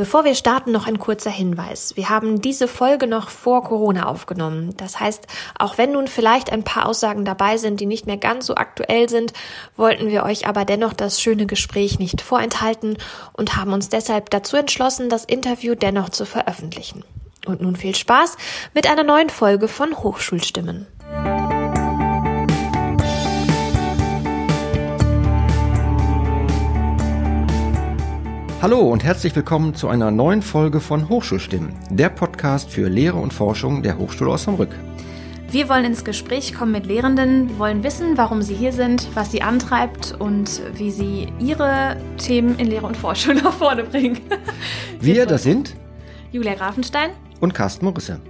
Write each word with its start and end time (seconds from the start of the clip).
Bevor 0.00 0.24
wir 0.24 0.34
starten, 0.34 0.72
noch 0.72 0.86
ein 0.86 0.98
kurzer 0.98 1.30
Hinweis. 1.30 1.94
Wir 1.94 2.08
haben 2.08 2.40
diese 2.40 2.68
Folge 2.68 3.06
noch 3.06 3.28
vor 3.28 3.62
Corona 3.62 4.06
aufgenommen. 4.06 4.74
Das 4.78 4.98
heißt, 4.98 5.26
auch 5.58 5.76
wenn 5.76 5.92
nun 5.92 6.08
vielleicht 6.08 6.50
ein 6.50 6.64
paar 6.64 6.86
Aussagen 6.86 7.26
dabei 7.26 7.58
sind, 7.58 7.80
die 7.80 7.84
nicht 7.84 8.06
mehr 8.06 8.16
ganz 8.16 8.46
so 8.46 8.54
aktuell 8.54 9.10
sind, 9.10 9.34
wollten 9.76 10.08
wir 10.08 10.22
euch 10.22 10.48
aber 10.48 10.64
dennoch 10.64 10.94
das 10.94 11.20
schöne 11.20 11.44
Gespräch 11.44 11.98
nicht 11.98 12.22
vorenthalten 12.22 12.96
und 13.34 13.56
haben 13.56 13.74
uns 13.74 13.90
deshalb 13.90 14.30
dazu 14.30 14.56
entschlossen, 14.56 15.10
das 15.10 15.26
Interview 15.26 15.74
dennoch 15.74 16.08
zu 16.08 16.24
veröffentlichen. 16.24 17.04
Und 17.44 17.60
nun 17.60 17.76
viel 17.76 17.94
Spaß 17.94 18.38
mit 18.72 18.88
einer 18.88 19.04
neuen 19.04 19.28
Folge 19.28 19.68
von 19.68 19.98
Hochschulstimmen. 19.98 20.86
Hallo 28.62 28.80
und 28.80 29.02
herzlich 29.04 29.34
willkommen 29.34 29.74
zu 29.74 29.88
einer 29.88 30.10
neuen 30.10 30.42
Folge 30.42 30.80
von 30.80 31.08
Hochschulstimmen, 31.08 31.74
der 31.88 32.10
Podcast 32.10 32.68
für 32.70 32.90
Lehre 32.90 33.16
und 33.16 33.32
Forschung 33.32 33.82
der 33.82 33.96
Hochschule 33.96 34.30
Osnabrück. 34.30 34.68
Wir 35.50 35.70
wollen 35.70 35.86
ins 35.86 36.04
Gespräch 36.04 36.52
kommen 36.52 36.72
mit 36.72 36.84
Lehrenden, 36.84 37.58
wollen 37.58 37.82
wissen, 37.82 38.18
warum 38.18 38.42
sie 38.42 38.52
hier 38.52 38.74
sind, 38.74 39.08
was 39.14 39.32
sie 39.32 39.40
antreibt 39.40 40.14
und 40.18 40.60
wie 40.74 40.90
sie 40.90 41.28
ihre 41.38 41.96
Themen 42.18 42.58
in 42.58 42.66
Lehre 42.66 42.86
und 42.86 42.98
Forschung 42.98 43.36
nach 43.42 43.54
vorne 43.54 43.82
bringen. 43.84 44.20
Wir, 45.00 45.24
das 45.24 45.42
sind 45.44 45.74
Julia 46.30 46.52
Grafenstein 46.52 47.12
und 47.40 47.54
Carsten 47.54 47.86
Morisse. 47.86 48.20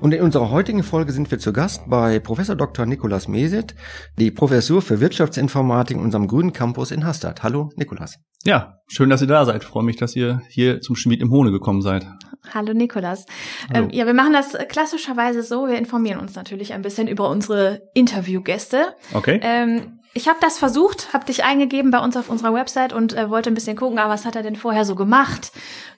Und 0.00 0.14
in 0.14 0.22
unserer 0.22 0.50
heutigen 0.50 0.82
Folge 0.82 1.12
sind 1.12 1.30
wir 1.30 1.38
zu 1.38 1.52
Gast 1.52 1.82
bei 1.86 2.18
Professor 2.20 2.56
Dr. 2.56 2.86
Nikolas 2.86 3.28
Mesit, 3.28 3.74
die 4.18 4.30
Professur 4.30 4.80
für 4.80 4.98
Wirtschaftsinformatik 4.98 5.98
in 5.98 6.02
unserem 6.02 6.26
grünen 6.26 6.54
Campus 6.54 6.90
in 6.90 7.04
Hastad. 7.04 7.42
Hallo, 7.42 7.68
Nikolas. 7.76 8.18
Ja, 8.44 8.78
schön, 8.86 9.10
dass 9.10 9.20
ihr 9.20 9.26
da 9.26 9.44
seid. 9.44 9.62
freue 9.62 9.84
mich, 9.84 9.96
dass 9.96 10.16
ihr 10.16 10.40
hier 10.48 10.80
zum 10.80 10.96
Schmied 10.96 11.20
im 11.20 11.30
Hohne 11.30 11.50
gekommen 11.50 11.82
seid. 11.82 12.06
Hallo, 12.54 12.72
Nikolas. 12.72 13.26
Hallo. 13.68 13.84
Ähm, 13.84 13.90
ja, 13.90 14.06
wir 14.06 14.14
machen 14.14 14.32
das 14.32 14.56
klassischerweise 14.68 15.42
so. 15.42 15.68
Wir 15.68 15.76
informieren 15.76 16.18
uns 16.18 16.34
natürlich 16.34 16.72
ein 16.72 16.80
bisschen 16.80 17.06
über 17.06 17.28
unsere 17.28 17.82
Interviewgäste. 17.92 18.94
Okay. 19.12 19.38
Ähm, 19.42 19.99
ich 20.12 20.28
habe 20.28 20.38
das 20.40 20.58
versucht, 20.58 21.12
habe 21.12 21.26
dich 21.26 21.44
eingegeben 21.44 21.90
bei 21.90 21.98
uns 21.98 22.16
auf 22.16 22.28
unserer 22.28 22.52
Website 22.52 22.92
und 22.92 23.12
äh, 23.12 23.30
wollte 23.30 23.50
ein 23.50 23.54
bisschen 23.54 23.76
gucken, 23.76 23.98
ah, 23.98 24.08
was 24.08 24.24
hat 24.24 24.34
er 24.34 24.42
denn 24.42 24.56
vorher 24.56 24.84
so 24.84 24.94
gemacht? 24.96 25.52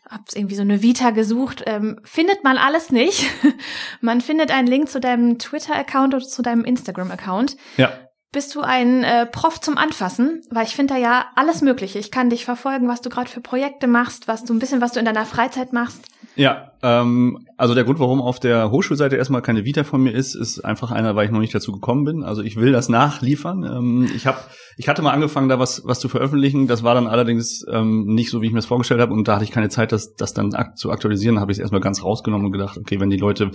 Hab 0.09 0.21
irgendwie 0.35 0.55
so 0.55 0.63
eine 0.63 0.83
Vita 0.83 1.11
gesucht. 1.11 1.63
Ähm, 1.67 1.99
findet 2.05 2.45
man 2.45 2.59
alles 2.59 2.91
nicht. 2.91 3.31
man 4.01 4.21
findet 4.21 4.51
einen 4.51 4.69
Link 4.69 4.91
zu 4.91 5.01
deinem 5.01 5.39
Twitter-Account 5.39 6.15
oder 6.15 6.25
zu 6.25 6.43
deinem 6.43 6.65
Instagram-Account. 6.65 7.57
Ja. 7.79 7.93
Bist 8.33 8.55
du 8.55 8.61
ein 8.61 9.05
äh, 9.05 9.27
Prof 9.27 9.61
zum 9.61 9.79
Anfassen? 9.79 10.43
Weil 10.51 10.65
ich 10.65 10.77
finde 10.77 10.95
da 10.95 11.01
ja 11.01 11.27
alles 11.35 11.63
Mögliche. 11.63 11.99
Ich 11.99 12.11
kann 12.11 12.31
dich 12.31 12.45
verfolgen, 12.45 12.89
was 12.89 13.01
du 13.01 13.09
gerade 13.09 13.31
für 13.31 13.41
Projekte 13.41 13.87
machst, 13.87 14.29
was 14.29 14.45
du 14.45 14.53
ein 14.53 14.59
bisschen, 14.59 14.81
was 14.81 14.93
du 14.93 15.01
in 15.01 15.07
deiner 15.07 15.27
Freizeit 15.27 15.73
machst. 15.73 16.05
Ja, 16.37 16.73
ähm, 16.83 17.47
also 17.57 17.75
der 17.75 17.85
Grund, 17.85 18.01
warum 18.01 18.21
auf 18.21 18.41
der 18.41 18.73
Hochschulseite 18.73 19.17
erstmal 19.17 19.41
keine 19.41 19.65
Vita 19.65 19.85
von 19.85 20.03
mir 20.03 20.11
ist, 20.11 20.35
ist 20.35 20.65
einfach 20.65 20.91
einer, 20.91 21.15
weil 21.15 21.27
ich 21.27 21.31
noch 21.31 21.39
nicht 21.39 21.55
dazu 21.55 21.71
gekommen 21.71 22.05
bin. 22.05 22.25
Also 22.25 22.43
ich 22.43 22.57
will 22.57 22.73
das 22.73 22.89
nachliefern. 22.89 23.63
Ähm, 23.65 24.11
ich 24.17 24.27
habe, 24.27 24.39
ich 24.77 24.89
hatte 24.89 25.01
mal 25.01 25.13
angefangen, 25.13 25.49
da 25.49 25.61
was 25.61 25.83
was 25.85 26.01
zu 26.01 26.09
veröffentlichen. 26.09 26.67
Das 26.67 26.83
war 26.83 26.95
dann 26.95 27.07
allerdings 27.07 27.65
ähm, 27.71 28.07
nicht 28.07 28.31
so, 28.31 28.43
wie 28.43 28.47
ich 28.47 28.53
mir 28.53 28.59
das 28.59 28.67
vorgestellt 28.67 29.01
habe, 29.01 29.13
und 29.13 29.29
da 29.29 29.37
hatte 29.37 29.45
ich 29.45 29.53
keine 29.53 29.69
Zeit, 29.69 29.93
das 29.93 30.17
das 30.17 30.35
dann 30.35 30.55
ak 30.55 30.77
zu 30.77 30.91
aktualisieren. 30.91 31.39
Habe 31.39 31.53
ich 31.53 31.59
es 31.59 31.63
erstmal 31.63 31.81
ganz 31.81 32.03
rausgenommen 32.03 32.47
und 32.47 32.53
gedacht, 32.53 32.77
okay, 32.77 32.99
wenn 32.99 33.11
die 33.11 33.17
Leute 33.17 33.53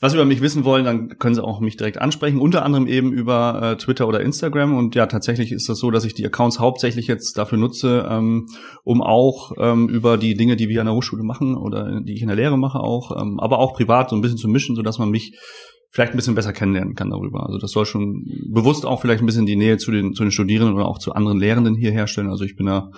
was 0.00 0.12
über 0.12 0.26
mich 0.26 0.42
wissen 0.42 0.64
wollen, 0.64 0.84
dann 0.84 1.18
können 1.18 1.34
sie 1.34 1.42
auch 1.42 1.60
mich 1.60 1.78
direkt 1.78 1.98
ansprechen. 1.98 2.38
Unter 2.38 2.66
anderem 2.66 2.86
eben 2.86 3.12
über 3.12 3.62
äh, 3.62 3.76
Twitter 3.76 4.06
oder 4.06 4.20
Instagram. 4.20 4.76
Und 4.76 4.94
ja, 4.94 5.06
tatsächlich 5.06 5.52
ist 5.52 5.70
das 5.70 5.78
so, 5.78 5.90
dass 5.90 6.04
ich 6.04 6.12
die 6.12 6.26
Accounts 6.26 6.58
hauptsächlich 6.58 7.06
jetzt 7.06 7.38
dafür 7.38 7.56
nutze, 7.56 8.06
ähm, 8.10 8.48
um 8.84 9.00
auch 9.00 9.52
ähm, 9.58 9.88
über 9.88 10.18
die 10.18 10.34
Dinge, 10.34 10.56
die 10.56 10.68
wir 10.68 10.80
an 10.80 10.86
der 10.86 10.94
Hochschule 10.94 11.22
machen 11.22 11.56
oder 11.56 12.00
die 12.08 12.14
ich 12.14 12.22
in 12.22 12.28
der 12.28 12.36
Lehre 12.36 12.58
mache 12.58 12.80
auch, 12.80 13.20
ähm, 13.20 13.38
aber 13.38 13.58
auch 13.58 13.74
privat 13.74 14.10
so 14.10 14.16
ein 14.16 14.22
bisschen 14.22 14.38
zu 14.38 14.48
mischen, 14.48 14.74
so 14.74 14.82
dass 14.82 14.98
man 14.98 15.10
mich 15.10 15.38
vielleicht 15.90 16.12
ein 16.12 16.16
bisschen 16.16 16.34
besser 16.34 16.52
kennenlernen 16.52 16.94
kann 16.94 17.10
darüber. 17.10 17.46
Also 17.46 17.58
das 17.58 17.70
soll 17.70 17.86
schon 17.86 18.24
bewusst 18.52 18.84
auch 18.84 19.00
vielleicht 19.00 19.22
ein 19.22 19.26
bisschen 19.26 19.46
die 19.46 19.56
Nähe 19.56 19.78
zu 19.78 19.90
den, 19.90 20.14
zu 20.14 20.22
den 20.22 20.32
Studierenden 20.32 20.74
oder 20.74 20.86
auch 20.86 20.98
zu 20.98 21.12
anderen 21.12 21.38
Lehrenden 21.38 21.76
hier 21.76 21.92
herstellen. 21.92 22.28
Also 22.28 22.44
ich 22.44 22.56
bin 22.56 22.66
da 22.66 22.90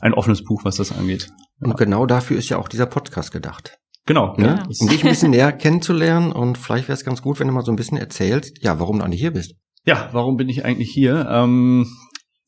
ein 0.00 0.14
offenes 0.14 0.44
Buch, 0.44 0.64
was 0.64 0.76
das 0.76 0.92
angeht. 0.96 1.28
Und 1.60 1.70
ja. 1.70 1.76
genau 1.76 2.06
dafür 2.06 2.36
ist 2.36 2.48
ja 2.48 2.58
auch 2.58 2.68
dieser 2.68 2.86
Podcast 2.86 3.32
gedacht. 3.32 3.78
Genau. 4.06 4.34
Ne? 4.36 4.46
Ja. 4.46 4.62
Um 4.80 4.88
dich 4.88 5.02
ein 5.02 5.10
bisschen 5.10 5.30
näher 5.32 5.52
kennenzulernen 5.52 6.32
und 6.32 6.58
vielleicht 6.58 6.88
wäre 6.88 6.96
es 6.96 7.04
ganz 7.04 7.22
gut, 7.22 7.40
wenn 7.40 7.48
du 7.48 7.54
mal 7.54 7.64
so 7.64 7.72
ein 7.72 7.76
bisschen 7.76 7.98
erzählst, 7.98 8.62
ja, 8.62 8.78
warum 8.78 8.98
du 8.98 9.04
eigentlich 9.04 9.20
hier 9.20 9.32
bist. 9.32 9.54
Ja, 9.84 10.08
warum 10.12 10.36
bin 10.36 10.48
ich 10.48 10.64
eigentlich 10.64 10.90
hier? 10.90 11.28
Ähm, 11.30 11.86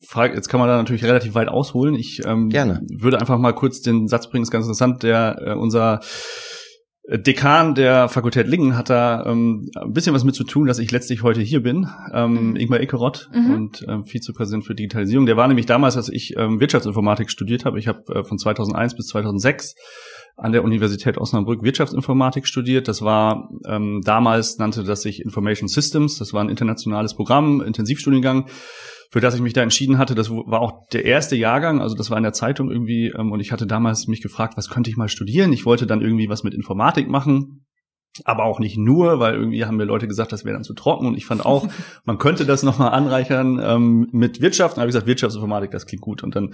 Frage, 0.05 0.35
jetzt 0.35 0.47
kann 0.47 0.59
man 0.59 0.69
da 0.69 0.77
natürlich 0.77 1.03
relativ 1.03 1.35
weit 1.35 1.49
ausholen. 1.49 1.95
Ich 1.95 2.21
ähm, 2.25 2.49
Gerne. 2.49 2.81
würde 2.89 3.19
einfach 3.19 3.37
mal 3.37 3.53
kurz 3.53 3.81
den 3.81 4.07
Satz 4.07 4.29
bringen, 4.29 4.43
ist 4.43 4.51
ganz 4.51 4.65
interessant, 4.65 5.03
der 5.03 5.41
äh, 5.45 5.53
unser 5.53 5.99
Dekan 7.11 7.73
der 7.73 8.07
Fakultät 8.07 8.47
Lingen 8.47 8.77
hat 8.77 8.91
da 8.91 9.25
ähm, 9.25 9.71
ein 9.75 9.93
bisschen 9.93 10.13
was 10.13 10.23
mit 10.23 10.35
zu 10.35 10.43
tun, 10.43 10.67
dass 10.67 10.77
ich 10.77 10.91
letztlich 10.91 11.23
heute 11.23 11.41
hier 11.41 11.63
bin. 11.63 11.87
Ähm, 12.13 12.51
mhm. 12.51 12.55
Ingmar 12.55 12.81
Ekerott 12.81 13.29
mhm. 13.33 13.53
und 13.53 13.85
ähm, 13.89 14.03
Vizepräsident 14.03 14.63
für 14.63 14.75
Digitalisierung. 14.75 15.25
Der 15.25 15.35
war 15.35 15.47
nämlich 15.47 15.65
damals, 15.65 15.97
als 15.97 16.09
ich 16.09 16.35
ähm, 16.37 16.59
Wirtschaftsinformatik 16.59 17.31
studiert 17.31 17.65
habe. 17.65 17.79
Ich 17.79 17.87
habe 17.87 18.03
äh, 18.13 18.23
von 18.23 18.37
2001 18.37 18.95
bis 18.95 19.07
2006 19.07 19.73
an 20.37 20.51
der 20.51 20.63
Universität 20.63 21.17
Osnabrück 21.17 21.63
Wirtschaftsinformatik 21.63 22.45
studiert. 22.45 22.87
Das 22.87 23.01
war 23.01 23.49
ähm, 23.65 24.01
damals 24.05 24.59
nannte 24.59 24.83
das 24.83 25.01
sich 25.01 25.21
Information 25.21 25.67
Systems. 25.67 26.19
Das 26.19 26.31
war 26.33 26.43
ein 26.43 26.49
internationales 26.49 27.15
Programm, 27.15 27.61
Intensivstudiengang 27.61 28.45
für 29.09 29.19
das 29.19 29.33
ich 29.33 29.41
mich 29.41 29.53
da 29.53 29.61
entschieden 29.61 29.97
hatte. 29.97 30.13
Das 30.13 30.29
war 30.29 30.61
auch 30.61 30.87
der 30.89 31.03
erste 31.05 31.35
Jahrgang, 31.35 31.81
also 31.81 31.95
das 31.95 32.11
war 32.11 32.17
in 32.17 32.23
der 32.23 32.33
Zeitung 32.33 32.69
irgendwie. 32.69 33.07
Ähm, 33.07 33.31
und 33.31 33.39
ich 33.39 33.51
hatte 33.51 33.65
damals 33.65 34.07
mich 34.07 34.21
gefragt, 34.21 34.55
was 34.55 34.69
könnte 34.69 34.89
ich 34.89 34.97
mal 34.97 35.09
studieren? 35.09 35.51
Ich 35.51 35.65
wollte 35.65 35.87
dann 35.87 36.01
irgendwie 36.01 36.29
was 36.29 36.43
mit 36.43 36.53
Informatik 36.53 37.09
machen. 37.09 37.65
Aber 38.25 38.43
auch 38.43 38.59
nicht 38.59 38.75
nur, 38.77 39.19
weil 39.19 39.35
irgendwie 39.35 39.65
haben 39.65 39.77
mir 39.77 39.85
Leute 39.85 40.07
gesagt, 40.07 40.31
das 40.31 40.43
wäre 40.43 40.53
dann 40.53 40.63
zu 40.63 40.73
trocken. 40.73 41.07
Und 41.07 41.15
ich 41.15 41.25
fand 41.25 41.45
auch, 41.45 41.67
man 42.05 42.17
könnte 42.17 42.45
das 42.45 42.63
nochmal 42.63 42.91
anreichern 42.91 43.59
ähm, 43.63 44.09
mit 44.11 44.41
Wirtschaft. 44.41 44.77
Dann 44.77 44.81
habe 44.81 44.89
ich 44.89 44.93
gesagt, 44.93 45.07
Wirtschaftsinformatik, 45.07 45.71
das 45.71 45.85
klingt 45.85 46.01
gut. 46.01 46.23
Und 46.23 46.35
dann 46.35 46.53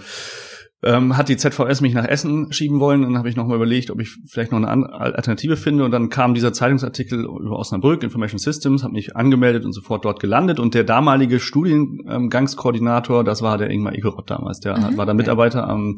ähm, 0.86 1.18
hat 1.18 1.30
die 1.30 1.38
ZVS 1.38 1.82
mich 1.82 1.96
nach 1.96 2.06
Essen 2.08 2.54
schieben 2.54 2.80
wollen. 2.80 3.02
Dann 3.02 3.18
habe 3.18 3.28
ich 3.28 3.36
nochmal 3.36 3.56
überlegt, 3.58 3.90
ob 3.90 4.00
ich 4.00 4.16
vielleicht 4.28 4.52
noch 4.52 4.62
eine 4.62 4.94
Alternative 4.94 5.58
finde. 5.58 5.84
Und 5.84 5.92
dann 5.92 6.10
kam 6.10 6.36
dieser 6.36 6.54
Zeitungsartikel 6.54 7.24
über 7.24 7.58
Osnabrück, 7.58 8.04
Information 8.04 8.38
Systems, 8.38 8.84
habe 8.84 8.94
mich 8.94 9.16
angemeldet 9.16 9.66
und 9.66 9.74
sofort 9.74 10.06
dort 10.06 10.20
gelandet. 10.20 10.60
Und 10.60 10.76
der 10.76 10.84
damalige 10.84 11.40
Studiengangskoordinator, 11.40 13.24
das 13.24 13.42
war 13.42 13.58
der 13.58 13.72
Ingmar 13.72 13.96
Egerott 13.96 14.30
damals, 14.30 14.60
der 14.60 14.78
mhm. 14.78 14.96
war 14.98 15.08
da 15.08 15.16
Mitarbeiter 15.16 15.68
am, 15.68 15.98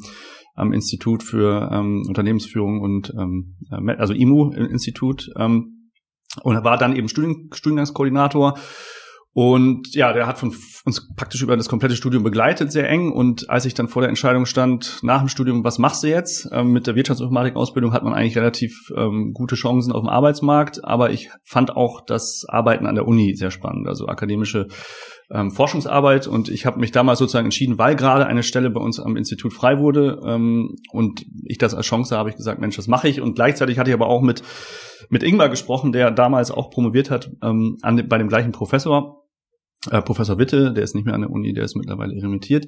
am 0.55 0.71
Institut 0.71 1.21
für 1.21 1.69
ähm, 1.71 2.03
Unternehmensführung 2.07 2.79
und 2.79 3.13
ähm, 3.19 3.57
also 3.97 4.13
IMU-Institut 4.13 5.29
ähm, 5.37 5.89
und 6.43 6.63
war 6.63 6.77
dann 6.77 6.95
eben 6.95 7.09
Studien, 7.09 7.49
Studiengangskoordinator 7.51 8.57
und 9.37 9.93
ja, 9.93 10.13
der 10.13 10.25
hat 10.25 10.39
von 10.39 10.51
uns 10.83 11.13
praktisch 11.15 11.43
über 11.43 11.55
das 11.55 11.69
komplette 11.69 11.95
Studium 11.95 12.23
begleitet, 12.23 12.71
sehr 12.71 12.89
eng. 12.89 13.11
Und 13.11 13.51
als 13.51 13.65
ich 13.65 13.75
dann 13.75 13.87
vor 13.87 14.01
der 14.01 14.09
Entscheidung 14.09 14.47
stand, 14.47 14.97
nach 15.03 15.19
dem 15.19 15.27
Studium, 15.27 15.63
was 15.63 15.77
machst 15.77 16.01
du 16.01 16.07
jetzt? 16.07 16.49
Ähm, 16.51 16.71
mit 16.71 16.87
der 16.87 16.95
Wirtschaftsinformatik-Ausbildung 16.95 17.93
hat 17.93 18.01
man 18.01 18.15
eigentlich 18.15 18.35
relativ 18.35 18.91
ähm, 18.97 19.33
gute 19.35 19.53
Chancen 19.53 19.91
auf 19.91 20.01
dem 20.01 20.09
Arbeitsmarkt. 20.09 20.83
Aber 20.83 21.11
ich 21.11 21.29
fand 21.43 21.77
auch 21.77 22.01
das 22.03 22.45
Arbeiten 22.49 22.87
an 22.87 22.95
der 22.95 23.07
Uni 23.07 23.35
sehr 23.35 23.51
spannend, 23.51 23.87
also 23.87 24.07
akademische 24.07 24.69
ähm, 25.29 25.51
Forschungsarbeit. 25.51 26.25
Und 26.25 26.49
ich 26.49 26.65
habe 26.65 26.79
mich 26.79 26.91
damals 26.91 27.19
sozusagen 27.19 27.45
entschieden, 27.45 27.77
weil 27.77 27.95
gerade 27.95 28.25
eine 28.25 28.41
Stelle 28.41 28.71
bei 28.71 28.81
uns 28.81 28.99
am 28.99 29.17
Institut 29.17 29.53
frei 29.53 29.77
wurde 29.77 30.19
ähm, 30.25 30.77
und 30.91 31.23
ich 31.45 31.59
das 31.59 31.75
als 31.75 31.85
Chance 31.85 32.17
habe, 32.17 32.31
ich 32.31 32.37
gesagt, 32.37 32.59
Mensch, 32.59 32.75
das 32.75 32.87
mache 32.87 33.07
ich. 33.07 33.21
Und 33.21 33.35
gleichzeitig 33.35 33.77
hatte 33.77 33.91
ich 33.91 33.95
aber 33.95 34.07
auch 34.07 34.23
mit 34.23 34.41
mit 35.09 35.21
Ingmar 35.21 35.47
gesprochen, 35.49 35.91
der 35.91 36.09
damals 36.09 36.49
auch 36.49 36.71
promoviert 36.71 37.11
hat 37.11 37.29
ähm, 37.43 37.77
an, 37.83 38.03
bei 38.09 38.17
dem 38.17 38.29
gleichen 38.29 38.51
Professor 38.51 39.26
äh, 39.91 40.01
Professor 40.01 40.37
Witte, 40.37 40.73
der 40.73 40.83
ist 40.83 40.95
nicht 40.95 41.05
mehr 41.05 41.15
an 41.15 41.21
der 41.21 41.31
Uni, 41.31 41.53
der 41.53 41.63
ist 41.63 41.75
mittlerweile 41.75 42.13
emeritiert. 42.13 42.67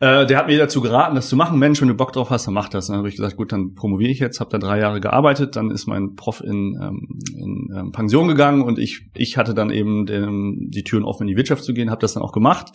Äh, 0.00 0.26
der 0.26 0.38
hat 0.38 0.46
mir 0.46 0.56
dazu 0.58 0.80
geraten, 0.80 1.16
das 1.16 1.28
zu 1.28 1.34
machen. 1.34 1.58
Mensch, 1.58 1.80
wenn 1.80 1.88
du 1.88 1.94
Bock 1.94 2.12
drauf 2.12 2.30
hast, 2.30 2.46
dann 2.46 2.54
mach 2.54 2.68
das. 2.68 2.86
Dann 2.86 2.98
habe 2.98 3.08
ich 3.08 3.16
gesagt, 3.16 3.36
gut, 3.36 3.50
dann 3.50 3.74
promoviere 3.74 4.12
ich 4.12 4.20
jetzt. 4.20 4.38
Habe 4.38 4.50
da 4.50 4.58
drei 4.58 4.78
Jahre 4.78 5.00
gearbeitet. 5.00 5.56
Dann 5.56 5.72
ist 5.72 5.88
mein 5.88 6.14
Prof 6.14 6.40
in, 6.40 6.78
ähm, 6.80 7.20
in 7.36 7.68
ähm, 7.76 7.92
Pension 7.92 8.28
gegangen 8.28 8.62
und 8.62 8.78
ich 8.78 9.10
ich 9.14 9.36
hatte 9.36 9.54
dann 9.54 9.70
eben 9.70 10.06
den, 10.06 10.68
die 10.70 10.84
Türen 10.84 11.04
offen 11.04 11.24
in 11.24 11.28
die 11.28 11.36
Wirtschaft 11.36 11.64
zu 11.64 11.74
gehen. 11.74 11.90
Habe 11.90 12.00
das 12.00 12.14
dann 12.14 12.22
auch 12.22 12.32
gemacht. 12.32 12.70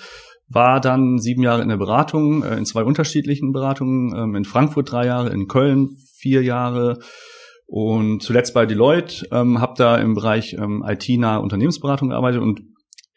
War 0.50 0.81
dann 0.81 1.18
sieben 1.18 1.44
Jahre 1.44 1.62
in 1.62 1.69
der 1.69 1.77
Beratung, 1.77 2.44
äh, 2.44 2.57
in 2.57 2.66
zwei 2.66 2.83
unterschiedlichen 2.83 3.54
Beratungen. 3.54 4.13
Ähm, 4.13 4.36
in 4.36 4.44
Frankfurt 4.44 4.92
drei 4.92 5.06
Jahre, 5.06 5.30
in 5.30 5.48
Köln 5.48 5.95
vier 6.18 6.44
Jahre 6.44 7.00
und 7.68 8.22
zuletzt 8.22 8.54
bei 8.54 8.66
Deloitte. 8.66 9.27
Ähm, 9.31 9.62
habe 9.62 9.75
da 9.77 9.95
im 9.95 10.13
Bereich 10.13 10.57
ähm, 10.60 10.83
IT-nahe 10.86 11.39
Unternehmensberatung 11.39 12.10
gearbeitet 12.10 12.42
und 12.42 12.73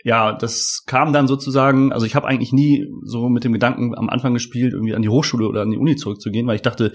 ja, 0.06 0.32
das 0.32 0.85
kam 0.87 1.12
dann 1.12 1.26
sozusagen, 1.26 1.93
also 1.93 2.06
ich 2.06 2.14
habe 2.14 2.29
eigentlich 2.29 2.53
nie 2.53 2.87
so 3.03 3.29
mit 3.29 3.43
dem 3.43 3.53
Gedanken 3.53 3.93
am 3.99 4.08
Anfang 4.08 4.35
gespielt, 4.35 4.73
irgendwie 4.73 4.94
an 4.94 5.03
die 5.03 5.08
Hochschule 5.08 5.49
oder 5.49 5.62
an 5.62 5.70
die 5.73 5.79
Uni 5.79 5.97
zurückzugehen, 5.97 6.47
weil 6.47 6.55
ich 6.55 6.62
dachte, 6.62 6.93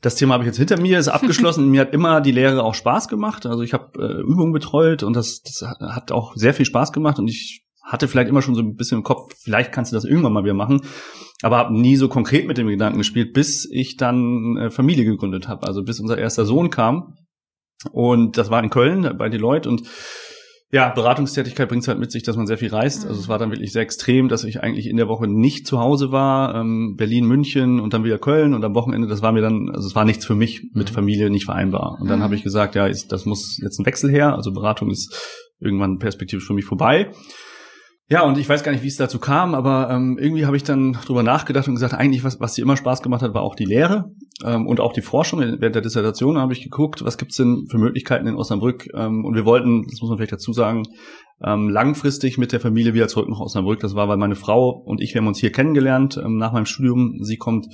das 0.00 0.14
Thema 0.14 0.32
habe 0.32 0.44
ich 0.44 0.46
jetzt 0.46 0.56
hinter 0.56 0.80
mir, 0.80 0.98
ist 0.98 1.08
abgeschlossen. 1.08 1.68
mir 1.70 1.82
hat 1.82 1.92
immer 1.92 2.22
die 2.22 2.32
Lehre 2.32 2.64
auch 2.64 2.72
Spaß 2.72 3.08
gemacht. 3.08 3.44
Also 3.44 3.62
ich 3.62 3.74
habe 3.74 4.02
äh, 4.02 4.22
Übungen 4.22 4.54
betreut 4.54 5.02
und 5.02 5.14
das, 5.14 5.42
das 5.42 5.68
hat 5.68 6.12
auch 6.12 6.34
sehr 6.34 6.54
viel 6.54 6.64
Spaß 6.64 6.94
gemacht 6.94 7.18
und 7.18 7.28
ich 7.28 7.66
hatte 7.84 8.08
vielleicht 8.08 8.30
immer 8.30 8.40
schon 8.40 8.54
so 8.54 8.62
ein 8.62 8.74
bisschen 8.74 8.98
im 8.98 9.04
Kopf, 9.04 9.34
vielleicht 9.38 9.70
kannst 9.70 9.92
du 9.92 9.96
das 9.96 10.06
irgendwann 10.06 10.32
mal 10.32 10.44
wieder 10.44 10.54
machen, 10.54 10.80
aber 11.42 11.58
habe 11.58 11.78
nie 11.78 11.96
so 11.96 12.08
konkret 12.08 12.46
mit 12.46 12.56
dem 12.56 12.68
Gedanken 12.68 12.96
gespielt, 12.96 13.34
bis 13.34 13.68
ich 13.70 13.98
dann 13.98 14.56
äh, 14.56 14.70
Familie 14.70 15.04
gegründet 15.04 15.46
habe, 15.46 15.66
also 15.66 15.84
bis 15.84 16.00
unser 16.00 16.16
erster 16.16 16.46
Sohn 16.46 16.70
kam. 16.70 17.16
Und 17.92 18.38
das 18.38 18.48
war 18.48 18.62
in 18.64 18.70
Köln 18.70 19.14
bei 19.18 19.28
Deloitte 19.28 19.68
und 19.68 19.82
ja, 20.72 20.88
Beratungstätigkeit 20.88 21.68
bringt 21.68 21.82
es 21.82 21.88
halt 21.88 22.00
mit 22.00 22.10
sich, 22.10 22.24
dass 22.24 22.36
man 22.36 22.46
sehr 22.46 22.58
viel 22.58 22.70
reist. 22.74 23.06
Also 23.06 23.20
es 23.20 23.28
war 23.28 23.38
dann 23.38 23.50
wirklich 23.50 23.72
sehr 23.72 23.82
extrem, 23.82 24.28
dass 24.28 24.42
ich 24.42 24.62
eigentlich 24.62 24.88
in 24.88 24.96
der 24.96 25.06
Woche 25.06 25.28
nicht 25.28 25.66
zu 25.66 25.78
Hause 25.78 26.10
war. 26.10 26.56
Ähm, 26.56 26.96
Berlin, 26.96 27.24
München 27.24 27.78
und 27.78 27.94
dann 27.94 28.02
wieder 28.02 28.18
Köln 28.18 28.52
und 28.52 28.64
am 28.64 28.74
Wochenende, 28.74 29.06
das 29.06 29.22
war 29.22 29.30
mir 29.30 29.42
dann, 29.42 29.70
also 29.72 29.86
es 29.86 29.94
war 29.94 30.04
nichts 30.04 30.26
für 30.26 30.34
mich 30.34 30.70
mit 30.72 30.90
mhm. 30.90 30.94
Familie 30.94 31.30
nicht 31.30 31.44
vereinbar. 31.44 31.98
Und 32.00 32.10
dann 32.10 32.18
mhm. 32.18 32.24
habe 32.24 32.34
ich 32.34 32.42
gesagt, 32.42 32.74
ja, 32.74 32.86
ist, 32.86 33.12
das 33.12 33.26
muss 33.26 33.58
jetzt 33.62 33.78
ein 33.78 33.86
Wechsel 33.86 34.10
her. 34.10 34.34
Also 34.34 34.52
Beratung 34.52 34.90
ist 34.90 35.14
irgendwann 35.60 35.98
perspektivisch 35.98 36.46
für 36.46 36.54
mich 36.54 36.64
vorbei. 36.64 37.12
Ja, 38.08 38.22
und 38.22 38.38
ich 38.38 38.48
weiß 38.48 38.62
gar 38.62 38.70
nicht, 38.70 38.84
wie 38.84 38.88
es 38.88 38.96
dazu 38.96 39.18
kam, 39.18 39.52
aber 39.56 39.90
ähm, 39.90 40.16
irgendwie 40.16 40.46
habe 40.46 40.56
ich 40.56 40.62
dann 40.62 40.92
drüber 40.92 41.24
nachgedacht 41.24 41.66
und 41.66 41.74
gesagt, 41.74 41.92
eigentlich, 41.92 42.22
was, 42.22 42.38
was 42.38 42.54
dir 42.54 42.62
immer 42.62 42.76
Spaß 42.76 43.02
gemacht 43.02 43.20
hat, 43.20 43.34
war 43.34 43.42
auch 43.42 43.56
die 43.56 43.64
Lehre 43.64 44.12
ähm, 44.44 44.68
und 44.68 44.78
auch 44.78 44.92
die 44.92 45.02
Forschung. 45.02 45.40
Während 45.40 45.74
der 45.74 45.82
Dissertation 45.82 46.38
habe 46.38 46.52
ich 46.52 46.62
geguckt, 46.62 47.04
was 47.04 47.18
gibt's 47.18 47.36
denn 47.36 47.66
für 47.68 47.78
Möglichkeiten 47.78 48.28
in 48.28 48.36
Osnabrück. 48.36 48.86
Ähm, 48.94 49.24
und 49.24 49.34
wir 49.34 49.44
wollten, 49.44 49.82
das 49.90 50.00
muss 50.00 50.08
man 50.08 50.18
vielleicht 50.18 50.32
dazu 50.32 50.52
sagen, 50.52 50.84
ähm, 51.44 51.68
langfristig 51.68 52.38
mit 52.38 52.52
der 52.52 52.60
Familie 52.60 52.94
wieder 52.94 53.08
zurück 53.08 53.28
nach 53.28 53.40
Osnabrück. 53.40 53.80
Das 53.80 53.96
war, 53.96 54.08
weil 54.08 54.18
meine 54.18 54.36
Frau 54.36 54.70
und 54.70 55.00
ich, 55.00 55.12
wir 55.12 55.20
haben 55.20 55.26
uns 55.28 55.40
hier 55.40 55.50
kennengelernt 55.50 56.16
ähm, 56.16 56.36
nach 56.36 56.52
meinem 56.52 56.66
Studium. 56.66 57.18
Sie 57.22 57.38
kommt 57.38 57.66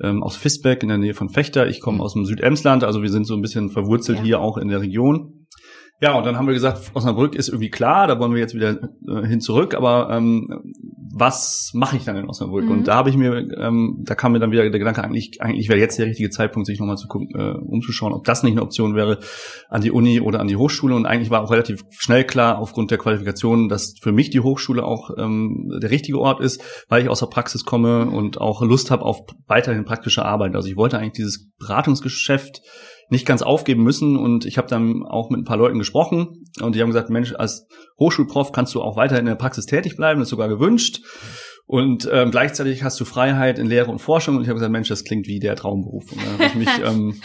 ähm, 0.00 0.22
aus 0.22 0.36
Fisbeck 0.36 0.84
in 0.84 0.88
der 0.88 0.98
Nähe 0.98 1.14
von 1.14 1.30
Fechter. 1.30 1.66
Ich 1.66 1.80
komme 1.80 2.00
aus 2.00 2.14
dem 2.14 2.26
Südemsland, 2.26 2.84
also 2.84 3.02
wir 3.02 3.10
sind 3.10 3.26
so 3.26 3.34
ein 3.34 3.42
bisschen 3.42 3.70
verwurzelt 3.70 4.18
ja. 4.18 4.24
hier 4.24 4.40
auch 4.40 4.56
in 4.56 4.68
der 4.68 4.80
Region. 4.80 5.46
Ja, 6.00 6.18
und 6.18 6.26
dann 6.26 6.36
haben 6.36 6.46
wir 6.46 6.54
gesagt, 6.54 6.90
Osnabrück 6.94 7.34
ist 7.34 7.48
irgendwie 7.48 7.70
klar, 7.70 8.06
da 8.06 8.18
wollen 8.18 8.32
wir 8.32 8.40
jetzt 8.40 8.54
wieder 8.54 8.78
äh, 9.08 9.26
hin 9.26 9.40
zurück, 9.40 9.74
aber 9.74 10.10
ähm, 10.10 10.74
was 11.16 11.70
mache 11.72 11.96
ich 11.96 12.04
dann 12.04 12.16
in 12.16 12.28
Osnabrück? 12.28 12.64
Mhm. 12.64 12.70
Und 12.70 12.88
da 12.88 12.96
habe 12.96 13.08
ich 13.08 13.16
mir, 13.16 13.48
ähm, 13.56 14.02
da 14.04 14.16
kam 14.16 14.32
mir 14.32 14.40
dann 14.40 14.50
wieder 14.50 14.68
der 14.68 14.78
Gedanke, 14.78 15.04
eigentlich, 15.04 15.40
eigentlich 15.40 15.68
wäre 15.68 15.78
jetzt 15.78 15.98
der 15.98 16.06
richtige 16.06 16.30
Zeitpunkt, 16.30 16.66
sich 16.66 16.80
nochmal 16.80 16.96
zu 16.96 17.06
gucken, 17.06 17.28
äh, 17.38 17.56
umzuschauen, 17.56 18.12
ob 18.12 18.24
das 18.24 18.42
nicht 18.42 18.52
eine 18.52 18.62
Option 18.62 18.96
wäre 18.96 19.20
an 19.68 19.80
die 19.80 19.92
Uni 19.92 20.20
oder 20.20 20.40
an 20.40 20.48
die 20.48 20.56
Hochschule. 20.56 20.94
Und 20.96 21.06
eigentlich 21.06 21.30
war 21.30 21.42
auch 21.42 21.50
relativ 21.52 21.82
schnell 21.90 22.24
klar, 22.24 22.58
aufgrund 22.58 22.90
der 22.90 22.98
Qualifikation, 22.98 23.68
dass 23.68 23.94
für 24.02 24.12
mich 24.12 24.30
die 24.30 24.40
Hochschule 24.40 24.84
auch 24.84 25.10
ähm, 25.16 25.70
der 25.80 25.90
richtige 25.90 26.18
Ort 26.18 26.40
ist, 26.40 26.60
weil 26.88 27.02
ich 27.02 27.08
aus 27.08 27.20
der 27.20 27.26
Praxis 27.26 27.64
komme 27.64 28.06
und 28.06 28.40
auch 28.40 28.62
Lust 28.62 28.90
habe 28.90 29.04
auf 29.04 29.20
weiterhin 29.46 29.84
praktische 29.84 30.24
Arbeit. 30.24 30.56
Also 30.56 30.68
ich 30.68 30.76
wollte 30.76 30.98
eigentlich 30.98 31.12
dieses 31.12 31.50
Beratungsgeschäft 31.58 32.60
nicht 33.08 33.26
ganz 33.26 33.42
aufgeben 33.42 33.82
müssen. 33.82 34.16
Und 34.16 34.44
ich 34.44 34.58
habe 34.58 34.68
dann 34.68 35.04
auch 35.04 35.30
mit 35.30 35.40
ein 35.40 35.44
paar 35.44 35.56
Leuten 35.56 35.78
gesprochen 35.78 36.44
und 36.60 36.74
die 36.74 36.80
haben 36.80 36.88
gesagt, 36.88 37.10
Mensch, 37.10 37.34
als 37.34 37.66
Hochschulprof 37.98 38.52
kannst 38.52 38.74
du 38.74 38.82
auch 38.82 38.96
weiter 38.96 39.18
in 39.18 39.26
der 39.26 39.34
Praxis 39.34 39.66
tätig 39.66 39.96
bleiben, 39.96 40.20
das 40.20 40.26
ist 40.26 40.30
sogar 40.30 40.48
gewünscht. 40.48 41.00
Und 41.66 42.06
ähm, 42.12 42.30
gleichzeitig 42.30 42.82
hast 42.82 43.00
du 43.00 43.06
Freiheit 43.06 43.58
in 43.58 43.66
Lehre 43.66 43.90
und 43.90 43.98
Forschung. 43.98 44.36
Und 44.36 44.42
ich 44.42 44.48
habe 44.48 44.56
gesagt, 44.56 44.72
Mensch, 44.72 44.88
das 44.88 45.02
klingt 45.02 45.26
wie 45.26 45.40
der 45.40 45.56
Traumberuf. 45.56 46.12
Und 46.12 46.20
dann 46.22 46.32
habe 46.34 46.44
ich 46.44 46.54
mich 46.54 46.68
ähm, 46.84 47.20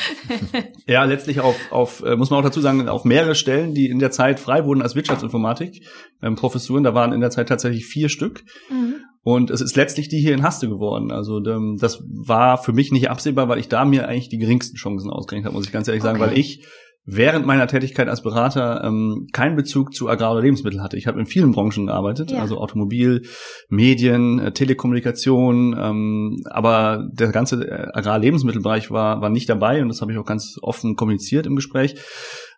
ja 0.87 1.03
letztlich 1.03 1.41
auf, 1.41 1.55
auf 1.71 2.01
äh, 2.03 2.15
muss 2.15 2.29
man 2.29 2.39
auch 2.39 2.43
dazu 2.43 2.61
sagen, 2.61 2.87
auf 2.87 3.03
mehrere 3.03 3.35
Stellen, 3.35 3.73
die 3.73 3.87
in 3.87 3.99
der 3.99 4.11
Zeit 4.11 4.39
frei 4.39 4.63
wurden 4.63 4.81
als 4.81 4.95
Wirtschaftsinformatik, 4.95 5.83
ähm, 6.21 6.35
Professuren, 6.35 6.83
da 6.83 6.93
waren 6.93 7.11
in 7.11 7.19
der 7.19 7.31
Zeit 7.31 7.49
tatsächlich 7.49 7.85
vier 7.85 8.07
Stück. 8.07 8.45
Mhm. 8.69 9.01
Und 9.21 9.51
es 9.51 9.61
ist 9.61 9.75
letztlich 9.75 10.07
die 10.07 10.19
hier 10.19 10.33
in 10.33 10.43
Haste 10.43 10.69
geworden. 10.69 11.11
Also 11.11 11.43
ähm, 11.45 11.77
das 11.79 12.01
war 12.07 12.57
für 12.57 12.71
mich 12.71 12.91
nicht 12.91 13.09
absehbar, 13.09 13.49
weil 13.49 13.59
ich 13.59 13.67
da 13.67 13.85
mir 13.85 14.07
eigentlich 14.07 14.29
die 14.29 14.37
geringsten 14.37 14.77
Chancen 14.77 15.09
ausgerechnet 15.09 15.47
habe, 15.47 15.55
muss 15.55 15.65
ich 15.65 15.73
ganz 15.73 15.87
ehrlich 15.87 16.03
sagen, 16.03 16.21
okay. 16.21 16.31
weil 16.31 16.37
ich 16.37 16.65
während 17.11 17.45
meiner 17.45 17.67
Tätigkeit 17.67 18.07
als 18.07 18.21
Berater 18.21 18.83
ähm, 18.83 19.27
keinen 19.33 19.55
Bezug 19.55 19.93
zu 19.93 20.09
Agrar- 20.09 20.31
oder 20.33 20.41
Lebensmittel 20.41 20.81
hatte. 20.81 20.95
Ich 20.95 21.07
habe 21.07 21.19
in 21.19 21.25
vielen 21.25 21.51
Branchen 21.51 21.87
gearbeitet, 21.87 22.31
ja. 22.31 22.39
also 22.39 22.57
Automobil, 22.57 23.23
Medien, 23.67 24.39
äh, 24.39 24.51
Telekommunikation, 24.51 25.75
ähm, 25.77 26.37
aber 26.45 27.07
der 27.11 27.31
ganze 27.31 27.67
äh, 27.67 27.87
Agrar-Lebensmittelbereich 27.93 28.91
war, 28.91 29.21
war 29.21 29.29
nicht 29.29 29.49
dabei 29.49 29.81
und 29.81 29.89
das 29.89 30.01
habe 30.01 30.11
ich 30.11 30.17
auch 30.17 30.25
ganz 30.25 30.59
offen 30.61 30.95
kommuniziert 30.95 31.47
im 31.47 31.55
Gespräch. 31.55 31.95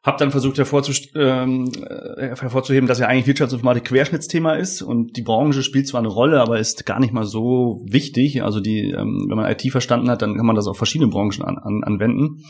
Hab 0.04 0.18
dann 0.18 0.32
versucht 0.32 0.58
ähm, 1.16 1.72
äh, 1.88 2.36
hervorzuheben, 2.36 2.88
dass 2.88 2.98
ja 2.98 3.08
eigentlich 3.08 3.28
Wirtschaftsinformatik 3.28 3.86
Querschnittsthema 3.86 4.54
ist 4.56 4.82
und 4.82 5.16
die 5.16 5.22
Branche 5.22 5.62
spielt 5.62 5.88
zwar 5.88 6.00
eine 6.00 6.08
Rolle, 6.08 6.42
aber 6.42 6.58
ist 6.60 6.88
gar 6.88 7.00
nicht 7.00 7.14
mal 7.14 7.26
so 7.26 7.84
wichtig. 7.86 8.44
Also 8.44 8.60
die, 8.60 8.90
ähm, 8.92 9.28
wenn 9.30 9.38
man 9.38 9.52
IT 9.52 9.62
verstanden 9.72 10.10
hat, 10.10 10.24
dann 10.24 10.38
kann 10.38 10.46
man 10.46 10.56
das 10.56 10.66
auf 10.66 10.78
verschiedene 10.78 11.12
Branchen 11.12 11.44
an, 11.44 11.60
an, 11.60 11.84
anwenden. 11.84 12.44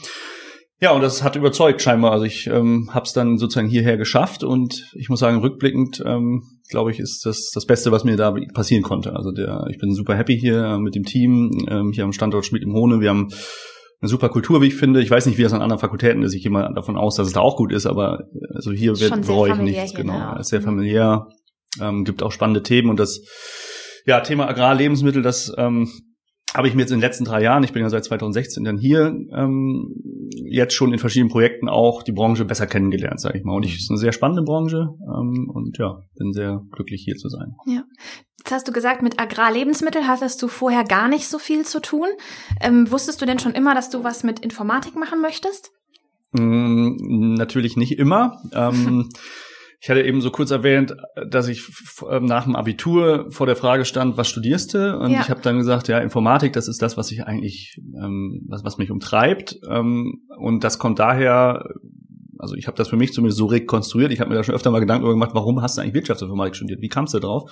Ja, 0.80 0.92
und 0.94 1.02
das 1.02 1.24
hat 1.24 1.36
überzeugt 1.36 1.82
scheinbar. 1.82 2.12
Also 2.12 2.26
ich 2.26 2.48
ähm, 2.48 2.90
habe 2.92 3.06
es 3.06 3.14
dann 3.14 3.38
sozusagen 3.38 3.68
hierher 3.68 3.98
geschafft 3.98 4.44
und 4.44 4.90
ich 4.96 5.10
muss 5.10 5.20
sagen, 5.20 5.40
rückblickend 5.40 6.02
ähm, 6.06 6.44
glaube 6.70 6.90
ich, 6.92 7.00
ist 7.00 7.26
das 7.26 7.52
das 7.54 7.68
Beste, 7.68 7.92
was 7.92 8.04
mir 8.04 8.16
da 8.16 8.34
passieren 8.54 8.82
konnte. 8.82 9.16
Also 9.16 9.32
der, 9.32 9.68
ich 9.70 9.78
bin 9.78 9.94
super 9.94 10.16
happy 10.16 10.40
hier 10.40 10.80
mit 10.80 10.96
dem 10.96 11.04
Team, 11.04 11.52
ähm, 11.70 11.92
hier 11.94 12.06
am 12.06 12.14
Standort 12.14 12.46
Schmidt 12.46 12.64
im 12.64 12.74
Hohne. 12.74 13.00
Wir 13.00 13.10
haben 13.10 13.28
eine 14.02 14.10
super 14.10 14.30
Kultur, 14.30 14.62
wie 14.62 14.68
ich 14.68 14.76
finde. 14.76 15.02
Ich 15.02 15.12
weiß 15.12 15.28
nicht, 15.28 15.38
wie 15.38 15.44
das 15.44 15.54
an 15.54 15.62
anderen 15.62 15.80
Fakultäten 15.80 16.24
ist. 16.24 16.34
Ich 16.34 16.42
gehe 16.42 16.52
mal 16.52 16.74
davon 16.74 16.98
aus, 16.98 17.16
dass 17.16 17.28
es 17.28 17.34
da 17.34 17.40
auch 17.40 17.56
gut 17.56 17.72
ist, 17.72 17.86
aber 17.86 18.28
also 18.54 18.72
hier 18.72 19.00
wird 19.00 19.28
bereue 19.28 19.54
ich 19.54 19.58
nichts. 19.60 19.94
Genau, 19.94 20.18
ne? 20.18 20.40
ist 20.40 20.50
sehr 20.50 20.62
familiär, 20.62 21.28
ähm, 21.80 22.04
gibt 22.04 22.24
auch 22.24 22.32
spannende 22.32 22.64
Themen 22.64 22.90
und 22.90 23.00
das 23.00 23.22
ja 24.06 24.20
Thema 24.22 24.48
Agrarlebensmittel, 24.48 25.22
das 25.22 25.54
ähm, 25.58 25.88
habe 26.54 26.68
ich 26.68 26.74
mir 26.74 26.82
jetzt 26.82 26.92
in 26.92 26.98
den 26.98 27.02
letzten 27.02 27.26
drei 27.26 27.42
Jahren, 27.42 27.64
ich 27.64 27.72
bin 27.72 27.82
ja 27.82 27.90
seit 27.90 28.04
2016 28.04 28.64
dann 28.64 28.78
hier, 28.78 29.16
ähm, 29.34 29.96
jetzt 30.50 30.74
schon 30.74 30.92
in 30.92 31.00
verschiedenen 31.00 31.32
Projekten 31.32 31.70
auch 31.70 32.04
die 32.04 32.12
Branche 32.12 32.44
besser 32.44 32.68
kennengelernt, 32.68 33.22
sage 33.22 33.38
ich 33.38 33.44
mal. 33.44 33.56
Und 33.56 33.64
ich 33.64 33.78
ist 33.78 33.90
eine 33.90 34.00
sehr 34.00 34.12
spannende 34.12 34.44
Branche 34.44 34.90
ähm, 35.02 35.50
und 35.54 35.78
ja, 35.78 36.02
bin 36.18 36.34
sehr 36.34 36.62
glücklich 36.72 37.04
hier 37.06 37.16
zu 37.16 37.30
sein. 37.30 37.54
Ja. 37.68 37.84
Jetzt 38.52 38.58
hast 38.58 38.68
du 38.68 38.74
gesagt, 38.74 39.02
mit 39.02 39.18
Agrarlebensmittel 39.18 40.08
hattest 40.08 40.42
du 40.42 40.50
vorher 40.50 40.84
gar 40.84 41.08
nicht 41.08 41.30
so 41.30 41.40
viel 41.40 41.64
zu 41.64 41.80
tun. 41.80 42.10
Ähm, 42.60 42.92
wusstest 42.92 43.22
du 43.22 43.26
denn 43.26 43.40
schon 43.40 43.54
immer, 43.54 43.74
dass 43.74 43.90
du 43.90 44.04
was 44.04 44.26
mit 44.26 44.42
Informatik 44.42 44.94
machen 44.98 45.22
möchtest? 45.22 45.72
Mm, 46.34 47.36
natürlich 47.36 47.78
nicht 47.78 47.98
immer. 47.98 48.42
Ähm, 48.54 49.08
Ich 49.84 49.90
hatte 49.90 50.04
eben 50.04 50.22
so 50.22 50.30
kurz 50.30 50.52
erwähnt, 50.52 50.96
dass 51.28 51.48
ich 51.48 51.64
ähm, 52.08 52.26
nach 52.26 52.44
dem 52.44 52.56
Abitur 52.56 53.26
vor 53.32 53.48
der 53.48 53.56
Frage 53.56 53.84
stand, 53.84 54.16
was 54.16 54.30
studierst 54.30 54.76
du? 54.76 54.96
Und 54.96 55.10
ja. 55.10 55.22
ich 55.22 55.30
habe 55.32 55.42
dann 55.42 55.58
gesagt, 55.58 55.88
ja, 55.88 55.98
Informatik, 55.98 56.54
das 56.54 56.68
ist 56.68 56.84
das, 56.84 56.98
was 56.98 57.12
ich 57.12 57.24
eigentlich, 57.24 57.82
ähm, 57.96 58.46
was, 58.48 58.64
was 58.64 58.78
mich 58.78 58.92
umtreibt. 58.92 59.60
Ähm, 59.68 60.22
und 60.38 60.64
das 60.64 60.78
kommt 60.78 61.00
daher, 61.00 61.66
also 62.38 62.54
ich 62.54 62.68
habe 62.68 62.78
das 62.78 62.90
für 62.90 62.96
mich 62.96 63.12
zumindest 63.12 63.40
so 63.40 63.48
rekonstruiert. 63.48 64.12
Ich 64.12 64.20
habe 64.20 64.30
mir 64.30 64.36
da 64.36 64.44
schon 64.44 64.54
öfter 64.54 64.70
mal 64.70 64.82
Gedanken 64.82 65.02
darüber 65.02 65.16
gemacht, 65.16 65.34
warum 65.34 65.64
hast 65.64 65.78
du 65.78 65.82
eigentlich 65.82 65.96
Wirtschaftsinformatik 65.96 66.56
studiert? 66.56 66.82
Wie 66.82 66.88
kamst 66.88 67.16
du 67.16 67.20
drauf? 67.20 67.50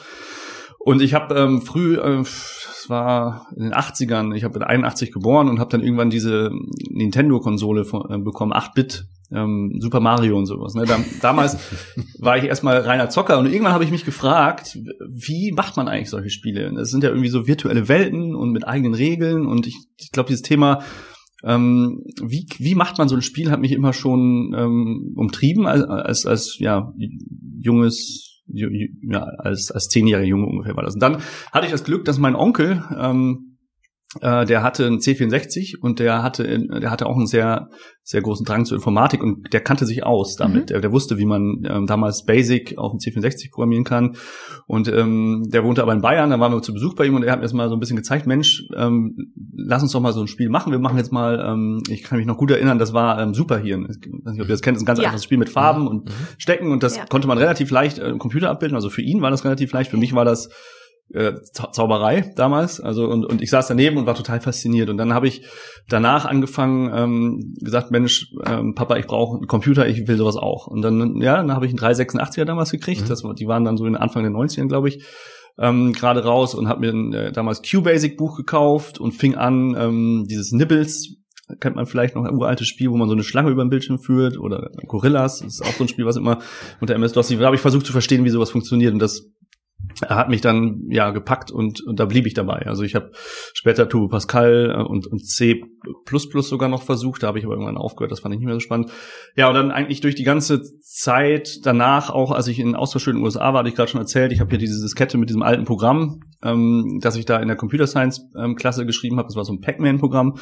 Und 0.89 1.03
ich 1.03 1.13
habe 1.13 1.35
ähm, 1.35 1.61
früh, 1.61 1.99
äh, 1.99 2.17
das 2.17 2.85
war 2.87 3.45
in 3.55 3.61
den 3.61 3.73
80ern, 3.75 4.35
ich 4.35 4.43
habe 4.43 4.57
in 4.57 4.63
81 4.63 5.11
geboren 5.11 5.47
und 5.47 5.59
habe 5.59 5.69
dann 5.69 5.83
irgendwann 5.83 6.09
diese 6.09 6.49
Nintendo-Konsole 6.89 7.81
äh, 7.81 8.17
bekommen, 8.17 8.53
8-Bit 8.53 9.05
ähm, 9.31 9.77
Super 9.79 9.99
Mario 9.99 10.35
und 10.35 10.47
sowas. 10.47 10.73
Ne? 10.73 10.85
Da, 10.87 10.97
damals 11.21 11.59
war 12.17 12.39
ich 12.39 12.45
erstmal 12.45 12.79
reiner 12.79 13.11
Zocker 13.11 13.37
und 13.37 13.45
irgendwann 13.45 13.73
habe 13.73 13.83
ich 13.83 13.91
mich 13.91 14.03
gefragt, 14.03 14.79
wie 15.07 15.51
macht 15.51 15.77
man 15.77 15.87
eigentlich 15.87 16.09
solche 16.09 16.31
Spiele? 16.31 16.73
Das 16.73 16.89
sind 16.89 17.03
ja 17.03 17.09
irgendwie 17.09 17.29
so 17.29 17.45
virtuelle 17.45 17.87
Welten 17.87 18.33
und 18.33 18.49
mit 18.51 18.67
eigenen 18.67 18.95
Regeln 18.95 19.45
und 19.45 19.67
ich, 19.67 19.77
ich 19.97 20.11
glaube, 20.11 20.29
dieses 20.29 20.41
Thema 20.41 20.81
ähm, 21.43 22.03
wie, 22.19 22.47
wie 22.57 22.73
macht 22.73 22.97
man 22.97 23.07
so 23.07 23.15
ein 23.15 23.21
Spiel, 23.21 23.51
hat 23.51 23.61
mich 23.61 23.73
immer 23.73 23.93
schon 23.93 24.55
ähm, 24.57 25.13
umtrieben 25.15 25.67
als, 25.67 25.83
als, 25.83 26.25
als 26.25 26.57
ja, 26.57 26.91
junges, 27.59 28.28
ja, 28.51 29.19
als, 29.19 29.71
als 29.71 29.87
zehnjähriger 29.89 30.27
Junge 30.27 30.47
ungefähr 30.47 30.75
war 30.75 30.83
das. 30.83 30.95
Und 30.95 31.01
dann 31.01 31.17
hatte 31.51 31.65
ich 31.65 31.71
das 31.71 31.83
Glück, 31.83 32.05
dass 32.05 32.17
mein 32.17 32.35
Onkel 32.35 32.83
ähm, 32.97 33.48
äh, 34.21 34.45
der 34.45 34.63
hatte 34.63 34.87
einen 34.87 34.97
C64 34.97 35.77
und 35.79 35.99
der 35.99 36.23
hatte, 36.23 36.67
der 36.67 36.89
hatte 36.89 37.05
auch 37.05 37.15
einen 37.15 37.27
sehr, 37.27 37.69
sehr 38.01 38.23
großen 38.23 38.43
Drang 38.43 38.65
zur 38.65 38.75
Informatik 38.75 39.21
und 39.21 39.53
der 39.53 39.61
kannte 39.61 39.85
sich 39.85 40.03
aus 40.03 40.35
damit. 40.35 40.63
Mhm. 40.63 40.65
Der, 40.65 40.81
der, 40.81 40.91
wusste, 40.91 41.19
wie 41.19 41.25
man 41.25 41.61
ähm, 41.69 41.85
damals 41.85 42.25
Basic 42.25 42.75
auf 42.79 42.91
dem 42.91 42.97
C64 42.97 43.51
programmieren 43.51 43.83
kann. 43.83 44.15
Und 44.65 44.87
ähm, 44.87 45.43
der 45.53 45.63
wohnte 45.63 45.83
aber 45.83 45.93
in 45.93 46.01
Bayern, 46.01 46.31
da 46.31 46.39
waren 46.39 46.51
wir 46.51 46.61
zu 46.63 46.73
Besuch 46.73 46.95
bei 46.95 47.05
ihm 47.05 47.13
und 47.13 47.21
er 47.21 47.33
hat 47.33 47.39
mir 47.39 47.43
das 47.43 47.53
mal 47.53 47.69
so 47.69 47.75
ein 47.75 47.79
bisschen 47.79 47.97
gezeigt, 47.97 48.25
Mensch, 48.25 48.63
ähm, 48.75 49.15
lass 49.55 49.83
uns 49.83 49.91
doch 49.91 50.01
mal 50.01 50.13
so 50.13 50.21
ein 50.21 50.27
Spiel 50.27 50.49
machen. 50.49 50.71
Wir 50.71 50.79
machen 50.79 50.97
jetzt 50.97 51.11
mal, 51.11 51.39
ähm, 51.47 51.83
ich 51.87 52.01
kann 52.01 52.17
mich 52.17 52.25
noch 52.25 52.37
gut 52.37 52.49
erinnern, 52.49 52.79
das 52.79 52.93
war 52.93 53.21
ähm, 53.21 53.35
Superhirn. 53.35 53.83
Ich 53.91 54.11
weiß 54.11 54.33
nicht, 54.33 54.41
ob 54.41 54.47
ihr 54.47 54.53
das 54.53 54.63
kennt, 54.63 54.75
das 54.75 54.81
ist 54.81 54.85
ein 54.85 54.87
ganz 54.87 54.99
ja. 54.99 55.05
einfaches 55.05 55.23
Spiel 55.23 55.37
mit 55.37 55.49
Farben 55.49 55.81
mhm. 55.81 55.87
und 55.87 56.05
mhm. 56.05 56.13
Stecken 56.39 56.71
und 56.71 56.81
das 56.81 56.97
ja. 56.97 57.05
konnte 57.05 57.27
man 57.27 57.37
relativ 57.37 57.69
leicht 57.69 57.99
äh, 57.99 58.09
im 58.09 58.17
Computer 58.17 58.49
abbilden. 58.49 58.75
Also 58.75 58.89
für 58.89 59.03
ihn 59.03 59.21
war 59.21 59.29
das 59.29 59.45
relativ 59.45 59.71
leicht, 59.71 59.91
für 59.91 59.97
mich 59.97 60.15
war 60.15 60.25
das 60.25 60.49
äh, 61.13 61.33
Zauberei 61.51 62.33
damals. 62.35 62.79
Also 62.79 63.07
und, 63.07 63.25
und 63.25 63.41
ich 63.41 63.49
saß 63.49 63.67
daneben 63.67 63.97
und 63.97 64.05
war 64.05 64.15
total 64.15 64.39
fasziniert. 64.39 64.89
Und 64.89 64.97
dann 64.97 65.13
habe 65.13 65.27
ich 65.27 65.45
danach 65.87 66.25
angefangen, 66.25 66.91
ähm, 66.93 67.53
gesagt, 67.59 67.91
Mensch, 67.91 68.33
ähm, 68.45 68.75
Papa, 68.75 68.97
ich 68.97 69.07
brauche 69.07 69.37
einen 69.37 69.47
Computer, 69.47 69.87
ich 69.87 70.07
will 70.07 70.17
sowas 70.17 70.35
auch. 70.35 70.67
Und 70.67 70.81
dann, 70.81 71.21
ja, 71.21 71.37
dann 71.37 71.53
habe 71.53 71.65
ich 71.65 71.71
einen 71.71 71.79
386er 71.79 72.45
damals 72.45 72.71
gekriegt. 72.71 73.03
Mhm. 73.03 73.07
Das, 73.07 73.23
die 73.37 73.47
waren 73.47 73.65
dann 73.65 73.77
so 73.77 73.85
in 73.85 73.95
Anfang 73.95 74.23
der 74.23 74.31
90er, 74.31 74.67
glaube 74.67 74.89
ich. 74.89 75.03
Ähm, 75.57 75.91
gerade 75.91 76.23
raus 76.23 76.55
und 76.55 76.69
habe 76.69 76.81
mir 76.81 76.93
ein, 76.93 77.13
äh, 77.13 77.31
damals 77.33 77.61
Q-Basic 77.69 78.15
Buch 78.15 78.37
gekauft 78.37 78.99
und 78.99 79.11
fing 79.11 79.35
an, 79.35 79.75
ähm, 79.77 80.25
dieses 80.29 80.53
Nibbles 80.53 81.17
kennt 81.59 81.75
man 81.75 81.85
vielleicht 81.85 82.15
noch 82.15 82.25
ein 82.25 82.35
uraltes 82.35 82.67
Spiel, 82.67 82.91
wo 82.91 82.97
man 82.97 83.07
so 83.07 83.13
eine 83.13 83.23
Schlange 83.23 83.49
über 83.49 83.63
den 83.63 83.69
Bildschirm 83.69 83.99
führt 83.99 84.37
oder 84.37 84.69
Gorillas, 84.87 85.39
das 85.39 85.55
ist 85.55 85.61
auch 85.61 85.73
so 85.73 85.83
ein 85.83 85.87
Spiel, 85.87 86.05
was 86.05 86.15
immer 86.15 86.39
unter 86.79 86.93
MS-DOS, 86.95 87.29
da 87.29 87.39
habe 87.39 87.55
ich 87.55 87.61
versucht 87.61 87.85
zu 87.85 87.91
verstehen, 87.91 88.23
wie 88.23 88.29
sowas 88.29 88.51
funktioniert 88.51 88.93
und 88.93 88.99
das 88.99 89.25
hat 90.07 90.29
mich 90.29 90.41
dann 90.41 90.85
ja 90.89 91.11
gepackt 91.11 91.51
und, 91.51 91.81
und 91.85 91.99
da 91.99 92.05
blieb 92.05 92.25
ich 92.25 92.33
dabei. 92.33 92.65
Also 92.67 92.83
ich 92.83 92.95
habe 92.95 93.11
später 93.53 93.89
Turbo 93.89 94.07
Pascal 94.07 94.73
äh, 94.75 94.83
und, 94.83 95.07
und 95.07 95.25
C 95.25 95.63
sogar 96.41 96.69
noch 96.69 96.83
versucht, 96.83 97.23
da 97.23 97.27
habe 97.27 97.39
ich 97.39 97.45
aber 97.45 97.53
irgendwann 97.53 97.77
aufgehört, 97.77 98.11
das 98.11 98.19
fand 98.19 98.33
ich 98.33 98.39
nicht 98.39 98.45
mehr 98.45 98.55
so 98.55 98.59
spannend. 98.59 98.91
Ja, 99.35 99.47
und 99.47 99.55
dann 99.55 99.71
eigentlich 99.71 100.01
durch 100.01 100.15
die 100.15 100.23
ganze 100.23 100.61
Zeit 100.79 101.59
danach, 101.63 102.09
auch 102.09 102.31
als 102.31 102.47
ich 102.47 102.59
in 102.59 102.75
Austausch 102.75 103.07
in 103.07 103.17
USA 103.17 103.53
war, 103.53 103.59
hatte 103.59 103.69
ich 103.69 103.75
gerade 103.75 103.89
schon 103.89 104.01
erzählt, 104.01 104.31
ich 104.31 104.39
habe 104.39 104.49
hier 104.49 104.59
diese 104.59 104.81
Diskette 104.81 105.17
mit 105.17 105.29
diesem 105.29 105.43
alten 105.43 105.65
Programm, 105.65 106.21
ähm, 106.43 106.99
das 107.01 107.15
ich 107.15 107.25
da 107.25 107.39
in 107.39 107.47
der 107.47 107.57
Computer 107.57 107.87
Science 107.87 108.21
ähm, 108.37 108.55
Klasse 108.55 108.85
geschrieben 108.85 109.17
habe. 109.17 109.27
Das 109.27 109.35
war 109.35 109.45
so 109.45 109.53
ein 109.53 109.61
Pac-Man-Programm. 109.61 110.37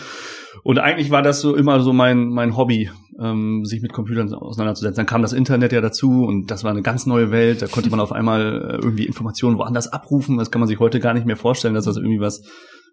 Und 0.64 0.80
eigentlich 0.80 1.12
war 1.12 1.22
das 1.22 1.42
so 1.42 1.56
immer 1.56 1.80
so 1.80 1.94
mein, 1.94 2.30
mein 2.30 2.58
Hobby, 2.58 2.90
ähm, 3.20 3.66
sich 3.66 3.82
mit 3.82 3.94
Computern 3.94 4.34
auseinanderzusetzen. 4.34 4.96
Dann 4.98 5.06
kam 5.06 5.22
das 5.22 5.34
Internet 5.34 5.72
ja 5.74 5.82
dazu 5.82 6.26
und 6.26 6.52
das 6.52 6.64
war 6.64 6.72
eine 6.72 6.82
ganz 6.82 7.06
neue 7.06 7.32
Welt. 7.32 7.62
Da 7.62 7.68
konnte 7.68 7.90
man 7.90 8.00
auf 8.00 8.12
einmal 8.12 8.42
äh, 8.42 8.84
irgendwie 8.84 9.06
Informationen 9.06 9.58
woanders 9.58 9.88
abrufen. 9.88 10.38
Das 10.38 10.52
kann 10.52 10.60
man 10.60 10.68
sich 10.68 10.80
heute 10.80 11.00
gar 11.00 11.14
nicht 11.14 11.26
mehr 11.26 11.38
vorstellen, 11.38 11.74
dass 11.74 11.86
das 11.86 11.98
irgendwie 11.98 12.20
was, 12.20 12.44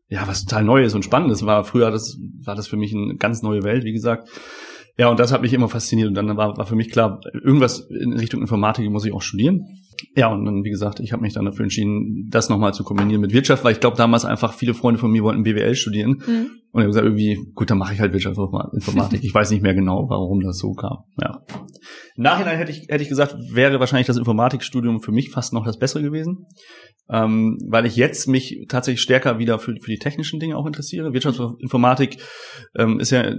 ja, 0.09 0.26
was 0.26 0.44
total 0.44 0.64
Neues 0.64 0.94
und 0.94 1.04
Spannendes 1.04 1.44
war. 1.44 1.64
Früher 1.64 1.90
das, 1.90 2.16
war 2.44 2.54
das 2.54 2.68
für 2.68 2.76
mich 2.76 2.94
eine 2.94 3.16
ganz 3.16 3.42
neue 3.42 3.62
Welt, 3.62 3.85
wie 3.85 3.92
gesagt. 3.92 4.28
Ja, 4.96 5.08
und 5.08 5.18
das 5.18 5.32
hat 5.32 5.42
mich 5.42 5.52
immer 5.52 5.68
fasziniert. 5.68 6.08
Und 6.08 6.14
dann 6.14 6.36
war, 6.36 6.56
war 6.56 6.66
für 6.66 6.76
mich 6.76 6.90
klar, 6.90 7.20
irgendwas 7.32 7.88
in 7.90 8.12
Richtung 8.12 8.40
Informatik 8.40 8.88
muss 8.90 9.04
ich 9.04 9.12
auch 9.12 9.22
studieren. 9.22 9.66
Ja, 10.16 10.28
und 10.28 10.44
dann, 10.44 10.64
wie 10.64 10.70
gesagt, 10.70 11.00
ich 11.00 11.12
habe 11.12 11.22
mich 11.22 11.32
dann 11.32 11.44
dafür 11.44 11.64
entschieden, 11.64 12.28
das 12.30 12.48
nochmal 12.48 12.74
zu 12.74 12.84
kombinieren 12.84 13.20
mit 13.20 13.32
Wirtschaft, 13.32 13.64
weil 13.64 13.72
ich 13.72 13.80
glaube, 13.80 13.96
damals 13.96 14.24
einfach 14.24 14.54
viele 14.54 14.74
Freunde 14.74 15.00
von 15.00 15.10
mir 15.10 15.22
wollten 15.22 15.42
BWL 15.42 15.74
studieren. 15.74 16.22
Mhm. 16.26 16.50
Und 16.70 16.80
ich 16.80 16.86
habe 16.86 16.86
gesagt, 16.86 17.06
irgendwie, 17.06 17.38
gut, 17.54 17.70
dann 17.70 17.78
mache 17.78 17.94
ich 17.94 18.00
halt 18.00 18.12
Wirtschaftsinformatik. 18.12 19.22
ich 19.22 19.34
weiß 19.34 19.50
nicht 19.50 19.62
mehr 19.62 19.74
genau, 19.74 20.06
warum 20.08 20.40
das 20.40 20.58
so 20.58 20.72
kam. 20.74 20.98
Ja. 21.20 21.42
Im 22.16 22.22
Nachhinein 22.22 22.58
hätte 22.58 22.72
ich, 22.72 22.86
hätte 22.88 23.02
ich 23.02 23.08
gesagt, 23.08 23.36
wäre 23.52 23.80
wahrscheinlich 23.80 24.06
das 24.06 24.16
Informatikstudium 24.16 25.00
für 25.00 25.12
mich 25.12 25.30
fast 25.30 25.52
noch 25.52 25.64
das 25.64 25.78
Bessere 25.78 26.02
gewesen 26.02 26.46
ähm, 27.10 27.58
weil 27.68 27.84
ich 27.86 27.96
jetzt 27.96 28.28
mich 28.28 28.64
tatsächlich 28.68 29.02
stärker 29.02 29.38
wieder 29.38 29.58
für, 29.58 29.74
für 29.80 29.90
die 29.90 29.98
technischen 29.98 30.40
Dinge 30.40 30.56
auch 30.56 30.66
interessiere. 30.66 31.12
Wirtschaftsinformatik 31.12 32.16
ähm, 32.76 32.98
ist 32.98 33.10
ja 33.10 33.34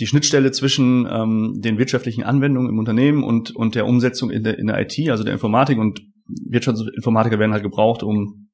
die 0.00 0.06
Schnittstelle 0.06 0.50
zwischen 0.50 1.06
ähm, 1.10 1.60
den 1.60 1.78
wirtschaftlichen 1.78 2.24
Anwendungen 2.24 2.70
im 2.70 2.78
Unternehmen 2.78 3.22
und, 3.22 3.54
und 3.54 3.74
der 3.74 3.86
Umsetzung 3.86 4.30
in 4.30 4.42
der, 4.42 4.58
in 4.58 4.66
der 4.66 4.80
IT, 4.80 4.98
also 5.10 5.22
der 5.22 5.34
Informatik. 5.34 5.78
Und 5.78 6.00
Wirtschaftsinformatiker 6.48 7.38
werden 7.38 7.52
halt 7.52 7.62
gebraucht, 7.62 8.02
um 8.02 8.48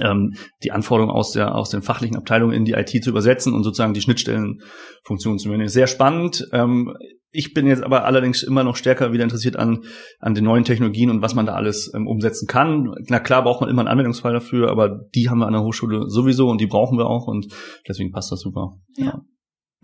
ähm, 0.00 0.34
die 0.62 0.72
Anforderungen 0.72 1.14
aus 1.14 1.32
der 1.32 1.54
aus 1.54 1.70
den 1.70 1.82
fachlichen 1.82 2.16
Abteilungen 2.16 2.54
in 2.54 2.64
die 2.64 2.72
IT 2.72 2.90
zu 3.02 3.10
übersetzen 3.10 3.52
und 3.52 3.64
sozusagen 3.64 3.94
die 3.94 4.00
Schnittstellenfunktion 4.00 5.38
zu 5.38 5.48
übernehmen. 5.48 5.68
Sehr 5.68 5.86
spannend. 5.86 6.48
Ähm, 6.52 6.94
ich 7.30 7.52
bin 7.52 7.66
jetzt 7.66 7.82
aber 7.82 8.04
allerdings 8.04 8.44
immer 8.44 8.62
noch 8.62 8.76
stärker 8.76 9.12
wieder 9.12 9.24
interessiert 9.24 9.56
an, 9.56 9.84
an 10.20 10.34
den 10.34 10.44
neuen 10.44 10.64
Technologien 10.64 11.10
und 11.10 11.20
was 11.20 11.34
man 11.34 11.46
da 11.46 11.54
alles 11.54 11.92
ähm, 11.94 12.06
umsetzen 12.06 12.46
kann. 12.46 12.94
Na 13.08 13.18
klar 13.18 13.42
braucht 13.42 13.60
man 13.60 13.70
immer 13.70 13.82
einen 13.82 13.88
Anwendungsfall 13.88 14.32
dafür, 14.32 14.70
aber 14.70 15.00
die 15.14 15.28
haben 15.28 15.38
wir 15.38 15.46
an 15.46 15.52
der 15.52 15.62
Hochschule 15.62 16.08
sowieso 16.08 16.48
und 16.48 16.60
die 16.60 16.66
brauchen 16.66 16.96
wir 16.96 17.06
auch 17.06 17.26
und 17.26 17.52
deswegen 17.88 18.12
passt 18.12 18.30
das 18.30 18.40
super. 18.40 18.78
Ja. 18.96 19.06
ja. 19.06 19.22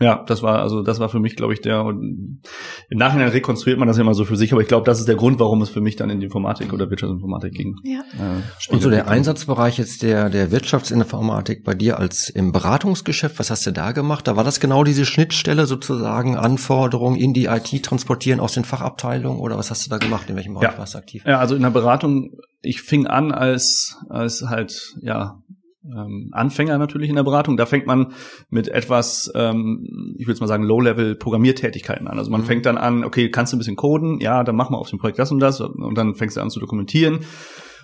Ja, 0.00 0.24
das 0.26 0.42
war 0.42 0.60
also 0.60 0.82
das 0.82 0.98
war 0.98 1.10
für 1.10 1.20
mich, 1.20 1.36
glaube 1.36 1.52
ich, 1.52 1.60
der 1.60 1.84
und 1.84 2.40
im 2.88 2.98
Nachhinein 2.98 3.28
rekonstruiert 3.28 3.78
man 3.78 3.86
das 3.86 3.98
ja 3.98 4.02
immer 4.02 4.14
so 4.14 4.24
für 4.24 4.36
sich, 4.36 4.50
aber 4.52 4.62
ich 4.62 4.68
glaube, 4.68 4.86
das 4.86 4.98
ist 4.98 5.08
der 5.08 5.14
Grund, 5.14 5.38
warum 5.38 5.60
es 5.60 5.68
für 5.68 5.82
mich 5.82 5.96
dann 5.96 6.08
in 6.08 6.20
die 6.20 6.26
Informatik 6.26 6.72
oder 6.72 6.88
Wirtschaftsinformatik 6.88 7.52
ging. 7.52 7.76
Ja. 7.84 8.00
Äh, 8.18 8.72
und 8.72 8.80
so 8.80 8.88
der 8.88 9.08
Einsatzbereich 9.08 9.76
jetzt 9.76 10.02
der 10.02 10.30
der 10.30 10.50
Wirtschaftsinformatik 10.50 11.64
bei 11.64 11.74
dir 11.74 11.98
als 11.98 12.30
im 12.30 12.50
Beratungsgeschäft, 12.50 13.38
was 13.38 13.50
hast 13.50 13.66
du 13.66 13.72
da 13.72 13.92
gemacht? 13.92 14.26
Da 14.26 14.36
war 14.36 14.44
das 14.44 14.58
genau 14.58 14.84
diese 14.84 15.04
Schnittstelle 15.04 15.66
sozusagen 15.66 16.34
Anforderungen 16.34 17.16
in 17.16 17.34
die 17.34 17.44
IT 17.44 17.82
transportieren 17.84 18.40
aus 18.40 18.54
den 18.54 18.64
Fachabteilungen 18.64 19.38
oder 19.38 19.58
was 19.58 19.70
hast 19.70 19.84
du 19.84 19.90
da 19.90 19.98
gemacht? 19.98 20.30
In 20.30 20.36
welchem 20.36 20.54
Bereich 20.54 20.72
ja. 20.72 20.78
warst 20.78 20.94
du 20.94 20.98
aktiv? 20.98 21.24
Ja, 21.26 21.38
also 21.38 21.54
in 21.54 21.62
der 21.62 21.70
Beratung, 21.70 22.30
ich 22.62 22.80
fing 22.80 23.06
an 23.06 23.32
als 23.32 23.98
als 24.08 24.44
halt 24.48 24.94
ja 25.02 25.42
ähm, 25.84 26.28
Anfänger 26.32 26.78
natürlich 26.78 27.08
in 27.08 27.16
der 27.16 27.22
Beratung. 27.22 27.56
Da 27.56 27.66
fängt 27.66 27.86
man 27.86 28.12
mit 28.50 28.68
etwas, 28.68 29.30
ähm, 29.34 30.14
ich 30.18 30.26
würde 30.26 30.40
mal 30.40 30.46
sagen, 30.46 30.64
Low-Level-Programmiertätigkeiten 30.64 32.06
an. 32.06 32.18
Also 32.18 32.30
man 32.30 32.42
mhm. 32.42 32.46
fängt 32.46 32.66
dann 32.66 32.78
an, 32.78 33.04
okay, 33.04 33.30
kannst 33.30 33.52
du 33.52 33.56
ein 33.56 33.58
bisschen 33.58 33.76
coden? 33.76 34.20
Ja, 34.20 34.44
dann 34.44 34.56
mach 34.56 34.70
mal 34.70 34.78
auf 34.78 34.90
dem 34.90 34.98
Projekt 34.98 35.18
das 35.18 35.32
und 35.32 35.40
das 35.40 35.60
und 35.60 35.96
dann 35.96 36.14
fängst 36.14 36.36
du 36.36 36.40
an 36.40 36.50
zu 36.50 36.60
dokumentieren. 36.60 37.20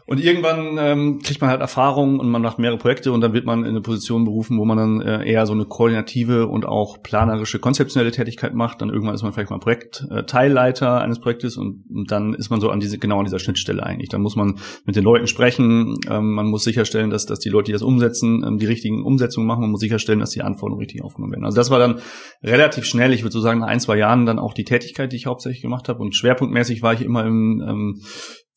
Und 0.09 0.21
irgendwann 0.21 0.79
ähm, 0.79 1.19
kriegt 1.21 1.41
man 1.41 1.51
halt 1.51 1.61
Erfahrung 1.61 2.21
und 2.21 2.31
man 2.31 2.41
macht 2.41 2.61
mehrere 2.61 2.79
Projekte 2.79 3.11
und 3.11 3.21
dann 3.23 3.33
wird 3.33 3.45
man 3.45 3.65
in 3.65 3.71
eine 3.71 3.81
Position 3.81 4.25
berufen, 4.25 4.57
wo 4.57 4.65
man 4.65 4.77
dann 4.77 5.01
äh, 5.01 5.29
eher 5.29 5.47
so 5.47 5.53
eine 5.53 5.65
koordinative 5.65 6.47
und 6.47 6.65
auch 6.65 7.03
planerische, 7.03 7.59
konzeptionelle 7.59 8.13
Tätigkeit 8.13 8.55
macht. 8.55 8.81
Dann 8.81 8.89
irgendwann 8.89 9.17
ist 9.17 9.25
man 9.25 9.33
vielleicht 9.33 9.51
mal 9.51 9.59
Projektteilleiter 9.59 10.99
äh, 10.99 11.03
eines 11.03 11.19
Projektes 11.19 11.57
und, 11.57 11.85
und, 11.93 12.13
dann 12.13 12.35
ist 12.35 12.51
man 12.51 12.61
so 12.61 12.71
an 12.71 12.79
diese 12.79 12.99
genau 12.99 13.19
an 13.19 13.25
dieser 13.25 13.41
Schnittstelle 13.41 13.83
eigentlich. 13.83 14.09
Dann 14.09 14.23
muss 14.23 14.37
man 14.37 14.61
mit 14.85 14.95
den 14.95 15.03
Leuten 15.03 15.27
sprechen, 15.27 15.97
ähm, 16.09 16.35
man 16.35 16.47
muss 16.47 16.63
sicherstellen, 16.63 17.11
dass, 17.11 17.27
dass 17.27 17.41
die 17.41 17.49
Leute, 17.49 17.67
die 17.67 17.73
das 17.73 17.83
umsetzen, 17.83 18.45
ähm, 18.47 18.59
die 18.59 18.67
richtigen 18.67 19.05
Umsetzungen 19.05 19.49
machen. 19.49 19.63
Man 19.63 19.73
muss 19.73 19.81
sicherstellen, 19.81 20.21
dass 20.21 20.31
die 20.31 20.43
Anforderungen 20.43 20.83
richtig 20.83 21.03
aufgenommen 21.03 21.33
werden. 21.33 21.45
Also 21.45 21.57
das 21.57 21.71
war 21.71 21.81
dann 21.81 21.99
relativ 22.45 22.85
schnell, 22.85 23.13
ich 23.13 23.23
würde 23.23 23.33
so 23.33 23.41
sagen, 23.41 23.59
nach 23.59 23.67
ein, 23.67 23.81
zwei 23.81 23.97
Jahren 23.97 24.25
dann 24.25 24.39
auch 24.39 24.55
die 24.55 24.65
Tätigkeit, 24.65 25.11
die 25.11 25.17
ich 25.17 25.27
hauptsächlich 25.27 25.63
gemacht 25.63 25.89
habe. 25.89 26.01
Und 26.01 26.15
schwerpunktmäßig 26.15 26.83
war 26.83 26.95
ich 26.95 27.03
immer 27.03 27.25
im 27.25 27.61
ähm, 27.67 28.01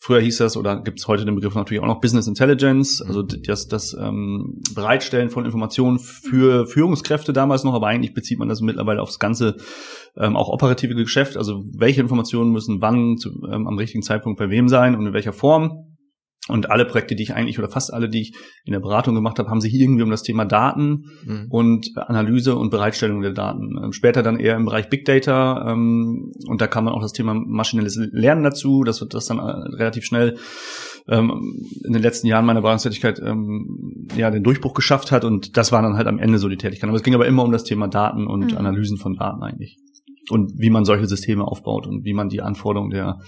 Früher 0.01 0.21
hieß 0.21 0.37
das 0.37 0.55
oder 0.55 0.81
gibt 0.81 0.99
es 0.99 1.07
heute 1.09 1.25
den 1.25 1.35
Begriff 1.35 1.55
natürlich 1.55 1.83
auch 1.83 1.87
noch 1.87 1.99
Business 1.99 2.25
Intelligence, 2.25 3.01
also 3.01 3.21
das, 3.21 3.67
das 3.67 3.93
ähm, 3.93 4.61
Bereitstellen 4.73 5.29
von 5.29 5.43
Informationen 5.43 5.99
für 5.99 6.65
Führungskräfte 6.65 7.33
damals 7.33 7.65
noch, 7.65 7.73
aber 7.73 7.87
eigentlich 7.87 8.13
bezieht 8.13 8.39
man 8.39 8.47
das 8.47 8.61
mittlerweile 8.61 9.01
aufs 9.01 9.19
ganze 9.19 9.57
ähm, 10.15 10.37
auch 10.37 10.47
operative 10.47 10.95
Geschäft. 10.95 11.35
Also 11.35 11.65
welche 11.77 11.99
Informationen 11.99 12.53
müssen 12.53 12.81
wann 12.81 13.17
zu, 13.17 13.29
ähm, 13.51 13.67
am 13.67 13.77
richtigen 13.77 14.01
Zeitpunkt 14.01 14.39
bei 14.39 14.49
wem 14.49 14.69
sein 14.69 14.95
und 14.95 15.05
in 15.05 15.11
welcher 15.11 15.33
Form. 15.33 15.88
Und 16.49 16.71
alle 16.71 16.85
Projekte, 16.85 17.15
die 17.15 17.23
ich 17.23 17.33
eigentlich 17.33 17.59
oder 17.59 17.69
fast 17.69 17.93
alle, 17.93 18.09
die 18.09 18.21
ich 18.21 18.33
in 18.65 18.73
der 18.73 18.79
Beratung 18.79 19.15
gemacht 19.15 19.39
habe, 19.39 19.49
haben 19.49 19.61
sich 19.61 19.73
irgendwie 19.73 20.03
um 20.03 20.09
das 20.09 20.23
Thema 20.23 20.45
Daten 20.45 21.05
mhm. 21.25 21.47
und 21.49 21.91
Analyse 21.95 22.55
und 22.55 22.71
Bereitstellung 22.71 23.21
der 23.21 23.33
Daten. 23.33 23.79
Ähm, 23.81 23.93
später 23.93 24.23
dann 24.23 24.39
eher 24.39 24.55
im 24.55 24.65
Bereich 24.65 24.89
Big 24.89 25.05
Data 25.05 25.71
ähm, 25.71 26.31
und 26.47 26.61
da 26.61 26.67
kam 26.67 26.85
dann 26.85 26.95
auch 26.95 27.01
das 27.01 27.13
Thema 27.13 27.33
maschinelles 27.33 27.97
Lernen 28.11 28.43
dazu. 28.43 28.83
Das 28.83 28.99
wird 29.01 29.13
das 29.13 29.25
dann 29.25 29.39
äh, 29.39 29.43
relativ 29.77 30.05
schnell 30.05 30.37
ähm, 31.07 31.65
in 31.83 31.93
den 31.93 32.01
letzten 32.01 32.27
Jahren 32.27 32.45
meiner 32.45 32.61
Beratungstätigkeit 32.61 33.19
ähm, 33.19 34.07
ja 34.15 34.31
den 34.31 34.43
Durchbruch 34.43 34.73
geschafft 34.73 35.11
hat 35.11 35.23
und 35.23 35.55
das 35.57 35.71
war 35.71 35.81
dann 35.81 35.97
halt 35.97 36.07
am 36.07 36.19
Ende 36.19 36.39
so 36.39 36.49
die 36.49 36.57
Tätigkeit. 36.57 36.89
Aber 36.89 36.97
es 36.97 37.03
ging 37.03 37.15
aber 37.15 37.27
immer 37.27 37.43
um 37.43 37.51
das 37.51 37.63
Thema 37.63 37.87
Daten 37.87 38.27
und 38.27 38.51
mhm. 38.51 38.57
Analysen 38.57 38.97
von 38.97 39.15
Daten 39.15 39.43
eigentlich 39.43 39.77
und 40.31 40.53
wie 40.57 40.69
man 40.69 40.85
solche 40.85 41.07
Systeme 41.07 41.45
aufbaut 41.45 41.87
und 41.87 42.05
wie 42.05 42.13
man 42.13 42.29
die 42.29 42.41
Anforderungen 42.41 42.91
der 42.91 43.19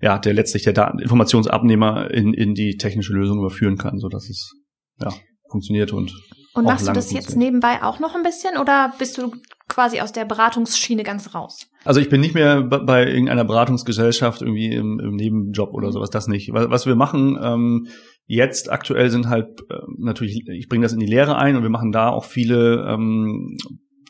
ja, 0.00 0.18
der 0.18 0.34
letztlich 0.34 0.64
der 0.64 0.72
Daten 0.72 0.98
Informationsabnehmer 0.98 2.10
in, 2.10 2.34
in 2.34 2.54
die 2.54 2.76
technische 2.76 3.12
Lösung 3.12 3.38
überführen 3.38 3.78
kann, 3.78 3.98
so 3.98 4.08
dass 4.08 4.28
es 4.28 4.52
ja 5.00 5.12
funktioniert 5.50 5.92
und 5.92 6.12
und 6.54 6.64
machst 6.64 6.86
du 6.86 6.92
das 6.92 7.12
jetzt 7.12 7.36
nebenbei 7.36 7.82
auch 7.82 7.98
noch 7.98 8.14
ein 8.14 8.22
bisschen 8.22 8.56
oder 8.58 8.92
bist 8.96 9.18
du 9.18 9.32
quasi 9.68 10.00
aus 10.00 10.12
der 10.12 10.24
Beratungsschiene 10.24 11.02
ganz 11.02 11.34
raus? 11.34 11.66
Also 11.84 12.00
ich 12.00 12.08
bin 12.08 12.20
nicht 12.20 12.34
mehr 12.34 12.62
bei 12.62 13.08
irgendeiner 13.08 13.44
Beratungsgesellschaft 13.44 14.40
irgendwie 14.40 14.72
im, 14.72 15.00
im 15.00 15.16
Nebenjob 15.16 15.74
oder 15.74 15.90
sowas, 15.90 16.10
das 16.10 16.28
nicht. 16.28 16.52
Was, 16.52 16.70
was 16.70 16.86
wir 16.86 16.94
machen 16.94 17.36
ähm, 17.42 17.88
jetzt 18.26 18.70
aktuell 18.70 19.10
sind 19.10 19.28
halt 19.28 19.62
äh, 19.68 19.80
natürlich, 19.98 20.46
ich 20.48 20.68
bringe 20.68 20.84
das 20.84 20.92
in 20.92 21.00
die 21.00 21.06
Lehre 21.06 21.36
ein 21.36 21.56
und 21.56 21.62
wir 21.62 21.70
machen 21.70 21.92
da 21.92 22.10
auch 22.10 22.24
viele 22.24 22.86
ähm, 22.88 23.56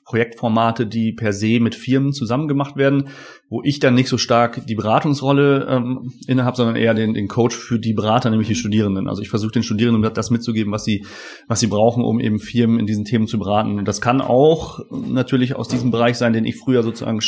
Projektformate, 0.04 0.86
die 0.86 1.12
per 1.12 1.32
se 1.32 1.60
mit 1.60 1.74
Firmen 1.74 2.12
zusammen 2.12 2.48
gemacht 2.48 2.76
werden, 2.76 3.08
wo 3.48 3.62
ich 3.64 3.80
dann 3.80 3.94
nicht 3.94 4.08
so 4.08 4.18
stark 4.18 4.66
die 4.66 4.74
Beratungsrolle 4.74 5.66
ähm, 5.68 6.12
innehabe, 6.26 6.56
sondern 6.56 6.76
eher 6.76 6.94
den, 6.94 7.14
den 7.14 7.28
Coach 7.28 7.56
für 7.56 7.78
die 7.78 7.94
Berater, 7.94 8.30
nämlich 8.30 8.48
die 8.48 8.54
Studierenden. 8.54 9.08
Also 9.08 9.22
ich 9.22 9.30
versuche 9.30 9.52
den 9.52 9.62
Studierenden 9.62 10.12
das 10.14 10.30
mitzugeben, 10.30 10.72
was 10.72 10.84
sie, 10.84 11.04
was 11.48 11.60
sie 11.60 11.68
brauchen, 11.68 12.04
um 12.04 12.20
eben 12.20 12.38
Firmen 12.38 12.78
in 12.78 12.86
diesen 12.86 13.04
Themen 13.04 13.26
zu 13.26 13.38
beraten. 13.38 13.78
Und 13.78 13.88
das 13.88 14.00
kann 14.00 14.20
auch 14.20 14.80
natürlich 14.90 15.56
aus 15.56 15.68
diesem 15.68 15.90
Bereich 15.90 16.16
sein, 16.16 16.32
den 16.32 16.44
ich 16.44 16.56
früher 16.56 16.82
sozusagen 16.82 17.20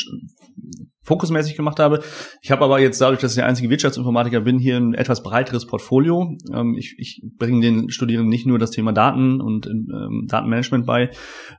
fokusmäßig 1.07 1.57
gemacht 1.57 1.79
habe. 1.79 2.01
Ich 2.43 2.51
habe 2.51 2.65
aber 2.65 2.81
jetzt 2.81 3.01
dadurch, 3.01 3.21
dass 3.21 3.33
ich 3.33 3.37
der 3.37 3.47
einzige 3.47 3.71
Wirtschaftsinformatiker 3.71 4.41
bin, 4.41 4.59
hier 4.59 4.77
ein 4.77 4.95
etwas 4.95 5.23
breiteres 5.23 5.67
Portfolio. 5.67 6.37
Ähm, 6.53 6.77
ich, 6.77 6.97
ich 6.99 7.23
bringe 7.39 7.61
den 7.61 7.91
Studierenden 7.91 8.29
nicht 8.29 8.47
nur 8.47 8.59
das 8.59 8.71
Thema 8.71 8.93
Daten 8.93 9.41
und 9.41 9.67
ähm, 9.67 10.27
Datenmanagement 10.29 10.85
bei, 10.85 11.11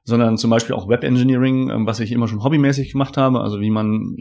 sondern 0.03 0.37
zum 0.37 0.49
Beispiel 0.49 0.75
auch 0.75 0.87
Web 0.87 1.03
Engineering, 1.03 1.69
ähm, 1.69 1.87
was 1.87 1.99
ich 1.99 2.11
immer 2.11 2.27
schon 2.27 2.43
hobbymäßig 2.43 2.91
gemacht 2.91 3.17
habe, 3.17 3.41
also 3.41 3.59
wie 3.59 3.71
man 3.71 4.15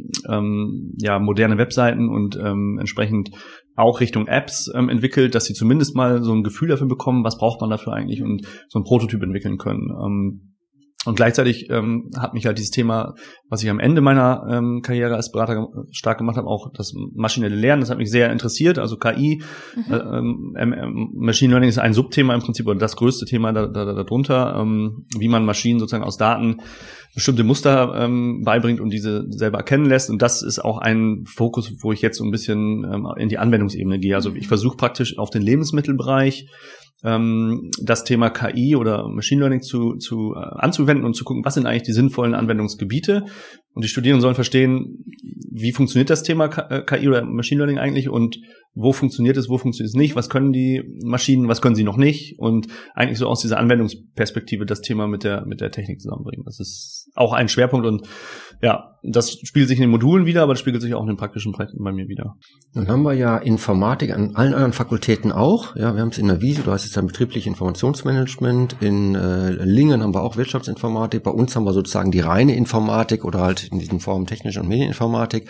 ja 0.99 1.19
moderne 1.19 1.59
Webseiten 1.59 2.09
und 2.09 2.37
entsprechend 2.37 3.31
auch 3.77 4.01
Richtung 4.01 4.27
Apps 4.27 4.71
ähm, 4.75 4.89
entwickelt, 4.89 5.35
dass 5.35 5.45
sie 5.45 5.55
zumindest 5.55 5.95
mal 5.95 6.23
so 6.23 6.33
ein 6.33 6.43
Gefühl 6.43 6.69
dafür 6.69 6.89
bekommen, 6.89 7.25
was 7.25 7.39
braucht 7.39 7.61
man 7.61 7.71
dafür 7.71 7.93
eigentlich 7.93 8.23
und 8.23 8.47
so 8.69 8.79
ein 8.79 8.85
Prototyp 8.85 9.23
entwickeln 9.23 9.59
können. 9.59 9.91
Ähm, 9.91 10.56
Und 11.07 11.15
gleichzeitig 11.15 11.71
ähm, 11.71 12.11
hat 12.19 12.35
mich 12.35 12.47
halt 12.47 12.59
dieses 12.59 12.71
Thema, 12.71 13.15
was 13.49 13.63
ich 13.63 13.71
am 13.71 13.79
Ende 13.79 14.01
meiner 14.01 14.47
ähm, 14.51 14.83
Karriere 14.83 15.15
als 15.15 15.31
Berater 15.31 15.69
stark 15.93 16.19
gemacht 16.19 16.37
habe, 16.37 16.49
auch 16.49 16.73
das 16.75 16.93
maschinelle 17.15 17.55
Lernen, 17.55 17.81
das 17.81 17.91
hat 17.91 17.99
mich 17.99 18.11
sehr 18.11 18.31
interessiert. 18.33 18.79
Also 18.79 18.97
KI, 18.97 19.43
mhm. 19.75 19.93
äh, 19.93 20.63
ähm, 20.63 21.11
Machine 21.15 21.53
Learning 21.53 21.69
ist 21.69 21.79
ein 21.79 21.93
Subthema 21.93 22.35
im 22.35 22.41
Prinzip 22.41 22.67
oder 22.67 22.79
das 22.79 22.97
größte 22.97 23.25
Thema 23.25 23.53
da, 23.53 23.67
da, 23.67 23.85
da, 23.85 23.93
darunter, 23.93 24.57
ähm, 24.61 25.07
wie 25.17 25.29
man 25.29 25.45
Maschinen 25.45 25.79
sozusagen 25.79 26.05
aus 26.05 26.17
Daten 26.17 26.59
bestimmte 27.15 27.45
Muster 27.45 27.95
ähm, 27.97 28.43
beibringt 28.45 28.79
und 28.79 28.91
diese 28.91 29.25
selber 29.31 29.59
erkennen 29.59 29.87
lässt. 29.87 30.11
Und 30.11 30.21
das 30.21 30.43
ist 30.43 30.59
auch 30.59 30.79
ein 30.79 31.25
Fokus, 31.27 31.73
wo 31.81 31.91
ich 31.93 32.03
jetzt 32.03 32.19
so 32.19 32.25
ein 32.25 32.31
bisschen 32.31 32.85
ähm, 32.85 33.09
in 33.17 33.31
die 33.31 33.39
Anwendungsebene 33.39 33.99
gehe. 33.99 34.15
Also 34.15 34.35
ich 34.35 34.49
versuche 34.49 34.77
praktisch 34.77 35.17
auf 35.17 35.31
den 35.31 35.41
Lebensmittelbereich 35.41 36.47
ähm, 37.05 37.71
das 37.81 38.05
Thema 38.05 38.31
KI 38.31 38.77
oder 38.77 39.09
Machine 39.09 39.41
Learning 39.41 39.63
zu, 39.63 39.97
zu 39.97 40.35
äh, 40.35 40.39
anzuwenden 40.39 41.05
und 41.05 41.15
zu 41.15 41.25
gucken, 41.25 41.45
was 41.45 41.55
sind 41.55 41.67
eigentlich 41.67 41.85
die 41.85 41.93
sinnvollen 41.93 42.35
Anwendungsgebiete. 42.35 43.27
Und 43.77 43.85
die 43.85 43.89
Studierenden 43.89 44.23
sollen 44.23 44.35
verstehen, 44.35 45.05
wie 45.53 45.71
funktioniert 45.71 46.09
das 46.09 46.23
Thema 46.23 46.49
KI 46.49 47.05
äh, 47.05 47.09
oder 47.09 47.25
Machine 47.27 47.59
Learning 47.59 47.79
eigentlich 47.79 48.09
und 48.09 48.39
wo 48.75 48.93
funktioniert 48.93 49.37
es, 49.37 49.49
wo 49.51 49.59
funktioniert 49.59 49.91
es 49.91 49.99
nicht, 49.99 50.17
was 50.17 50.31
können 50.31 50.53
die 50.53 50.83
Maschinen, 51.03 51.49
was 51.49 51.61
können 51.61 51.75
sie 51.75 51.83
noch 51.83 51.99
nicht 51.99 52.39
und 52.39 52.69
eigentlich 52.95 53.19
so 53.19 53.27
aus 53.27 53.41
dieser 53.41 53.59
Anwendungsperspektive 53.59 54.65
das 54.65 54.81
Thema 54.81 55.07
mit 55.07 55.25
der, 55.25 55.45
mit 55.47 55.61
der 55.61 55.71
Technik 55.71 56.01
zusammenbringen. 56.01 56.45
Das 56.45 56.59
ist 56.59 57.11
auch 57.15 57.33
ein 57.33 57.49
Schwerpunkt 57.49 57.87
und 57.87 58.07
ja, 58.63 58.97
das 59.03 59.33
spiegelt 59.43 59.69
sich 59.69 59.79
in 59.79 59.83
den 59.83 59.91
Modulen 59.91 60.27
wieder, 60.27 60.43
aber 60.43 60.53
das 60.53 60.61
spiegelt 60.61 60.83
sich 60.83 60.95
auch 60.95 61.03
in 61.03 61.09
den 61.09 61.17
praktischen 61.17 61.53
Projekten 61.53 61.83
bei 61.83 61.93
mir 61.93 62.09
wieder. 62.09 62.35
Dann 62.75 62.89
haben 62.89 63.03
wir 63.03 63.15
ja 63.15 63.39
Informatik 63.39 64.13
an 64.13 64.35
allen 64.35 64.53
anderen 64.53 64.73
Fakultäten 64.73 65.33
auch. 65.33 65.77
Ja, 65.77 65.95
wir 65.95 66.03
haben 66.03 66.09
es 66.09 66.19
in 66.19 66.29
der 66.29 66.43
Wiese, 66.43 66.63
du 66.63 66.71
hast 66.71 66.85
jetzt 66.85 66.97
dann 66.97 67.07
betriebliche 67.07 67.49
Informationsmanagement. 67.49 68.77
In 68.81 69.15
äh, 69.15 69.51
Lingen 69.65 70.03
haben 70.03 70.15
wir 70.15 70.23
auch 70.23 70.37
Wirtschaftsinformatik. 70.37 71.23
Bei 71.23 71.31
uns 71.31 71.55
haben 71.57 71.65
wir 71.65 71.73
sozusagen 71.73 72.11
die 72.11 72.21
reine 72.21 72.57
Informatik 72.57 73.25
oder 73.25 73.41
halt 73.41 73.66
in 73.73 73.79
diesen 73.79 74.01
Formen 74.01 74.27
technische 74.27 74.61
und 74.61 74.69
Medieninformatik, 74.69 75.49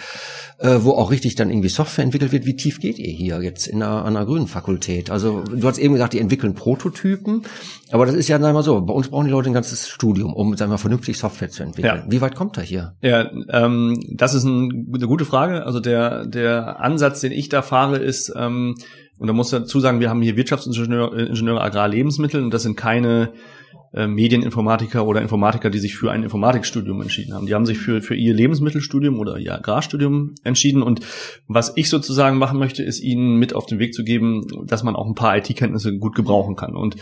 äh, 0.58 0.78
wo 0.80 0.92
auch 0.92 1.10
richtig 1.10 1.34
dann 1.34 1.50
irgendwie 1.50 1.68
Software 1.68 2.04
entwickelt 2.04 2.32
wird. 2.32 2.46
Wie 2.46 2.56
tief 2.56 2.80
geht 2.80 2.98
ihr 2.98 3.12
hier 3.12 3.42
jetzt 3.42 3.66
in 3.66 3.82
einer, 3.82 4.04
an 4.04 4.16
einer 4.16 4.26
grünen 4.26 4.48
Fakultät? 4.48 5.10
Also 5.10 5.42
du 5.42 5.66
hast 5.66 5.78
eben 5.78 5.94
gesagt, 5.94 6.12
die 6.12 6.20
entwickeln 6.20 6.54
Prototypen, 6.54 7.42
aber 7.90 8.06
das 8.06 8.14
ist 8.14 8.28
ja, 8.28 8.36
sagen 8.38 8.50
wir 8.50 8.54
mal 8.54 8.62
so, 8.62 8.80
bei 8.80 8.94
uns 8.94 9.08
brauchen 9.08 9.26
die 9.26 9.30
Leute 9.30 9.50
ein 9.50 9.54
ganzes 9.54 9.88
Studium, 9.88 10.32
um, 10.32 10.56
sagen 10.56 10.70
wir, 10.70 10.78
vernünftig 10.78 11.18
Software 11.18 11.50
zu 11.50 11.62
entwickeln. 11.62 12.02
Ja. 12.04 12.10
Wie 12.10 12.20
weit 12.20 12.34
kommt 12.34 12.56
er 12.56 12.62
hier? 12.62 12.94
Ja, 13.02 13.30
ähm, 13.50 14.00
das 14.12 14.34
ist 14.34 14.44
ein, 14.44 14.90
eine 14.94 15.06
gute 15.06 15.24
Frage. 15.24 15.64
Also 15.64 15.80
der, 15.80 16.26
der 16.26 16.80
Ansatz, 16.80 17.20
den 17.20 17.32
ich 17.32 17.48
da 17.48 17.62
fahre, 17.62 17.98
ist, 17.98 18.32
ähm, 18.36 18.74
und 19.18 19.28
da 19.28 19.32
muss 19.32 19.50
dazu 19.50 19.80
sagen, 19.80 20.00
wir 20.00 20.10
haben 20.10 20.20
hier 20.20 20.36
Wirtschaftsingenieure, 20.36 21.22
Ingenieure 21.22 21.62
Agrar, 21.62 21.88
Lebensmittel 21.88 22.42
und 22.42 22.52
das 22.52 22.62
sind 22.62 22.76
keine 22.76 23.32
äh, 23.92 24.06
Medieninformatiker 24.06 25.06
oder 25.06 25.22
Informatiker, 25.22 25.70
die 25.70 25.78
sich 25.78 25.96
für 25.96 26.10
ein 26.10 26.22
Informatikstudium 26.22 27.00
entschieden 27.02 27.34
haben. 27.34 27.46
Die 27.46 27.54
haben 27.54 27.66
sich 27.66 27.78
für, 27.78 28.02
für 28.02 28.14
ihr 28.14 28.34
Lebensmittelstudium 28.34 29.18
oder 29.18 29.38
ihr 29.38 29.54
Agrarstudium 29.54 30.34
entschieden. 30.44 30.82
Und 30.82 31.00
was 31.46 31.72
ich 31.76 31.88
sozusagen 31.88 32.38
machen 32.38 32.58
möchte, 32.58 32.82
ist 32.82 33.00
ihnen 33.00 33.36
mit 33.36 33.54
auf 33.54 33.66
den 33.66 33.78
Weg 33.78 33.94
zu 33.94 34.04
geben, 34.04 34.46
dass 34.66 34.82
man 34.82 34.96
auch 34.96 35.06
ein 35.06 35.14
paar 35.14 35.36
IT-Kenntnisse 35.36 35.98
gut 35.98 36.14
gebrauchen 36.14 36.56
kann. 36.56 36.76
Und 36.76 36.96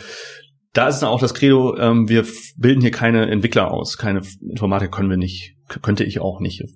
da 0.75 0.89
ist 0.89 0.99
dann 0.99 1.09
auch 1.09 1.21
das 1.21 1.35
Credo, 1.35 1.77
ähm, 1.79 2.09
wir 2.09 2.27
bilden 2.57 2.81
hier 2.81 2.91
keine 2.91 3.31
Entwickler 3.31 3.71
aus, 3.71 3.97
keine 3.97 4.23
Informatik 4.43 4.91
können 4.91 5.09
wir 5.09 5.17
nicht, 5.17 5.57
könnte 5.83 6.03
ich 6.03 6.21
auch 6.21 6.41
nicht 6.41 6.63
äh, 6.63 6.67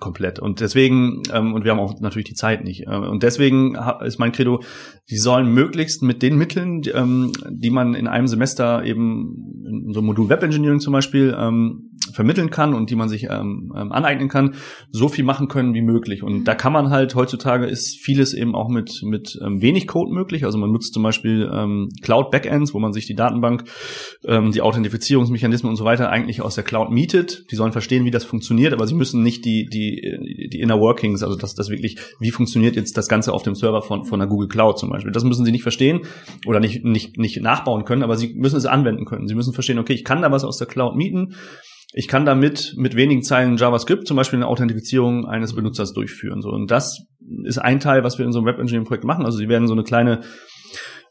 komplett. 0.00 0.40
Und 0.40 0.58
deswegen, 0.58 1.22
ähm, 1.32 1.54
und 1.54 1.64
wir 1.64 1.70
haben 1.70 1.78
auch 1.78 2.00
natürlich 2.00 2.26
die 2.26 2.34
Zeit 2.34 2.64
nicht. 2.64 2.88
Äh, 2.88 2.96
und 2.96 3.22
deswegen 3.22 3.76
ist 4.04 4.18
mein 4.18 4.32
Credo, 4.32 4.62
die 5.08 5.16
sollen 5.16 5.54
möglichst 5.54 6.02
mit 6.02 6.22
den 6.22 6.36
Mitteln, 6.36 6.82
die, 6.82 6.90
ähm, 6.90 7.32
die 7.48 7.70
man 7.70 7.94
in 7.94 8.08
einem 8.08 8.26
Semester 8.26 8.84
eben, 8.84 9.64
in 9.64 9.92
so 9.92 10.00
einem 10.00 10.06
Modul 10.06 10.28
Web 10.28 10.42
Engineering 10.42 10.80
zum 10.80 10.92
Beispiel, 10.92 11.34
ähm, 11.38 11.89
vermitteln 12.12 12.50
kann 12.50 12.74
und 12.74 12.90
die 12.90 12.96
man 12.96 13.08
sich 13.08 13.24
ähm, 13.24 13.72
ähm, 13.76 13.92
aneignen 13.92 14.28
kann, 14.28 14.54
so 14.90 15.08
viel 15.08 15.24
machen 15.24 15.48
können 15.48 15.74
wie 15.74 15.82
möglich. 15.82 16.22
Und 16.22 16.44
da 16.44 16.54
kann 16.54 16.72
man 16.72 16.90
halt, 16.90 17.14
heutzutage 17.14 17.66
ist 17.66 17.98
vieles 17.98 18.34
eben 18.34 18.54
auch 18.54 18.68
mit, 18.68 19.02
mit 19.02 19.38
ähm, 19.44 19.62
wenig 19.62 19.86
Code 19.86 20.12
möglich. 20.12 20.44
Also 20.44 20.58
man 20.58 20.70
nutzt 20.72 20.94
zum 20.94 21.02
Beispiel 21.02 21.50
ähm, 21.52 21.88
Cloud-Backends, 22.02 22.74
wo 22.74 22.78
man 22.78 22.92
sich 22.92 23.06
die 23.06 23.14
Datenbank, 23.14 23.64
ähm, 24.24 24.52
die 24.52 24.62
Authentifizierungsmechanismen 24.62 25.70
und 25.70 25.76
so 25.76 25.84
weiter 25.84 26.10
eigentlich 26.10 26.42
aus 26.42 26.54
der 26.54 26.64
Cloud 26.64 26.90
mietet. 26.90 27.50
Die 27.50 27.56
sollen 27.56 27.72
verstehen, 27.72 28.04
wie 28.04 28.10
das 28.10 28.24
funktioniert, 28.24 28.72
aber 28.72 28.86
sie 28.86 28.94
müssen 28.94 29.22
nicht 29.22 29.44
die, 29.44 29.66
die, 29.66 30.48
die 30.52 30.60
Inner 30.60 30.80
Workings, 30.80 31.22
also 31.22 31.36
das, 31.36 31.54
das 31.54 31.70
wirklich, 31.70 31.98
wie 32.18 32.30
funktioniert 32.30 32.76
jetzt 32.76 32.96
das 32.96 33.08
Ganze 33.08 33.32
auf 33.32 33.42
dem 33.42 33.54
Server 33.54 33.82
von, 33.82 34.04
von 34.04 34.18
der 34.18 34.28
Google 34.28 34.48
Cloud 34.48 34.78
zum 34.78 34.90
Beispiel. 34.90 35.12
Das 35.12 35.24
müssen 35.24 35.44
sie 35.44 35.52
nicht 35.52 35.62
verstehen 35.62 36.00
oder 36.46 36.60
nicht, 36.60 36.84
nicht, 36.84 37.18
nicht 37.18 37.40
nachbauen 37.40 37.84
können, 37.84 38.02
aber 38.02 38.16
sie 38.16 38.34
müssen 38.34 38.56
es 38.56 38.66
anwenden 38.66 39.04
können. 39.04 39.28
Sie 39.28 39.34
müssen 39.34 39.52
verstehen, 39.52 39.78
okay, 39.78 39.92
ich 39.92 40.04
kann 40.04 40.22
da 40.22 40.30
was 40.30 40.44
aus 40.44 40.58
der 40.58 40.66
Cloud 40.66 40.96
mieten 40.96 41.34
ich 41.92 42.08
kann 42.08 42.24
damit 42.24 42.74
mit 42.76 42.94
wenigen 42.94 43.22
Zeilen 43.22 43.56
JavaScript 43.56 44.06
zum 44.06 44.16
Beispiel 44.16 44.38
eine 44.38 44.46
Authentifizierung 44.46 45.26
eines 45.26 45.54
Benutzers 45.54 45.92
durchführen. 45.92 46.40
So. 46.40 46.50
Und 46.50 46.70
das 46.70 47.04
ist 47.44 47.58
ein 47.58 47.80
Teil, 47.80 48.04
was 48.04 48.18
wir 48.18 48.24
in 48.24 48.32
so 48.32 48.38
einem 48.38 48.46
Web 48.46 48.58
Engineering 48.58 48.86
Projekt 48.86 49.04
machen. 49.04 49.24
Also 49.24 49.38
sie 49.38 49.48
werden 49.48 49.66
so 49.66 49.74
eine 49.74 49.82
kleine 49.82 50.20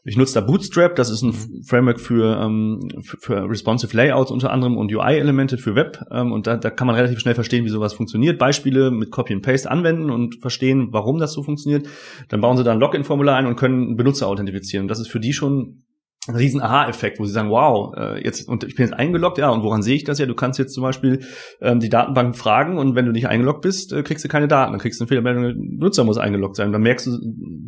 ich 0.02 0.16
nutze 0.16 0.34
da 0.34 0.40
Bootstrap, 0.40 0.96
das 0.96 1.10
ist 1.10 1.22
ein 1.22 1.34
Framework 1.66 2.00
für, 2.00 2.40
ähm, 2.40 2.88
für, 3.02 3.18
für 3.18 3.50
responsive 3.50 3.94
Layouts 3.94 4.30
unter 4.30 4.50
anderem 4.50 4.78
und 4.78 4.92
UI-Elemente 4.92 5.58
für 5.58 5.74
Web. 5.74 6.02
Ähm, 6.10 6.32
und 6.32 6.46
da, 6.46 6.56
da 6.56 6.70
kann 6.70 6.86
man 6.86 6.96
relativ 6.96 7.20
schnell 7.20 7.34
verstehen, 7.34 7.66
wie 7.66 7.70
sowas 7.70 7.92
funktioniert. 7.92 8.38
Beispiele 8.38 8.90
mit 8.90 9.10
Copy 9.10 9.34
and 9.34 9.42
Paste 9.42 9.70
anwenden 9.70 10.10
und 10.10 10.40
verstehen, 10.40 10.88
warum 10.92 11.18
das 11.18 11.34
so 11.34 11.42
funktioniert. 11.42 11.86
Dann 12.28 12.40
bauen 12.40 12.56
sie 12.56 12.64
da 12.64 12.72
ein 12.72 12.80
Login-Formular 12.80 13.36
ein 13.36 13.46
und 13.46 13.56
können 13.56 13.96
Benutzer 13.96 14.26
authentifizieren. 14.26 14.88
Das 14.88 15.00
ist 15.00 15.08
für 15.08 15.20
die 15.20 15.34
schon 15.34 15.82
riesen 16.28 16.60
Aha-Effekt, 16.60 17.18
wo 17.18 17.24
sie 17.24 17.32
sagen, 17.32 17.48
wow, 17.48 17.94
äh, 17.96 18.22
jetzt 18.22 18.46
und 18.46 18.64
ich 18.64 18.74
bin 18.74 18.84
jetzt 18.84 18.94
eingeloggt, 18.94 19.38
ja, 19.38 19.48
und 19.48 19.62
woran 19.62 19.82
sehe 19.82 19.96
ich 19.96 20.04
das 20.04 20.18
ja? 20.18 20.26
Du 20.26 20.34
kannst 20.34 20.58
jetzt 20.58 20.74
zum 20.74 20.82
Beispiel 20.82 21.20
ähm, 21.62 21.80
die 21.80 21.88
Datenbank 21.88 22.36
fragen 22.36 22.76
und 22.76 22.94
wenn 22.94 23.06
du 23.06 23.12
nicht 23.12 23.26
eingeloggt 23.26 23.62
bist, 23.62 23.92
äh, 23.94 24.02
kriegst 24.02 24.22
du 24.22 24.28
keine 24.28 24.46
Daten, 24.46 24.72
dann 24.72 24.80
kriegst 24.80 25.00
du 25.00 25.04
eine 25.04 25.08
Fehlermeldung, 25.08 25.78
Nutzer 25.78 26.04
muss 26.04 26.18
eingeloggt 26.18 26.56
sein. 26.56 26.66
Und 26.66 26.72
dann 26.74 26.82
merkst 26.82 27.06
du, 27.06 27.18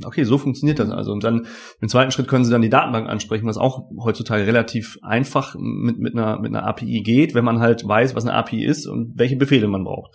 okay, 0.05 0.25
so 0.25 0.37
funktioniert 0.37 0.79
das 0.79 0.91
also. 0.91 1.13
Und 1.13 1.25
dann 1.25 1.47
im 1.81 1.89
zweiten 1.89 2.11
Schritt 2.11 2.29
können 2.29 2.45
sie 2.45 2.51
dann 2.51 2.63
die 2.63 2.69
Datenbank 2.69 3.09
ansprechen, 3.09 3.47
was 3.47 3.57
auch 3.57 3.89
heutzutage 3.99 4.47
relativ 4.47 4.99
einfach 5.03 5.57
mit, 5.59 5.99
mit, 5.99 6.15
einer, 6.15 6.39
mit 6.39 6.55
einer 6.55 6.67
API 6.67 7.01
geht, 7.01 7.35
wenn 7.35 7.45
man 7.45 7.61
halt 7.61 7.89
weiß, 7.89 8.15
was 8.15 8.27
eine 8.27 8.35
API 8.35 8.65
ist 8.65 8.87
und 8.87 9.15
welche 9.17 9.37
Befehle 9.37 9.67
man 9.67 9.85
braucht. 9.85 10.15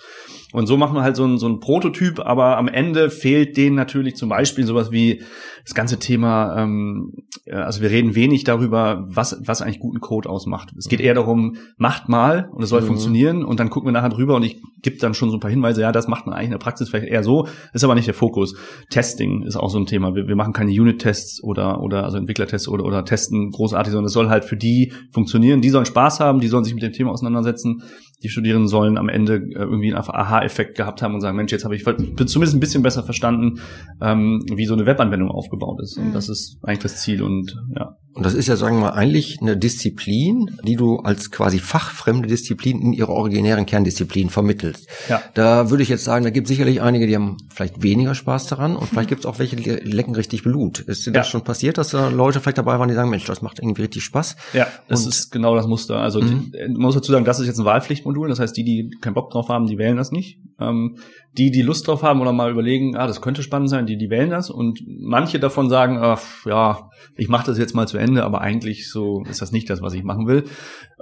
Und 0.57 0.65
so 0.65 0.75
machen 0.75 0.95
wir 0.95 1.03
halt 1.03 1.15
so 1.15 1.23
ein, 1.23 1.37
so 1.37 1.47
ein 1.47 1.59
Prototyp, 1.59 2.19
aber 2.19 2.57
am 2.57 2.67
Ende 2.67 3.11
fehlt 3.11 3.57
denen 3.57 3.75
natürlich 3.75 4.15
zum 4.15 4.29
Beispiel 4.29 4.65
sowas 4.65 4.89
wie 4.89 5.21
das 5.63 5.75
ganze 5.75 5.99
Thema, 5.99 6.57
ähm, 6.57 7.13
also 7.51 7.83
wir 7.83 7.91
reden 7.91 8.15
wenig 8.15 8.43
darüber, 8.43 9.05
was, 9.07 9.39
was 9.45 9.61
eigentlich 9.61 9.77
guten 9.77 9.99
Code 9.99 10.27
ausmacht. 10.27 10.73
Es 10.75 10.87
geht 10.87 10.99
eher 10.99 11.13
darum, 11.13 11.57
macht 11.77 12.09
mal 12.09 12.49
und 12.51 12.63
es 12.63 12.69
soll 12.69 12.81
mhm. 12.81 12.87
funktionieren 12.87 13.45
und 13.45 13.59
dann 13.59 13.69
gucken 13.69 13.89
wir 13.89 13.91
nachher 13.91 14.09
drüber 14.09 14.33
und 14.33 14.41
ich 14.41 14.59
gebe 14.81 14.97
dann 14.97 15.13
schon 15.13 15.29
so 15.29 15.37
ein 15.37 15.39
paar 15.39 15.51
Hinweise, 15.51 15.81
ja, 15.81 15.91
das 15.91 16.07
macht 16.07 16.25
man 16.25 16.33
eigentlich 16.33 16.45
in 16.45 16.51
der 16.53 16.57
Praxis 16.57 16.89
vielleicht 16.89 17.05
eher 17.05 17.21
so, 17.21 17.47
ist 17.73 17.83
aber 17.83 17.93
nicht 17.93 18.07
der 18.07 18.15
Fokus. 18.15 18.55
Testing 18.89 19.43
ist 19.43 19.57
auch 19.57 19.69
so 19.69 19.77
ein 19.77 19.85
Thema. 19.85 20.15
Wir, 20.15 20.27
wir 20.27 20.35
machen 20.35 20.53
keine 20.53 20.71
Unit-Tests 20.71 21.43
oder, 21.43 21.81
oder 21.81 22.03
also 22.03 22.17
Entwicklertests 22.17 22.67
oder, 22.67 22.83
oder 22.83 23.05
testen 23.05 23.51
großartig, 23.51 23.91
sondern 23.91 24.07
es 24.07 24.13
soll 24.13 24.29
halt 24.29 24.43
für 24.43 24.57
die 24.57 24.91
funktionieren. 25.11 25.61
Die 25.61 25.69
sollen 25.69 25.85
Spaß 25.85 26.19
haben, 26.19 26.39
die 26.39 26.47
sollen 26.47 26.63
sich 26.63 26.73
mit 26.73 26.81
dem 26.81 26.93
Thema 26.93 27.11
auseinandersetzen 27.11 27.83
die 28.23 28.29
Studierenden 28.29 28.67
sollen 28.67 28.97
am 28.97 29.09
Ende 29.09 29.35
äh, 29.35 29.59
irgendwie 29.59 29.93
einen 29.93 30.03
Aha-Effekt 30.03 30.75
gehabt 30.75 31.01
haben 31.01 31.13
und 31.13 31.21
sagen, 31.21 31.37
Mensch, 31.37 31.51
jetzt 31.51 31.65
habe 31.65 31.75
ich 31.75 31.83
zumindest 31.83 32.55
ein 32.55 32.59
bisschen 32.59 32.81
besser 32.81 33.03
verstanden, 33.03 33.59
ähm, 34.01 34.43
wie 34.51 34.65
so 34.65 34.73
eine 34.73 34.85
Webanwendung 34.85 35.29
aufgebaut 35.29 35.79
ist. 35.81 35.97
Und 35.97 36.09
mhm. 36.09 36.13
das 36.13 36.29
ist 36.29 36.57
eigentlich 36.63 36.79
das 36.79 37.01
Ziel 37.01 37.21
und 37.21 37.55
ja. 37.75 37.95
Und 38.17 38.25
das 38.25 38.33
ist 38.33 38.47
ja, 38.47 38.55
sagen 38.55 38.77
wir 38.77 38.81
mal, 38.81 38.93
eigentlich 38.93 39.37
eine 39.41 39.55
Disziplin, 39.55 40.57
die 40.63 40.75
du 40.75 40.97
als 40.97 41.29
quasi 41.29 41.59
fachfremde 41.59 42.27
Disziplin 42.27 42.81
in 42.81 42.93
ihrer 42.93 43.11
originären 43.11 43.67
Kerndisziplin 43.67 44.31
vermittelst. 44.31 44.87
Ja. 45.07 45.21
Da 45.35 45.69
würde 45.69 45.83
ich 45.83 45.89
jetzt 45.89 46.03
sagen, 46.03 46.23
da 46.23 46.31
gibt 46.31 46.45
es 46.45 46.49
sicherlich 46.49 46.81
einige, 46.81 47.05
die 47.05 47.13
haben 47.13 47.37
vielleicht 47.53 47.83
weniger 47.83 48.15
Spaß 48.15 48.47
daran 48.47 48.75
und 48.75 48.87
vielleicht 48.87 49.09
gibt 49.09 49.19
es 49.19 49.25
auch 49.27 49.37
welche, 49.37 49.55
die 49.55 49.69
lecken 49.69 50.15
richtig 50.15 50.41
Blut. 50.41 50.79
Ist 50.79 51.05
dir 51.05 51.11
ja. 51.11 51.19
das 51.19 51.27
schon 51.27 51.43
passiert, 51.43 51.77
dass 51.77 51.89
da 51.89 52.09
Leute 52.09 52.39
vielleicht 52.39 52.57
dabei 52.57 52.79
waren, 52.79 52.89
die 52.89 52.95
sagen, 52.95 53.11
Mensch, 53.11 53.25
das 53.25 53.43
macht 53.43 53.59
irgendwie 53.59 53.83
richtig 53.83 54.03
Spaß? 54.03 54.35
Ja, 54.53 54.65
das 54.87 55.03
und 55.03 55.09
ist 55.09 55.31
genau 55.31 55.55
das 55.55 55.67
Muster. 55.67 55.97
Also 55.97 56.19
mhm. 56.19 56.51
die, 56.51 56.69
man 56.69 56.81
muss 56.81 56.95
dazu 56.95 57.11
sagen, 57.11 57.23
das 57.23 57.39
ist 57.39 57.45
jetzt 57.45 57.59
ein 57.59 57.65
Wahlpflichtmodul, 57.65 58.29
das 58.29 58.39
heißt, 58.39 58.57
die, 58.57 58.63
die 58.63 58.97
keinen 58.99 59.13
Bock 59.13 59.29
drauf 59.29 59.49
haben, 59.49 59.67
die 59.67 59.77
wählen 59.77 59.95
das 59.95 60.11
nicht. 60.11 60.39
Ähm, 60.59 60.97
die, 61.37 61.51
die 61.51 61.61
Lust 61.61 61.87
drauf 61.87 62.01
haben 62.01 62.19
oder 62.21 62.33
mal 62.33 62.51
überlegen, 62.51 62.95
ah, 62.95 63.05
das 63.05 63.21
könnte 63.21 63.43
spannend 63.43 63.69
sein, 63.69 63.85
die, 63.85 63.97
die 63.97 64.09
wählen 64.09 64.29
das. 64.29 64.49
Und 64.49 64.81
manche 64.87 65.39
davon 65.39 65.69
sagen, 65.69 65.97
ach, 65.99 66.45
ja, 66.45 66.89
ich 67.15 67.29
mache 67.29 67.45
das 67.45 67.57
jetzt 67.57 67.75
mal 67.75 67.87
zu 67.87 67.97
Ende, 67.97 68.23
aber 68.23 68.41
eigentlich 68.41 68.89
so 68.89 69.23
ist 69.29 69.41
das 69.41 69.51
nicht 69.51 69.69
das, 69.69 69.81
was 69.81 69.93
ich 69.93 70.03
machen 70.03 70.27
will. 70.27 70.45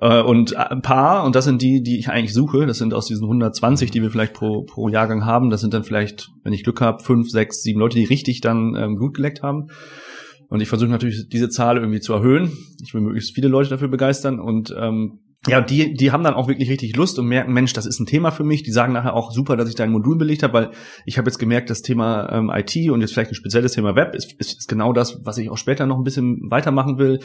Äh, 0.01 0.21
und 0.21 0.55
ein 0.55 0.81
paar, 0.81 1.23
und 1.23 1.35
das 1.35 1.45
sind 1.45 1.61
die, 1.61 1.81
die 1.81 1.97
ich 1.97 2.09
eigentlich 2.09 2.33
suche, 2.33 2.65
das 2.65 2.77
sind 2.77 2.93
aus 2.93 3.07
diesen 3.07 3.23
120, 3.23 3.91
die 3.91 4.01
wir 4.01 4.11
vielleicht 4.11 4.33
pro, 4.33 4.63
pro 4.63 4.89
Jahrgang 4.89 5.25
haben, 5.25 5.49
das 5.49 5.61
sind 5.61 5.73
dann 5.73 5.83
vielleicht, 5.83 6.29
wenn 6.43 6.53
ich 6.53 6.63
Glück 6.63 6.81
habe, 6.81 7.01
fünf, 7.01 7.29
sechs, 7.29 7.61
sieben 7.61 7.79
Leute, 7.79 7.97
die 7.97 8.05
richtig 8.05 8.41
dann 8.41 8.75
ähm, 8.75 8.97
gut 8.97 9.15
geleckt 9.15 9.41
haben. 9.41 9.67
Und 10.49 10.61
ich 10.61 10.69
versuche 10.69 10.89
natürlich, 10.89 11.27
diese 11.29 11.49
Zahl 11.49 11.77
irgendwie 11.77 11.99
zu 11.99 12.13
erhöhen. 12.13 12.51
Ich 12.83 12.93
will 12.93 13.01
möglichst 13.01 13.33
viele 13.33 13.47
Leute 13.47 13.69
dafür 13.69 13.87
begeistern 13.87 14.39
und 14.39 14.73
ähm, 14.77 15.19
ja, 15.47 15.61
die, 15.61 15.93
die 15.93 16.11
haben 16.11 16.23
dann 16.23 16.33
auch 16.33 16.47
wirklich 16.47 16.69
richtig 16.69 16.95
Lust 16.95 17.19
und 17.19 17.27
merken, 17.27 17.53
Mensch, 17.53 17.73
das 17.73 17.85
ist 17.85 17.99
ein 17.99 18.05
Thema 18.05 18.31
für 18.31 18.43
mich. 18.43 18.63
Die 18.63 18.71
sagen 18.71 18.93
nachher 18.93 19.13
auch 19.13 19.31
super, 19.31 19.55
dass 19.57 19.69
ich 19.69 19.75
da 19.75 19.83
ein 19.83 19.91
Modul 19.91 20.17
belegt 20.17 20.43
habe, 20.43 20.53
weil 20.53 20.71
ich 21.05 21.17
habe 21.17 21.29
jetzt 21.29 21.37
gemerkt, 21.37 21.69
das 21.69 21.81
Thema 21.81 22.31
ähm, 22.31 22.51
IT 22.53 22.89
und 22.89 23.01
jetzt 23.01 23.13
vielleicht 23.13 23.31
ein 23.31 23.35
spezielles 23.35 23.73
Thema 23.73 23.95
Web 23.95 24.15
ist, 24.15 24.33
ist, 24.33 24.59
ist 24.59 24.67
genau 24.67 24.93
das, 24.93 25.25
was 25.25 25.37
ich 25.37 25.49
auch 25.49 25.57
später 25.57 25.85
noch 25.85 25.97
ein 25.97 26.03
bisschen 26.03 26.49
weitermachen 26.49 26.97
will. 26.97 27.19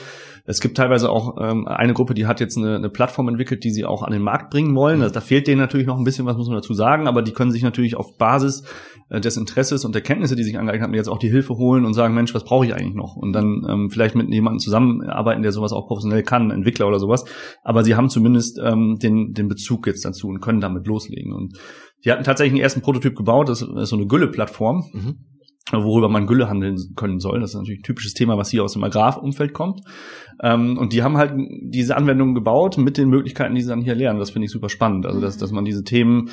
Es 0.44 0.60
gibt 0.60 0.76
teilweise 0.76 1.10
auch 1.10 1.36
ähm, 1.40 1.66
eine 1.66 1.94
Gruppe, 1.94 2.14
die 2.14 2.26
hat 2.26 2.40
jetzt 2.40 2.56
eine, 2.56 2.76
eine 2.76 2.90
Plattform 2.90 3.28
entwickelt, 3.28 3.64
die 3.64 3.70
sie 3.70 3.84
auch 3.84 4.02
an 4.02 4.12
den 4.12 4.22
Markt 4.22 4.50
bringen 4.50 4.74
wollen. 4.74 5.02
Also, 5.02 5.14
da 5.14 5.20
fehlt 5.20 5.46
denen 5.46 5.60
natürlich 5.60 5.86
noch 5.86 5.98
ein 5.98 6.04
bisschen, 6.04 6.26
was 6.26 6.36
muss 6.36 6.48
man 6.48 6.56
dazu 6.56 6.74
sagen, 6.74 7.06
aber 7.06 7.22
die 7.22 7.32
können 7.32 7.52
sich 7.52 7.62
natürlich 7.62 7.96
auf 7.96 8.18
Basis 8.18 8.64
äh, 9.10 9.20
des 9.20 9.36
Interesses 9.36 9.84
und 9.84 9.94
der 9.94 10.02
Kenntnisse, 10.02 10.36
die 10.36 10.44
sich 10.44 10.58
angeeignet 10.58 10.84
haben, 10.84 10.94
jetzt 10.94 11.08
auch 11.08 11.18
die 11.18 11.30
Hilfe 11.30 11.56
holen 11.56 11.84
und 11.84 11.94
sagen, 11.94 12.14
Mensch, 12.14 12.34
was 12.34 12.44
brauche 12.44 12.64
ich 12.64 12.74
eigentlich 12.74 12.94
noch? 12.94 13.16
Und 13.16 13.32
dann 13.32 13.66
ähm, 13.68 13.90
vielleicht 13.90 14.14
mit 14.14 14.28
jemandem 14.30 14.60
zusammenarbeiten, 14.60 15.42
der 15.42 15.52
sowas 15.52 15.72
auch 15.72 15.86
professionell 15.86 16.22
kann, 16.22 16.50
Entwickler 16.50 16.86
oder 16.86 16.98
sowas. 16.98 17.24
Aber 17.62 17.82
sie 17.82 17.96
haben 17.96 18.08
zumindest 18.10 18.60
ähm, 18.62 18.98
den, 19.00 19.32
den 19.32 19.48
Bezug 19.48 19.86
jetzt 19.86 20.04
dazu 20.04 20.28
und 20.28 20.40
können 20.40 20.60
damit 20.60 20.86
loslegen. 20.86 21.32
Und 21.32 21.58
die 22.04 22.12
hatten 22.12 22.24
tatsächlich 22.24 22.52
einen 22.52 22.62
ersten 22.62 22.82
Prototyp 22.82 23.16
gebaut, 23.16 23.48
das 23.48 23.62
ist 23.62 23.88
so 23.88 23.96
eine 23.96 24.06
Gülle-Plattform. 24.06 24.84
Mhm 24.92 25.16
worüber 25.72 26.08
man 26.08 26.26
Gülle 26.26 26.48
handeln 26.48 26.76
können 26.96 27.20
soll. 27.20 27.40
Das 27.40 27.50
ist 27.50 27.56
natürlich 27.56 27.80
ein 27.80 27.84
typisches 27.84 28.14
Thema, 28.14 28.36
was 28.36 28.50
hier 28.50 28.64
aus 28.64 28.72
dem 28.72 28.84
Agrarumfeld 28.84 29.52
kommt. 29.52 29.80
Ähm, 30.42 30.78
und 30.78 30.92
die 30.92 31.02
haben 31.02 31.16
halt 31.16 31.34
diese 31.62 31.96
Anwendungen 31.96 32.34
gebaut 32.34 32.78
mit 32.78 32.96
den 32.96 33.08
Möglichkeiten, 33.08 33.54
die 33.54 33.62
sie 33.62 33.68
dann 33.68 33.82
hier 33.82 33.94
lernen. 33.94 34.18
Das 34.18 34.30
finde 34.30 34.46
ich 34.46 34.52
super 34.52 34.68
spannend. 34.68 35.06
Also, 35.06 35.20
dass, 35.20 35.36
dass 35.36 35.52
man 35.52 35.64
diese 35.64 35.84
Themen 35.84 36.30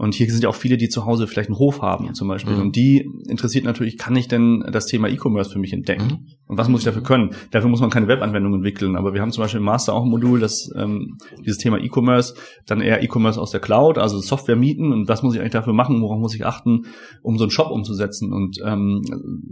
und 0.00 0.14
hier 0.14 0.30
sind 0.30 0.42
ja 0.42 0.48
auch 0.48 0.54
viele, 0.54 0.78
die 0.78 0.88
zu 0.88 1.04
Hause 1.04 1.26
vielleicht 1.26 1.50
einen 1.50 1.58
Hof 1.58 1.82
haben 1.82 2.06
ja. 2.06 2.12
zum 2.14 2.26
Beispiel. 2.26 2.54
Mhm. 2.54 2.60
Und 2.62 2.76
die 2.76 3.06
interessiert 3.28 3.66
natürlich, 3.66 3.98
kann 3.98 4.16
ich 4.16 4.28
denn 4.28 4.64
das 4.72 4.86
Thema 4.86 5.10
E-Commerce 5.10 5.50
für 5.50 5.58
mich 5.58 5.74
entdecken? 5.74 6.06
Mhm. 6.06 6.26
Und 6.46 6.56
was 6.56 6.70
muss 6.70 6.80
ich 6.80 6.86
dafür 6.86 7.02
können? 7.02 7.34
Dafür 7.50 7.68
muss 7.68 7.82
man 7.82 7.90
keine 7.90 8.08
Webanwendung 8.08 8.54
entwickeln. 8.54 8.96
Aber 8.96 9.12
wir 9.12 9.20
haben 9.20 9.30
zum 9.30 9.44
Beispiel 9.44 9.58
im 9.58 9.66
Master 9.66 9.92
auch 9.92 10.04
ein 10.04 10.08
Modul, 10.08 10.40
das 10.40 10.70
ähm, 10.74 11.18
dieses 11.44 11.58
Thema 11.58 11.76
E-Commerce, 11.76 12.34
dann 12.64 12.80
eher 12.80 13.02
E-Commerce 13.02 13.38
aus 13.38 13.50
der 13.50 13.60
Cloud, 13.60 13.98
also 13.98 14.20
Software 14.20 14.56
mieten. 14.56 14.90
Und 14.90 15.06
was 15.06 15.22
muss 15.22 15.34
ich 15.34 15.40
eigentlich 15.40 15.52
dafür 15.52 15.74
machen? 15.74 16.00
Worauf 16.00 16.18
muss 16.18 16.34
ich 16.34 16.46
achten, 16.46 16.86
um 17.20 17.36
so 17.36 17.44
einen 17.44 17.50
Shop 17.50 17.70
umzusetzen? 17.70 18.32
Und 18.32 18.56
ähm, 18.64 19.02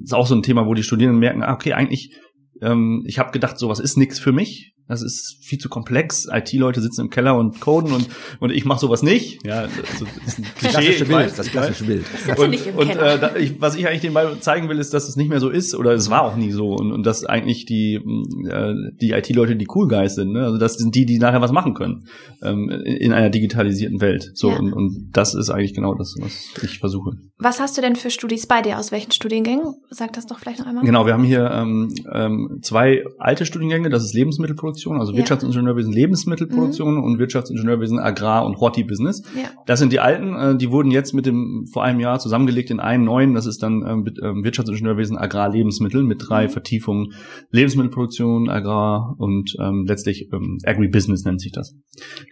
ist 0.02 0.14
auch 0.14 0.26
so 0.26 0.34
ein 0.34 0.42
Thema, 0.42 0.64
wo 0.64 0.72
die 0.72 0.82
Studierenden 0.82 1.20
merken, 1.20 1.42
ah, 1.42 1.52
okay, 1.52 1.74
eigentlich 1.74 2.16
ähm, 2.62 3.04
ich 3.06 3.18
habe 3.18 3.32
gedacht, 3.32 3.58
sowas 3.58 3.80
ist 3.80 3.98
nichts 3.98 4.18
für 4.18 4.32
mich. 4.32 4.72
Das 4.88 5.03
ist 5.03 5.37
viel 5.42 5.59
zu 5.59 5.68
komplex. 5.68 6.27
IT-Leute 6.33 6.81
sitzen 6.81 7.03
im 7.03 7.11
Keller 7.11 7.37
und 7.37 7.61
coden 7.61 7.92
und, 7.92 8.09
und 8.40 8.51
ich 8.51 8.64
mache 8.64 8.81
sowas 8.81 9.03
nicht. 9.03 9.44
Ja, 9.46 9.61
also, 9.61 9.74
das 9.81 10.27
ist 10.27 10.38
ein 10.38 10.44
Klischee. 10.57 10.68
Klassische 10.70 11.05
Bild, 11.05 11.18
weiß, 11.18 11.37
das 11.37 11.48
klassische 11.48 11.85
Bild. 11.85 12.05
Und, 12.38 12.77
und 12.77 12.90
äh, 12.90 13.18
da, 13.18 13.37
ich, 13.37 13.61
was 13.61 13.77
ich 13.77 13.87
eigentlich 13.87 14.01
den 14.01 14.14
mal 14.14 14.40
zeigen 14.40 14.70
will, 14.70 14.79
ist, 14.79 14.94
dass 14.94 15.07
es 15.07 15.16
nicht 15.16 15.29
mehr 15.29 15.40
so 15.40 15.51
ist 15.51 15.74
oder 15.74 15.92
es 15.92 16.09
war 16.09 16.22
auch 16.22 16.37
nie 16.37 16.53
so 16.53 16.72
und, 16.72 16.90
und 16.90 17.05
dass 17.05 17.24
eigentlich 17.24 17.66
die 17.66 17.96
äh, 17.96 18.74
die 19.01 19.11
IT-Leute 19.11 19.57
die 19.57 19.66
Cool 19.72 19.88
Guys 19.88 20.14
sind. 20.14 20.33
Ne? 20.33 20.42
Also 20.44 20.57
das 20.57 20.74
sind 20.74 20.94
die, 20.94 21.05
die 21.05 21.18
nachher 21.18 21.42
was 21.42 21.53
machen 21.53 21.74
können 21.74 22.07
ähm, 22.42 22.70
in 22.70 23.12
einer 23.12 23.29
digitalisierten 23.29 24.01
Welt. 24.01 24.31
So 24.35 24.51
ja. 24.51 24.57
und, 24.57 24.72
und 24.72 25.11
das 25.12 25.35
ist 25.35 25.51
eigentlich 25.51 25.74
genau 25.74 25.94
das, 25.94 26.16
was 26.18 26.55
ich 26.62 26.79
versuche. 26.79 27.12
Was 27.37 27.61
hast 27.61 27.77
du 27.77 27.83
denn 27.83 27.94
für 27.94 28.11
Studis 28.11 28.46
bei 28.46 28.62
dir? 28.62 28.79
Aus 28.79 28.90
welchen 28.90 29.12
Studiengängen? 29.12 29.74
Sag 29.90 30.14
das 30.14 30.27
doch 30.27 30.38
vielleicht 30.38 30.61
noch 30.61 30.66
einmal. 30.66 30.85
Genau, 30.85 31.05
wir 31.05 31.12
haben 31.12 31.24
hier 31.24 31.51
ähm, 31.51 31.94
ähm, 32.11 32.61
zwei 32.62 33.05
alte 33.18 33.44
Studiengänge. 33.44 33.90
Das 33.90 34.03
ist 34.03 34.14
Lebensmittelproduktion 34.14 34.77
Produktion, 34.78 35.00
also 35.00 35.12
ja. 35.12 35.18
Wirtschaftsingenieurwesen 35.18 35.92
Lebensmittelproduktion 35.92 36.96
mhm. 36.96 37.04
und 37.04 37.18
Wirtschaftsingenieurwesen 37.18 37.98
Agrar- 37.98 38.46
und 38.46 38.58
Horti-Business. 38.58 39.22
Ja. 39.36 39.50
Das 39.66 39.78
sind 39.78 39.92
die 39.92 40.00
alten, 40.00 40.34
äh, 40.34 40.56
die 40.56 40.70
wurden 40.70 40.90
jetzt 40.90 41.14
mit 41.14 41.26
dem 41.26 41.66
vor 41.72 41.84
einem 41.84 42.00
Jahr 42.00 42.18
zusammengelegt 42.18 42.70
in 42.70 42.80
einen 42.80 43.04
neuen, 43.04 43.34
das 43.34 43.46
ist 43.46 43.62
dann 43.62 43.84
ähm, 43.86 44.04
ähm, 44.22 44.44
Wirtschaftsingenieurwesen 44.44 45.16
Agrar-Lebensmittel 45.16 46.02
mit 46.04 46.22
drei 46.28 46.46
mhm. 46.46 46.50
Vertiefungen 46.50 47.12
Lebensmittelproduktion, 47.50 48.48
Agrar 48.48 49.14
und 49.18 49.54
ähm, 49.60 49.84
letztlich 49.86 50.28
ähm, 50.32 50.58
Agribusiness 50.64 51.24
nennt 51.24 51.40
sich 51.40 51.52
das. 51.52 51.74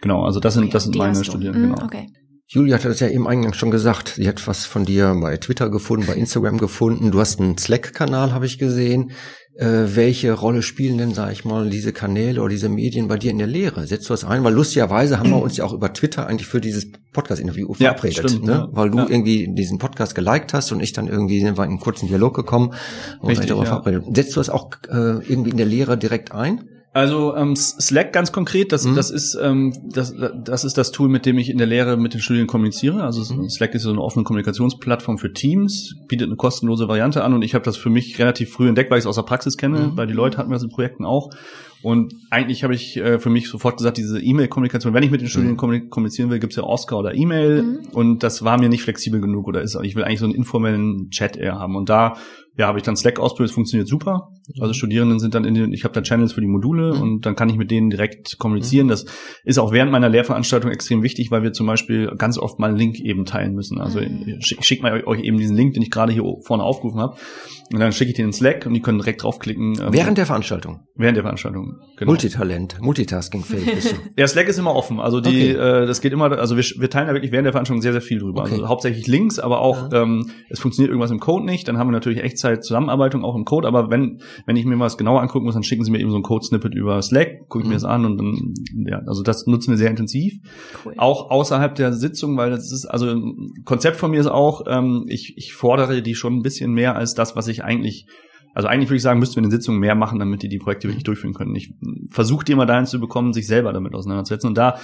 Genau, 0.01 0.23
also 0.23 0.39
das 0.39 0.53
sind 0.53 0.63
okay, 0.63 0.73
das 0.73 0.83
sind 0.83 0.95
meine 0.95 1.23
Studierenden. 1.23 1.69
Mhm, 1.69 1.75
genau. 1.75 1.85
Okay. 1.85 2.07
Julia 2.49 2.77
hat 2.77 2.85
das 2.85 3.01
ja 3.01 3.09
eben 3.09 3.27
eingangs 3.27 3.57
schon 3.57 3.71
gesagt. 3.71 4.13
Sie 4.15 4.25
hat 4.25 4.47
was 4.47 4.65
von 4.65 4.85
dir 4.85 5.13
bei 5.21 5.35
Twitter 5.35 5.69
gefunden, 5.69 6.07
bei 6.07 6.13
Instagram 6.13 6.57
gefunden. 6.57 7.11
Du 7.11 7.19
hast 7.19 7.41
einen 7.41 7.57
Slack-Kanal, 7.57 8.31
habe 8.31 8.45
ich 8.45 8.57
gesehen 8.57 9.11
welche 9.59 10.33
Rolle 10.33 10.61
spielen 10.61 10.97
denn, 10.99 11.13
sage 11.13 11.31
ich 11.31 11.43
mal, 11.43 11.69
diese 11.69 11.91
Kanäle 11.91 12.41
oder 12.41 12.49
diese 12.49 12.69
Medien 12.69 13.07
bei 13.07 13.17
dir 13.17 13.31
in 13.31 13.39
der 13.39 13.47
Lehre? 13.47 13.87
Setzt 13.87 14.07
du 14.07 14.13
das 14.13 14.23
ein? 14.23 14.43
Weil 14.43 14.53
lustigerweise 14.53 15.17
haben 15.19 15.31
wir 15.31 15.41
uns 15.41 15.57
ja 15.57 15.65
auch 15.65 15.73
über 15.73 15.91
Twitter 15.93 16.27
eigentlich 16.27 16.47
für 16.47 16.61
dieses 16.61 16.91
Podcast-Interview 17.11 17.69
ja, 17.79 17.89
verabredet, 17.89 18.29
stimmt, 18.29 18.45
ne? 18.45 18.51
Ja. 18.51 18.69
weil 18.71 18.91
du 18.91 18.99
ja. 18.99 19.07
irgendwie 19.09 19.47
diesen 19.51 19.79
Podcast 19.79 20.13
geliked 20.13 20.53
hast 20.53 20.71
und 20.71 20.79
ich 20.79 20.93
dann 20.93 21.07
irgendwie 21.07 21.39
sind 21.39 21.57
wir 21.57 21.63
in 21.63 21.71
einen 21.71 21.79
kurzen 21.79 22.07
Dialog 22.07 22.35
gekommen 22.35 22.73
und 23.19 23.29
Richtig, 23.29 23.47
darüber 23.47 23.63
ja. 23.63 23.69
verabredet. 23.69 24.03
Setzt 24.15 24.35
du 24.35 24.39
das 24.39 24.49
auch 24.49 24.69
äh, 24.89 24.93
irgendwie 24.93 25.49
in 25.49 25.57
der 25.57 25.65
Lehre 25.65 25.97
direkt 25.97 26.31
ein? 26.31 26.69
Also 26.97 27.35
ähm, 27.35 27.55
Slack 27.55 28.11
ganz 28.11 28.31
konkret, 28.31 28.71
das, 28.71 28.83
mhm. 28.85 28.95
das 28.95 29.11
ist 29.11 29.37
ähm, 29.39 29.71
das, 29.83 30.15
das 30.43 30.63
ist 30.63 30.79
das 30.79 30.91
Tool, 30.91 31.09
mit 31.09 31.27
dem 31.27 31.37
ich 31.37 31.51
in 31.51 31.59
der 31.59 31.67
Lehre 31.67 31.95
mit 31.95 32.15
den 32.15 32.21
Studierenden 32.21 32.49
kommuniziere. 32.49 33.03
Also 33.03 33.35
mhm. 33.35 33.47
Slack 33.51 33.75
ist 33.75 33.83
so 33.83 33.91
eine 33.91 34.01
offene 34.01 34.23
Kommunikationsplattform 34.23 35.19
für 35.19 35.31
Teams, 35.31 35.93
bietet 36.07 36.25
eine 36.25 36.37
kostenlose 36.37 36.87
Variante 36.87 37.23
an 37.23 37.35
und 37.35 37.43
ich 37.43 37.53
habe 37.53 37.63
das 37.63 37.77
für 37.77 37.91
mich 37.91 38.17
relativ 38.17 38.51
früh 38.51 38.67
entdeckt, 38.67 38.89
weil 38.89 38.97
ich 38.97 39.03
es 39.03 39.07
aus 39.07 39.15
der 39.15 39.21
Praxis 39.21 39.57
kenne. 39.57 39.89
Mhm. 39.91 39.95
Bei 39.95 40.07
die 40.07 40.13
Leute 40.13 40.39
hatten 40.39 40.49
wir 40.49 40.55
das 40.55 40.63
in 40.63 40.69
Projekten 40.69 41.05
auch. 41.05 41.29
Und 41.83 42.15
eigentlich 42.31 42.63
habe 42.63 42.73
ich 42.73 42.97
äh, 42.97 43.19
für 43.19 43.29
mich 43.29 43.47
sofort 43.47 43.77
gesagt, 43.77 43.97
diese 43.97 44.19
E-Mail-Kommunikation, 44.19 44.95
wenn 44.95 45.03
ich 45.03 45.11
mit 45.11 45.21
den 45.21 45.29
Studierenden 45.29 45.83
mhm. 45.83 45.89
kommunizieren 45.91 46.31
will, 46.31 46.39
gibt's 46.39 46.55
ja 46.55 46.63
Oscar 46.63 46.97
oder 46.97 47.13
E-Mail. 47.13 47.61
Mhm. 47.61 47.79
Und 47.93 48.23
das 48.23 48.43
war 48.43 48.59
mir 48.59 48.69
nicht 48.69 48.81
flexibel 48.81 49.21
genug 49.21 49.47
oder 49.47 49.61
ist, 49.61 49.77
ich 49.83 49.95
will 49.95 50.03
eigentlich 50.03 50.19
so 50.19 50.25
einen 50.25 50.33
informellen 50.33 51.11
Chat 51.11 51.37
eher 51.37 51.59
haben. 51.59 51.75
Und 51.75 51.89
da 51.89 52.17
ja, 52.57 52.67
habe 52.67 52.79
ich 52.79 52.83
dann 52.83 52.95
Slack 52.95 53.19
ausprobiert, 53.19 53.51
funktioniert 53.51 53.87
super. 53.87 54.29
Also 54.59 54.73
Studierenden 54.73 55.19
sind 55.19 55.35
dann 55.35 55.45
in 55.45 55.53
den, 55.53 55.73
ich 55.73 55.83
habe 55.83 55.93
da 55.93 56.01
Channels 56.01 56.33
für 56.33 56.41
die 56.41 56.47
Module 56.47 56.95
mhm. 56.95 57.01
und 57.01 57.25
dann 57.25 57.35
kann 57.35 57.49
ich 57.49 57.57
mit 57.57 57.69
denen 57.69 57.91
direkt 57.91 58.39
kommunizieren. 58.39 58.87
Mhm. 58.87 58.91
Das 58.91 59.05
ist 59.43 59.59
auch 59.59 59.71
während 59.71 59.91
meiner 59.91 60.09
Lehrveranstaltung 60.09 60.71
extrem 60.71 61.03
wichtig, 61.03 61.29
weil 61.29 61.43
wir 61.43 61.53
zum 61.53 61.67
Beispiel 61.67 62.07
ganz 62.17 62.39
oft 62.39 62.57
mal 62.57 62.69
einen 62.69 62.77
Link 62.77 62.99
eben 62.99 63.25
teilen 63.25 63.53
müssen. 63.53 63.79
Also 63.79 63.99
mhm. 63.99 64.39
ich 64.39 64.57
schicke 64.61 64.81
mal 64.81 65.03
euch 65.05 65.21
eben 65.21 65.37
diesen 65.37 65.55
Link, 65.55 65.75
den 65.75 65.83
ich 65.83 65.91
gerade 65.91 66.11
hier 66.11 66.23
vorne 66.45 66.63
aufgerufen 66.63 66.99
habe. 66.99 67.15
Und 67.71 67.79
dann 67.79 67.91
schicke 67.91 68.11
ich 68.11 68.15
den 68.15 68.27
in 68.27 68.33
Slack 68.33 68.65
und 68.65 68.73
die 68.73 68.81
können 68.81 68.97
direkt 68.97 69.23
draufklicken. 69.23 69.79
Ähm, 69.79 69.93
während 69.93 70.17
der 70.17 70.25
Veranstaltung? 70.25 70.79
Während 70.95 71.17
der 71.17 71.23
Veranstaltung, 71.23 71.75
genau. 71.97 72.11
Multitalent, 72.11 72.81
Multitasking-fähig 72.81 73.75
bist 73.75 73.91
du. 73.91 73.95
ja, 74.17 74.27
Slack 74.27 74.47
ist 74.47 74.57
immer 74.57 74.73
offen. 74.73 74.99
Also 74.99 75.21
die, 75.21 75.55
okay. 75.55 75.83
äh, 75.83 75.85
das 75.85 76.01
geht 76.01 76.13
immer, 76.13 76.31
also 76.31 76.55
wir, 76.55 76.63
wir 76.63 76.89
teilen 76.89 77.07
da 77.07 77.13
wirklich 77.13 77.31
während 77.31 77.45
der 77.45 77.51
Veranstaltung 77.51 77.81
sehr, 77.81 77.91
sehr 77.91 78.01
viel 78.01 78.19
drüber. 78.19 78.41
Okay. 78.41 78.53
Also 78.53 78.67
hauptsächlich 78.67 79.05
Links, 79.05 79.37
aber 79.37 79.59
auch, 79.59 79.91
ja. 79.91 80.03
ähm, 80.03 80.31
es 80.49 80.59
funktioniert 80.59 80.89
irgendwas 80.89 81.11
im 81.11 81.19
Code 81.19 81.45
nicht. 81.45 81.67
Dann 81.67 81.77
haben 81.77 81.89
wir 81.89 81.91
natürlich 81.91 82.23
Echtzeit 82.23 82.46
Zusammenarbeitung 82.55 83.23
auch 83.23 83.35
im 83.35 83.45
Code, 83.45 83.67
aber 83.67 83.89
wenn, 83.89 84.21
wenn 84.45 84.55
ich 84.55 84.65
mir 84.65 84.79
was 84.79 84.97
genauer 84.97 85.21
angucken 85.21 85.45
muss, 85.45 85.53
dann 85.53 85.63
schicken 85.63 85.83
sie 85.83 85.91
mir 85.91 85.99
eben 85.99 86.11
so 86.11 86.17
ein 86.17 86.23
Code-Snippet 86.23 86.73
über 86.73 87.01
Slack, 87.01 87.47
gucke 87.49 87.59
ich 87.59 87.65
mhm. 87.65 87.69
mir 87.69 87.75
das 87.75 87.83
an 87.83 88.05
und 88.05 88.17
dann, 88.17 88.53
ja, 88.87 89.01
also 89.05 89.23
das 89.23 89.45
nutzen 89.47 89.71
wir 89.71 89.77
sehr 89.77 89.89
intensiv. 89.89 90.39
Cool. 90.85 90.93
Auch 90.97 91.29
außerhalb 91.29 91.75
der 91.75 91.93
Sitzung, 91.93 92.37
weil 92.37 92.49
das 92.49 92.71
ist, 92.71 92.85
also 92.85 93.07
ein 93.07 93.63
Konzept 93.65 93.97
von 93.97 94.11
mir 94.11 94.19
ist 94.19 94.27
auch, 94.27 94.63
ähm, 94.67 95.05
ich, 95.07 95.37
ich 95.37 95.53
fordere 95.53 96.01
die 96.01 96.15
schon 96.15 96.37
ein 96.37 96.41
bisschen 96.41 96.73
mehr 96.73 96.95
als 96.95 97.13
das, 97.13 97.35
was 97.35 97.47
ich 97.47 97.63
eigentlich 97.63 98.07
also 98.57 98.69
eigentlich 98.69 98.89
würde 98.89 98.97
ich 98.97 99.03
sagen, 99.03 99.19
müssten 99.19 99.35
wir 99.35 99.43
in 99.43 99.49
den 99.49 99.51
Sitzungen 99.51 99.79
mehr 99.79 99.93
machen, 99.93 100.17
damit 100.17 100.41
die 100.41 100.49
die 100.49 100.57
Projekte 100.57 100.87
wirklich 100.87 101.03
durchführen 101.03 101.35
können. 101.35 101.55
Ich 101.55 101.75
versuche 102.09 102.43
die 102.43 102.53
immer 102.53 102.65
dahin 102.65 102.87
zu 102.87 102.99
bekommen, 102.99 103.31
sich 103.31 103.45
selber 103.45 103.71
damit 103.71 103.93
auseinanderzusetzen. 103.93 104.47
Und 104.47 104.57
da 104.57 104.79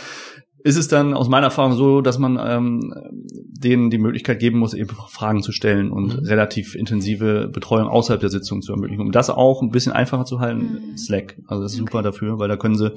ist 0.63 0.77
es 0.77 0.87
dann 0.87 1.13
aus 1.13 1.27
meiner 1.27 1.47
Erfahrung 1.47 1.73
so, 1.73 2.01
dass 2.01 2.17
man 2.17 2.39
ähm, 2.41 2.93
denen 3.33 3.89
die 3.89 3.97
Möglichkeit 3.97 4.39
geben 4.39 4.59
muss, 4.59 4.73
eben 4.73 4.89
Fragen 4.89 5.43
zu 5.43 5.51
stellen 5.51 5.91
und 5.91 6.21
mhm. 6.21 6.27
relativ 6.27 6.75
intensive 6.75 7.49
Betreuung 7.49 7.87
außerhalb 7.87 8.21
der 8.21 8.29
Sitzung 8.29 8.61
zu 8.61 8.71
ermöglichen. 8.71 9.01
Um 9.01 9.11
das 9.11 9.29
auch 9.29 9.61
ein 9.61 9.71
bisschen 9.71 9.91
einfacher 9.91 10.23
zu 10.23 10.39
halten, 10.39 10.91
mhm. 10.91 10.97
Slack. 10.97 11.37
Also 11.47 11.63
das 11.63 11.73
ist 11.73 11.81
okay. 11.81 11.91
super 11.91 12.01
dafür, 12.01 12.39
weil 12.39 12.47
da 12.47 12.55
können 12.55 12.75
sie, 12.75 12.93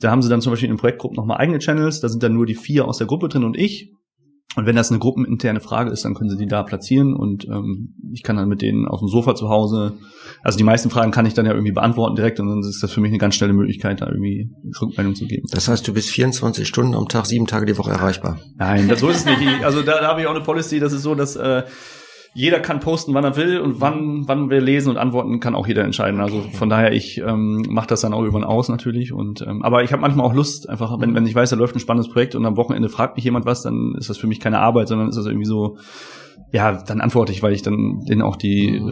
da 0.00 0.10
haben 0.10 0.20
sie 0.20 0.28
dann 0.28 0.40
zum 0.40 0.52
Beispiel 0.52 0.68
in 0.68 0.74
den 0.74 0.80
Projektgruppen 0.80 1.16
nochmal 1.16 1.38
eigene 1.38 1.58
Channels, 1.58 2.00
da 2.00 2.08
sind 2.08 2.22
dann 2.22 2.34
nur 2.34 2.46
die 2.46 2.56
vier 2.56 2.86
aus 2.86 2.98
der 2.98 3.06
Gruppe 3.06 3.28
drin 3.28 3.44
und 3.44 3.56
ich. 3.56 3.92
Und 4.54 4.64
wenn 4.64 4.76
das 4.76 4.90
eine 4.90 4.98
gruppeninterne 4.98 5.60
Frage 5.60 5.90
ist, 5.90 6.04
dann 6.04 6.14
können 6.14 6.30
Sie 6.30 6.38
die 6.38 6.46
da 6.46 6.62
platzieren 6.62 7.14
und 7.14 7.46
ähm, 7.46 7.94
ich 8.12 8.22
kann 8.22 8.36
dann 8.36 8.48
mit 8.48 8.62
denen 8.62 8.88
auf 8.88 9.00
dem 9.00 9.08
Sofa 9.08 9.34
zu 9.34 9.50
Hause, 9.50 9.98
also 10.42 10.56
die 10.56 10.64
meisten 10.64 10.88
Fragen 10.88 11.10
kann 11.10 11.26
ich 11.26 11.34
dann 11.34 11.44
ja 11.44 11.52
irgendwie 11.52 11.72
beantworten 11.72 12.16
direkt 12.16 12.40
und 12.40 12.48
dann 12.48 12.60
ist 12.60 12.82
das 12.82 12.90
für 12.90 13.00
mich 13.00 13.10
eine 13.10 13.18
ganz 13.18 13.34
schnelle 13.34 13.52
Möglichkeit, 13.52 14.00
da 14.00 14.06
irgendwie 14.06 14.50
Rückmeldung 14.80 15.14
zu 15.14 15.26
geben. 15.26 15.46
Das 15.50 15.68
heißt, 15.68 15.86
du 15.86 15.92
bist 15.92 16.08
24 16.08 16.66
Stunden 16.66 16.94
am 16.94 17.08
Tag, 17.08 17.26
sieben 17.26 17.46
Tage 17.46 17.66
die 17.66 17.76
Woche 17.76 17.90
erreichbar? 17.90 18.38
Nein, 18.56 18.88
das, 18.88 19.00
so 19.00 19.08
ist 19.08 19.18
es 19.18 19.24
nicht. 19.26 19.62
Also 19.62 19.82
da, 19.82 20.00
da 20.00 20.08
habe 20.08 20.22
ich 20.22 20.26
auch 20.26 20.34
eine 20.34 20.42
Policy, 20.42 20.80
das 20.80 20.94
ist 20.94 21.02
so, 21.02 21.14
dass 21.14 21.36
äh, 21.36 21.64
jeder 22.36 22.60
kann 22.60 22.80
posten, 22.80 23.14
wann 23.14 23.24
er 23.24 23.34
will 23.36 23.60
und 23.60 23.80
wann, 23.80 24.28
wann 24.28 24.50
wir 24.50 24.60
lesen 24.60 24.90
und 24.90 24.98
antworten, 24.98 25.40
kann 25.40 25.54
auch 25.54 25.66
jeder 25.66 25.84
entscheiden. 25.84 26.20
Also 26.20 26.42
von 26.52 26.68
daher, 26.68 26.92
ich 26.92 27.16
ähm, 27.16 27.64
mache 27.70 27.86
das 27.86 28.02
dann 28.02 28.12
auch 28.12 28.20
irgendwann 28.20 28.44
aus 28.44 28.68
natürlich. 28.68 29.14
Und 29.14 29.40
ähm, 29.40 29.62
aber 29.62 29.84
ich 29.84 29.90
habe 29.90 30.02
manchmal 30.02 30.26
auch 30.26 30.34
Lust, 30.34 30.68
einfach, 30.68 31.00
wenn, 31.00 31.14
wenn 31.14 31.24
ich 31.24 31.34
weiß, 31.34 31.48
da 31.48 31.56
läuft 31.56 31.74
ein 31.74 31.80
spannendes 31.80 32.12
Projekt 32.12 32.34
und 32.34 32.44
am 32.44 32.58
Wochenende 32.58 32.90
fragt 32.90 33.16
mich 33.16 33.24
jemand 33.24 33.46
was, 33.46 33.62
dann 33.62 33.94
ist 33.96 34.10
das 34.10 34.18
für 34.18 34.26
mich 34.26 34.38
keine 34.38 34.58
Arbeit, 34.58 34.88
sondern 34.88 35.08
ist 35.08 35.16
das 35.16 35.24
irgendwie 35.24 35.46
so, 35.46 35.78
ja, 36.52 36.72
dann 36.72 37.00
antworte 37.00 37.32
ich, 37.32 37.42
weil 37.42 37.54
ich 37.54 37.62
dann 37.62 38.04
denen 38.06 38.20
auch 38.20 38.36
die, 38.36 38.82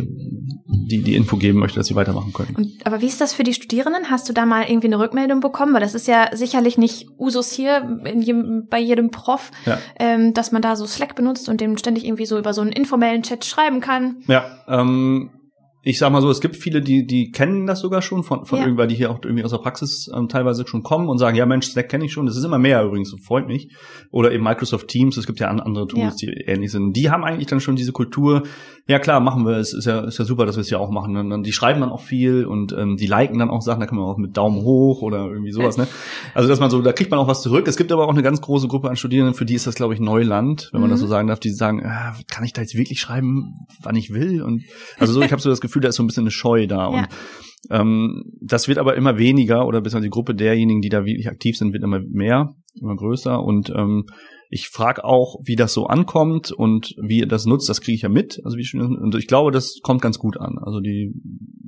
die, 0.75 1.03
die 1.03 1.15
Info 1.15 1.37
geben 1.37 1.59
möchte, 1.59 1.79
dass 1.79 1.87
sie 1.87 1.95
weitermachen 1.95 2.33
können. 2.33 2.55
Und, 2.57 2.87
aber 2.87 3.01
wie 3.01 3.07
ist 3.07 3.21
das 3.21 3.33
für 3.33 3.45
die 3.45 3.55
Studierenden? 3.55 4.11
Hast 4.11 4.29
du 4.29 4.33
da 4.33 4.47
mal 4.47 4.65
irgendwie 4.69 4.89
eine 4.89 4.99
Rückmeldung 4.99 5.41
bekommen? 5.41 5.75
Weil 5.75 5.81
das 5.81 5.95
ist 5.95 6.07
ja 6.07 6.31
sicherlich 6.33 6.79
nicht 6.79 7.09
Usus 7.19 7.53
hier 7.53 8.01
in 8.05 8.23
jedem, 8.23 8.67
bei 8.69 8.79
jedem 8.79 9.11
Prof, 9.11 9.51
ja. 9.67 9.79
ähm, 9.99 10.35
dass 10.35 10.53
man 10.53 10.63
da 10.63 10.77
so 10.77 10.87
Slack 10.87 11.15
benutzt 11.15 11.49
und 11.49 11.61
dem 11.61 11.77
ständig 11.79 12.05
irgendwie 12.05 12.27
so 12.27 12.39
über 12.39 12.53
so 12.53 12.61
einen 12.61 12.73
informellen 12.73 13.23
Chat 13.23 13.45
schreiben 13.45 13.81
kann. 13.81 14.17
Ja, 14.27 14.45
ähm, 14.69 15.31
ich 15.87 15.99
sag 15.99 16.11
mal 16.11 16.23
so, 16.23 16.31
es 16.31 16.41
gibt 16.41 16.57
viele, 16.57 16.81
die, 16.81 17.07
die 17.07 17.31
kennen 17.31 17.67
das 17.67 17.81
sogar 17.81 18.01
schon 18.01 18.25
von, 18.25 18.47
von 18.47 18.59
ja. 18.59 18.65
irgendwann, 18.65 18.89
die 18.89 18.95
hier 18.95 19.11
auch 19.11 19.19
irgendwie 19.23 19.45
aus 19.45 19.51
der 19.51 19.59
Praxis 19.59 20.11
ähm, 20.15 20.29
teilweise 20.29 20.67
schon 20.67 20.83
kommen 20.83 21.11
und 21.11 21.19
sagen, 21.19 21.37
ja 21.37 21.45
Mensch, 21.45 21.67
Slack 21.67 21.91
kenne 21.91 22.07
ich 22.07 22.13
schon. 22.13 22.25
Das 22.25 22.37
ist 22.37 22.45
immer 22.45 22.59
mehr 22.59 22.83
übrigens, 22.83 23.15
freut 23.23 23.47
mich. 23.47 23.69
Oder 24.11 24.33
eben 24.33 24.43
Microsoft 24.43 24.89
Teams, 24.89 25.19
es 25.19 25.27
gibt 25.27 25.41
ja 25.41 25.49
andere 25.49 25.87
Tools, 25.87 26.21
ja. 26.23 26.31
die 26.31 26.41
ähnlich 26.47 26.73
sind. 26.73 26.95
Die 26.95 27.11
haben 27.11 27.23
eigentlich 27.23 27.49
dann 27.49 27.61
schon 27.61 27.77
diese 27.77 27.93
Kultur, 27.93 28.45
ja 28.87 28.99
klar, 28.99 29.21
machen 29.21 29.45
wir, 29.45 29.59
es 29.59 29.75
ist 29.75 29.85
ja, 29.85 30.01
ist 30.01 30.19
ja 30.19 30.25
super, 30.25 30.47
dass 30.47 30.57
wir 30.57 30.63
es 30.63 30.71
ja 30.71 30.79
auch 30.79 30.91
machen. 30.91 31.17
Und 31.17 31.29
dann, 31.29 31.43
die 31.43 31.53
schreiben 31.53 31.81
dann 31.81 31.91
auch 31.91 32.01
viel 32.01 32.47
und 32.47 32.73
ähm, 32.73 32.97
die 32.97 33.07
liken 33.07 33.39
dann 33.39 33.51
auch 33.51 33.61
Sachen, 33.61 33.81
da 33.81 33.87
kann 33.87 33.99
man 33.99 34.07
auch 34.07 34.17
mit 34.17 34.37
Daumen 34.37 34.63
hoch 34.63 35.03
oder 35.03 35.27
irgendwie 35.27 35.53
sowas, 35.53 35.77
ne? 35.77 35.87
Also 36.35 36.49
dass 36.49 36.61
man 36.61 36.71
so, 36.71 36.81
da 36.81 36.93
kriegt 36.93 37.11
man 37.11 37.21
auch 37.21 37.29
was 37.29 37.43
zurück. 37.43 37.69
Es 37.69 37.77
gibt 37.77 37.93
aber 37.93 38.07
auch 38.07 38.13
eine 38.13 38.23
ganz 38.23 38.41
große 38.41 38.69
Gruppe 38.69 38.89
an 38.89 38.97
Studierenden, 38.97 39.35
für 39.35 39.45
die 39.45 39.55
ist 39.55 39.67
das, 39.67 39.75
glaube 39.75 39.93
ich, 39.93 40.01
Neuland, 40.01 40.71
wenn 40.73 40.81
man 40.81 40.89
das 40.89 41.01
mhm. 41.01 41.05
so 41.05 41.09
sagen 41.09 41.29
darf, 41.29 41.41
die 41.41 41.51
sagen, 41.51 41.81
äh, 41.81 42.13
kann 42.31 42.45
ich 42.45 42.55
da 42.55 42.63
jetzt 42.63 42.75
wirklich 42.75 43.01
schreiben, 43.01 43.67
wann 43.83 43.97
ich 43.97 44.15
will? 44.15 44.43
Und 44.43 44.65
also 44.99 45.13
so, 45.13 45.23
ich 45.23 45.33
habe 45.33 45.43
so 45.43 45.51
das 45.51 45.61
Gefühl, 45.61 45.74
Gefühl, 45.75 45.83
da 45.83 45.89
ist 45.89 45.97
so 45.97 46.03
ein 46.03 46.07
bisschen 46.07 46.25
eine 46.25 46.31
Scheu 46.31 46.67
da. 46.67 46.91
Ja. 46.91 46.99
Und 46.99 47.09
ähm, 47.71 48.25
das 48.41 48.69
wird 48.69 48.79
aber 48.79 48.95
immer 48.95 49.19
weniger 49.19 49.67
oder 49.67 49.81
bis 49.81 49.93
die 49.93 50.11
Gruppe 50.11 50.35
derjenigen, 50.35 50.81
die 50.81 50.89
da 50.89 51.05
wirklich 51.05 51.29
aktiv 51.29 51.57
sind, 51.57 51.73
wird 51.73 51.83
immer 51.83 52.01
mehr, 52.01 52.55
immer 52.81 52.97
größer. 52.97 53.43
Und 53.43 53.71
ähm, 53.71 54.07
ich 54.51 54.69
frage 54.69 55.05
auch, 55.05 55.41
wie 55.43 55.57
das 55.57 55.73
so 55.73 55.87
ankommt 55.87 56.53
und 56.53 56.95
wie 57.03 57.21
ihr 57.21 57.27
das 57.27 57.47
nutzt, 57.47 57.69
das 57.69 57.81
kriege 57.81 57.97
ich 57.97 58.03
ja 58.03 58.09
mit. 58.09 58.41
Also 58.45 58.57
wie 58.57 58.65
schon, 58.65 58.97
und 58.97 59.15
ich 59.17 59.27
glaube, 59.27 59.51
das 59.51 59.81
kommt 59.83 60.03
ganz 60.03 60.19
gut 60.19 60.39
an. 60.39 60.59
Also 60.61 60.81
die, 60.81 61.13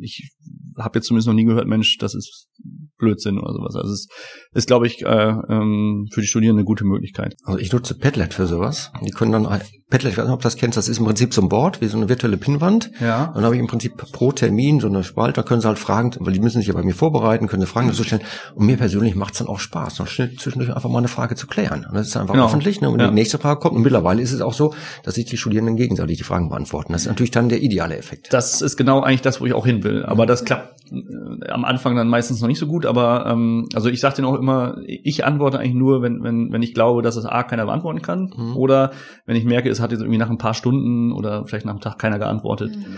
ich 0.01 0.31
habe 0.79 0.99
jetzt 0.99 1.07
zumindest 1.07 1.27
noch 1.27 1.35
nie 1.35 1.45
gehört, 1.45 1.66
Mensch, 1.66 1.99
das 1.99 2.14
ist 2.14 2.49
Blödsinn 2.98 3.38
oder 3.38 3.52
sowas. 3.52 3.76
Also 3.76 3.92
es 3.92 4.09
ist, 4.52 4.66
glaube 4.66 4.87
ich, 4.87 5.05
äh, 5.05 5.09
ähm, 5.48 6.07
für 6.12 6.20
die 6.20 6.26
Studierenden 6.26 6.61
eine 6.61 6.66
gute 6.66 6.85
Möglichkeit. 6.85 7.35
Also 7.44 7.59
ich 7.59 7.72
nutze 7.72 7.94
Padlet 7.94 8.35
für 8.35 8.46
sowas. 8.46 8.90
Die 9.02 9.11
können 9.11 9.33
dann 9.33 9.46
Padlet, 9.88 10.12
ich 10.12 10.18
weiß 10.18 10.24
nicht, 10.24 10.35
ob 10.35 10.40
du 10.40 10.44
das 10.44 10.57
kennst, 10.57 10.76
das 10.76 10.88
ist 10.88 10.98
im 10.98 11.05
Prinzip 11.05 11.33
so 11.33 11.42
ein 11.42 11.48
Board, 11.48 11.81
wie 11.81 11.87
so 11.87 11.96
eine 11.96 12.09
virtuelle 12.09 12.37
Pinnwand. 12.37 12.90
Ja. 13.00 13.26
Und 13.26 13.37
dann 13.37 13.44
habe 13.44 13.55
ich 13.55 13.61
im 13.61 13.68
Prinzip 13.68 13.96
pro 13.96 14.33
Termin 14.33 14.81
so 14.81 14.88
eine 14.88 15.05
Spalte, 15.05 15.35
da 15.35 15.42
können 15.44 15.61
sie 15.61 15.68
halt 15.68 15.79
fragen, 15.79 16.11
weil 16.18 16.33
die 16.33 16.40
müssen 16.40 16.59
sich 16.59 16.66
ja 16.68 16.74
bei 16.74 16.83
mir 16.83 16.94
vorbereiten, 16.94 17.46
können 17.46 17.62
sie 17.62 17.68
Fragen 17.68 17.92
so 17.92 18.02
stellen. 18.02 18.22
Und 18.57 18.66
mir 18.66 18.76
persönlich 18.76 19.14
macht 19.14 19.35
es 19.35 19.38
dann 19.38 19.48
auch 19.48 19.61
Spaß, 19.61 19.96
dann 19.96 20.09
schnell 20.09 20.35
zwischendurch 20.35 20.74
einfach 20.74 20.90
mal 20.90 20.98
eine 20.98 21.09
Frage 21.09 21.37
zu 21.37 21.46
klären. 21.46 21.87
Und 21.88 21.94
das 21.94 22.09
ist 22.09 22.16
einfach 22.16 22.35
genau. 22.35 22.46
öffentlich. 22.46 22.81
Ne? 22.81 22.90
Und 22.90 22.98
ja. 22.98 23.09
die 23.09 23.14
nächste 23.14 23.38
Frage 23.38 23.61
kommt. 23.61 23.76
Und 23.76 23.83
mittlerweile 23.83 24.20
ist 24.20 24.33
es 24.33 24.40
auch 24.40 24.55
so, 24.55 24.74
dass 25.05 25.14
sich 25.14 25.26
die 25.26 25.37
Studierenden 25.37 25.76
gegenseitig 25.76 26.18
die 26.18 26.24
Fragen 26.24 26.48
beantworten. 26.48 26.92
Das 26.92 27.02
ist 27.02 27.09
natürlich 27.09 27.31
dann 27.31 27.48
der 27.48 27.62
ideale 27.62 27.96
Effekt. 27.96 28.33
Das 28.33 28.62
ist 28.62 28.76
genau 28.76 29.02
eigentlich 29.02 29.22
das, 29.22 29.40
wo 29.40 29.46
ich 29.46 29.52
auch 29.52 29.66
hin 29.66 29.85
will. 29.85 30.05
Aber 30.05 30.26
das 30.26 30.44
klappt 30.44 30.81
äh, 30.90 31.48
am 31.48 31.64
Anfang 31.64 31.94
dann 31.94 32.09
meistens 32.09 32.40
noch 32.40 32.48
nicht 32.48 32.56
so 32.59 32.66
gut, 32.66 32.87
aber 32.87 33.27
ähm, 33.27 33.69
also 33.75 33.88
ich 33.88 34.01
sage 34.01 34.16
denen 34.16 34.29
auch 34.29 34.38
immer, 34.38 34.77
ich 34.87 35.25
antworte 35.25 35.59
eigentlich 35.59 35.75
nur, 35.75 36.03
wenn, 36.03 36.23
wenn, 36.23 36.53
wenn 36.53 36.62
ich 36.62 36.75
glaube, 36.75 37.03
dass 37.03 37.16
es 37.16 37.25
A 37.25 37.42
keiner 37.42 37.66
beantworten 37.66 38.03
kann 38.03 38.33
mhm. 38.37 38.57
oder 38.57 38.92
wenn 39.25 39.37
ich 39.37 39.45
merke, 39.45 39.69
es 39.69 39.81
hat 39.81 39.92
jetzt 39.92 40.01
irgendwie 40.01 40.19
nach 40.19 40.31
ein 40.31 40.38
paar 40.38 40.55
Stunden 40.55 41.12
oder 41.12 41.45
vielleicht 41.47 41.66
nach 41.66 41.73
einem 41.73 41.81
Tag 41.81 41.99
keiner 41.99 42.19
geantwortet. 42.19 42.77
Mhm. 42.77 42.97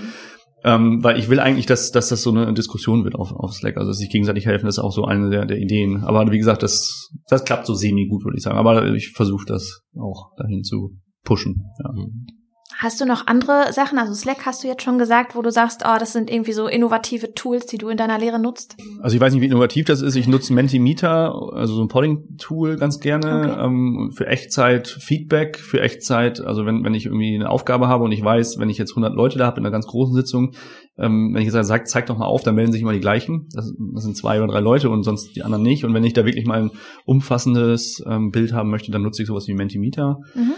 Ähm, 0.64 1.05
weil 1.05 1.18
ich 1.18 1.29
will 1.29 1.38
eigentlich, 1.38 1.66
dass, 1.66 1.92
dass 1.92 2.09
das 2.09 2.23
so 2.23 2.31
eine 2.31 2.53
Diskussion 2.53 3.05
wird 3.05 3.14
auf, 3.14 3.33
auf 3.33 3.53
Slack, 3.53 3.77
also 3.77 3.90
dass 3.90 3.99
sich 3.99 4.11
gegenseitig 4.11 4.47
helfen, 4.47 4.66
das 4.66 4.79
ist 4.79 4.85
auch 4.85 4.92
so 4.92 5.05
eine 5.05 5.31
der, 5.31 5.47
der 5.47 5.59
Ideen. 5.59 6.03
Aber 6.03 6.29
wie 6.33 6.38
gesagt, 6.38 6.62
das, 6.62 7.11
das 7.29 7.44
klappt 7.44 7.66
so 7.66 7.75
semi 7.75 8.07
gut, 8.09 8.25
würde 8.25 8.37
ich 8.37 8.42
sagen. 8.42 8.59
Aber 8.59 8.92
ich 8.94 9.12
versuche 9.12 9.47
das 9.47 9.83
auch 9.97 10.33
dahin 10.37 10.64
zu 10.64 10.97
pushen. 11.25 11.62
Ja. 11.85 11.92
Mhm. 11.92 12.27
Hast 12.76 13.00
du 13.00 13.07
noch 13.07 13.26
andere 13.26 13.72
Sachen? 13.72 13.98
Also 13.98 14.14
Slack 14.14 14.44
hast 14.46 14.62
du 14.62 14.68
jetzt 14.68 14.83
schon 14.83 14.98
gesagt, 14.98 15.35
wo 15.35 15.42
du 15.42 15.50
sagst, 15.50 15.83
oh, 15.85 15.96
das 15.98 16.12
sind 16.12 16.31
irgendwie 16.31 16.52
so 16.52 16.68
innovative 16.68 17.35
Tools, 17.35 17.66
die 17.66 17.78
du 17.78 17.88
in 17.88 17.96
deiner 17.96 18.18
Lehre 18.18 18.38
nutzt? 18.38 18.76
Also 19.00 19.16
ich 19.16 19.20
weiß 19.20 19.33
nicht, 19.33 19.42
wie 19.42 19.46
innovativ 19.46 19.87
das 19.87 20.00
ist. 20.00 20.14
Ich 20.14 20.28
nutze 20.28 20.52
Mentimeter, 20.52 21.35
also 21.52 21.74
so 21.74 21.83
ein 21.83 21.88
Polling-Tool 21.88 22.76
ganz 22.76 23.00
gerne 23.00 23.52
okay. 23.52 23.64
ähm, 23.64 24.12
für 24.14 24.26
Echtzeit 24.26 24.87
Feedback, 24.87 25.59
für 25.59 25.81
Echtzeit. 25.81 26.40
Also 26.40 26.66
wenn, 26.66 26.85
wenn 26.85 26.94
ich 26.94 27.07
irgendwie 27.07 27.35
eine 27.35 27.50
Aufgabe 27.50 27.88
habe 27.88 28.04
und 28.04 28.12
ich 28.12 28.22
weiß, 28.22 28.59
wenn 28.59 28.70
ich 28.70 28.78
jetzt 28.78 28.92
100 28.92 29.14
Leute 29.14 29.38
da 29.38 29.46
habe 29.46 29.59
in 29.59 29.66
einer 29.66 29.72
ganz 29.72 29.87
großen 29.87 30.14
Sitzung, 30.14 30.52
ähm, 30.98 31.33
wenn 31.33 31.42
ich 31.42 31.52
jetzt 31.52 31.66
sage, 31.66 31.85
zeig 31.85 32.07
doch 32.07 32.18
mal 32.18 32.26
auf, 32.26 32.42
dann 32.42 32.54
melden 32.54 32.72
sich 32.72 32.83
immer 32.83 32.92
die 32.92 33.00
gleichen. 33.00 33.48
Das, 33.52 33.72
das, 33.94 34.04
sind 34.04 34.16
zwei 34.16 34.42
oder 34.42 34.52
drei 34.52 34.61
Leute 34.61 34.90
und 34.90 35.04
sonst 35.04 35.35
die 35.35 35.42
anderen 35.42 35.62
nicht. 35.62 35.85
Und 35.85 35.94
wenn 35.94 36.04
ich 36.04 36.12
da 36.12 36.26
wirklich 36.26 36.46
mal 36.46 36.61
ein 36.61 36.70
umfassendes 37.07 38.02
ähm, 38.07 38.31
Bild 38.31 38.52
haben 38.52 38.70
möchte, 38.70 38.90
dann 38.90 39.02
nutze 39.02 39.22
ich 39.22 39.28
sowas 39.28 39.48
wie 39.48 39.54
Mentimeter. 39.54 40.18
Mhm. 40.35 40.54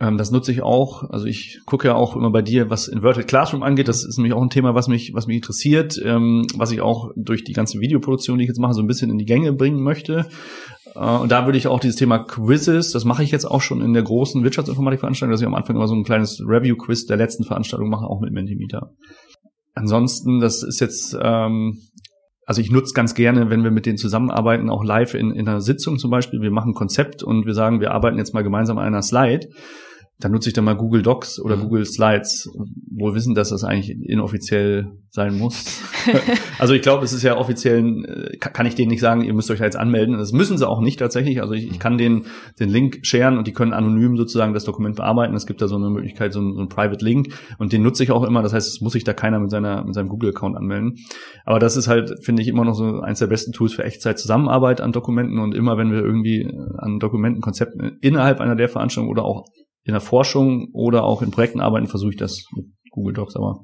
Ähm, 0.00 0.16
das 0.16 0.30
nutze 0.30 0.50
ich 0.50 0.62
auch. 0.62 1.08
Also 1.10 1.26
ich 1.26 1.60
gucke 1.66 1.88
ja 1.88 1.94
auch 1.94 2.16
immer 2.16 2.30
bei 2.30 2.42
dir, 2.42 2.70
was 2.70 2.88
Inverted 2.88 3.28
Classroom 3.28 3.62
angeht. 3.62 3.86
Das 3.86 4.02
ist 4.02 4.16
nämlich 4.16 4.32
auch 4.32 4.42
ein 4.42 4.50
Thema, 4.50 4.74
was 4.74 4.88
mich, 4.88 5.12
was 5.14 5.26
mich 5.26 5.36
interessiert, 5.36 6.00
ähm, 6.02 6.46
was 6.56 6.70
ich 6.72 6.80
auch 6.80 7.10
durch 7.16 7.44
die 7.44 7.52
ganze 7.52 7.80
Videoproduktion, 7.80 8.38
die 8.38 8.44
ich 8.44 8.48
jetzt 8.48 8.58
mache, 8.58 8.72
so 8.72 8.80
ein 8.80 8.86
bisschen 8.86 9.10
in 9.10 9.18
die 9.18 9.26
Gänge 9.26 9.52
bringen 9.52 9.82
möchte. 9.82 10.26
Äh, 10.94 10.98
und 10.98 11.30
da 11.30 11.44
würde 11.44 11.58
ich 11.58 11.66
auch 11.66 11.80
dieses 11.80 11.96
Thema 11.96 12.18
Quizzes, 12.18 12.92
das 12.92 13.04
mache 13.04 13.22
ich 13.22 13.30
jetzt 13.30 13.44
auch 13.44 13.60
schon 13.60 13.82
in 13.82 13.92
der 13.92 14.02
großen 14.02 14.42
Wirtschaftsinformatik-Veranstaltung, 14.42 15.32
dass 15.32 15.42
ich 15.42 15.46
am 15.46 15.54
Anfang 15.54 15.76
immer 15.76 15.88
so 15.88 15.94
ein 15.94 16.04
kleines 16.04 16.40
Review-Quiz 16.40 17.04
der 17.06 17.18
letzten 17.18 17.44
Veranstaltung 17.44 17.90
mache, 17.90 18.06
auch 18.06 18.20
mit 18.20 18.32
Mentimeter. 18.32 18.94
Ansonsten, 19.74 20.40
das 20.40 20.62
ist 20.62 20.80
jetzt 20.80 21.16
ähm, 21.20 21.78
also 22.46 22.62
ich 22.62 22.72
nutze 22.72 22.94
ganz 22.94 23.14
gerne, 23.14 23.48
wenn 23.48 23.62
wir 23.62 23.70
mit 23.70 23.86
denen 23.86 23.96
zusammenarbeiten, 23.96 24.70
auch 24.70 24.82
live 24.82 25.14
in, 25.14 25.30
in 25.30 25.46
einer 25.46 25.60
Sitzung 25.60 25.98
zum 25.98 26.10
Beispiel. 26.10 26.40
Wir 26.40 26.50
machen 26.50 26.74
Konzept 26.74 27.22
und 27.22 27.46
wir 27.46 27.54
sagen, 27.54 27.80
wir 27.80 27.92
arbeiten 27.92 28.18
jetzt 28.18 28.34
mal 28.34 28.42
gemeinsam 28.42 28.78
an 28.78 28.86
einer 28.86 29.02
Slide 29.02 29.46
dann 30.20 30.32
nutze 30.32 30.50
ich 30.50 30.54
dann 30.54 30.64
mal 30.64 30.76
Google 30.76 31.02
Docs 31.02 31.40
oder 31.40 31.56
mhm. 31.56 31.62
Google 31.62 31.84
Slides, 31.84 32.50
wohl 32.90 33.14
wissen, 33.14 33.34
dass 33.34 33.50
das 33.50 33.64
eigentlich 33.64 33.90
inoffiziell 33.90 34.92
sein 35.10 35.36
muss. 35.36 35.82
also 36.58 36.74
ich 36.74 36.82
glaube, 36.82 37.04
es 37.04 37.12
ist 37.12 37.22
ja 37.22 37.36
offiziell, 37.36 38.04
äh, 38.04 38.36
kann 38.36 38.66
ich 38.66 38.76
denen 38.76 38.90
nicht 38.90 39.00
sagen, 39.00 39.22
ihr 39.22 39.34
müsst 39.34 39.50
euch 39.50 39.58
da 39.58 39.64
jetzt 39.64 39.76
anmelden. 39.76 40.16
Das 40.18 40.32
müssen 40.32 40.56
sie 40.56 40.68
auch 40.68 40.80
nicht 40.80 40.98
tatsächlich. 40.98 41.40
Also 41.40 41.54
ich, 41.54 41.68
ich 41.68 41.78
kann 41.80 41.98
denen 41.98 42.26
den 42.60 42.68
Link 42.68 43.00
sharen 43.02 43.36
und 43.36 43.46
die 43.46 43.52
können 43.52 43.72
anonym 43.72 44.16
sozusagen 44.16 44.54
das 44.54 44.64
Dokument 44.64 44.96
bearbeiten. 44.96 45.34
Es 45.34 45.46
gibt 45.46 45.62
da 45.62 45.68
so 45.68 45.76
eine 45.76 45.90
Möglichkeit, 45.90 46.32
so 46.32 46.40
ein, 46.40 46.54
so 46.54 46.60
ein 46.60 46.68
Private 46.68 47.04
Link 47.04 47.34
und 47.58 47.72
den 47.72 47.82
nutze 47.82 48.04
ich 48.04 48.12
auch 48.12 48.22
immer. 48.22 48.42
Das 48.42 48.52
heißt, 48.52 48.68
es 48.68 48.80
muss 48.80 48.92
sich 48.92 49.04
da 49.04 49.12
keiner 49.12 49.40
mit 49.40 49.50
seiner 49.50 49.84
mit 49.84 49.94
seinem 49.94 50.08
Google-Account 50.08 50.56
anmelden. 50.56 50.96
Aber 51.44 51.58
das 51.58 51.76
ist 51.76 51.88
halt, 51.88 52.24
finde 52.24 52.42
ich, 52.42 52.48
immer 52.48 52.64
noch 52.64 52.74
so 52.74 53.00
eins 53.00 53.18
der 53.18 53.26
besten 53.26 53.52
Tools 53.52 53.72
für 53.72 53.82
Echtzeit-Zusammenarbeit 53.82 54.80
an 54.80 54.92
Dokumenten 54.92 55.38
und 55.38 55.54
immer, 55.54 55.76
wenn 55.76 55.90
wir 55.90 56.02
irgendwie 56.02 56.48
an 56.78 56.98
Dokumentenkonzepten 57.00 57.98
innerhalb 58.00 58.40
einer 58.40 58.54
der 58.54 58.68
Veranstaltungen 58.68 59.10
oder 59.10 59.24
auch 59.24 59.44
in 59.90 59.94
der 59.94 60.00
Forschung 60.00 60.68
oder 60.72 61.02
auch 61.02 61.20
in 61.20 61.32
Projekten 61.32 61.60
arbeiten, 61.60 61.88
versuche 61.88 62.10
ich 62.10 62.16
das 62.16 62.44
mit 62.54 62.66
Google 62.92 63.12
Docs, 63.12 63.34
aber 63.36 63.60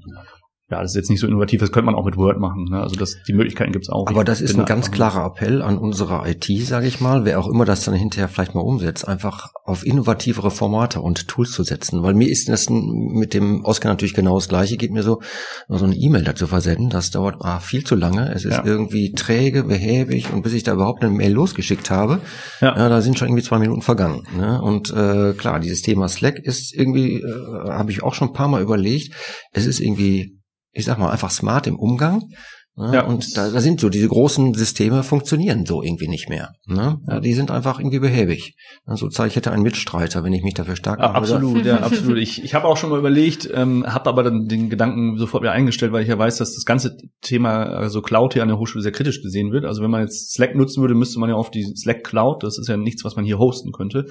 das 0.69 0.91
ist 0.91 0.97
jetzt 0.97 1.11
nicht 1.11 1.21
so 1.21 1.29
innovativ, 1.29 1.61
das 1.61 1.71
könnte 1.71 1.87
man 1.87 1.95
auch 1.95 2.05
mit 2.05 2.17
Word 2.17 2.41
machen. 2.41 2.65
Ne? 2.71 2.81
Also 2.81 2.97
das, 2.97 3.17
die 3.29 3.33
Möglichkeiten 3.33 3.71
gibt's 3.71 3.89
auch. 3.89 4.09
Aber 4.09 4.25
das 4.25 4.41
ist 4.41 4.59
ein 4.59 4.65
ganz 4.65 4.91
klarer 4.91 5.25
Appell 5.25 5.63
an 5.63 5.79
unsere 5.79 6.29
IT, 6.29 6.45
sage 6.67 6.89
ich 6.89 7.01
mal, 7.01 7.25
wer 7.25 7.39
auch 7.39 7.47
immer 7.47 7.65
das 7.65 7.85
dann 7.85 7.95
hinterher 7.95 8.29
vielleicht 8.29 8.57
mal 8.57 8.63
umsetzt, 8.63 9.07
einfach 9.07 9.51
auf 9.65 9.87
innovativere 9.87 10.51
Formate 10.51 11.01
und 11.01 11.29
Tools 11.29 11.53
zu 11.53 11.63
setzen. 11.63 12.03
Weil 12.03 12.15
mir 12.15 12.29
ist 12.29 12.49
das 12.49 12.69
mit 12.69 13.33
dem 13.33 13.65
Oscar 13.65 13.91
natürlich 13.91 14.15
genau 14.15 14.35
das 14.35 14.49
Gleiche, 14.49 14.77
geht 14.77 14.91
mir 14.91 15.05
so, 15.05 15.21
so 15.69 15.85
eine 15.85 15.95
E-Mail 15.95 16.25
dazu 16.25 16.49
versenden, 16.49 16.91
das 16.91 17.13
dauert 17.13 17.37
ah, 17.41 17.61
viel 17.61 17.85
zu 17.85 17.95
lange, 17.95 18.33
es 18.35 18.45
ist 18.45 18.57
ja. 18.57 18.65
irgendwie 18.65 19.13
träge, 19.13 19.63
behäbig 19.63 20.33
und 20.33 20.43
bis 20.43 20.53
ich 20.53 20.65
da 20.65 20.73
überhaupt 20.73 21.05
eine 21.05 21.13
Mail 21.13 21.33
losgeschickt 21.33 21.91
habe, 21.91 22.21
ja. 22.61 22.77
ja 22.77 22.89
da 22.89 23.01
sind 23.03 23.19
schon 23.19 23.29
irgendwie 23.29 23.45
zwei 23.45 23.61
Minuten 23.61 23.83
vergangen. 23.83 24.25
Ne? 24.37 24.61
Und 24.61 24.93
äh, 24.93 25.33
klar, 25.35 25.61
dieses 25.61 25.83
Thema 25.83 26.09
Slack 26.09 26.41
ist 26.41 26.75
irgendwie, 26.75 27.21
äh, 27.21 27.71
habe 27.71 27.93
ich 27.93 28.03
auch 28.03 28.15
schon 28.15 28.29
ein 28.31 28.35
paar 28.35 28.49
Mal 28.49 28.63
überlegt, 28.63 29.15
es 29.53 29.67
ist 29.67 29.79
irgendwie 29.79 30.37
ich 30.77 30.85
sag 30.85 30.99
mal, 30.99 31.11
einfach 31.11 31.31
smart 31.31 31.67
im 31.67 31.79
Umgang. 31.79 32.23
Ne? 32.79 32.91
Ja. 32.93 33.05
Und 33.07 33.35
da, 33.39 33.49
da 33.49 33.61
sind 33.61 33.81
so, 33.81 33.89
diese 33.89 34.07
großen 34.07 34.53
Systeme 34.53 35.03
funktionieren 35.03 35.65
so 35.65 35.83
irgendwie 35.83 36.09
nicht 36.09 36.29
mehr. 36.29 36.53
Ne? 36.67 36.99
Ja, 37.09 37.21
die 37.21 37.33
sind 37.33 37.51
einfach 37.51 37.79
irgendwie 37.79 38.01
behäbig. 38.01 38.55
Also 38.85 39.09
ich 39.09 39.37
hätte 39.37 39.51
einen 39.51 39.63
Mitstreiter, 39.63 40.23
wenn 40.25 40.35
ich 40.35 40.43
mich 40.43 40.53
dafür 40.53 40.77
stark 40.77 40.99
mache. 40.99 41.15
Absolut, 41.15 41.65
ja, 41.65 41.79
absolut. 41.81 42.19
Ich, 42.19 42.45
ich 42.45 42.55
habe 42.55 42.67
auch 42.67 42.77
schon 42.77 42.91
mal 42.91 42.99
überlegt, 42.99 43.49
ähm, 43.53 43.87
habe 43.87 44.11
aber 44.11 44.23
dann 44.23 44.47
den 44.47 44.69
Gedanken 44.69 45.17
sofort 45.17 45.43
wieder 45.43 45.53
eingestellt, 45.53 45.93
weil 45.93 46.03
ich 46.03 46.09
ja 46.09 46.19
weiß, 46.19 46.37
dass 46.37 46.55
das 46.55 46.67
ganze 46.67 46.99
Thema 47.23 47.65
also 47.65 48.03
Cloud 48.03 48.35
hier 48.35 48.43
an 48.43 48.49
der 48.49 48.59
Hochschule 48.59 48.83
sehr 48.83 48.93
kritisch 48.93 49.23
gesehen 49.23 49.53
wird. 49.53 49.65
Also 49.65 49.83
wenn 49.83 49.91
man 49.91 50.03
jetzt 50.03 50.35
Slack 50.35 50.55
nutzen 50.55 50.83
würde, 50.83 50.95
müsste 50.95 51.19
man 51.19 51.31
ja 51.31 51.37
auf 51.37 51.51
die 51.51 51.65
Slack 51.77 52.05
Cloud, 52.05 52.43
das 52.43 52.59
ist 52.59 52.69
ja 52.69 52.77
nichts, 52.77 53.05
was 53.05 53.17
man 53.17 53.25
hier 53.25 53.39
hosten 53.39 53.73
könnte. 53.73 54.05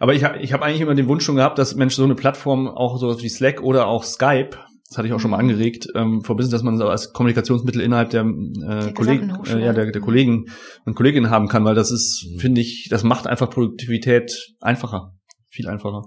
Aber 0.00 0.14
ich 0.14 0.24
habe 0.24 0.38
ich 0.38 0.52
hab 0.52 0.62
eigentlich 0.62 0.80
immer 0.80 0.96
den 0.96 1.06
Wunsch 1.06 1.24
schon 1.24 1.36
gehabt, 1.36 1.58
dass 1.60 1.76
Mensch 1.76 1.94
so 1.94 2.02
eine 2.02 2.16
Plattform 2.16 2.66
auch 2.66 2.98
so 2.98 3.22
wie 3.22 3.28
Slack 3.28 3.62
oder 3.62 3.86
auch 3.86 4.02
Skype 4.02 4.56
das 4.88 4.98
hatte 4.98 5.08
ich 5.08 5.14
auch 5.14 5.20
schon 5.20 5.30
mal 5.30 5.38
angeregt, 5.38 5.88
ähm, 5.94 6.22
vor 6.22 6.36
dass 6.36 6.62
man 6.62 6.76
so 6.76 6.86
als 6.88 7.12
Kommunikationsmittel 7.12 7.80
innerhalb 7.80 8.10
der, 8.10 8.22
äh, 8.22 8.92
Kollegen, 8.92 9.32
äh, 9.46 9.64
ja, 9.64 9.72
der, 9.72 9.90
der 9.90 10.00
Kollegen 10.00 10.46
und 10.84 10.94
Kolleginnen 10.94 11.30
haben 11.30 11.48
kann, 11.48 11.64
weil 11.64 11.74
das 11.74 11.90
ist, 11.90 12.26
mhm. 12.28 12.38
finde 12.38 12.60
ich, 12.60 12.88
das 12.90 13.02
macht 13.02 13.26
einfach 13.26 13.48
Produktivität 13.48 14.52
einfacher, 14.60 15.14
viel 15.48 15.68
einfacher. 15.68 16.02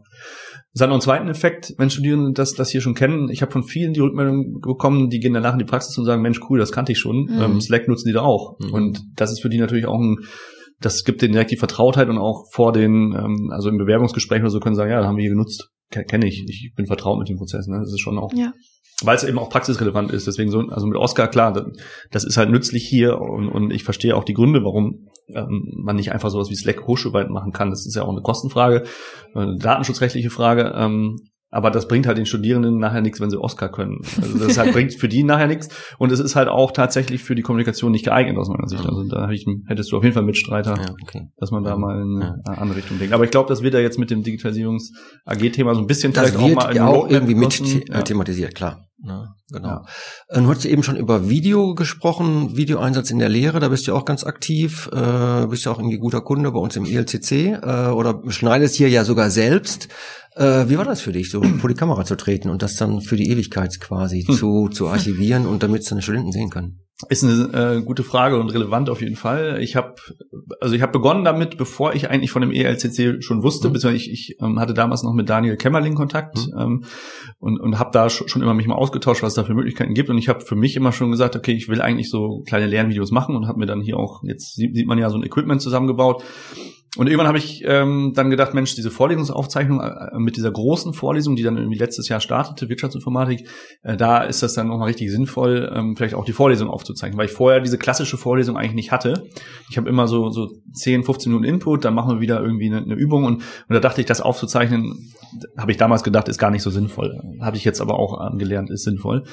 Es 0.73 0.81
hat 0.81 0.89
noch 0.89 0.95
einen 0.95 1.01
zweiten 1.01 1.27
Effekt, 1.27 1.73
wenn 1.77 1.89
Studierende 1.89 2.33
das, 2.33 2.53
das 2.53 2.69
hier 2.69 2.81
schon 2.81 2.93
kennen. 2.93 3.29
Ich 3.29 3.41
habe 3.41 3.51
von 3.51 3.63
vielen 3.63 3.93
die 3.93 3.99
Rückmeldung 3.99 4.59
bekommen, 4.61 5.09
die 5.09 5.19
gehen 5.19 5.33
danach 5.33 5.53
in 5.53 5.59
die 5.59 5.65
Praxis 5.65 5.97
und 5.97 6.05
sagen, 6.05 6.21
Mensch, 6.21 6.39
cool, 6.49 6.59
das 6.59 6.71
kannte 6.71 6.91
ich 6.91 6.99
schon. 6.99 7.23
Mhm. 7.23 7.41
Ähm, 7.41 7.61
Slack 7.61 7.87
nutzen 7.87 8.07
die 8.07 8.13
da 8.13 8.21
auch. 8.21 8.59
Mhm. 8.59 8.73
Und 8.73 9.01
das 9.15 9.31
ist 9.31 9.41
für 9.41 9.49
die 9.49 9.57
natürlich 9.57 9.87
auch 9.87 9.99
ein 9.99 10.17
das 10.79 11.03
gibt 11.03 11.21
denen 11.21 11.33
direkt 11.33 11.51
die 11.51 11.57
Vertrautheit 11.57 12.09
und 12.09 12.17
auch 12.17 12.45
vor 12.51 12.71
den, 12.71 13.13
ähm, 13.13 13.49
also 13.51 13.69
im 13.69 13.77
Bewerbungsgespräch 13.77 14.41
oder 14.41 14.51
so 14.51 14.59
können 14.59 14.75
sagen, 14.75 14.91
ja, 14.91 15.01
da 15.01 15.07
haben 15.07 15.17
wir 15.17 15.23
hier 15.23 15.31
genutzt, 15.31 15.71
kenne 15.89 16.27
ich, 16.27 16.45
ich 16.47 16.73
bin 16.75 16.85
vertraut 16.85 17.19
mit 17.19 17.29
dem 17.29 17.37
Prozess. 17.37 17.67
Ne? 17.67 17.79
Das 17.79 17.91
ist 17.91 18.01
schon 18.01 18.17
auch 18.17 18.33
ja 18.33 18.53
weil 19.03 19.15
es 19.15 19.23
eben 19.23 19.37
auch 19.37 19.49
praxisrelevant 19.49 20.11
ist. 20.11 20.25
Deswegen 20.25 20.49
so, 20.49 20.59
also 20.59 20.87
mit 20.87 20.97
Oscar, 20.97 21.27
klar, 21.27 21.71
das 22.11 22.23
ist 22.23 22.37
halt 22.37 22.49
nützlich 22.49 22.87
hier 22.87 23.19
und, 23.19 23.49
und 23.49 23.71
ich 23.71 23.83
verstehe 23.83 24.15
auch 24.15 24.23
die 24.23 24.33
Gründe, 24.33 24.63
warum 24.63 25.09
ähm, 25.29 25.71
man 25.75 25.97
nicht 25.97 26.11
einfach 26.11 26.29
sowas 26.29 26.49
wie 26.49 26.55
Slack 26.55 26.87
hochschulweit 26.87 27.29
machen 27.29 27.51
kann. 27.51 27.69
Das 27.69 27.85
ist 27.85 27.95
ja 27.95 28.03
auch 28.03 28.09
eine 28.11 28.21
Kostenfrage, 28.21 28.85
eine 29.35 29.57
datenschutzrechtliche 29.57 30.29
Frage. 30.29 30.73
Ähm, 30.75 31.17
Aber 31.49 31.71
das 31.71 31.87
bringt 31.87 32.07
halt 32.07 32.17
den 32.17 32.25
Studierenden 32.25 32.77
nachher 32.77 33.01
nichts, 33.01 33.21
wenn 33.21 33.29
sie 33.29 33.37
Oscar 33.37 33.69
können. 33.69 34.01
Also 34.21 34.37
das 34.37 34.57
halt 34.57 34.73
bringt 34.73 34.93
für 34.93 35.07
die 35.07 35.23
nachher 35.23 35.47
nichts. 35.47 35.69
Und 35.97 36.11
es 36.11 36.19
ist 36.19 36.35
halt 36.35 36.49
auch 36.49 36.71
tatsächlich 36.71 37.23
für 37.23 37.35
die 37.35 37.41
Kommunikation 37.41 37.91
nicht 37.91 38.03
geeignet 38.03 38.37
aus 38.37 38.49
meiner 38.49 38.67
Sicht. 38.67 38.85
Also 38.85 39.07
da 39.07 39.29
ich, 39.29 39.45
hättest 39.67 39.91
du 39.91 39.97
auf 39.97 40.03
jeden 40.03 40.13
Fall 40.13 40.23
Mitstreiter, 40.23 40.75
ja, 40.75 40.95
okay. 41.01 41.29
dass 41.37 41.51
man 41.51 41.63
da 41.63 41.77
mal 41.77 42.01
in 42.01 42.21
eine 42.21 42.43
ja. 42.45 42.53
andere 42.53 42.79
Richtung 42.79 42.99
denkt. 42.99 43.13
Aber 43.13 43.23
ich 43.23 43.31
glaube, 43.31 43.47
das 43.47 43.63
wird 43.63 43.73
ja 43.73 43.79
jetzt 43.79 43.97
mit 43.97 44.11
dem 44.11 44.23
Digitalisierungs-AG-Thema 44.23 45.73
so 45.73 45.79
ein 45.81 45.87
bisschen 45.87 46.11
das 46.11 46.31
vielleicht 46.31 46.43
auch 46.43 46.63
mal 46.63 46.75
in 46.75 46.81
auch 46.81 47.09
irgendwie 47.09 47.35
mit 47.35 47.87
ja. 47.87 48.01
thematisiert, 48.01 48.53
klar. 48.53 48.83
Ja, 49.07 49.35
genau. 49.51 49.85
Ja. 50.29 50.41
Du 50.41 50.49
hast 50.49 50.65
eben 50.65 50.83
schon 50.83 50.97
über 50.97 51.29
Video 51.29 51.75
gesprochen, 51.75 52.57
Videoeinsatz 52.57 53.09
in 53.09 53.19
der 53.19 53.29
Lehre, 53.29 53.59
da 53.59 53.69
bist 53.69 53.87
du 53.87 53.95
auch 53.95 54.05
ganz 54.05 54.23
aktiv, 54.23 54.89
äh, 54.91 55.47
bist 55.47 55.65
ja 55.65 55.71
auch 55.71 55.79
irgendwie 55.79 55.97
guter 55.97 56.21
Kunde 56.21 56.51
bei 56.51 56.59
uns 56.59 56.75
im 56.75 56.85
ILCC 56.85 57.31
äh, 57.61 57.87
oder 57.89 58.21
schneidest 58.27 58.75
hier 58.75 58.89
ja 58.89 59.03
sogar 59.05 59.29
selbst. 59.29 59.87
Äh, 60.35 60.69
wie 60.69 60.77
war 60.77 60.85
das 60.85 61.01
für 61.01 61.11
dich, 61.11 61.31
so 61.31 61.41
vor 61.41 61.69
die 61.69 61.75
Kamera 61.75 62.05
zu 62.05 62.15
treten 62.15 62.49
und 62.49 62.61
das 62.61 62.75
dann 62.75 63.01
für 63.01 63.15
die 63.15 63.29
Ewigkeit 63.29 63.79
quasi 63.79 64.23
hm. 64.23 64.35
zu, 64.35 64.69
zu 64.69 64.87
archivieren 64.87 65.47
und 65.47 65.63
damit 65.63 65.81
es 65.81 65.89
deine 65.89 66.01
Studenten 66.01 66.31
sehen 66.31 66.49
können? 66.49 66.86
Ist 67.09 67.23
eine 67.23 67.77
äh, 67.77 67.81
gute 67.83 68.03
Frage 68.03 68.39
und 68.39 68.49
relevant 68.49 68.89
auf 68.89 69.01
jeden 69.01 69.15
Fall. 69.15 69.59
Ich 69.61 69.75
habe 69.75 69.95
also 70.59 70.75
ich 70.75 70.81
habe 70.81 70.91
begonnen 70.91 71.23
damit, 71.23 71.57
bevor 71.57 71.93
ich 71.93 72.09
eigentlich 72.09 72.31
von 72.31 72.41
dem 72.41 72.51
ELCC 72.51 73.21
schon 73.23 73.43
wusste, 73.43 73.67
mhm. 73.67 73.73
beziehungsweise 73.73 74.03
ich, 74.03 74.11
ich 74.11 74.37
ähm, 74.41 74.59
hatte 74.59 74.73
damals 74.73 75.03
noch 75.03 75.13
mit 75.13 75.29
Daniel 75.29 75.57
Kämmerling 75.57 75.93
Kontakt 75.93 76.37
mhm. 76.47 76.59
ähm, 76.59 76.83
und, 77.37 77.59
und 77.59 77.77
habe 77.77 77.91
da 77.93 78.09
schon 78.09 78.41
immer 78.41 78.55
mich 78.55 78.65
mal 78.65 78.75
ausgetauscht, 78.75 79.21
was 79.21 79.33
es 79.33 79.35
da 79.35 79.43
für 79.43 79.53
Möglichkeiten 79.53 79.93
gibt. 79.93 80.09
Und 80.09 80.17
ich 80.17 80.27
habe 80.27 80.41
für 80.41 80.55
mich 80.55 80.75
immer 80.75 80.91
schon 80.91 81.11
gesagt, 81.11 81.35
okay, 81.35 81.53
ich 81.53 81.69
will 81.69 81.81
eigentlich 81.81 82.09
so 82.09 82.43
kleine 82.47 82.65
Lernvideos 82.65 83.11
machen 83.11 83.35
und 83.35 83.47
habe 83.47 83.59
mir 83.59 83.67
dann 83.67 83.81
hier 83.81 83.97
auch, 83.97 84.23
jetzt 84.23 84.55
sieht 84.55 84.87
man 84.87 84.97
ja 84.97 85.09
so 85.09 85.17
ein 85.17 85.23
Equipment 85.23 85.61
zusammengebaut 85.61 86.23
und 86.97 87.07
irgendwann 87.07 87.27
habe 87.27 87.37
ich 87.37 87.63
ähm, 87.65 88.13
dann 88.15 88.29
gedacht, 88.29 88.53
Mensch, 88.53 88.75
diese 88.75 88.91
Vorlesungsaufzeichnung 88.91 89.81
äh, 89.81 90.17
mit 90.17 90.35
dieser 90.35 90.51
großen 90.51 90.93
Vorlesung, 90.93 91.35
die 91.35 91.43
dann 91.43 91.57
irgendwie 91.57 91.77
letztes 91.77 92.09
Jahr 92.09 92.19
startete, 92.19 92.69
Wirtschaftsinformatik, 92.69 93.47
äh, 93.83 93.95
da 93.95 94.23
ist 94.23 94.41
das 94.41 94.53
dann 94.53 94.67
nochmal 94.67 94.87
richtig 94.87 95.11
sinnvoll, 95.11 95.71
ähm, 95.73 95.95
vielleicht 95.95 96.15
auch 96.15 96.25
die 96.25 96.33
Vorlesung 96.33 96.69
aufzuzeichnen, 96.69 97.17
weil 97.17 97.27
ich 97.27 97.31
vorher 97.31 97.61
diese 97.61 97.77
klassische 97.77 98.17
Vorlesung 98.17 98.57
eigentlich 98.57 98.73
nicht 98.73 98.91
hatte. 98.91 99.27
Ich 99.69 99.77
habe 99.77 99.87
immer 99.89 100.07
so 100.07 100.29
so 100.29 100.49
10, 100.73 101.03
15 101.03 101.31
Minuten 101.31 101.47
Input, 101.47 101.85
dann 101.85 101.93
machen 101.93 102.15
wir 102.15 102.21
wieder 102.21 102.41
irgendwie 102.41 102.67
eine, 102.67 102.77
eine 102.77 102.95
Übung 102.95 103.25
und, 103.25 103.35
und 103.35 103.43
da 103.69 103.79
dachte 103.79 104.01
ich, 104.01 104.07
das 104.07 104.21
aufzuzeichnen, 104.21 105.11
habe 105.57 105.71
ich 105.71 105.77
damals 105.77 106.03
gedacht, 106.03 106.27
ist 106.29 106.39
gar 106.39 106.51
nicht 106.51 106.63
so 106.63 106.69
sinnvoll. 106.69 107.19
Habe 107.41 107.57
ich 107.57 107.63
jetzt 107.63 107.81
aber 107.81 107.99
auch 107.99 108.19
angelernt, 108.19 108.69
ist 108.69 108.83
sinnvoll. 108.83 109.23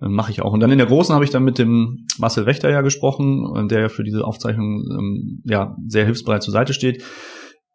Äh, 0.00 0.08
Mache 0.08 0.30
ich 0.30 0.42
auch. 0.42 0.52
Und 0.52 0.60
dann 0.60 0.70
in 0.70 0.78
der 0.78 0.86
großen 0.86 1.14
habe 1.14 1.24
ich 1.24 1.30
dann 1.30 1.44
mit 1.44 1.58
dem 1.58 2.06
Marcel 2.18 2.46
Wächter 2.46 2.70
ja 2.70 2.82
gesprochen, 2.82 3.68
der 3.68 3.80
ja 3.80 3.88
für 3.88 4.04
diese 4.04 4.24
Aufzeichnung 4.24 4.84
ähm, 4.90 5.42
ja 5.44 5.76
sehr 5.86 6.04
hilfsbereit 6.04 6.42
zur 6.42 6.52
Seite 6.52 6.74
steht. 6.74 7.02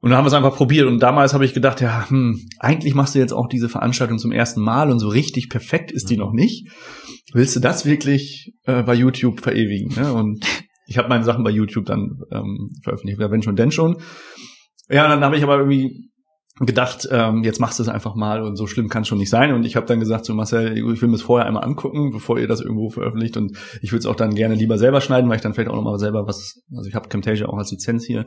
Und 0.01 0.11
dann 0.11 0.17
haben 0.17 0.25
wir 0.25 0.29
es 0.29 0.33
einfach 0.33 0.55
probiert. 0.55 0.87
Und 0.87 0.99
damals 0.99 1.33
habe 1.33 1.43
ich 1.43 1.53
gedacht, 1.53 1.81
ja, 1.81 2.09
hm, 2.09 2.39
eigentlich 2.59 2.95
machst 2.95 3.15
du 3.15 3.19
jetzt 3.19 3.33
auch 3.33 3.47
diese 3.47 3.67
Veranstaltung 3.67 4.17
zum 4.17 4.31
ersten 4.31 4.61
Mal 4.61 4.91
und 4.91 4.99
so 4.99 5.09
richtig 5.09 5.49
perfekt 5.49 5.91
ist 5.91 6.09
die 6.09 6.17
noch 6.17 6.31
nicht. 6.31 6.69
Willst 7.33 7.55
du 7.55 7.59
das 7.59 7.85
wirklich 7.85 8.53
äh, 8.65 8.83
bei 8.83 8.93
YouTube 8.93 9.41
verewigen? 9.41 9.93
Ne? 10.01 10.13
Und 10.13 10.45
ich 10.87 10.97
habe 10.97 11.09
meine 11.09 11.25
Sachen 11.25 11.43
bei 11.43 11.51
YouTube 11.51 11.85
dann 11.85 12.21
ähm, 12.31 12.69
veröffentlicht. 12.81 13.19
Wenn 13.19 13.43
schon, 13.43 13.57
denn 13.57 13.71
schon. 13.71 13.97
Ja, 14.89 15.07
dann 15.07 15.23
habe 15.23 15.35
ich 15.35 15.43
aber 15.43 15.57
irgendwie 15.57 16.09
gedacht, 16.65 17.07
ähm, 17.11 17.43
jetzt 17.43 17.59
machst 17.59 17.79
du 17.79 17.83
es 17.83 17.89
einfach 17.89 18.15
mal 18.15 18.41
und 18.41 18.55
so 18.55 18.67
schlimm 18.67 18.89
kann 18.89 19.03
es 19.03 19.07
schon 19.07 19.17
nicht 19.17 19.29
sein. 19.29 19.53
Und 19.53 19.65
ich 19.65 19.75
habe 19.75 19.85
dann 19.85 19.99
gesagt 19.99 20.25
zu 20.25 20.33
Marcel, 20.33 20.77
ich 20.77 21.01
will 21.01 21.09
mir 21.09 21.15
es 21.15 21.21
vorher 21.21 21.45
einmal 21.45 21.63
angucken, 21.63 22.11
bevor 22.11 22.39
ihr 22.39 22.47
das 22.47 22.61
irgendwo 22.61 22.89
veröffentlicht. 22.89 23.37
Und 23.37 23.57
ich 23.81 23.91
würde 23.91 23.99
es 23.99 24.05
auch 24.05 24.15
dann 24.15 24.33
gerne 24.33 24.55
lieber 24.55 24.77
selber 24.77 25.01
schneiden, 25.01 25.29
weil 25.29 25.37
ich 25.37 25.41
dann 25.41 25.53
vielleicht 25.53 25.69
auch 25.69 25.75
nochmal 25.75 25.99
selber 25.99 26.25
was, 26.25 26.61
also 26.75 26.87
ich 26.87 26.95
habe 26.95 27.09
Camtasia 27.09 27.47
auch 27.47 27.57
als 27.57 27.71
Lizenz 27.71 28.05
hier. 28.05 28.25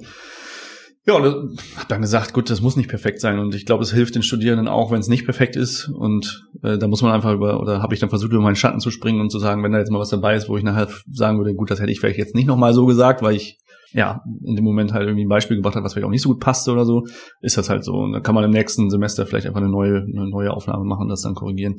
Ja, 1.05 1.15
und 1.15 1.25
habe 1.25 1.89
dann 1.89 2.01
gesagt, 2.01 2.33
gut, 2.33 2.49
das 2.49 2.61
muss 2.61 2.77
nicht 2.77 2.89
perfekt 2.89 3.21
sein. 3.21 3.41
Und 3.41 3.57
ich 3.57 3.67
glaube, 3.67 3.83
es 3.83 3.93
hilft 3.93 4.15
den 4.15 4.23
Studierenden 4.23 4.69
auch, 4.69 4.93
wenn 4.93 5.01
es 5.01 5.09
nicht 5.09 5.25
perfekt 5.25 5.57
ist. 5.57 5.89
Und 5.89 6.47
äh, 6.63 6.79
da 6.79 6.87
muss 6.87 7.03
man 7.03 7.11
einfach 7.11 7.33
über, 7.33 7.61
oder 7.61 7.83
habe 7.83 7.93
ich 7.95 8.01
dann 8.01 8.09
versucht, 8.09 8.33
über 8.33 8.43
meinen 8.43 8.55
Schatten 8.55 8.79
zu 8.79 8.93
springen 8.93 9.21
und 9.21 9.31
zu 9.31 9.41
sagen, 9.41 9.65
wenn 9.65 9.73
da 9.73 9.79
jetzt 9.79 9.91
mal 9.91 9.99
was 9.99 10.11
dabei 10.11 10.37
ist, 10.37 10.49
wo 10.49 10.57
ich 10.57 10.63
nachher 10.63 10.89
sagen 11.11 11.39
würde, 11.39 11.55
gut, 11.55 11.73
das 11.73 11.81
hätte 11.81 11.91
ich 11.91 11.99
vielleicht 11.99 12.19
jetzt 12.19 12.37
nicht 12.37 12.47
nochmal 12.47 12.73
so 12.73 12.87
gesagt, 12.87 13.21
weil 13.21 13.35
ich 13.35 13.59
ja, 13.95 14.23
in 14.45 14.57
dem 14.57 14.65
Moment 14.65 14.93
halt 14.93 15.07
irgendwie 15.07 15.25
ein 15.25 15.29
Beispiel 15.29 15.57
gebracht 15.57 15.77
hat, 15.77 15.85
was 15.85 15.93
vielleicht 15.93 16.07
auch 16.07 16.11
nicht 16.11 16.23
so 16.23 16.31
gut 16.31 16.41
passte 16.41 16.73
oder 16.73 16.87
so, 16.87 17.05
ist 17.41 17.59
das 17.59 17.69
halt 17.69 17.85
so. 17.85 17.93
Und 17.95 18.13
dann 18.13 18.23
kann 18.23 18.35
man 18.35 18.45
im 18.45 18.51
nächsten 18.51 18.89
Semester 18.91 19.27
vielleicht 19.27 19.47
einfach 19.47 19.61
eine 19.61 19.69
neue, 19.69 19.99
eine 19.99 20.29
neue 20.29 20.53
Aufnahme 20.53 20.85
machen 20.85 21.03
und 21.03 21.09
das 21.09 21.23
dann 21.23 21.35
korrigieren. 21.35 21.77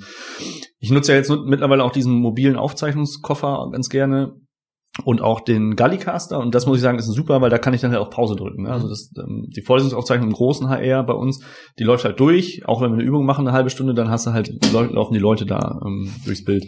Ich 0.79 0.91
nutze 0.91 1.13
ja 1.13 1.17
jetzt 1.17 1.31
mittlerweile 1.45 1.83
auch 1.83 1.91
diesen 1.91 2.13
mobilen 2.13 2.55
Aufzeichnungskoffer 2.55 3.69
ganz 3.71 3.89
gerne 3.89 4.33
und 5.06 5.21
auch 5.21 5.41
den 5.41 5.75
Gallicaster 5.75 6.38
und 6.38 6.53
das 6.53 6.67
muss 6.67 6.77
ich 6.77 6.84
sagen 6.84 6.99
ist 6.99 7.08
super, 7.08 7.41
weil 7.41 7.49
da 7.49 7.58
kann 7.58 7.73
ich 7.73 7.82
dann 7.82 7.91
halt 7.91 7.99
auch 7.99 8.12
Pause 8.12 8.36
drücken. 8.36 8.63
Ne? 8.63 8.69
Also 8.69 8.88
das, 8.88 9.12
ähm, 9.17 9.47
die 9.49 9.62
Vorlesungsaufzeichnung 9.62 10.29
im 10.29 10.36
großen 10.36 10.69
HR 10.69 11.03
bei 11.03 11.13
uns, 11.13 11.43
die 11.79 11.84
läuft 11.84 12.06
halt 12.06 12.19
durch. 12.19 12.67
Auch 12.67 12.79
wenn 12.79 12.91
wir 12.91 12.99
eine 12.99 13.03
Übung 13.03 13.25
machen, 13.25 13.47
eine 13.47 13.58
halbe 13.58 13.71
Stunde, 13.71 13.95
dann 13.95 14.12
hast 14.12 14.27
du 14.27 14.34
halt 14.34 14.51
laufen 14.71 15.13
die 15.13 15.19
Leute 15.19 15.47
da 15.47 15.82
ähm, 15.84 16.13
durchs 16.25 16.45
Bild. 16.45 16.67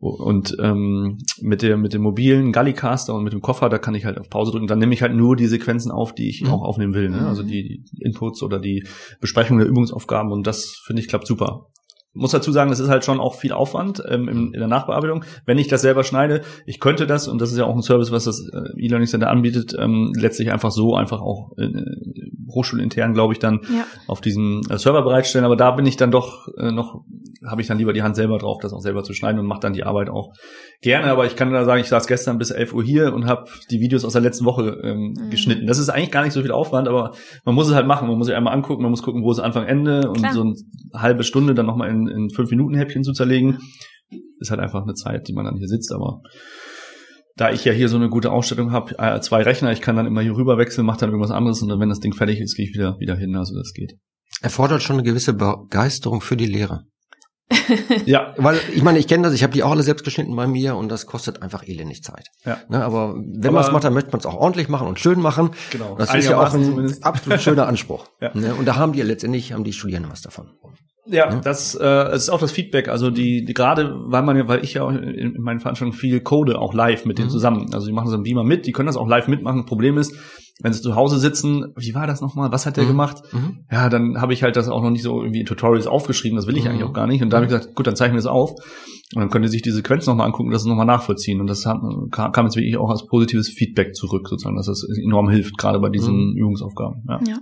Und 0.00 0.56
ähm, 0.62 1.18
mit 1.42 1.60
der 1.60 1.76
mit 1.76 1.92
dem 1.92 2.02
mobilen 2.02 2.52
Gallicaster 2.52 3.14
und 3.14 3.22
mit 3.22 3.34
dem 3.34 3.42
Koffer, 3.42 3.68
da 3.68 3.76
kann 3.76 3.94
ich 3.94 4.06
halt 4.06 4.18
auf 4.18 4.30
Pause 4.30 4.52
drücken. 4.52 4.66
Dann 4.66 4.78
nehme 4.78 4.94
ich 4.94 5.02
halt 5.02 5.14
nur 5.14 5.36
die 5.36 5.46
Sequenzen 5.46 5.90
auf, 5.90 6.14
die 6.14 6.30
ich 6.30 6.42
mhm. 6.42 6.50
auch 6.50 6.62
aufnehmen 6.62 6.94
will. 6.94 7.10
Ne? 7.10 7.26
Also 7.26 7.42
die, 7.42 7.84
die 7.84 8.02
Inputs 8.02 8.42
oder 8.42 8.58
die 8.58 8.86
Besprechung 9.20 9.58
der 9.58 9.68
Übungsaufgaben 9.68 10.32
und 10.32 10.46
das 10.46 10.80
finde 10.86 11.02
ich 11.02 11.08
klappt 11.08 11.26
super 11.26 11.66
muss 12.14 12.30
dazu 12.32 12.52
sagen, 12.52 12.70
das 12.70 12.80
ist 12.80 12.88
halt 12.88 13.04
schon 13.04 13.20
auch 13.20 13.34
viel 13.34 13.52
Aufwand 13.52 14.02
ähm, 14.08 14.28
in, 14.28 14.52
in 14.52 14.58
der 14.58 14.68
Nachbearbeitung. 14.68 15.24
Wenn 15.46 15.58
ich 15.58 15.68
das 15.68 15.82
selber 15.82 16.04
schneide, 16.04 16.42
ich 16.66 16.80
könnte 16.80 17.06
das, 17.06 17.28
und 17.28 17.40
das 17.40 17.52
ist 17.52 17.58
ja 17.58 17.64
auch 17.64 17.74
ein 17.74 17.82
Service, 17.82 18.10
was 18.10 18.24
das 18.24 18.40
äh, 18.40 18.84
E-Learning 18.84 19.06
Center 19.06 19.30
anbietet, 19.30 19.74
ähm, 19.78 20.12
letztlich 20.16 20.50
einfach 20.50 20.70
so, 20.70 20.94
einfach 20.94 21.20
auch 21.20 21.52
äh, 21.58 21.68
hochschulintern, 22.52 23.14
glaube 23.14 23.34
ich, 23.34 23.38
dann 23.38 23.60
ja. 23.64 23.86
auf 24.06 24.20
diesem 24.20 24.62
äh, 24.70 24.78
Server 24.78 25.02
bereitstellen. 25.02 25.44
Aber 25.44 25.56
da 25.56 25.70
bin 25.72 25.86
ich 25.86 25.96
dann 25.96 26.10
doch 26.10 26.48
äh, 26.58 26.70
noch, 26.70 27.04
habe 27.46 27.60
ich 27.60 27.66
dann 27.66 27.78
lieber 27.78 27.92
die 27.92 28.02
Hand 28.02 28.16
selber 28.16 28.38
drauf, 28.38 28.58
das 28.62 28.72
auch 28.72 28.80
selber 28.80 29.02
zu 29.04 29.12
schneiden 29.12 29.38
und 29.38 29.46
mache 29.46 29.60
dann 29.60 29.72
die 29.72 29.84
Arbeit 29.84 30.08
auch 30.08 30.32
gerne. 30.80 31.08
Aber 31.08 31.26
ich 31.26 31.36
kann 31.36 31.52
da 31.52 31.64
sagen, 31.64 31.80
ich 31.80 31.88
saß 31.88 32.06
gestern 32.06 32.38
bis 32.38 32.50
11 32.50 32.72
Uhr 32.72 32.82
hier 32.82 33.12
und 33.12 33.26
habe 33.26 33.44
die 33.70 33.80
Videos 33.80 34.04
aus 34.04 34.12
der 34.12 34.22
letzten 34.22 34.44
Woche 34.44 34.80
ähm, 34.82 35.14
mhm. 35.16 35.30
geschnitten. 35.30 35.66
Das 35.66 35.78
ist 35.78 35.88
eigentlich 35.88 36.10
gar 36.10 36.24
nicht 36.24 36.32
so 36.32 36.42
viel 36.42 36.52
Aufwand, 36.52 36.88
aber 36.88 37.12
man 37.44 37.54
muss 37.54 37.68
es 37.68 37.74
halt 37.74 37.86
machen. 37.86 38.08
Man 38.08 38.16
muss 38.16 38.26
sich 38.26 38.36
einmal 38.36 38.54
angucken, 38.54 38.82
man 38.82 38.90
muss 38.90 39.02
gucken, 39.02 39.22
wo 39.22 39.30
ist 39.30 39.40
Anfang, 39.40 39.66
Ende 39.66 40.08
und 40.08 40.18
Klar. 40.18 40.32
so 40.32 40.42
eine 40.42 40.54
halbe 40.94 41.22
Stunde 41.22 41.54
dann 41.54 41.66
nochmal 41.66 41.90
in, 41.90 41.97
in 42.06 42.30
fünf 42.30 42.50
Minuten 42.50 42.74
Häppchen 42.74 43.02
zu 43.02 43.12
zerlegen. 43.12 43.58
Ist 44.38 44.50
halt 44.50 44.60
einfach 44.60 44.82
eine 44.82 44.94
Zeit, 44.94 45.26
die 45.28 45.32
man 45.32 45.44
dann 45.44 45.56
hier 45.56 45.68
sitzt, 45.68 45.92
aber 45.92 46.20
da 47.38 47.52
ich 47.52 47.64
ja 47.64 47.72
hier 47.72 47.88
so 47.88 47.96
eine 47.96 48.08
gute 48.08 48.30
Ausstattung 48.32 48.72
habe, 48.72 48.98
äh, 48.98 49.20
zwei 49.20 49.42
Rechner, 49.42 49.72
ich 49.72 49.80
kann 49.80 49.96
dann 49.96 50.06
immer 50.06 50.20
hier 50.20 50.36
rüber 50.36 50.58
wechseln, 50.58 50.84
mache 50.84 50.98
dann 50.98 51.10
irgendwas 51.10 51.30
anderes 51.30 51.62
und 51.62 51.68
dann, 51.68 51.80
wenn 51.80 51.88
das 51.88 52.00
Ding 52.00 52.12
fertig 52.12 52.40
ist, 52.40 52.56
gehe 52.56 52.66
ich 52.66 52.74
wieder, 52.74 52.98
wieder 52.98 53.16
hin. 53.16 53.34
Also 53.36 53.56
das 53.56 53.72
geht. 53.72 53.94
Erfordert 54.42 54.82
schon 54.82 54.96
eine 54.96 55.02
gewisse 55.04 55.34
Begeisterung 55.34 56.20
für 56.20 56.36
die 56.36 56.46
Lehre. 56.46 56.84
ja. 58.06 58.34
Weil 58.36 58.58
ich 58.74 58.82
meine, 58.82 58.98
ich 58.98 59.06
kenne 59.06 59.22
das, 59.22 59.32
ich 59.32 59.42
habe 59.42 59.52
die 59.52 59.62
auch 59.62 59.70
alle 59.70 59.82
selbst 59.82 60.04
geschnitten 60.04 60.34
bei 60.36 60.46
mir 60.46 60.76
und 60.76 60.90
das 60.90 61.06
kostet 61.06 61.42
einfach 61.42 61.66
elendig 61.66 62.02
Zeit. 62.02 62.28
Ja. 62.44 62.58
Ne, 62.68 62.84
aber 62.84 63.14
wenn 63.16 63.54
man 63.54 63.64
es 63.64 63.72
macht, 63.72 63.84
dann 63.84 63.94
möchte 63.94 64.10
man 64.10 64.20
es 64.20 64.26
auch 64.26 64.34
ordentlich 64.34 64.68
machen 64.68 64.86
und 64.86 64.98
schön 64.98 65.20
machen. 65.20 65.50
Genau. 65.70 65.96
Das 65.96 66.14
ist 66.14 66.28
ja 66.28 66.38
auch 66.38 66.52
ein 66.52 66.64
zumindest. 66.64 67.04
absolut 67.04 67.40
schöner 67.40 67.66
Anspruch. 67.66 68.06
ja. 68.20 68.30
Ne, 68.34 68.54
und 68.54 68.66
da 68.66 68.76
haben 68.76 68.92
die 68.92 69.02
letztendlich, 69.02 69.52
haben 69.52 69.64
die 69.64 69.72
Studierenden 69.72 70.12
was 70.12 70.22
davon. 70.22 70.50
Ja, 71.10 71.30
ja, 71.30 71.40
das 71.40 71.74
äh, 71.80 72.14
ist 72.14 72.28
auch 72.28 72.40
das 72.40 72.52
Feedback. 72.52 72.88
Also 72.88 73.10
die, 73.10 73.44
die 73.44 73.54
gerade, 73.54 73.94
weil 74.06 74.22
man 74.22 74.36
ja, 74.36 74.48
weil 74.48 74.62
ich 74.62 74.74
ja 74.74 74.82
auch 74.82 74.90
in, 74.90 75.02
in 75.02 75.40
meinen 75.40 75.60
Veranstaltungen 75.60 75.98
viel 75.98 76.20
code 76.20 76.58
auch 76.58 76.74
live 76.74 77.04
mit 77.04 77.18
denen 77.18 77.28
mhm. 77.28 77.32
zusammen. 77.32 77.66
Also 77.72 77.86
die 77.86 77.92
machen 77.92 78.10
so 78.10 78.16
ein 78.16 78.22
Beamer 78.22 78.44
mit, 78.44 78.66
die 78.66 78.72
können 78.72 78.86
das 78.86 78.96
auch 78.96 79.08
live 79.08 79.28
mitmachen. 79.28 79.64
Problem 79.64 79.96
ist, 79.96 80.14
wenn 80.60 80.72
sie 80.72 80.82
zu 80.82 80.96
Hause 80.96 81.18
sitzen, 81.18 81.72
wie 81.76 81.94
war 81.94 82.06
das 82.06 82.20
nochmal? 82.20 82.50
Was 82.50 82.66
hat 82.66 82.76
der 82.76 82.84
mhm. 82.84 82.88
gemacht? 82.88 83.22
Mhm. 83.32 83.64
Ja, 83.70 83.88
dann 83.88 84.20
habe 84.20 84.32
ich 84.32 84.42
halt 84.42 84.56
das 84.56 84.68
auch 84.68 84.82
noch 84.82 84.90
nicht 84.90 85.02
so 85.02 85.22
irgendwie 85.22 85.40
in 85.40 85.46
Tutorials 85.46 85.86
aufgeschrieben. 85.86 86.36
Das 86.36 86.46
will 86.46 86.56
ich 86.56 86.64
mhm. 86.64 86.70
eigentlich 86.70 86.84
auch 86.84 86.92
gar 86.92 87.06
nicht. 87.06 87.22
Und 87.22 87.30
da 87.30 87.36
habe 87.36 87.46
ich 87.46 87.52
gesagt, 87.52 87.74
gut, 87.74 87.86
dann 87.86 87.96
zeichnen 87.96 88.16
wir 88.16 88.20
es 88.20 88.26
auf. 88.26 88.50
Und 88.50 89.20
dann 89.20 89.30
könnt 89.30 89.44
ihr 89.44 89.50
sich 89.50 89.62
die 89.62 89.70
Sequenz 89.70 90.06
nochmal 90.06 90.26
angucken 90.26 90.48
und 90.48 90.52
das 90.52 90.64
nochmal 90.64 90.84
nachvollziehen. 90.84 91.40
Und 91.40 91.46
das 91.46 91.64
hat, 91.64 91.78
kam 92.10 92.44
jetzt 92.44 92.56
wirklich 92.56 92.76
auch 92.76 92.90
als 92.90 93.06
positives 93.06 93.48
Feedback 93.48 93.94
zurück, 93.94 94.28
sozusagen, 94.28 94.56
dass 94.56 94.66
das 94.66 94.84
enorm 95.02 95.30
hilft, 95.30 95.56
gerade 95.56 95.78
bei 95.78 95.88
diesen 95.88 96.32
mhm. 96.32 96.36
Übungsaufgaben. 96.36 97.04
Ja. 97.08 97.20
ja. 97.26 97.38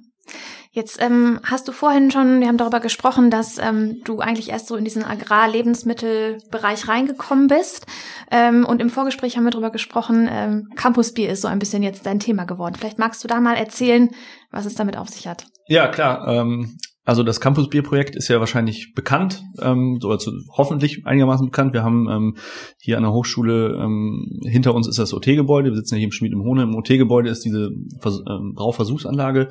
Jetzt 0.77 1.01
ähm, 1.01 1.41
hast 1.43 1.67
du 1.69 1.73
vorhin 1.73 2.11
schon, 2.11 2.41
wir 2.41 2.49
haben 2.49 2.59
darüber 2.59 2.81
gesprochen, 2.81 3.31
dass 3.31 3.57
ähm, 3.57 4.03
du 4.05 4.21
eigentlich 4.21 4.51
erst 4.51 4.67
so 4.67 4.77
in 4.77 4.85
diesen 4.85 5.03
Agrar-Lebensmittelbereich 5.03 6.87
reingekommen 6.87 7.47
bist. 7.47 7.87
Ähm, 8.31 8.67
und 8.67 8.83
im 8.83 8.91
Vorgespräch 8.91 9.39
haben 9.39 9.45
wir 9.45 9.53
darüber 9.53 9.71
gesprochen, 9.71 10.29
ähm, 10.31 10.69
Campusbier 10.77 11.31
ist 11.31 11.41
so 11.41 11.49
ein 11.49 11.61
bisschen 11.61 11.83
jetzt 11.83 12.05
dein 12.05 12.21
Thema 12.21 12.45
geworden. 12.45 12.75
Vielleicht 12.79 12.99
magst 12.99 13.25
du 13.25 13.29
da 13.29 13.41
mal 13.41 13.55
erzählen, 13.55 14.11
was 14.51 14.67
es 14.67 14.75
damit 14.75 14.97
auf 14.97 15.09
sich 15.09 15.27
hat. 15.27 15.47
Ja, 15.69 15.89
klar. 15.89 16.27
Ähm, 16.29 16.79
also 17.07 17.23
das 17.23 17.41
Campus 17.41 17.69
Bier 17.69 17.85
Projekt 17.85 18.17
ist 18.17 18.27
ja 18.27 18.41
wahrscheinlich 18.41 18.93
bekannt, 18.95 19.45
ähm, 19.63 19.99
so 20.03 20.11
also 20.11 20.33
hoffentlich 20.57 21.07
einigermaßen 21.07 21.47
bekannt. 21.47 21.73
Wir 21.73 21.85
haben 21.85 22.09
ähm, 22.11 22.37
hier 22.81 22.97
an 22.97 23.05
der 23.05 23.13
Hochschule 23.13 23.79
ähm, 23.81 24.41
hinter 24.43 24.75
uns 24.75 24.89
ist 24.89 24.99
das 24.99 25.15
OT-Gebäude. 25.15 25.71
Wir 25.71 25.77
sitzen 25.77 25.95
ja 25.95 25.99
hier 25.99 26.07
im 26.07 26.13
Schmied 26.13 26.33
im 26.33 26.43
Hohne. 26.43 26.65
Im 26.65 26.75
OT-Gebäude 26.75 27.31
ist 27.31 27.45
diese 27.45 27.71
Vers 28.01 28.21
ähm, 28.29 28.55
Brauversuchsanlage 28.57 29.51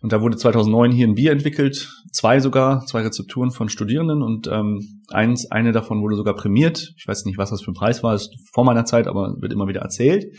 und 0.00 0.12
da 0.12 0.20
wurde 0.20 0.36
2009 0.36 0.90
hier 0.90 1.06
ein 1.06 1.14
Bier 1.14 1.30
entwickelt, 1.30 1.88
zwei 2.10 2.40
sogar, 2.40 2.84
zwei 2.86 3.02
Rezepturen 3.02 3.52
von 3.52 3.68
Studierenden 3.68 4.20
und 4.22 4.48
ähm, 4.48 5.04
Eins, 5.10 5.50
eine 5.50 5.72
davon 5.72 6.02
wurde 6.02 6.16
sogar 6.16 6.34
prämiert. 6.34 6.94
Ich 6.96 7.06
weiß 7.06 7.24
nicht, 7.24 7.38
was 7.38 7.50
das 7.50 7.62
für 7.62 7.70
ein 7.70 7.74
Preis 7.74 8.02
war, 8.02 8.14
ist 8.14 8.34
vor 8.52 8.64
meiner 8.64 8.84
Zeit, 8.84 9.06
aber 9.06 9.36
wird 9.40 9.52
immer 9.52 9.68
wieder 9.68 9.80
erzählt. 9.80 10.34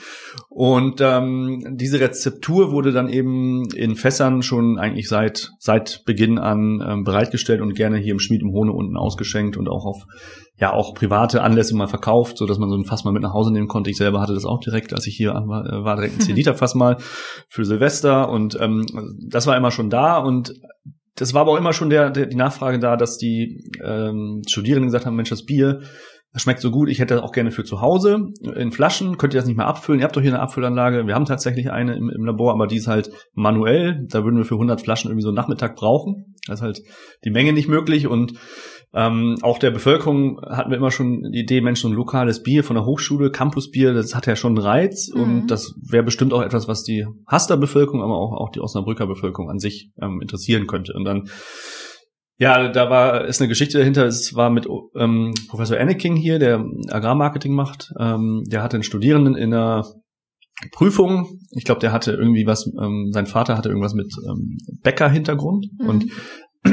Und 0.49 1.01
ähm, 1.01 1.75
diese 1.77 1.99
Rezeptur 1.99 2.71
wurde 2.71 2.91
dann 2.91 3.09
eben 3.09 3.69
in 3.71 3.95
Fässern 3.95 4.41
schon 4.41 4.77
eigentlich 4.77 5.07
seit 5.09 5.51
seit 5.59 6.03
Beginn 6.05 6.37
an 6.37 6.83
ähm, 6.85 7.03
bereitgestellt 7.03 7.61
und 7.61 7.75
gerne 7.75 7.97
hier 7.97 8.13
im 8.13 8.19
Schmied 8.19 8.41
im 8.41 8.51
Hohne 8.51 8.73
unten 8.73 8.97
ausgeschenkt 8.97 9.57
und 9.57 9.69
auch 9.69 9.85
auf 9.85 10.05
ja 10.59 10.73
auch 10.73 10.95
private 10.95 11.43
Anlässe 11.43 11.75
mal 11.75 11.87
verkauft, 11.87 12.37
so 12.37 12.45
dass 12.45 12.57
man 12.57 12.69
so 12.69 12.75
ein 12.75 12.85
Fass 12.85 13.03
mal 13.03 13.11
mit 13.11 13.21
nach 13.21 13.33
Hause 13.33 13.51
nehmen 13.51 13.67
konnte. 13.67 13.89
Ich 13.89 13.97
selber 13.97 14.19
hatte 14.19 14.33
das 14.33 14.45
auch 14.45 14.59
direkt, 14.59 14.93
als 14.93 15.05
ich 15.05 15.15
hier 15.15 15.33
war, 15.33 15.65
äh, 15.65 15.83
war 15.83 15.95
direkt 15.95 16.15
ein 16.15 16.21
10 16.25 16.35
Liter 16.35 16.55
Fass 16.55 16.75
mal 16.75 16.97
für 17.47 17.65
Silvester 17.65 18.29
und 18.29 18.57
ähm, 18.59 18.85
das 19.29 19.47
war 19.47 19.55
immer 19.55 19.71
schon 19.71 19.89
da 19.89 20.17
und 20.17 20.53
das 21.17 21.33
war 21.33 21.41
aber 21.41 21.51
auch 21.51 21.57
immer 21.57 21.73
schon 21.73 21.89
der, 21.89 22.09
der 22.09 22.25
die 22.25 22.35
Nachfrage 22.35 22.79
da, 22.79 22.95
dass 22.95 23.17
die 23.17 23.69
ähm, 23.83 24.41
Studierenden 24.47 24.87
gesagt 24.87 25.05
haben, 25.05 25.15
Mensch, 25.15 25.29
das 25.29 25.45
Bier 25.45 25.81
das 26.37 26.43
schmeckt 26.43 26.61
so 26.61 26.69
gut, 26.71 26.89
ich 26.89 26.99
hätte 26.99 27.15
das 27.15 27.23
auch 27.23 27.31
gerne 27.31 27.49
für 27.49 27.63
zu 27.63 27.81
Hause 27.81 28.27
in 28.55 28.71
Flaschen, 28.71 29.17
könnt 29.17 29.33
ihr 29.33 29.39
das 29.39 29.47
nicht 29.47 29.57
mehr 29.57 29.65
abfüllen, 29.65 29.99
ihr 29.99 30.03
habt 30.03 30.15
doch 30.15 30.21
hier 30.21 30.31
eine 30.31 30.41
Abfüllanlage, 30.41 31.07
wir 31.07 31.15
haben 31.15 31.25
tatsächlich 31.25 31.71
eine 31.71 31.95
im, 31.95 32.09
im 32.09 32.25
Labor, 32.25 32.53
aber 32.53 32.67
die 32.67 32.75
ist 32.75 32.87
halt 32.87 33.09
manuell, 33.33 34.05
da 34.09 34.23
würden 34.23 34.37
wir 34.37 34.45
für 34.45 34.55
100 34.55 34.79
Flaschen 34.79 35.09
irgendwie 35.09 35.23
so 35.23 35.29
einen 35.29 35.35
Nachmittag 35.35 35.75
brauchen, 35.75 36.35
da 36.45 36.53
ist 36.53 36.61
halt 36.61 36.83
die 37.25 37.31
Menge 37.31 37.53
nicht 37.53 37.67
möglich 37.67 38.05
und 38.07 38.33
ähm, 38.93 39.37
auch 39.41 39.59
der 39.59 39.71
Bevölkerung 39.71 40.39
hatten 40.41 40.71
wir 40.71 40.77
immer 40.77 40.91
schon 40.91 41.31
die 41.31 41.41
Idee, 41.41 41.61
Mensch, 41.61 41.81
so 41.81 41.87
ein 41.87 41.93
lokales 41.93 42.41
Bier 42.41 42.63
von 42.63 42.75
der 42.75 42.85
Hochschule, 42.85 43.31
Campusbier, 43.31 43.93
das 43.93 44.15
hat 44.15 44.27
ja 44.27 44.35
schon 44.35 44.57
einen 44.57 44.65
Reiz 44.65 45.09
mhm. 45.13 45.21
und 45.21 45.47
das 45.47 45.75
wäre 45.81 46.03
bestimmt 46.03 46.33
auch 46.33 46.41
etwas, 46.41 46.67
was 46.67 46.83
die 46.83 47.05
Haster 47.27 47.57
Bevölkerung, 47.57 48.01
aber 48.01 48.17
auch, 48.17 48.33
auch 48.33 48.49
die 48.49 48.61
Osnabrücker 48.61 49.05
Bevölkerung 49.05 49.49
an 49.49 49.59
sich 49.59 49.91
ähm, 50.01 50.21
interessieren 50.21 50.67
könnte. 50.67 50.93
Und 50.93 51.03
dann 51.03 51.29
ja, 52.39 52.69
da 52.69 52.89
war 52.89 53.25
ist 53.25 53.41
eine 53.41 53.47
Geschichte 53.47 53.79
dahinter. 53.79 54.05
Es 54.05 54.35
war 54.35 54.51
mit 54.51 54.67
ähm, 54.95 55.33
Professor 55.49 55.79
Anneking 55.79 56.15
hier, 56.15 56.37
der 56.37 56.63
Agrarmarketing 56.89 57.53
macht. 57.53 57.91
Ähm, 57.99 58.43
der 58.45 58.61
hatte 58.61 58.77
einen 58.77 58.83
Studierenden 58.83 59.35
in 59.35 59.53
einer 59.53 59.85
Prüfung. 60.71 61.39
Ich 61.51 61.65
glaube, 61.65 61.81
der 61.81 61.91
hatte 61.91 62.11
irgendwie 62.11 62.45
was. 62.45 62.69
Ähm, 62.79 63.09
sein 63.11 63.25
Vater 63.25 63.57
hatte 63.57 63.69
irgendwas 63.69 63.95
mit 63.95 64.13
ähm, 64.27 64.57
Bäcker-Hintergrund 64.83 65.67
mhm. 65.79 65.89
und 65.89 66.05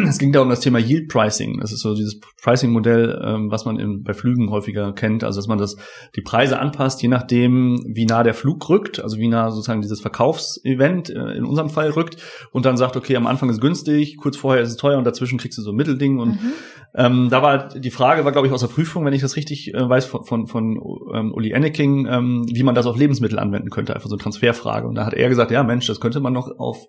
es 0.09 0.18
ging 0.18 0.32
da 0.32 0.40
um 0.40 0.49
das 0.49 0.61
Thema 0.61 0.78
Yield 0.78 1.09
Pricing. 1.09 1.61
Das 1.61 1.72
ist 1.72 1.80
so 1.80 1.95
dieses 1.95 2.20
Pricing-Modell, 2.42 3.20
ähm, 3.24 3.51
was 3.51 3.64
man 3.64 3.78
in, 3.78 4.03
bei 4.03 4.14
Flügen 4.14 4.51
häufiger 4.51 4.92
kennt. 4.92 5.24
Also 5.24 5.38
dass 5.38 5.49
man 5.49 5.59
das 5.59 5.76
die 6.16 6.22
Preise 6.22 6.59
anpasst, 6.59 7.03
je 7.03 7.09
nachdem, 7.09 7.80
wie 7.86 8.07
nah 8.07 8.22
der 8.22 8.34
Flug 8.34 8.68
rückt, 8.68 9.03
also 9.03 9.18
wie 9.18 9.28
nah 9.28 9.51
sozusagen 9.51 9.80
dieses 9.80 10.01
Verkaufsevent 10.01 11.11
äh, 11.11 11.32
in 11.36 11.45
unserem 11.45 11.70
Fall 11.70 11.90
rückt 11.90 12.16
und 12.53 12.64
dann 12.66 12.76
sagt, 12.76 12.97
okay, 12.97 13.16
am 13.16 13.26
Anfang 13.26 13.49
ist 13.51 13.61
günstig, 13.61 14.16
kurz 14.16 14.36
vorher 14.36 14.62
ist 14.62 14.70
es 14.70 14.76
teuer 14.76 14.99
und 14.99 15.05
dazwischen 15.05 15.38
kriegst 15.38 15.59
du 15.59 15.62
so 15.62 15.70
ein 15.70 15.76
Mittelding. 15.76 16.18
Und 16.18 16.42
mhm. 16.42 16.53
ähm, 16.95 17.28
da 17.30 17.42
war 17.42 17.68
die 17.68 17.90
Frage, 17.90 18.24
war 18.24 18.32
glaube 18.32 18.47
ich 18.47 18.53
aus 18.53 18.61
der 18.61 18.68
Prüfung, 18.68 19.05
wenn 19.05 19.14
ich 19.14 19.22
das 19.22 19.36
richtig 19.36 19.74
äh, 19.74 19.88
weiß, 19.88 20.07
von, 20.07 20.24
von, 20.24 20.47
von 20.47 20.80
ähm, 21.14 21.32
Uli 21.32 21.53
Enneking, 21.53 22.07
ähm, 22.07 22.47
wie 22.53 22.62
man 22.62 22.74
das 22.74 22.86
auf 22.86 22.97
Lebensmittel 22.97 23.38
anwenden 23.38 23.70
könnte, 23.70 23.95
einfach 23.95 24.09
so 24.09 24.16
eine 24.16 24.22
Transferfrage. 24.22 24.86
Und 24.86 24.97
da 24.97 25.07
hat 25.07 25.14
er 25.14 25.28
gesagt, 25.28 25.51
ja 25.51 25.62
Mensch, 25.62 25.86
das 25.86 26.01
könnte 26.01 26.20
man 26.20 26.32
noch 26.32 26.49
auf 26.59 26.86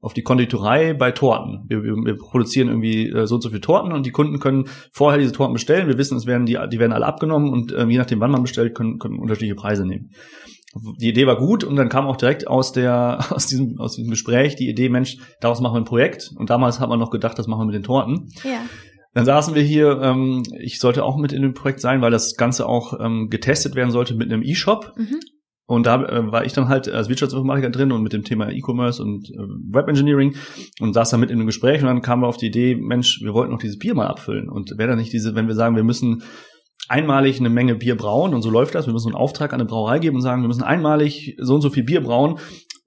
auf 0.00 0.14
die 0.14 0.22
Konditorei 0.22 0.94
bei 0.94 1.10
Torten. 1.10 1.64
Wir, 1.68 1.82
wir, 1.82 1.92
wir 1.92 2.16
produzieren 2.16 2.68
irgendwie 2.68 3.08
äh, 3.08 3.26
so 3.26 3.36
und 3.36 3.42
so 3.42 3.48
viele 3.48 3.60
Torten 3.60 3.92
und 3.92 4.06
die 4.06 4.12
Kunden 4.12 4.38
können 4.38 4.68
vorher 4.92 5.18
diese 5.18 5.32
Torten 5.32 5.54
bestellen. 5.54 5.88
Wir 5.88 5.98
wissen, 5.98 6.16
es 6.16 6.26
werden 6.26 6.46
die, 6.46 6.58
die 6.70 6.78
werden 6.78 6.92
alle 6.92 7.06
abgenommen 7.06 7.50
und 7.52 7.72
ähm, 7.76 7.90
je 7.90 7.98
nachdem, 7.98 8.20
wann 8.20 8.30
man 8.30 8.42
bestellt, 8.42 8.74
können, 8.74 8.98
können 8.98 9.18
unterschiedliche 9.18 9.56
Preise 9.56 9.84
nehmen. 9.84 10.10
Die 11.00 11.08
Idee 11.08 11.26
war 11.26 11.36
gut 11.36 11.64
und 11.64 11.76
dann 11.76 11.88
kam 11.88 12.06
auch 12.06 12.16
direkt 12.16 12.46
aus 12.46 12.72
der 12.72 13.26
aus 13.30 13.46
diesem 13.46 13.80
aus 13.80 13.96
diesem 13.96 14.10
Gespräch 14.10 14.54
die 14.54 14.68
Idee, 14.68 14.88
Mensch, 14.88 15.16
daraus 15.40 15.60
machen 15.60 15.74
wir 15.74 15.80
ein 15.80 15.84
Projekt. 15.84 16.30
Und 16.36 16.50
damals 16.50 16.78
hat 16.78 16.88
man 16.88 16.98
noch 16.98 17.10
gedacht, 17.10 17.38
das 17.38 17.46
machen 17.48 17.62
wir 17.62 17.66
mit 17.66 17.74
den 17.74 17.82
Torten. 17.82 18.28
Ja. 18.44 18.60
Dann 19.14 19.24
saßen 19.24 19.54
wir 19.54 19.62
hier, 19.62 20.00
ähm, 20.00 20.42
ich 20.60 20.78
sollte 20.78 21.02
auch 21.04 21.16
mit 21.16 21.32
in 21.32 21.42
dem 21.42 21.54
Projekt 21.54 21.80
sein, 21.80 22.02
weil 22.02 22.10
das 22.12 22.36
Ganze 22.36 22.66
auch 22.66 23.00
ähm, 23.00 23.28
getestet 23.30 23.74
werden 23.74 23.90
sollte 23.90 24.14
mit 24.14 24.30
einem 24.30 24.42
E-Shop. 24.42 24.92
Mhm. 24.96 25.18
Und 25.68 25.84
da 25.84 26.02
äh, 26.02 26.32
war 26.32 26.46
ich 26.46 26.54
dann 26.54 26.68
halt 26.68 26.88
als 26.88 27.10
Wirtschaftsinformatiker 27.10 27.68
drin 27.68 27.92
und 27.92 28.02
mit 28.02 28.14
dem 28.14 28.24
Thema 28.24 28.50
E-Commerce 28.50 29.02
und 29.02 29.28
äh, 29.28 29.36
Web 29.36 29.86
Engineering 29.88 30.34
und 30.80 30.94
saß 30.94 31.10
da 31.10 31.18
mit 31.18 31.30
in 31.30 31.36
einem 31.36 31.46
Gespräch 31.46 31.82
und 31.82 31.88
dann 31.88 32.00
kamen 32.00 32.22
wir 32.22 32.26
auf 32.26 32.38
die 32.38 32.46
Idee, 32.46 32.74
Mensch, 32.74 33.20
wir 33.22 33.34
wollten 33.34 33.52
noch 33.52 33.58
dieses 33.58 33.78
Bier 33.78 33.94
mal 33.94 34.06
abfüllen. 34.06 34.48
Und 34.48 34.78
wäre 34.78 34.88
da 34.88 34.96
nicht 34.96 35.12
diese, 35.12 35.34
wenn 35.34 35.46
wir 35.46 35.54
sagen, 35.54 35.76
wir 35.76 35.84
müssen 35.84 36.22
einmalig 36.88 37.38
eine 37.38 37.50
Menge 37.50 37.74
Bier 37.74 37.98
brauen 37.98 38.32
und 38.32 38.40
so 38.40 38.48
läuft 38.48 38.74
das, 38.74 38.86
wir 38.86 38.94
müssen 38.94 39.08
einen 39.08 39.16
Auftrag 39.16 39.52
an 39.52 39.60
eine 39.60 39.68
Brauerei 39.68 39.98
geben 39.98 40.16
und 40.16 40.22
sagen, 40.22 40.40
wir 40.40 40.48
müssen 40.48 40.62
einmalig 40.62 41.36
so 41.38 41.56
und 41.56 41.60
so 41.60 41.68
viel 41.68 41.84
Bier 41.84 42.00
brauen. 42.02 42.38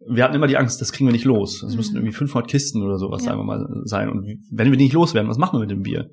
Wir 0.09 0.23
hatten 0.23 0.34
immer 0.34 0.47
die 0.47 0.57
Angst, 0.57 0.82
das 0.82 0.91
kriegen 0.91 1.07
wir 1.07 1.13
nicht 1.13 1.25
los. 1.25 1.59
Das 1.61 1.73
mhm. 1.73 1.77
müssten 1.77 1.95
irgendwie 1.97 2.15
500 2.15 2.49
Kisten 2.49 2.82
oder 2.82 2.97
sowas, 2.97 3.21
ja. 3.21 3.29
sagen 3.29 3.41
wir 3.41 3.45
mal, 3.45 3.63
sein. 3.84 4.09
Und 4.09 4.25
wenn 4.49 4.71
wir 4.71 4.77
die 4.79 4.86
nicht 4.86 4.93
loswerden, 4.93 5.29
was 5.29 5.38
machen 5.38 5.57
wir 5.57 5.59
mit 5.59 5.69
dem 5.69 5.84
Bier? 5.84 6.09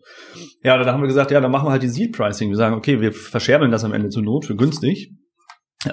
Ja, 0.62 0.76
da 0.76 0.92
haben 0.92 1.00
wir 1.00 1.08
gesagt, 1.08 1.30
ja, 1.30 1.40
dann 1.40 1.50
machen 1.50 1.66
wir 1.66 1.70
halt 1.70 1.82
die 1.82 1.88
Seed 1.88 2.14
Pricing. 2.14 2.50
Wir 2.50 2.56
sagen, 2.56 2.76
okay, 2.76 3.00
wir 3.00 3.14
verscherbeln 3.14 3.70
das 3.70 3.84
am 3.84 3.94
Ende 3.94 4.10
zur 4.10 4.22
Not 4.22 4.44
für 4.44 4.54
günstig 4.54 5.14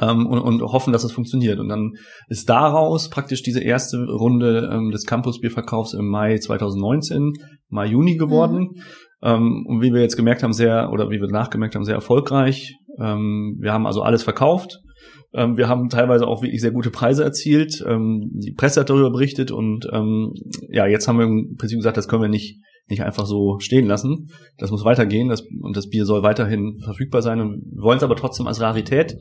ähm, 0.02 0.26
und, 0.26 0.40
und 0.40 0.62
hoffen, 0.62 0.94
dass 0.94 1.04
es 1.04 1.12
funktioniert. 1.12 1.60
Und 1.60 1.70
dann 1.70 1.94
ist 2.28 2.50
daraus 2.50 3.10
praktisch 3.10 3.44
diese 3.44 3.62
erste 3.62 4.06
Runde 4.06 4.70
ähm, 4.72 4.92
des 4.92 5.06
Campus-Bierverkaufs 5.06 5.94
im 5.94 6.08
Mai 6.08 6.38
2019, 6.38 7.34
Mai, 7.70 7.88
Juni 7.88 8.16
geworden. 8.16 8.72
Mhm. 8.74 8.82
Ähm, 9.22 9.66
und 9.68 9.82
wie 9.82 9.94
wir 9.94 10.02
jetzt 10.02 10.18
gemerkt 10.18 10.44
haben, 10.44 10.54
sehr, 10.54 10.92
oder 10.92 11.10
wie 11.10 11.20
wir 11.20 11.28
nachgemerkt 11.28 11.76
haben, 11.76 11.86
sehr 11.86 11.96
erfolgreich. 11.96 12.76
Ähm, 13.00 13.58
wir 13.60 13.74
haben 13.74 13.86
also 13.86 14.02
alles 14.02 14.24
verkauft. 14.24 14.80
Ähm, 15.34 15.58
wir 15.58 15.68
haben 15.68 15.90
teilweise 15.90 16.28
auch 16.28 16.42
wirklich 16.42 16.62
sehr 16.62 16.72
gute 16.72 16.92
Preise 16.92 17.24
erzielt. 17.24 17.84
Ähm, 17.88 18.32
die 18.34 18.54
Presse 18.54 18.80
hat 18.80 18.90
darüber 18.90 19.12
berichtet 19.12 19.52
und 19.52 19.88
ähm, 19.92 20.34
ja, 20.70 20.88
jetzt 20.88 21.08
haben 21.08 21.20
wir 21.20 21.26
im 21.26 21.56
Prinzip 21.58 21.78
gesagt, 21.78 21.98
das 21.98 22.08
können 22.08 22.22
wir 22.22 22.30
nicht 22.30 22.60
nicht 22.88 23.04
einfach 23.04 23.26
so 23.26 23.60
stehen 23.60 23.88
lassen. 23.88 24.30
Das 24.58 24.72
muss 24.72 24.86
weitergehen 24.86 25.30
das, 25.30 25.42
und 25.62 25.76
das 25.76 25.90
Bier 25.90 26.06
soll 26.06 26.22
weiterhin 26.24 26.80
verfügbar 26.84 27.22
sein. 27.22 27.42
Und 27.42 27.64
wollen 27.76 27.98
es 27.98 28.04
aber 28.04 28.16
trotzdem 28.16 28.48
als 28.48 28.62
Rarität 28.62 29.18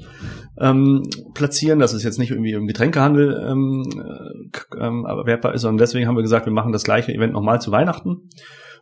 ähm, 0.58 1.02
platzieren, 1.32 1.78
dass 1.78 1.94
es 1.94 2.02
jetzt 2.02 2.18
nicht 2.18 2.30
irgendwie 2.30 2.52
im 2.52 2.66
Getränkehandel 2.66 3.46
ähm, 3.48 3.84
äh, 3.96 4.84
ähm, 4.84 5.04
erwerbbar 5.06 5.54
ist. 5.54 5.64
Und 5.64 5.78
deswegen 5.78 6.06
haben 6.06 6.16
wir 6.16 6.22
gesagt, 6.22 6.46
wir 6.46 6.52
machen 6.52 6.72
das 6.72 6.84
gleiche 6.84 7.12
Event 7.12 7.32
nochmal 7.32 7.60
zu 7.60 7.72
Weihnachten. 7.72 8.28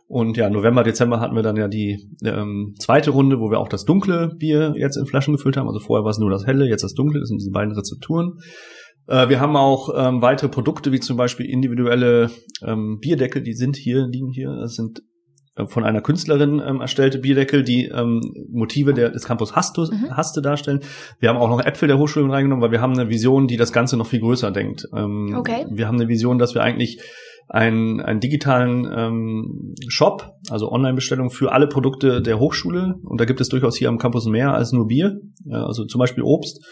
Und 0.07 0.35
ja, 0.35 0.49
November, 0.49 0.83
Dezember 0.83 1.21
hatten 1.21 1.35
wir 1.35 1.43
dann 1.43 1.55
ja 1.55 1.67
die 1.67 2.09
ähm, 2.23 2.75
zweite 2.77 3.11
Runde, 3.11 3.39
wo 3.39 3.49
wir 3.49 3.59
auch 3.59 3.69
das 3.69 3.85
dunkle 3.85 4.35
Bier 4.37 4.73
jetzt 4.77 4.97
in 4.97 5.05
Flaschen 5.05 5.33
gefüllt 5.33 5.55
haben. 5.55 5.67
Also 5.67 5.79
vorher 5.79 6.03
war 6.03 6.11
es 6.11 6.19
nur 6.19 6.29
das 6.29 6.45
helle, 6.45 6.67
jetzt 6.67 6.83
das 6.83 6.93
dunkle. 6.93 7.21
Das 7.21 7.29
sind 7.29 7.39
diese 7.39 7.51
beiden 7.51 7.73
Rezepturen. 7.73 8.39
Äh, 9.07 9.29
wir 9.29 9.39
haben 9.39 9.55
auch 9.55 9.89
ähm, 9.95 10.21
weitere 10.21 10.49
Produkte, 10.49 10.91
wie 10.91 10.99
zum 10.99 11.17
Beispiel 11.17 11.45
individuelle 11.45 12.31
ähm, 12.65 12.99
Bierdeckel, 12.99 13.41
die 13.41 13.53
sind 13.53 13.75
hier, 13.75 14.07
liegen 14.07 14.31
hier. 14.31 14.55
Das 14.59 14.75
sind 14.75 15.01
äh, 15.55 15.65
von 15.67 15.83
einer 15.83 16.01
Künstlerin 16.01 16.61
ähm, 16.65 16.81
erstellte 16.81 17.19
Bierdeckel, 17.19 17.63
die 17.63 17.85
ähm, 17.85 18.21
Motive 18.51 18.93
der, 18.93 19.09
des 19.09 19.25
Campus 19.25 19.55
Hastus, 19.55 19.91
mhm. 19.91 20.15
Haste 20.15 20.41
darstellen. 20.41 20.79
Wir 21.19 21.29
haben 21.29 21.37
auch 21.37 21.49
noch 21.49 21.63
Äpfel 21.63 21.87
der 21.87 21.97
Hochschule 21.97 22.31
reingenommen, 22.31 22.63
weil 22.63 22.71
wir 22.71 22.81
haben 22.81 22.93
eine 22.93 23.09
Vision, 23.09 23.47
die 23.47 23.57
das 23.57 23.73
Ganze 23.73 23.97
noch 23.97 24.07
viel 24.07 24.19
größer 24.19 24.51
denkt. 24.51 24.87
Ähm, 24.95 25.35
okay. 25.37 25.65
Wir 25.69 25.87
haben 25.87 25.99
eine 25.99 26.07
Vision, 26.07 26.39
dass 26.39 26.55
wir 26.55 26.63
eigentlich 26.63 27.01
einen, 27.47 28.01
einen 28.01 28.19
digitalen 28.19 28.89
ähm, 28.95 29.75
Shop, 29.87 30.33
also 30.49 30.71
Online-Bestellung 30.71 31.29
für 31.29 31.51
alle 31.51 31.67
Produkte 31.67 32.21
der 32.21 32.39
Hochschule. 32.39 32.95
Und 33.03 33.19
da 33.19 33.25
gibt 33.25 33.41
es 33.41 33.49
durchaus 33.49 33.77
hier 33.77 33.89
am 33.89 33.97
Campus 33.97 34.25
mehr 34.25 34.53
als 34.53 34.71
nur 34.71 34.87
Bier, 34.87 35.19
ja, 35.45 35.65
also 35.65 35.85
zum 35.85 35.99
Beispiel 35.99 36.23
Obst. 36.23 36.63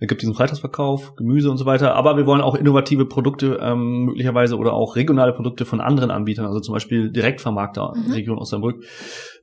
Da 0.00 0.06
gibt 0.06 0.20
es 0.20 0.26
diesen 0.26 0.34
Freitagsverkauf, 0.34 1.14
Gemüse 1.16 1.50
und 1.50 1.56
so 1.56 1.66
weiter. 1.66 1.94
Aber 1.94 2.16
wir 2.16 2.26
wollen 2.26 2.40
auch 2.40 2.54
innovative 2.54 3.06
Produkte 3.06 3.58
ähm, 3.60 4.04
möglicherweise 4.04 4.56
oder 4.56 4.74
auch 4.74 4.96
regionale 4.96 5.32
Produkte 5.32 5.64
von 5.64 5.80
anderen 5.80 6.10
Anbietern, 6.10 6.46
also 6.46 6.60
zum 6.60 6.74
Beispiel 6.74 7.10
Direktvermarkter 7.10 7.94
mhm. 7.96 8.12
Region 8.12 8.38
Osnabrück, 8.38 8.84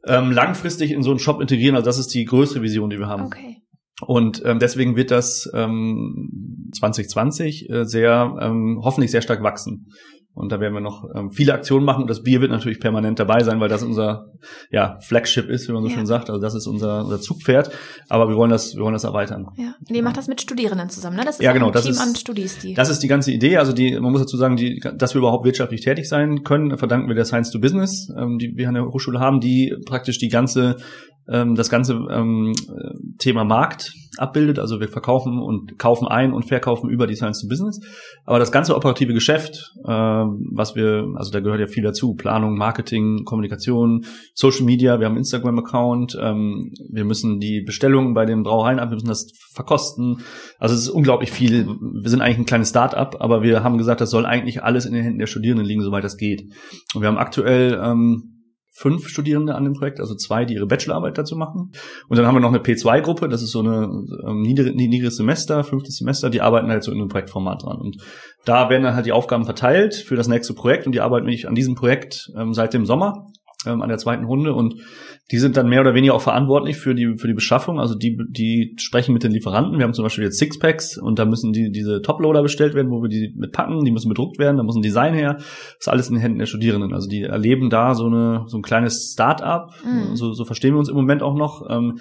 ähm, 0.08 0.32
langfristig 0.32 0.92
in 0.92 1.04
so 1.04 1.10
einen 1.10 1.20
Shop 1.20 1.42
integrieren. 1.42 1.76
Also 1.76 1.86
das 1.86 1.98
ist 1.98 2.14
die 2.14 2.26
größere 2.26 2.62
Vision, 2.62 2.90
die 2.90 3.00
wir 3.00 3.08
haben. 3.08 3.26
Okay. 3.26 3.58
Und 4.02 4.42
ähm, 4.46 4.60
deswegen 4.60 4.98
wird 4.98 5.10
das 5.10 5.50
ähm, 5.54 6.70
2020 6.74 7.70
äh, 7.70 7.86
sehr, 7.86 8.38
ähm, 8.42 8.82
hoffentlich 8.84 9.12
sehr 9.12 9.22
stark 9.22 9.42
wachsen. 9.42 9.88
Und 10.36 10.52
da 10.52 10.60
werden 10.60 10.74
wir 10.74 10.82
noch 10.82 11.06
ähm, 11.16 11.32
viele 11.32 11.54
Aktionen 11.54 11.86
machen. 11.86 12.02
Und 12.02 12.10
das 12.10 12.22
Bier 12.22 12.42
wird 12.42 12.52
natürlich 12.52 12.82
permanent 12.82 13.18
dabei 13.20 13.42
sein, 13.42 13.62
weil 13.62 13.70
das 13.70 13.84
unser 13.84 14.34
ja, 14.70 15.00
Flagship 15.00 15.50
ist, 15.50 15.70
wie 15.70 15.72
man 15.72 15.82
so 15.82 15.88
ja. 15.88 15.96
schön 15.96 16.06
sagt. 16.06 16.30
Also 16.30 16.42
das 16.42 16.54
ist 16.54 16.68
unser, 16.68 17.06
unser 17.06 17.22
Zugpferd. 17.22 17.72
Aber 18.10 18.28
wir 18.28 18.36
wollen 18.36 18.52
das, 18.52 18.76
wir 18.76 18.84
wollen 18.84 18.94
das 18.94 19.06
erweitern. 19.06 19.48
Ja. 19.56 19.76
Und 19.88 19.96
ihr 19.96 20.04
macht 20.04 20.18
das 20.18 20.28
mit 20.28 20.42
Studierenden 20.42 20.90
zusammen, 20.90 21.16
ne? 21.16 21.24
Das 21.26 21.36
ist 21.36 21.42
ja, 21.42 21.54
genau, 21.54 21.68
ein 21.68 21.72
das 21.72 21.84
Team 21.84 21.94
ist, 21.94 22.02
an 22.02 22.16
Studis, 22.16 22.60
die. 22.60 22.74
Das 22.74 22.90
ist 22.90 23.00
die 23.00 23.08
ganze 23.08 23.32
Idee. 23.32 23.56
Also 23.58 23.72
die, 23.72 23.98
man 23.98 24.12
muss 24.12 24.22
dazu 24.22 24.36
sagen, 24.36 24.58
die, 24.58 24.82
dass 24.96 25.16
wir 25.16 25.20
überhaupt 25.20 25.46
wirtschaftlich 25.46 25.82
tätig 25.82 26.10
sein 26.10 26.44
können, 26.44 26.78
verdanken 26.78 27.08
wir 27.08 27.16
der 27.16 27.26
Science 27.26 27.52
to 27.52 27.60
Business, 27.60 28.12
ähm, 28.18 28.38
die 28.38 28.58
wir 28.58 28.68
an 28.68 28.74
der 28.74 28.86
Hochschule 28.86 29.22
haben, 29.22 29.40
die 29.40 29.74
praktisch 29.86 30.18
die 30.18 30.30
ganze 30.30 30.76
ähm, 31.28 31.56
das 31.56 31.70
ganze 31.70 31.94
ähm, 32.12 32.54
Thema 33.18 33.44
Markt 33.44 33.94
abbildet. 34.18 34.60
Also 34.60 34.80
wir 34.80 34.90
verkaufen 34.90 35.40
und 35.40 35.78
kaufen 35.80 36.08
ein 36.08 36.34
und 36.34 36.46
verkaufen 36.46 36.90
über 36.90 37.08
die 37.08 37.16
Science 37.16 37.42
to 37.42 37.48
Business. 37.48 37.80
Aber 38.26 38.40
das 38.40 38.52
ganze 38.52 38.76
operative 38.76 39.14
Geschäft, 39.14 39.74
ähm, 39.88 40.25
was 40.52 40.76
wir, 40.76 41.08
also 41.16 41.32
da 41.32 41.40
gehört 41.40 41.60
ja 41.60 41.68
viel 41.68 41.84
dazu, 41.84 42.16
Planung, 42.16 42.58
Marketing, 42.58 43.24
Kommunikation, 43.26 44.06
Social 44.34 44.66
Media, 44.66 45.00
wir 45.00 45.08
haben 45.08 45.18
Instagram-Account, 45.18 46.18
ähm, 46.22 46.72
wir 46.90 47.06
müssen 47.06 47.40
die 47.40 47.62
Bestellungen 47.62 48.14
bei 48.14 48.26
den 48.26 48.44
Brauereien 48.44 48.80
ab, 48.80 48.90
wir 48.90 48.96
müssen 48.96 49.08
das 49.08 49.32
verkosten. 49.54 50.20
Also 50.60 50.76
es 50.76 50.82
ist 50.82 50.90
unglaublich 50.90 51.32
viel. 51.32 51.68
Wir 51.68 52.10
sind 52.10 52.22
eigentlich 52.22 52.40
ein 52.40 52.46
kleines 52.46 52.70
Start-up, 52.70 53.18
aber 53.20 53.42
wir 53.42 53.64
haben 53.64 53.78
gesagt, 53.78 54.02
das 54.02 54.10
soll 54.10 54.26
eigentlich 54.26 54.64
alles 54.64 54.86
in 54.86 54.94
den 54.94 55.04
Händen 55.04 55.20
der 55.20 55.28
Studierenden 55.28 55.66
liegen, 55.66 55.82
soweit 55.82 56.04
das 56.04 56.18
geht. 56.18 56.52
Und 56.94 57.02
wir 57.02 57.08
haben 57.08 57.18
aktuell 57.18 57.80
ähm, 57.82 58.35
fünf 58.78 59.08
Studierende 59.08 59.56
an 59.56 59.64
dem 59.64 59.74
Projekt, 59.74 60.02
also 60.02 60.16
zwei, 60.16 60.44
die 60.44 60.56
ihre 60.56 60.68
Bachelorarbeit 60.68 61.18
dazu 61.18 61.38
machen. 61.38 61.72
Und 62.10 62.18
dann 62.18 62.28
haben 62.28 62.36
wir 62.36 62.42
noch 62.42 62.50
eine 62.50 62.60
P2-Gruppe, 62.60 63.30
das 63.30 63.42
ist 63.42 63.52
so 63.52 63.62
eine 63.62 63.86
ähm, 64.28 64.42
niedrig, 64.42 64.76
niedriges 64.76 65.16
Semester, 65.16 65.64
fünftes 65.64 65.96
Semester, 65.96 66.30
die 66.30 66.42
arbeiten 66.42 66.68
halt 66.68 66.84
so 66.84 66.92
in 66.92 67.00
einem 67.00 67.08
Projektformat 67.08 67.64
dran. 67.64 67.78
Und 67.78 68.04
da 68.44 68.70
werden 68.70 68.84
dann 68.84 68.96
halt 68.96 69.06
die 69.06 69.14
Aufgaben 69.14 69.46
verteilt 69.46 69.96
für 69.96 70.18
das 70.18 70.28
nächste 70.28 70.54
Projekt 70.54 70.86
und 70.86 70.92
die 70.92 71.00
arbeiten 71.00 71.26
mich 71.26 71.48
an 71.48 71.56
diesem 71.56 71.76
Projekt 71.76 72.30
ähm, 72.38 72.54
seit 72.54 72.74
dem 72.74 72.86
Sommer 72.86 73.28
ähm, 73.66 73.82
an 73.82 73.90
der 73.90 73.98
zweiten 73.98 74.26
Runde 74.26 74.54
und 74.54 74.76
die 75.32 75.40
sind 75.40 75.58
dann 75.58 75.68
mehr 75.68 75.82
oder 75.82 75.96
weniger 75.96 76.14
auch 76.14 76.22
verantwortlich 76.22 76.78
für 76.78 76.94
die 76.94 77.18
für 77.18 77.28
die 77.28 77.34
Beschaffung. 77.34 77.80
Also 77.80 77.96
die 77.96 78.18
die 78.30 78.76
sprechen 78.78 79.14
mit 79.14 79.24
den 79.24 79.32
Lieferanten. 79.32 79.78
Wir 79.80 79.84
haben 79.84 79.94
zum 79.94 80.04
Beispiel 80.04 80.24
jetzt 80.24 80.38
Sixpacks 80.38 80.98
und 80.98 81.18
da 81.18 81.26
müssen 81.26 81.52
die 81.52 81.72
diese 81.72 82.04
Toploader 82.04 82.44
bestellt 82.44 82.76
werden, 82.76 82.92
wo 82.92 83.02
wir 83.02 83.10
die 83.10 83.34
mitpacken. 83.36 83.84
Die 83.86 83.92
müssen 83.92 84.10
bedruckt 84.10 84.38
werden. 84.38 84.58
Da 84.58 84.64
muss 84.64 84.76
ein 84.76 84.84
Design 84.84 85.16
her. 85.16 85.36
Das 85.38 85.78
ist 85.80 85.88
alles 85.88 86.10
in 86.10 86.16
den 86.16 86.22
Händen 86.22 86.40
der 86.40 86.46
Studierenden. 86.46 86.94
Also 86.94 87.10
die 87.10 87.24
erleben 87.24 87.72
da 87.72 87.96
so 87.96 88.06
eine 88.06 88.44
so 88.48 88.58
ein 88.58 88.62
kleines 88.62 89.14
Start-up. 89.14 89.74
Mhm. 89.84 90.16
So, 90.16 90.34
so 90.34 90.46
verstehen 90.46 90.76
wir 90.76 90.80
uns 90.80 90.90
im 90.90 90.96
Moment 90.96 91.24
auch 91.24 91.36
noch. 91.36 91.68
Ähm, 91.70 92.00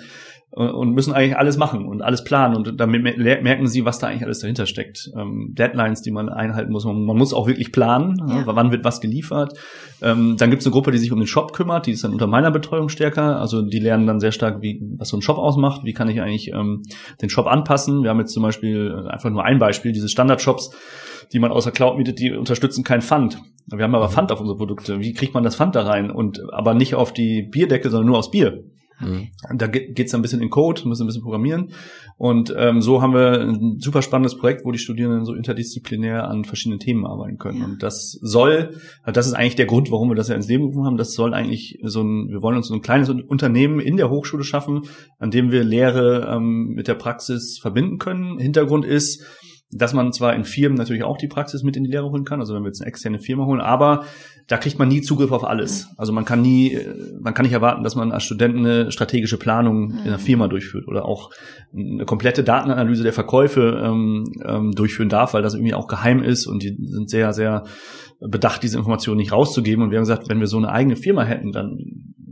und 0.55 0.92
müssen 0.92 1.12
eigentlich 1.12 1.36
alles 1.36 1.57
machen 1.57 1.86
und 1.86 2.00
alles 2.00 2.22
planen 2.22 2.55
und 2.55 2.78
damit 2.78 3.02
merken 3.02 3.66
sie, 3.66 3.84
was 3.84 3.98
da 3.98 4.07
eigentlich 4.07 4.22
alles 4.22 4.38
dahinter 4.38 4.66
steckt. 4.66 5.11
Ähm, 5.16 5.48
Deadlines, 5.52 6.02
die 6.02 6.12
man 6.12 6.28
einhalten 6.28 6.70
muss. 6.70 6.84
Man, 6.84 7.05
muss 7.05 7.34
auch 7.34 7.48
wirklich 7.48 7.72
planen, 7.72 8.22
ja. 8.28 8.40
Ja, 8.40 8.46
wann 8.46 8.70
wird 8.70 8.84
was 8.84 9.00
geliefert. 9.00 9.59
Ähm, 10.00 10.36
dann 10.38 10.50
gibt 10.50 10.62
es 10.62 10.66
eine 10.66 10.72
Gruppe, 10.72 10.92
die 10.92 10.98
sich 10.98 11.11
um 11.11 11.18
den 11.18 11.26
Shop 11.26 11.52
kümmert, 11.52 11.86
die 11.86 11.92
ist 11.92 12.05
dann 12.05 12.12
unter 12.12 12.28
meiner 12.28 12.52
Betreuung 12.52 12.88
stärker. 12.88 13.40
Also 13.40 13.62
die 13.62 13.80
lernen 13.80 14.07
dann 14.07 14.20
sehr 14.20 14.30
stark, 14.30 14.62
wie 14.62 14.80
was 14.96 15.09
so 15.09 15.16
ein 15.16 15.22
Shop 15.22 15.38
ausmacht, 15.38 15.82
wie 15.84 15.92
kann 15.92 16.09
ich 16.09 16.20
eigentlich 16.20 16.52
ähm, 16.52 16.82
den 17.20 17.30
Shop 17.30 17.46
anpassen. 17.46 18.05
Wir 18.05 18.11
haben 18.11 18.20
jetzt 18.20 18.32
zum 18.32 18.44
Beispiel 18.44 19.05
äh, 19.07 19.09
einfach 19.09 19.30
nur 19.30 19.44
ein 19.44 19.59
Beispiel, 19.59 19.90
diese 19.90 20.09
Standard-Shops, 20.09 20.70
die 21.32 21.40
man 21.40 21.50
außer 21.50 21.72
Cloud 21.72 21.98
mietet, 21.98 22.20
die 22.20 22.30
unterstützen 22.30 22.84
kein 22.84 23.02
Pfand. 23.02 23.38
Wir 23.66 23.82
haben 23.82 23.94
aber 23.94 24.09
Pfand 24.09 24.30
auf 24.30 24.40
unsere 24.40 24.57
Produkte. 24.57 25.00
Wie 25.00 25.14
kriegt 25.14 25.34
man 25.34 25.42
das 25.42 25.57
Pfand 25.57 25.74
da 25.74 25.82
rein? 25.82 26.12
Und 26.12 26.40
aber 26.52 26.74
nicht 26.74 26.94
auf 26.94 27.12
die 27.12 27.42
Bierdecke, 27.42 27.90
sondern 27.90 28.07
nur 28.07 28.18
aufs 28.18 28.30
Bier. 28.30 28.62
Mhm. 29.01 29.28
Da 29.55 29.66
geht 29.66 29.99
es 29.99 30.14
ein 30.14 30.22
bisschen 30.22 30.40
in 30.40 30.51
Code, 30.51 30.86
müssen 30.86 31.03
ein 31.03 31.07
bisschen 31.07 31.22
programmieren. 31.22 31.70
Und 32.16 32.55
ähm, 32.57 32.80
so 32.80 33.03
haben 33.03 33.12
wir 33.12 33.40
ein 33.40 33.80
super 33.80 34.03
spannendes 34.03 34.36
Projekt, 34.36 34.64
wo 34.64 34.70
die 34.70 34.78
Studierenden 34.78 35.24
so 35.24 35.34
interdisziplinär 35.34 36.28
an 36.28 36.45
verschiedenen 36.45 36.78
Themen 36.78 37.07
arbeiten 37.07 37.38
können. 37.38 37.59
Ja. 37.59 37.64
Und 37.64 37.82
das 37.82 38.12
soll, 38.22 38.76
das 39.05 39.26
ist 39.26 39.32
eigentlich 39.32 39.57
der 39.57 39.66
Grund, 39.66 39.90
warum 39.90 40.09
wir 40.09 40.14
das 40.14 40.28
ja 40.28 40.36
ins 40.36 40.49
Leben 40.49 40.70
gerufen 40.70 40.86
haben. 40.86 40.97
Das 40.97 41.14
soll 41.14 41.34
eigentlich 41.34 41.80
so 41.82 42.03
ein, 42.03 42.28
wir 42.28 42.40
wollen 42.42 42.57
uns 42.57 42.68
so 42.68 42.74
ein 42.74 42.82
kleines 42.82 43.11
Unternehmen 43.11 43.80
in 43.80 43.97
der 43.97 44.11
Hochschule 44.11 44.45
schaffen, 44.45 44.82
an 45.18 45.30
dem 45.30 45.51
wir 45.51 45.64
Lehre 45.64 46.28
ähm, 46.32 46.74
mit 46.74 46.86
der 46.86 46.95
Praxis 46.95 47.59
verbinden 47.59 47.99
können. 47.99 48.38
Hintergrund 48.38 48.84
ist, 48.84 49.24
dass 49.76 49.92
man 49.92 50.12
zwar 50.12 50.34
in 50.34 50.44
Firmen 50.44 50.78
natürlich 50.78 51.02
auch 51.02 51.16
die 51.16 51.26
Praxis 51.26 51.62
mit 51.62 51.76
in 51.76 51.84
die 51.84 51.90
Lehre 51.90 52.10
holen 52.10 52.24
kann, 52.24 52.40
also 52.40 52.54
wenn 52.54 52.62
wir 52.62 52.68
jetzt 52.68 52.80
eine 52.80 52.88
externe 52.88 53.18
Firma 53.18 53.44
holen, 53.44 53.60
aber 53.60 54.04
da 54.46 54.56
kriegt 54.56 54.78
man 54.78 54.88
nie 54.88 55.00
Zugriff 55.00 55.32
auf 55.32 55.44
alles. 55.44 55.88
Also 55.96 56.12
man 56.12 56.24
kann 56.24 56.42
nie, 56.42 56.78
man 57.20 57.34
kann 57.34 57.44
nicht 57.44 57.54
erwarten, 57.54 57.82
dass 57.82 57.96
man 57.96 58.12
als 58.12 58.24
Student 58.24 58.56
eine 58.56 58.92
strategische 58.92 59.38
Planung 59.38 59.90
in 59.90 59.98
einer 60.00 60.18
Firma 60.18 60.48
durchführt 60.48 60.86
oder 60.86 61.06
auch 61.06 61.30
eine 61.74 62.04
komplette 62.04 62.44
Datenanalyse 62.44 63.02
der 63.02 63.12
Verkäufe 63.12 63.82
ähm, 63.84 64.24
ähm, 64.44 64.72
durchführen 64.72 65.08
darf, 65.08 65.34
weil 65.34 65.42
das 65.42 65.54
irgendwie 65.54 65.74
auch 65.74 65.88
geheim 65.88 66.22
ist 66.22 66.46
und 66.46 66.62
die 66.62 66.76
sind 66.86 67.10
sehr, 67.10 67.32
sehr 67.32 67.64
bedacht, 68.20 68.62
diese 68.62 68.78
Informationen 68.78 69.16
nicht 69.16 69.32
rauszugeben. 69.32 69.82
Und 69.82 69.90
wir 69.90 69.98
haben 69.98 70.04
gesagt, 70.04 70.28
wenn 70.28 70.40
wir 70.40 70.46
so 70.46 70.58
eine 70.58 70.70
eigene 70.70 70.96
Firma 70.96 71.24
hätten, 71.24 71.52
dann 71.52 71.78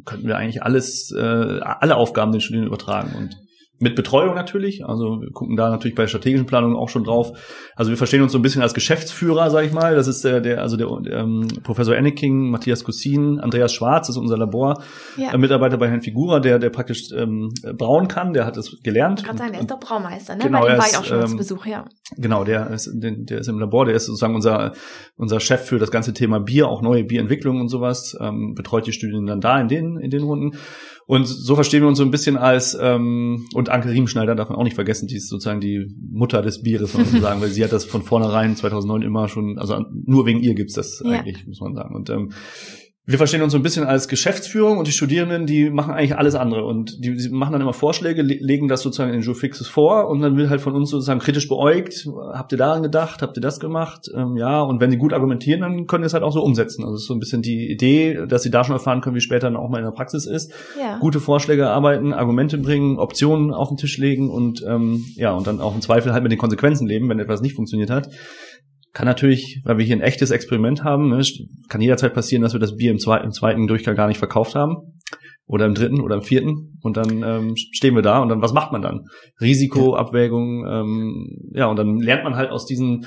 könnten 0.05 0.27
wir 0.27 0.37
eigentlich 0.37 0.63
alles, 0.63 1.13
äh, 1.17 1.61
alle 1.63 1.97
Aufgaben 1.97 2.33
den 2.33 2.41
Studierenden 2.41 2.69
übertragen 2.69 3.13
und 3.17 3.37
mit 3.83 3.97
Betreuung 3.97 4.35
natürlich. 4.35 4.85
Also 4.87 5.21
wir 5.21 5.31
gucken 5.33 5.57
da 5.57 5.69
natürlich 5.69 5.97
bei 5.97 6.07
strategischen 6.07 6.47
Planungen 6.47 6.77
auch 6.77 6.89
schon 6.89 7.03
drauf. 7.03 7.33
Also 7.75 7.91
wir 7.91 7.99
verstehen 7.99 8.23
uns 8.23 8.31
so 8.31 8.39
ein 8.39 8.43
bisschen 8.43 8.63
als 8.63 8.75
Geschäftsführer, 8.75 9.51
sage 9.51 9.67
ich 9.67 9.73
mal. 9.73 9.97
Das 9.97 10.07
ist 10.07 10.25
der, 10.25 10.41
der 10.41 10.63
also 10.63 10.77
der 10.77 10.87
ähm, 11.13 11.49
Professor 11.65 11.97
Enneking, 11.97 12.51
Matthias 12.51 12.85
Kussin, 12.85 13.41
Andreas 13.41 13.73
Schwarz 13.73 14.09
ist 14.09 14.17
unser 14.17 14.39
Labormitarbeiter 14.39 15.69
ja. 15.69 15.75
äh, 15.75 15.77
bei 15.77 15.89
Herrn 15.89 16.01
Figura, 16.01 16.39
der 16.39 16.61
der 16.61 16.71
praktisch 16.71 17.11
ähm, 17.13 17.49
brauen 17.77 18.07
kann. 18.07 18.33
Der 18.33 18.47
hat 18.47 18.57
es 18.57 18.81
gelernt. 18.83 19.25
Kann 19.25 19.37
sagen, 19.37 19.55
er 19.55 19.61
ist 19.61 19.71
doch 19.71 19.81
Braumeister, 19.81 20.37
ne? 20.37 20.45
Genau, 20.45 20.61
bei 20.61 20.71
dem 20.71 20.79
war 20.79 20.87
ich 20.87 20.97
auch 20.97 21.05
schon 21.05 21.21
ähm, 21.21 21.27
zu 21.27 21.37
Besuch, 21.37 21.67
ja. 21.67 21.85
Genau, 22.17 22.45
der 22.45 22.71
ist, 22.71 22.89
der, 22.95 23.13
der 23.17 23.39
ist 23.41 23.49
im 23.49 23.59
Labor, 23.59 23.85
der 23.87 23.97
ist 23.97 24.07
sozusagen 24.07 24.37
unser 24.37 24.73
unser 25.17 25.41
Chef 25.41 25.63
für 25.65 25.79
das 25.79 25.91
ganze 25.91 26.13
Thema 26.13 26.39
Bier, 26.39 26.69
auch 26.69 26.83
neue 26.83 27.03
Bierentwicklung 27.03 27.61
und 27.61 27.69
sowas. 27.69 28.17
Ähm, 28.21 28.55
betreut 28.55 28.87
die 28.87 28.93
Studien 28.93 29.27
dann 29.27 29.41
da 29.41 29.61
in 29.61 29.67
den 29.67 29.97
in 29.99 30.11
den 30.11 30.23
Runden. 30.23 30.57
Und 31.07 31.27
so 31.27 31.55
verstehen 31.55 31.83
wir 31.83 31.89
uns 31.89 31.99
so 31.99 32.05
ein 32.05 32.11
bisschen 32.11 32.37
als, 32.37 32.77
ähm, 32.81 33.47
und 33.55 33.69
Anke 33.69 33.91
Riemenschneider 33.91 34.35
darf 34.35 34.49
man 34.49 34.59
auch 34.59 34.65
nicht 34.65 34.75
vergessen, 34.75 35.09
die 35.09 35.17
ist 35.17 35.29
sozusagen 35.29 35.61
die 35.61 35.95
Mutter 36.11 36.43
des 36.43 36.63
Bieres, 36.63 36.95
muss 36.95 37.13
man 37.13 37.23
sagen, 37.23 37.41
weil 37.41 37.51
sie 37.51 37.65
hat 37.65 37.73
das 37.73 37.85
von 37.85 38.03
vornherein 38.03 38.57
2009 38.57 39.03
immer 39.03 39.29
schon, 39.29 39.59
also 39.59 39.85
nur 39.93 40.27
wegen 40.27 40.41
ihr 40.41 40.55
gibt's 40.55 40.75
das 40.75 41.03
ja. 41.05 41.11
eigentlich, 41.11 41.47
muss 41.47 41.61
man 41.61 41.75
sagen. 41.75 41.95
Und 41.95 42.09
ähm, 42.11 42.33
wir 43.05 43.19
verstehen 43.19 43.43
uns 43.43 43.51
so 43.51 43.59
ein 43.59 43.65
bisschen 43.65 43.85
als 43.85 44.07
Geschäftsführung 44.07 44.79
und 44.79 44.87
die 44.87 44.93
Studierenden, 44.93 45.45
die 45.45 45.71
machen 45.71 45.93
eigentlich 45.93 46.17
alles 46.17 46.37
andere 46.37 46.65
und 46.65 47.05
die, 47.05 47.17
die 47.17 47.31
machen 47.31 47.53
dann 47.53 47.61
immer 47.61 47.73
Vorschläge, 47.73 48.23
legen 48.23 48.69
das 48.69 48.83
sozusagen 48.83 49.13
in 49.13 49.21
den 49.21 49.35
vor 49.35 50.09
und 50.09 50.21
dann 50.21 50.37
wird 50.37 50.51
halt 50.51 50.61
von 50.61 50.75
uns 50.75 50.91
sozusagen 50.91 51.19
kritisch 51.19 51.49
beäugt. 51.49 52.07
Habt 52.33 52.53
ihr 52.53 52.59
daran 52.59 52.81
gedacht? 52.81 53.21
Habt 53.21 53.37
ihr 53.37 53.41
das 53.41 53.59
gemacht? 53.59 54.09
Ähm, 54.15 54.37
ja, 54.37 54.61
und 54.61 54.81
wenn 54.81 54.93
sie 54.93 54.99
gut 54.99 55.13
argumentieren, 55.13 55.63
dann 55.63 55.87
können 55.89 56.05
sie 56.05 56.07
es 56.07 56.15
halt 56.15 56.23
auch 56.23 56.33
so 56.33 56.43
umsetzen. 56.45 56.85
Also 56.85 56.95
es 56.95 57.03
ist 57.03 57.09
so 57.09 57.15
ein 57.15 57.19
bisschen 57.19 57.43
die 57.43 57.73
Idee, 57.73 58.25
dass 58.29 58.45
sie 58.45 58.51
da 58.51 58.63
schon 58.63 58.75
erfahren 58.75 59.01
können, 59.01 59.17
wie 59.17 59.21
später 59.21 59.49
dann 59.49 59.57
auch 59.57 59.69
mal 59.69 59.79
in 59.79 59.85
der 59.85 59.91
Praxis 59.91 60.25
ist. 60.25 60.53
Ja. 60.81 60.99
Gute 60.99 61.19
Vorschläge 61.19 61.71
arbeiten, 61.71 62.13
Argumente 62.13 62.57
bringen, 62.57 63.01
Optionen 63.01 63.53
auf 63.53 63.67
den 63.67 63.79
Tisch 63.79 63.99
legen 63.99 64.31
und 64.31 64.63
ähm, 64.65 65.05
ja, 65.17 65.33
und 65.33 65.49
dann 65.49 65.61
auch 65.61 65.75
im 65.75 65.81
Zweifel 65.81 66.13
halt 66.13 66.23
mit 66.23 66.31
den 66.31 66.39
Konsequenzen 66.39 66.87
leben, 66.87 67.09
wenn 67.09 67.19
etwas 67.19 67.41
nicht 67.41 67.57
funktioniert 67.57 67.91
hat. 67.91 68.11
Kann 68.93 69.07
natürlich, 69.07 69.63
weil 69.65 69.79
wir 69.79 69.85
hier 69.85 69.97
ein 69.97 70.03
echtes 70.03 70.31
Experiment 70.31 70.85
haben, 70.85 71.09
ne, 71.09 71.23
kann 71.69 71.81
jederzeit 71.81 72.13
passieren, 72.13 72.43
dass 72.43 72.53
wir 72.53 72.61
das 72.61 72.77
Bier 72.77 72.91
im, 72.91 72.99
zweiten, 72.99 73.25
im 73.25 73.33
zweiten 73.33 73.67
Durchgang 73.67 73.95
gar 73.97 74.09
nicht 74.09 74.19
verkauft 74.19 74.55
haben. 74.55 74.77
Oder 75.45 75.67
im 75.67 75.75
dritten 75.75 76.01
oder 76.01 76.15
im 76.15 76.23
vierten. 76.23 76.79
Und 76.83 76.97
dann 76.97 77.23
ähm, 77.23 77.55
stehen 77.57 77.95
wir 77.95 78.03
da 78.03 78.21
und 78.21 78.29
dann, 78.29 78.41
was 78.41 78.53
macht 78.53 78.73
man 78.73 78.81
dann? 78.81 79.07
Risikoabwägung, 79.41 80.67
ähm, 80.67 81.51
ja, 81.53 81.67
und 81.67 81.77
dann 81.77 81.99
lernt 81.99 82.25
man 82.25 82.37
halt 82.37 82.51
aus 82.51 82.65
diesen 82.65 83.07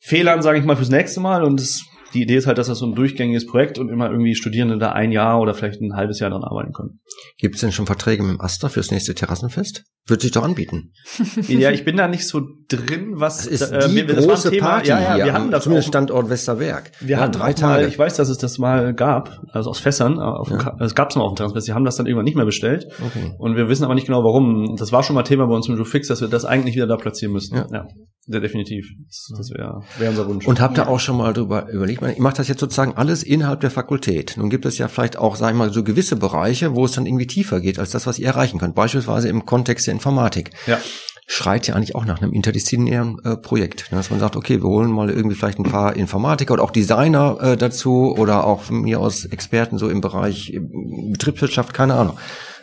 Fehlern, 0.00 0.42
sage 0.42 0.58
ich 0.58 0.64
mal, 0.64 0.76
fürs 0.76 0.90
nächste 0.90 1.20
Mal. 1.20 1.42
Und 1.42 1.60
es 1.60 1.84
die 2.14 2.22
Idee 2.22 2.36
ist 2.36 2.46
halt, 2.46 2.58
dass 2.58 2.66
das 2.66 2.78
so 2.78 2.86
ein 2.86 2.94
durchgängiges 2.94 3.46
Projekt 3.46 3.78
und 3.78 3.88
immer 3.88 4.10
irgendwie 4.10 4.34
Studierende 4.34 4.78
da 4.78 4.92
ein 4.92 5.12
Jahr 5.12 5.40
oder 5.40 5.54
vielleicht 5.54 5.80
ein 5.80 5.94
halbes 5.94 6.20
Jahr 6.20 6.30
dran 6.30 6.44
arbeiten 6.44 6.72
können. 6.72 7.00
Gibt 7.38 7.56
es 7.56 7.60
denn 7.60 7.72
schon 7.72 7.86
Verträge 7.86 8.22
mit 8.22 8.32
dem 8.32 8.40
Asta 8.40 8.68
fürs 8.68 8.90
nächste 8.90 9.14
Terrassenfest? 9.14 9.84
Wird 10.06 10.20
sich 10.20 10.32
doch 10.32 10.42
anbieten. 10.42 10.92
ja, 11.48 11.70
ich 11.70 11.84
bin 11.84 11.96
da 11.96 12.08
nicht 12.08 12.26
so 12.26 12.40
drin, 12.68 13.12
was 13.14 13.38
das 13.38 13.46
ist 13.46 13.70
äh, 13.70 13.88
die 13.88 13.94
wir, 13.94 14.16
große 14.16 14.50
Thema, 14.50 14.66
Party 14.66 14.88
ja, 14.88 15.16
ja, 15.16 15.24
wir 15.24 15.32
haben 15.32 15.50
das 15.52 15.62
zumindest 15.62 15.88
Standort 15.88 16.28
Westerberg. 16.28 16.90
Wir 17.00 17.16
ja, 17.16 17.20
hatten 17.20 17.32
drei 17.32 17.52
Tage. 17.52 17.82
Mal, 17.82 17.88
ich 17.88 17.98
weiß, 17.98 18.16
dass 18.16 18.28
es 18.28 18.38
das 18.38 18.58
mal 18.58 18.94
gab, 18.94 19.40
also 19.52 19.70
aus 19.70 19.78
Fässern, 19.78 20.18
äh, 20.18 20.22
auf 20.22 20.50
ja. 20.50 20.76
es 20.80 20.96
gab 20.96 21.10
es 21.10 21.16
mal 21.16 21.22
auf 21.22 21.32
dem 21.32 21.36
Terrassenfest. 21.36 21.66
Sie 21.66 21.72
haben 21.72 21.84
das 21.84 21.96
dann 21.96 22.06
irgendwann 22.06 22.24
nicht 22.24 22.36
mehr 22.36 22.44
bestellt 22.44 22.86
okay. 23.06 23.32
und 23.38 23.54
wir 23.54 23.68
wissen 23.68 23.84
aber 23.84 23.94
nicht 23.94 24.06
genau, 24.06 24.24
warum. 24.24 24.74
Das 24.76 24.90
war 24.90 25.04
schon 25.04 25.14
mal 25.14 25.22
Thema 25.22 25.46
bei 25.46 25.54
uns 25.54 25.68
im 25.68 25.82
Fix, 25.84 26.08
dass 26.08 26.20
wir 26.20 26.28
das 26.28 26.44
eigentlich 26.44 26.74
wieder 26.74 26.88
da 26.88 26.96
platzieren 26.96 27.32
müssen. 27.32 27.56
Ja, 27.56 27.66
ja 27.70 27.86
definitiv. 28.26 28.86
Das, 29.06 29.32
das 29.36 29.50
wäre 29.50 29.82
wär 29.98 30.10
unser 30.10 30.26
Wunsch. 30.28 30.46
Und 30.46 30.60
habt 30.60 30.78
ihr 30.78 30.88
auch 30.88 31.00
schon 31.00 31.16
mal 31.16 31.32
drüber 31.32 31.68
überlegt? 31.68 32.01
Ich 32.10 32.18
mache 32.18 32.34
das 32.36 32.48
jetzt 32.48 32.60
sozusagen 32.60 32.94
alles 32.96 33.22
innerhalb 33.22 33.60
der 33.60 33.70
Fakultät. 33.70 34.34
Nun 34.36 34.50
gibt 34.50 34.66
es 34.66 34.78
ja 34.78 34.88
vielleicht 34.88 35.16
auch, 35.16 35.36
sagen 35.36 35.58
wir 35.58 35.66
mal, 35.66 35.72
so 35.72 35.84
gewisse 35.84 36.16
Bereiche, 36.16 36.74
wo 36.74 36.84
es 36.84 36.92
dann 36.92 37.06
irgendwie 37.06 37.26
tiefer 37.26 37.60
geht 37.60 37.78
als 37.78 37.90
das, 37.90 38.06
was 38.06 38.18
ihr 38.18 38.26
erreichen 38.26 38.58
könnt. 38.58 38.74
Beispielsweise 38.74 39.28
im 39.28 39.46
Kontext 39.46 39.86
der 39.86 39.94
Informatik. 39.94 40.50
Ja 40.66 40.78
schreit 41.26 41.66
ja 41.66 41.74
eigentlich 41.74 41.94
auch 41.94 42.04
nach 42.04 42.20
einem 42.20 42.32
interdisziplinären 42.32 43.18
äh, 43.24 43.36
Projekt. 43.36 43.90
Ne? 43.90 43.96
Dass 43.96 44.10
man 44.10 44.20
sagt, 44.20 44.36
okay, 44.36 44.60
wir 44.60 44.68
holen 44.68 44.90
mal 44.90 45.08
irgendwie 45.08 45.36
vielleicht 45.36 45.58
ein 45.58 45.64
paar 45.64 45.96
Informatiker 45.96 46.54
oder 46.54 46.64
auch 46.64 46.72
Designer 46.72 47.38
äh, 47.40 47.56
dazu 47.56 48.14
oder 48.18 48.44
auch 48.44 48.62
von 48.62 48.82
mir 48.82 49.00
aus 49.00 49.24
Experten 49.24 49.78
so 49.78 49.88
im 49.88 50.00
Bereich 50.00 50.58
Betriebswirtschaft, 50.60 51.72
keine 51.72 51.94
Ahnung 51.94 52.18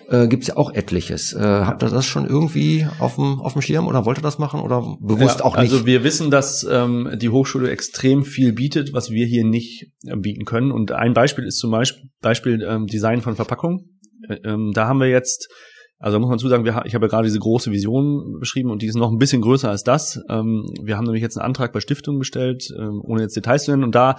äh, 0.09 0.27
gibt 0.27 0.43
es 0.43 0.47
ja 0.49 0.57
auch 0.57 0.73
etliches. 0.73 1.33
Äh, 1.33 1.39
habt 1.39 1.83
ihr 1.83 1.89
das 1.89 2.05
schon 2.05 2.27
irgendwie 2.27 2.87
auf 2.99 3.15
dem, 3.15 3.39
auf 3.39 3.53
dem 3.53 3.61
Schirm 3.61 3.87
oder 3.87 4.05
wollt 4.05 4.17
ihr 4.17 4.23
das 4.23 4.39
machen 4.39 4.61
oder 4.61 4.97
bewusst 4.99 5.39
ja, 5.39 5.45
auch 5.45 5.55
nicht? 5.55 5.71
Also 5.71 5.85
wir 5.85 6.03
wissen, 6.03 6.31
dass 6.31 6.67
ähm, 6.69 7.11
die 7.15 7.29
Hochschule 7.29 7.69
extrem 7.69 8.23
viel 8.23 8.53
bietet, 8.53 8.93
was 8.93 9.11
wir 9.11 9.25
hier 9.25 9.45
nicht 9.45 9.91
äh, 10.05 10.15
bieten 10.15 10.45
können. 10.45 10.71
Und 10.71 10.91
ein 10.91 11.13
Beispiel 11.13 11.45
ist 11.45 11.57
zum 11.57 11.71
Beispiel, 11.71 12.09
Beispiel 12.21 12.61
ähm, 12.67 12.87
Design 12.87 13.21
von 13.21 13.35
Verpackungen. 13.35 13.99
Äh, 14.27 14.37
ähm, 14.45 14.71
da 14.73 14.87
haben 14.87 14.99
wir 14.99 15.09
jetzt 15.09 15.49
also 16.01 16.17
muss 16.17 16.29
man 16.29 16.39
zu 16.39 16.47
sagen, 16.47 16.65
ich 16.65 16.95
habe 16.95 17.05
ja 17.05 17.09
gerade 17.09 17.27
diese 17.27 17.39
große 17.39 17.71
Vision 17.71 18.39
beschrieben 18.39 18.71
und 18.71 18.81
die 18.81 18.87
ist 18.87 18.95
noch 18.95 19.11
ein 19.11 19.17
bisschen 19.17 19.41
größer 19.41 19.69
als 19.69 19.83
das. 19.83 20.21
Ähm, 20.29 20.65
wir 20.81 20.95
haben 20.95 21.03
nämlich 21.03 21.21
jetzt 21.21 21.37
einen 21.37 21.45
Antrag 21.45 21.73
bei 21.73 21.81
Stiftungen 21.81 22.19
gestellt, 22.19 22.73
ähm, 22.79 23.01
ohne 23.03 23.21
jetzt 23.21 23.35
Details 23.35 23.65
zu 23.65 23.71
nennen. 23.71 23.83
Und 23.83 23.95
da 23.95 24.15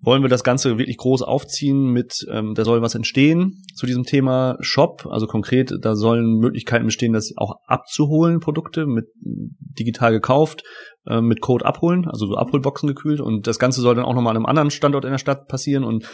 wollen 0.00 0.22
wir 0.22 0.28
das 0.28 0.44
Ganze 0.44 0.78
wirklich 0.78 0.96
groß 0.96 1.22
aufziehen 1.22 1.86
mit, 1.86 2.24
ähm, 2.30 2.54
da 2.54 2.64
soll 2.64 2.82
was 2.82 2.94
entstehen 2.94 3.64
zu 3.74 3.84
diesem 3.84 4.04
Thema 4.04 4.56
Shop. 4.60 5.08
Also 5.10 5.26
konkret, 5.26 5.74
da 5.80 5.96
sollen 5.96 6.38
Möglichkeiten 6.38 6.86
bestehen, 6.86 7.12
das 7.12 7.32
auch 7.36 7.56
abzuholen, 7.66 8.38
Produkte 8.38 8.86
mit 8.86 9.06
digital 9.20 10.12
gekauft, 10.12 10.62
äh, 11.06 11.20
mit 11.20 11.40
Code 11.40 11.64
abholen, 11.64 12.06
also 12.08 12.26
so 12.26 12.36
Abholboxen 12.36 12.86
gekühlt. 12.86 13.20
Und 13.20 13.46
das 13.46 13.58
Ganze 13.58 13.80
soll 13.80 13.94
dann 13.94 14.04
auch 14.04 14.14
nochmal 14.14 14.32
an 14.32 14.36
einem 14.36 14.46
anderen 14.46 14.70
Standort 14.70 15.04
in 15.04 15.10
der 15.10 15.18
Stadt 15.18 15.48
passieren. 15.48 15.84
Und 15.84 16.06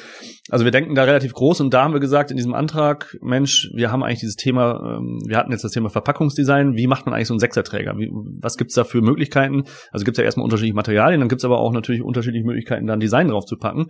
also 0.50 0.64
wir 0.64 0.72
denken 0.72 0.94
da 0.94 1.04
relativ 1.04 1.32
groß. 1.32 1.60
Und 1.60 1.74
da 1.74 1.84
haben 1.84 1.92
wir 1.92 2.00
gesagt 2.00 2.30
in 2.30 2.36
diesem 2.36 2.54
Antrag, 2.54 3.16
Mensch, 3.20 3.70
wir 3.74 3.92
haben 3.92 4.02
eigentlich 4.02 4.20
dieses 4.20 4.36
Thema, 4.36 4.96
ähm, 4.98 5.18
wir 5.26 5.36
hatten 5.36 5.52
jetzt 5.52 5.64
das 5.64 5.72
Thema 5.72 5.90
Verpackungsdesign, 5.90 6.76
wie 6.76 6.86
macht 6.86 7.06
man 7.06 7.14
eigentlich 7.14 7.28
so 7.28 7.34
einen 7.34 7.40
Sechserträger, 7.40 7.96
wie, 7.98 8.10
was 8.40 8.56
gibt's 8.56 8.74
da 8.74 8.84
für 8.84 9.00
Möglichkeiten, 9.00 9.64
also 9.92 10.04
gibt's 10.04 10.18
ja 10.18 10.24
erstmal 10.24 10.44
unterschiedliche 10.44 10.74
Materialien, 10.74 11.20
dann 11.20 11.28
gibt's 11.28 11.44
aber 11.44 11.58
auch 11.58 11.72
natürlich 11.72 12.02
unterschiedliche 12.02 12.46
Möglichkeiten, 12.46 12.86
da 12.86 12.94
ein 12.94 13.00
Design 13.00 13.28
drauf 13.28 13.44
zu 13.44 13.56
packen 13.56 13.86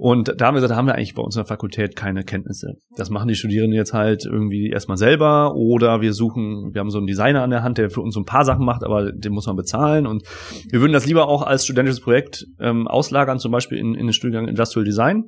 Und 0.00 0.32
da 0.38 0.46
haben 0.46 0.54
wir 0.54 0.62
gesagt, 0.62 0.70
da 0.70 0.76
haben 0.76 0.86
wir 0.86 0.94
eigentlich 0.94 1.14
bei 1.14 1.20
uns 1.20 1.36
in 1.36 1.40
der 1.40 1.46
Fakultät 1.46 1.94
keine 1.94 2.24
Kenntnisse. 2.24 2.78
Das 2.96 3.10
machen 3.10 3.28
die 3.28 3.34
Studierenden 3.34 3.76
jetzt 3.76 3.92
halt 3.92 4.24
irgendwie 4.24 4.70
erstmal 4.70 4.96
selber 4.96 5.54
oder 5.54 6.00
wir 6.00 6.14
suchen, 6.14 6.72
wir 6.72 6.80
haben 6.80 6.88
so 6.88 6.96
einen 6.96 7.06
Designer 7.06 7.42
an 7.42 7.50
der 7.50 7.62
Hand, 7.62 7.76
der 7.76 7.90
für 7.90 8.00
uns 8.00 8.14
so 8.14 8.20
ein 8.20 8.24
paar 8.24 8.46
Sachen 8.46 8.64
macht, 8.64 8.82
aber 8.82 9.12
den 9.12 9.34
muss 9.34 9.46
man 9.46 9.56
bezahlen. 9.56 10.06
Und 10.06 10.22
wir 10.70 10.80
würden 10.80 10.94
das 10.94 11.04
lieber 11.04 11.28
auch 11.28 11.42
als 11.42 11.64
studentisches 11.64 12.00
Projekt 12.00 12.46
ähm, 12.58 12.88
auslagern, 12.88 13.38
zum 13.38 13.52
Beispiel 13.52 13.76
in, 13.76 13.94
in 13.94 14.06
den 14.06 14.14
Studiengang 14.14 14.48
Industrial 14.48 14.86
Design 14.86 15.24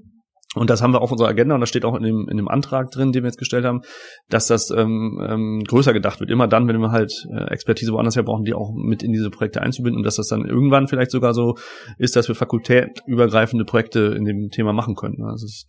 und 0.54 0.68
das 0.68 0.82
haben 0.82 0.92
wir 0.92 1.00
auf 1.00 1.10
unserer 1.10 1.28
Agenda 1.28 1.54
und 1.54 1.60
das 1.60 1.70
steht 1.70 1.84
auch 1.84 1.96
in 1.96 2.02
dem, 2.02 2.28
in 2.28 2.36
dem 2.36 2.48
Antrag 2.48 2.90
drin, 2.90 3.12
den 3.12 3.22
wir 3.22 3.28
jetzt 3.28 3.38
gestellt 3.38 3.64
haben, 3.64 3.80
dass 4.28 4.46
das 4.46 4.70
ähm, 4.70 5.18
ähm, 5.26 5.64
größer 5.66 5.94
gedacht 5.94 6.20
wird. 6.20 6.30
Immer 6.30 6.46
dann, 6.46 6.68
wenn 6.68 6.78
wir 6.78 6.90
halt 6.90 7.26
äh, 7.32 7.50
Expertise 7.50 7.92
woanders 7.92 8.16
her 8.16 8.22
brauchen, 8.22 8.44
die 8.44 8.52
auch 8.52 8.72
mit 8.74 9.02
in 9.02 9.12
diese 9.12 9.30
Projekte 9.30 9.62
einzubinden 9.62 9.98
und 9.98 10.04
dass 10.04 10.16
das 10.16 10.28
dann 10.28 10.44
irgendwann 10.44 10.88
vielleicht 10.88 11.10
sogar 11.10 11.32
so 11.32 11.56
ist, 11.98 12.16
dass 12.16 12.28
wir 12.28 12.34
fakultätübergreifende 12.34 13.64
Projekte 13.64 14.14
in 14.16 14.24
dem 14.24 14.50
Thema 14.50 14.74
machen 14.74 14.94
können. 14.94 15.24
Also 15.24 15.46
es 15.46 15.66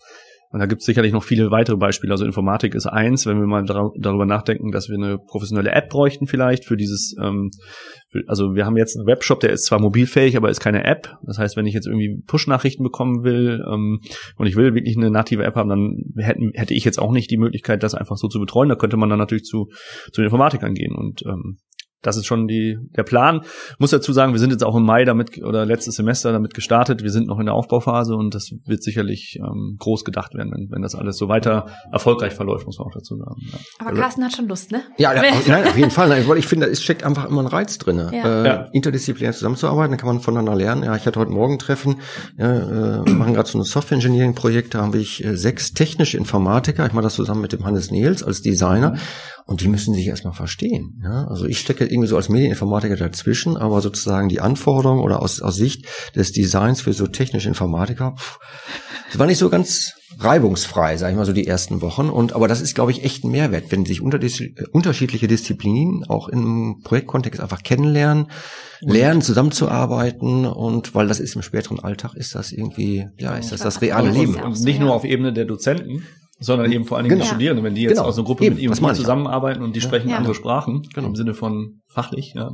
und 0.54 0.60
da 0.60 0.68
gibt 0.68 0.82
es 0.82 0.86
sicherlich 0.86 1.12
noch 1.12 1.24
viele 1.24 1.50
weitere 1.50 1.78
Beispiele. 1.78 2.14
Also 2.14 2.26
Informatik 2.26 2.76
ist 2.76 2.86
eins, 2.86 3.26
wenn 3.26 3.40
wir 3.40 3.48
mal 3.48 3.66
darüber 3.66 4.28
nachdenken, 4.28 4.72
dass 4.72 4.88
wir 4.88 4.98
eine 4.98 5.18
professionelle 5.18 5.72
App 5.72 5.90
bräuchten 5.90 6.28
vielleicht 6.28 6.66
für 6.66 6.78
dieses, 6.78 7.16
ähm, 7.20 7.50
für, 8.08 8.22
also 8.28 8.54
wir 8.54 8.64
haben 8.68 8.78
jetzt 8.78 8.96
einen 8.96 9.08
Webshop, 9.08 9.40
der 9.40 9.50
ist 9.50 9.66
zwar 9.66 9.82
mobilfähig, 9.82 10.38
aber 10.38 10.52
ist 10.52 10.60
keine 10.60 10.84
App. 10.84 11.12
Das 11.24 11.40
heißt, 11.40 11.58
wenn 11.58 11.66
ich 11.66 11.74
jetzt 11.74 11.88
irgendwie 11.88 12.22
Push-Nachrichten 12.28 12.84
bekommen 12.84 13.24
will 13.24 13.66
ähm, 13.68 14.00
und 14.38 14.46
ich 14.46 14.56
will 14.56 14.76
wirklich 14.76 14.96
eine 14.96 15.10
native 15.10 15.44
App 15.44 15.56
haben, 15.56 15.70
dann 15.70 15.98
hätten, 16.18 16.52
hätte 16.54 16.76
ich 16.76 16.86
jetzt 16.86 17.00
auch 17.00 17.12
nicht 17.12 17.32
die 17.32 17.38
Möglichkeit, 17.38 17.82
das 17.82 17.96
einfach 17.96 18.18
so 18.18 18.28
zu 18.28 18.40
betreuen. 18.40 18.70
Da 18.70 18.76
könnte 18.76 18.96
man 18.96 19.10
dann 19.10 19.18
natürlich 19.18 19.46
zu, 19.46 19.72
zu 20.12 20.22
den 20.22 20.26
Informatikern 20.26 20.76
gehen. 20.76 20.94
Und 20.94 21.24
ähm, 21.26 21.58
das 22.04 22.18
ist 22.18 22.26
schon 22.26 22.48
die, 22.48 22.78
der 22.96 23.04
Plan. 23.04 23.42
Muss 23.80 23.92
dazu 23.92 24.14
sagen, 24.14 24.34
wir 24.34 24.40
sind 24.40 24.52
jetzt 24.52 24.64
auch 24.64 24.76
im 24.76 24.84
Mai 24.84 25.06
damit 25.06 25.42
oder 25.44 25.66
letztes 25.66 25.96
Semester 25.96 26.32
damit 26.32 26.54
gestartet. 26.54 27.02
Wir 27.02 27.10
sind 27.10 27.28
noch 27.28 27.40
in 27.40 27.46
der 27.46 27.56
Aufbauphase 27.56 28.16
und 28.16 28.36
das 28.36 28.52
wird 28.66 28.84
sicherlich 28.84 29.40
ähm, 29.40 29.78
groß 29.80 30.04
gedacht 30.04 30.36
werden, 30.36 30.52
wenn, 30.54 30.70
wenn 30.70 30.82
das 30.82 30.96
alles 30.96 31.18
so 31.18 31.30
weiter 31.30 31.68
erfolgreich 31.92 32.34
verläuft, 32.34 32.66
muss 32.66 32.78
man 32.78 32.88
auch 32.88 32.94
dazu 32.94 33.18
sagen. 33.18 33.36
Ja. 33.52 33.60
Aber 33.80 33.94
Carsten 33.98 34.24
hat 34.24 34.36
schon 34.36 34.48
Lust, 34.48 34.72
ne? 34.72 34.84
Ja, 34.98 35.14
ja 35.14 35.22
nein, 35.48 35.66
auf 35.66 35.78
jeden 35.78 35.92
Fall. 35.92 36.10
Nein, 36.10 36.28
weil 36.28 36.38
ich 36.38 36.48
finde, 36.48 36.68
es 36.68 36.84
steckt 36.84 37.04
einfach 37.04 37.26
immer 37.26 37.42
ein 37.42 37.48
Reiz 37.48 37.78
drin. 37.78 37.98
Ja. 37.98 38.12
Äh, 38.12 38.46
ja. 38.46 38.70
Interdisziplinär 38.74 39.32
zusammenzuarbeiten, 39.32 39.92
da 39.92 39.98
kann 39.98 40.08
man 40.08 40.20
voneinander 40.20 40.56
lernen. 40.56 40.84
Ja, 40.84 40.96
ich 40.96 41.06
hatte 41.06 41.20
heute 41.20 41.32
Morgen 41.32 41.54
ein 41.54 41.60
Treffen, 41.60 42.02
ja, 42.38 43.00
äh, 43.02 43.06
wir 43.06 43.14
machen 43.14 43.34
gerade 43.34 43.50
so 43.50 43.58
ein 43.58 43.64
Software-Engineering-Projekt, 43.64 44.76
da 44.76 44.82
habe 44.82 44.98
ich 44.98 45.24
äh, 45.24 45.38
sechs 45.38 45.74
technische 45.74 46.18
Informatiker, 46.18 46.86
ich 46.86 46.94
mache 46.94 47.04
das 47.04 47.16
zusammen 47.16 47.42
mit 47.42 47.54
dem 47.54 47.66
Hannes 47.66 47.92
Nils 47.92 48.24
als 48.24 48.42
Designer. 48.42 48.96
Und 49.46 49.62
die 49.62 49.68
müssen 49.68 49.94
sich 49.94 50.08
erstmal 50.08 50.34
verstehen. 50.34 51.02
Ja? 51.04 51.28
Also 51.28 51.46
ich 51.46 51.60
stecke 51.60 51.86
irgendwie 51.86 52.08
so 52.08 52.16
als 52.16 52.30
Medieninformatiker 52.30 52.96
dazwischen, 52.96 53.58
aber 53.58 53.82
sozusagen 53.82 54.30
die 54.30 54.40
Anforderungen 54.40 55.02
oder 55.02 55.22
aus, 55.22 55.42
aus 55.42 55.56
Sicht 55.56 55.86
des 56.16 56.32
Designs 56.32 56.82
für 56.82 56.94
so 56.94 57.08
technische 57.08 57.50
Informatiker, 57.50 58.16
pff, 58.18 58.40
das 59.10 59.20
war 59.20 59.28
nicht 59.28 59.38
so 59.38 59.50
ganz 59.50 59.94
reibungsfrei, 60.20 60.98
sage 60.98 61.12
ich 61.12 61.18
mal 61.18 61.26
so 61.26 61.34
die 61.34 61.48
ersten 61.48 61.82
Wochen. 61.82 62.10
Und 62.10 62.34
aber 62.34 62.48
das 62.48 62.62
ist, 62.62 62.76
glaube 62.76 62.92
ich, 62.92 63.04
echt 63.04 63.24
ein 63.24 63.32
Mehrwert, 63.32 63.66
wenn 63.72 63.86
sich 63.86 64.02
unterschiedliche 64.02 65.28
Disziplinen 65.28 66.04
auch 66.06 66.30
im 66.30 66.82
Projektkontext 66.84 67.42
einfach 67.42 67.64
kennenlernen, 67.64 68.28
lernen 68.82 69.22
zusammenzuarbeiten 69.22 70.46
und 70.46 70.94
weil 70.96 71.08
das 71.08 71.20
ist 71.20 71.36
im 71.36 71.42
späteren 71.42 71.80
Alltag 71.80 72.16
ist 72.16 72.36
das 72.36 72.52
irgendwie 72.52 73.08
ja 73.18 73.36
ist 73.36 73.52
das 73.52 73.62
das 73.62 73.82
reale 73.82 74.12
Leben 74.12 74.36
und 74.36 74.60
nicht 74.62 74.80
nur 74.80 74.94
auf 74.94 75.06
Ebene 75.06 75.32
der 75.32 75.46
Dozenten 75.46 76.04
sondern 76.44 76.72
eben 76.72 76.86
vor 76.86 76.98
allen 76.98 77.06
Dingen 77.06 77.16
genau. 77.16 77.24
die 77.24 77.30
Studierenden, 77.30 77.66
wenn 77.66 77.76
die 77.76 77.84
jetzt 77.84 77.94
genau. 77.94 78.04
aus 78.04 78.18
einer 78.18 78.26
Gruppe 78.26 78.46
eben, 78.46 78.56
mit 78.56 78.64
ihm 78.64 78.74
zusammenarbeiten 78.74 79.64
und 79.64 79.76
die 79.76 79.82
sprechen 79.82 80.10
ja. 80.10 80.18
andere 80.18 80.36
Sprachen, 80.36 80.88
genau. 80.94 81.08
im 81.08 81.16
Sinne 81.16 81.34
von 81.34 81.82
fachlich, 81.88 82.34
ja. 82.36 82.52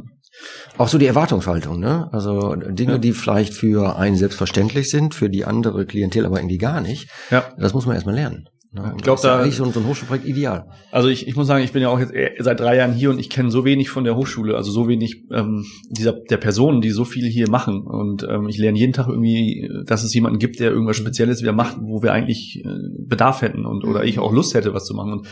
Auch 0.77 0.87
so 0.87 0.99
die 0.99 1.07
Erwartungshaltung, 1.07 1.79
ne? 1.79 2.07
Also 2.11 2.55
Dinge, 2.55 2.93
ja. 2.93 2.97
die 2.99 3.13
vielleicht 3.13 3.53
für 3.53 3.97
einen 3.97 4.15
selbstverständlich 4.15 4.89
sind, 4.89 5.15
für 5.15 5.29
die 5.29 5.43
andere 5.43 5.87
Klientel 5.87 6.25
aber 6.25 6.37
irgendwie 6.37 6.59
gar 6.59 6.81
nicht. 6.81 7.09
Ja. 7.31 7.45
Das 7.57 7.73
muss 7.73 7.87
man 7.87 7.95
erstmal 7.95 8.15
lernen. 8.15 8.47
Ja, 8.72 8.93
ich 8.95 9.01
glaube, 9.01 9.20
da 9.24 9.41
ist 9.41 9.57
so, 9.57 9.65
so 9.65 9.80
ein 9.80 9.88
Hochschulprojekt 9.88 10.28
ideal. 10.28 10.67
Also 10.91 11.09
ich, 11.09 11.28
ich 11.28 11.36
muss 11.36 11.47
sagen, 11.47 11.63
ich 11.63 11.72
bin 11.72 11.82
ja 11.82 11.89
auch 11.89 11.99
jetzt 11.99 12.13
seit 12.38 12.59
drei 12.59 12.76
Jahren 12.76 12.93
hier 12.93 13.09
und 13.09 13.17
ich 13.17 13.32
kenne 13.32 13.49
so 13.49 13.65
wenig 13.65 13.89
von 13.89 14.03
der 14.03 14.15
Hochschule, 14.15 14.55
also 14.55 14.70
so 14.70 14.88
wenig 14.88 15.24
ähm, 15.32 15.65
dieser 15.89 16.13
der 16.13 16.38
Personen, 16.38 16.80
die 16.80 16.91
so 16.91 17.03
viel 17.03 17.26
hier 17.26 17.49
machen. 17.49 17.82
Und 17.82 18.28
ähm, 18.30 18.47
ich 18.47 18.59
lerne 18.59 18.78
jeden 18.78 18.93
Tag 18.93 19.07
irgendwie, 19.07 19.67
dass 19.86 20.03
es 20.03 20.13
jemanden 20.13 20.38
gibt, 20.38 20.59
der 20.59 20.70
irgendwas 20.70 20.97
Spezielles 20.97 21.41
wieder 21.41 21.51
macht, 21.51 21.78
wo 21.82 22.03
wir 22.03 22.13
eigentlich 22.13 22.63
äh, 22.63 22.70
Bedarf 22.99 23.41
hätten 23.41 23.65
und 23.65 23.86
oder 23.86 24.03
ich 24.03 24.20
auch 24.20 24.32
Lust 24.32 24.53
hätte, 24.53 24.72
was 24.72 24.86
zu 24.86 24.93
machen. 24.93 25.13
Und 25.13 25.28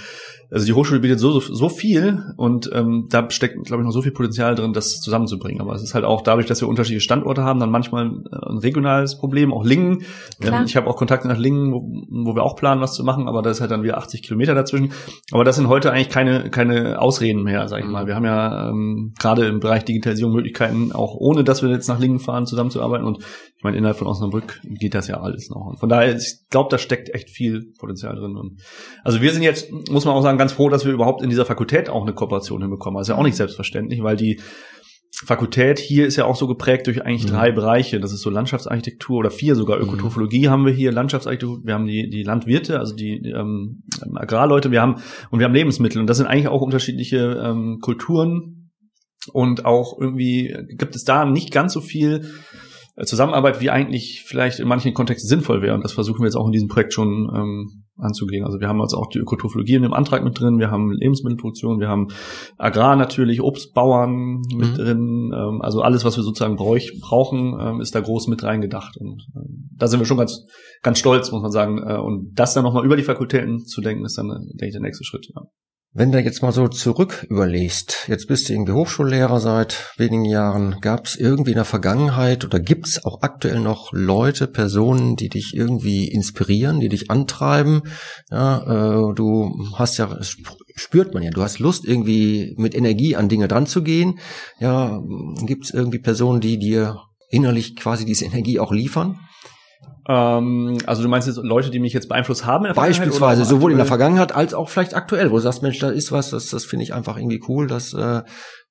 also 0.49 0.65
die 0.65 0.73
Hochschule 0.73 1.01
bietet 1.01 1.19
so, 1.19 1.39
so, 1.39 1.53
so 1.53 1.69
viel 1.69 2.23
und 2.37 2.69
ähm, 2.73 3.07
da 3.09 3.29
steckt, 3.29 3.65
glaube 3.65 3.83
ich, 3.83 3.85
noch 3.85 3.91
so 3.91 4.01
viel 4.01 4.13
Potenzial 4.13 4.55
drin, 4.55 4.71
das 4.71 5.01
zusammenzubringen. 5.01 5.59
Aber 5.61 5.73
es 5.73 5.83
ist 5.83 5.93
halt 5.93 6.05
auch 6.05 6.21
dadurch, 6.21 6.45
dass 6.45 6.61
wir 6.61 6.69
unterschiedliche 6.69 7.03
Standorte 7.03 7.43
haben, 7.43 7.59
dann 7.59 7.69
manchmal 7.69 8.05
ein 8.05 8.57
regionales 8.57 9.17
Problem, 9.17 9.53
auch 9.53 9.65
Lingen. 9.65 10.03
Ähm, 10.41 10.63
ich 10.65 10.77
habe 10.77 10.87
auch 10.87 10.95
Kontakte 10.95 11.27
nach 11.27 11.37
Lingen, 11.37 11.73
wo, 11.73 11.81
wo 12.09 12.35
wir 12.35 12.43
auch 12.43 12.55
planen, 12.55 12.81
was 12.81 12.93
zu 12.93 13.03
machen, 13.03 13.26
aber 13.27 13.41
da 13.41 13.49
ist 13.49 13.61
halt 13.61 13.71
dann 13.71 13.83
wieder 13.83 13.97
80 13.97 14.23
Kilometer 14.23 14.55
dazwischen. 14.55 14.93
Aber 15.31 15.43
das 15.43 15.55
sind 15.55 15.67
heute 15.67 15.91
eigentlich 15.91 16.09
keine, 16.09 16.49
keine 16.49 17.01
Ausreden 17.01 17.43
mehr, 17.43 17.67
sag 17.67 17.81
ich 17.81 17.85
mal. 17.87 18.07
Wir 18.07 18.15
haben 18.15 18.25
ja 18.25 18.69
ähm, 18.69 19.13
gerade 19.19 19.45
im 19.45 19.59
Bereich 19.59 19.85
Digitalisierung 19.85 20.33
Möglichkeiten, 20.33 20.91
auch 20.91 21.15
ohne 21.15 21.43
dass 21.43 21.61
wir 21.61 21.69
jetzt 21.69 21.87
nach 21.87 21.99
Lingen 21.99 22.19
fahren, 22.19 22.45
zusammenzuarbeiten. 22.45 23.05
Und 23.05 23.19
ich 23.57 23.63
meine, 23.63 23.77
innerhalb 23.77 23.97
von 23.97 24.07
Osnabrück 24.07 24.59
geht 24.63 24.93
das 24.93 25.07
ja 25.07 25.19
alles 25.19 25.49
noch. 25.49 25.65
Und 25.65 25.79
von 25.79 25.89
daher, 25.89 26.15
ich 26.15 26.47
glaube, 26.49 26.69
da 26.69 26.77
steckt 26.77 27.09
echt 27.13 27.29
viel 27.29 27.73
Potenzial 27.77 28.15
drin. 28.15 28.35
Und 28.35 28.59
also 29.03 29.21
wir 29.21 29.31
sind 29.31 29.41
jetzt, 29.41 29.71
muss 29.89 30.05
man 30.05 30.13
auch 30.13 30.21
sagen, 30.21 30.37
ganz 30.37 30.53
froh, 30.53 30.69
dass 30.69 30.85
wir 30.85 30.93
überhaupt 30.93 31.21
in 31.21 31.29
dieser 31.29 31.45
Fakultät 31.45 31.89
auch 31.89 32.03
eine 32.03 32.13
Kooperation 32.13 32.61
hinbekommen. 32.61 32.97
Das 32.97 33.07
ist 33.07 33.13
ja 33.13 33.19
auch 33.19 33.23
nicht 33.23 33.35
selbstverständlich, 33.35 34.03
weil 34.03 34.15
die 34.15 34.39
Fakultät 35.25 35.79
hier 35.79 36.05
ist 36.05 36.15
ja 36.15 36.25
auch 36.25 36.35
so 36.35 36.47
geprägt 36.47 36.87
durch 36.87 37.03
eigentlich 37.03 37.25
mhm. 37.25 37.35
drei 37.35 37.51
Bereiche. 37.51 37.99
Das 37.99 38.13
ist 38.13 38.21
so 38.21 38.29
Landschaftsarchitektur 38.29 39.17
oder 39.17 39.31
vier 39.31 39.55
sogar. 39.55 39.77
Mhm. 39.77 39.85
Ökotrophologie 39.85 40.47
mhm. 40.47 40.51
haben 40.51 40.65
wir 40.65 40.73
hier, 40.73 40.91
Landschaftsarchitektur, 40.91 41.61
wir 41.63 41.73
haben 41.73 41.87
die, 41.87 42.09
die 42.09 42.23
Landwirte, 42.23 42.79
also 42.79 42.95
die 42.95 43.15
ähm, 43.29 43.83
Agrarleute, 44.15 44.71
wir 44.71 44.81
haben 44.81 45.01
und 45.31 45.39
wir 45.39 45.45
haben 45.45 45.53
Lebensmittel. 45.53 45.99
Und 45.99 46.07
das 46.07 46.17
sind 46.17 46.27
eigentlich 46.27 46.49
auch 46.49 46.61
unterschiedliche 46.61 47.41
ähm, 47.43 47.79
Kulturen. 47.81 48.71
Und 49.33 49.65
auch 49.65 49.99
irgendwie 49.99 50.55
gibt 50.77 50.95
es 50.95 51.03
da 51.03 51.25
nicht 51.25 51.51
ganz 51.51 51.73
so 51.73 51.81
viel 51.81 52.31
äh, 52.95 53.05
Zusammenarbeit, 53.05 53.59
wie 53.59 53.69
eigentlich 53.69 54.23
vielleicht 54.25 54.59
in 54.59 54.67
manchen 54.67 54.93
Kontexten 54.93 55.27
sinnvoll 55.27 55.61
wäre. 55.61 55.73
Und 55.73 55.83
das 55.83 55.93
versuchen 55.93 56.19
wir 56.19 56.25
jetzt 56.25 56.37
auch 56.37 56.45
in 56.45 56.51
diesem 56.51 56.67
Projekt 56.67 56.93
schon 56.93 57.29
ähm, 57.35 57.86
anzugehen. 57.97 58.45
Also 58.45 58.59
wir 58.59 58.67
haben 58.67 58.79
jetzt 58.79 58.93
auch 58.93 59.07
die 59.07 59.19
Ökotrophologie 59.19 59.75
in 59.75 59.81
dem 59.81 59.93
Antrag 59.93 60.23
mit 60.23 60.39
drin, 60.39 60.59
wir 60.59 60.71
haben 60.71 60.91
Lebensmittelproduktion, 60.91 61.79
wir 61.79 61.87
haben 61.87 62.07
Agrar 62.57 62.95
natürlich, 62.95 63.41
Obstbauern 63.41 64.41
mit 64.55 64.71
mhm. 64.71 64.75
drin. 64.75 65.31
Ähm, 65.35 65.61
also 65.61 65.81
alles, 65.81 66.05
was 66.05 66.17
wir 66.17 66.23
sozusagen 66.23 66.55
bräuch, 66.55 66.99
brauchen, 67.01 67.57
ähm, 67.59 67.81
ist 67.81 67.95
da 67.95 67.99
groß 67.99 68.27
mit 68.27 68.43
reingedacht. 68.43 68.97
Und 68.97 69.25
ähm, 69.35 69.69
da 69.75 69.87
sind 69.87 69.99
wir 69.99 70.05
schon 70.05 70.17
ganz, 70.17 70.45
ganz 70.83 70.99
stolz, 70.99 71.31
muss 71.31 71.41
man 71.41 71.51
sagen. 71.51 71.79
Äh, 71.79 71.97
und 71.97 72.33
das 72.33 72.53
dann 72.53 72.63
nochmal 72.63 72.85
über 72.85 72.97
die 72.97 73.03
Fakultäten 73.03 73.65
zu 73.65 73.81
denken, 73.81 74.05
ist 74.05 74.17
dann, 74.17 74.27
denke 74.29 74.67
ich, 74.67 74.73
der 74.73 74.81
nächste 74.81 75.03
Schritt. 75.03 75.27
Ja. 75.35 75.43
Wenn 75.99 76.11
du 76.11 76.21
jetzt 76.21 76.43
mal 76.43 76.51
so 76.51 76.67
zurück 76.67 77.25
überlegst, 77.27 78.05
jetzt 78.07 78.27
bist 78.27 78.47
du 78.47 78.53
irgendwie 78.53 78.73
Hochschullehrer 78.73 79.39
seit 79.39 79.95
wenigen 79.97 80.25
Jahren, 80.25 80.79
gab 80.79 81.07
es 81.07 81.15
irgendwie 81.15 81.53
in 81.53 81.55
der 81.55 81.65
Vergangenheit 81.65 82.45
oder 82.45 82.59
gibt 82.59 82.85
es 82.85 83.03
auch 83.03 83.23
aktuell 83.23 83.59
noch 83.59 83.91
Leute, 83.93 84.45
Personen, 84.45 85.15
die 85.15 85.29
dich 85.29 85.55
irgendwie 85.55 86.07
inspirieren, 86.07 86.79
die 86.79 86.89
dich 86.89 87.09
antreiben? 87.09 87.81
Ja, 88.29 89.09
äh, 89.09 89.15
du 89.15 89.51
hast 89.73 89.97
ja, 89.97 90.15
spürt 90.75 91.15
man 91.15 91.23
ja, 91.23 91.31
du 91.31 91.41
hast 91.41 91.57
Lust 91.57 91.83
irgendwie 91.83 92.53
mit 92.59 92.75
Energie 92.75 93.15
an 93.15 93.27
Dinge 93.27 93.47
dran 93.47 93.65
zu 93.65 93.81
gehen. 93.81 94.19
Ja, 94.59 95.01
gibt 95.47 95.65
es 95.65 95.71
irgendwie 95.71 95.97
Personen, 95.97 96.41
die 96.41 96.59
dir 96.59 97.01
innerlich 97.31 97.75
quasi 97.75 98.05
diese 98.05 98.25
Energie 98.25 98.59
auch 98.59 98.71
liefern? 98.71 99.17
Ähm, 100.09 100.77
also 100.85 101.03
du 101.03 101.09
meinst 101.09 101.27
jetzt 101.27 101.37
Leute, 101.43 101.69
die 101.69 101.79
mich 101.79 101.93
jetzt 101.93 102.07
beeinflusst 102.07 102.45
haben? 102.45 102.65
In 102.65 102.73
der 102.73 102.81
Beispielsweise, 102.81 103.43
sowohl 103.43 103.71
in 103.71 103.77
der 103.77 103.85
Vergangenheit 103.85 104.33
als 104.33 104.53
auch 104.53 104.69
vielleicht 104.69 104.95
aktuell, 104.95 105.31
wo 105.31 105.35
du 105.35 105.41
sagst, 105.41 105.63
Mensch, 105.63 105.79
da 105.79 105.89
ist 105.89 106.11
was, 106.11 106.29
das, 106.29 106.47
das 106.47 106.65
finde 106.65 106.83
ich 106.83 106.93
einfach 106.93 107.17
irgendwie 107.17 107.41
cool, 107.47 107.67
das 107.67 107.93
äh, 107.93 108.21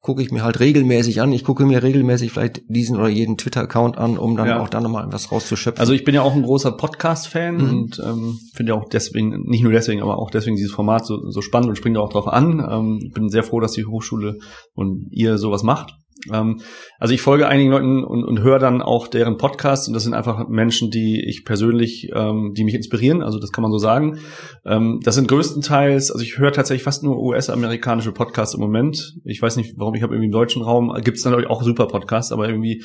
gucke 0.00 0.22
ich 0.22 0.30
mir 0.30 0.44
halt 0.44 0.60
regelmäßig 0.60 1.20
an. 1.20 1.32
Ich 1.32 1.44
gucke 1.44 1.66
mir 1.66 1.82
regelmäßig 1.82 2.32
vielleicht 2.32 2.62
diesen 2.68 2.96
oder 2.96 3.08
jeden 3.08 3.36
Twitter-Account 3.36 3.98
an, 3.98 4.16
um 4.16 4.36
dann 4.36 4.46
ja. 4.46 4.60
auch 4.60 4.68
da 4.68 4.80
nochmal 4.80 5.06
was 5.10 5.32
rauszuschöpfen. 5.32 5.80
Also 5.80 5.92
ich 5.92 6.04
bin 6.04 6.14
ja 6.14 6.22
auch 6.22 6.34
ein 6.34 6.42
großer 6.42 6.72
Podcast-Fan 6.72 7.56
mhm. 7.56 7.68
und 7.68 8.02
ähm, 8.04 8.38
finde 8.54 8.72
ja 8.72 8.78
auch 8.78 8.88
deswegen, 8.88 9.42
nicht 9.42 9.62
nur 9.62 9.72
deswegen, 9.72 10.02
aber 10.02 10.18
auch 10.18 10.30
deswegen 10.30 10.56
dieses 10.56 10.72
Format 10.72 11.04
so, 11.04 11.28
so 11.30 11.42
spannend 11.42 11.70
und 11.70 11.76
springe 11.76 11.96
da 11.96 12.00
auch 12.00 12.12
drauf 12.12 12.28
an. 12.28 12.64
Ähm, 12.70 13.10
bin 13.12 13.28
sehr 13.28 13.42
froh, 13.42 13.60
dass 13.60 13.72
die 13.72 13.84
Hochschule 13.84 14.38
und 14.74 15.08
ihr 15.10 15.38
sowas 15.38 15.62
macht. 15.62 15.92
Ähm, 16.32 16.60
also 16.98 17.14
ich 17.14 17.22
folge 17.22 17.48
einigen 17.48 17.70
Leuten 17.70 18.04
und, 18.04 18.24
und 18.24 18.40
höre 18.40 18.58
dann 18.58 18.82
auch 18.82 19.08
deren 19.08 19.36
Podcasts 19.36 19.88
und 19.88 19.94
das 19.94 20.04
sind 20.04 20.14
einfach 20.14 20.48
Menschen, 20.48 20.90
die 20.90 21.24
ich 21.26 21.44
persönlich, 21.44 22.10
ähm, 22.14 22.52
die 22.56 22.64
mich 22.64 22.74
inspirieren, 22.74 23.22
also 23.22 23.38
das 23.38 23.52
kann 23.52 23.62
man 23.62 23.70
so 23.70 23.78
sagen. 23.78 24.18
Ähm, 24.64 25.00
das 25.02 25.14
sind 25.14 25.28
größtenteils, 25.28 26.10
also 26.10 26.22
ich 26.22 26.38
höre 26.38 26.52
tatsächlich 26.52 26.84
fast 26.84 27.02
nur 27.02 27.18
US-amerikanische 27.18 28.12
Podcasts 28.12 28.54
im 28.54 28.60
Moment. 28.60 29.14
Ich 29.24 29.40
weiß 29.42 29.56
nicht, 29.56 29.74
warum, 29.76 29.94
ich 29.94 30.02
habe 30.02 30.14
irgendwie 30.14 30.26
im 30.26 30.32
deutschen 30.32 30.62
Raum, 30.62 30.92
gibt 31.02 31.18
es 31.18 31.24
natürlich 31.24 31.48
auch 31.48 31.62
super 31.62 31.86
Podcasts, 31.86 32.32
aber 32.32 32.48
irgendwie 32.48 32.82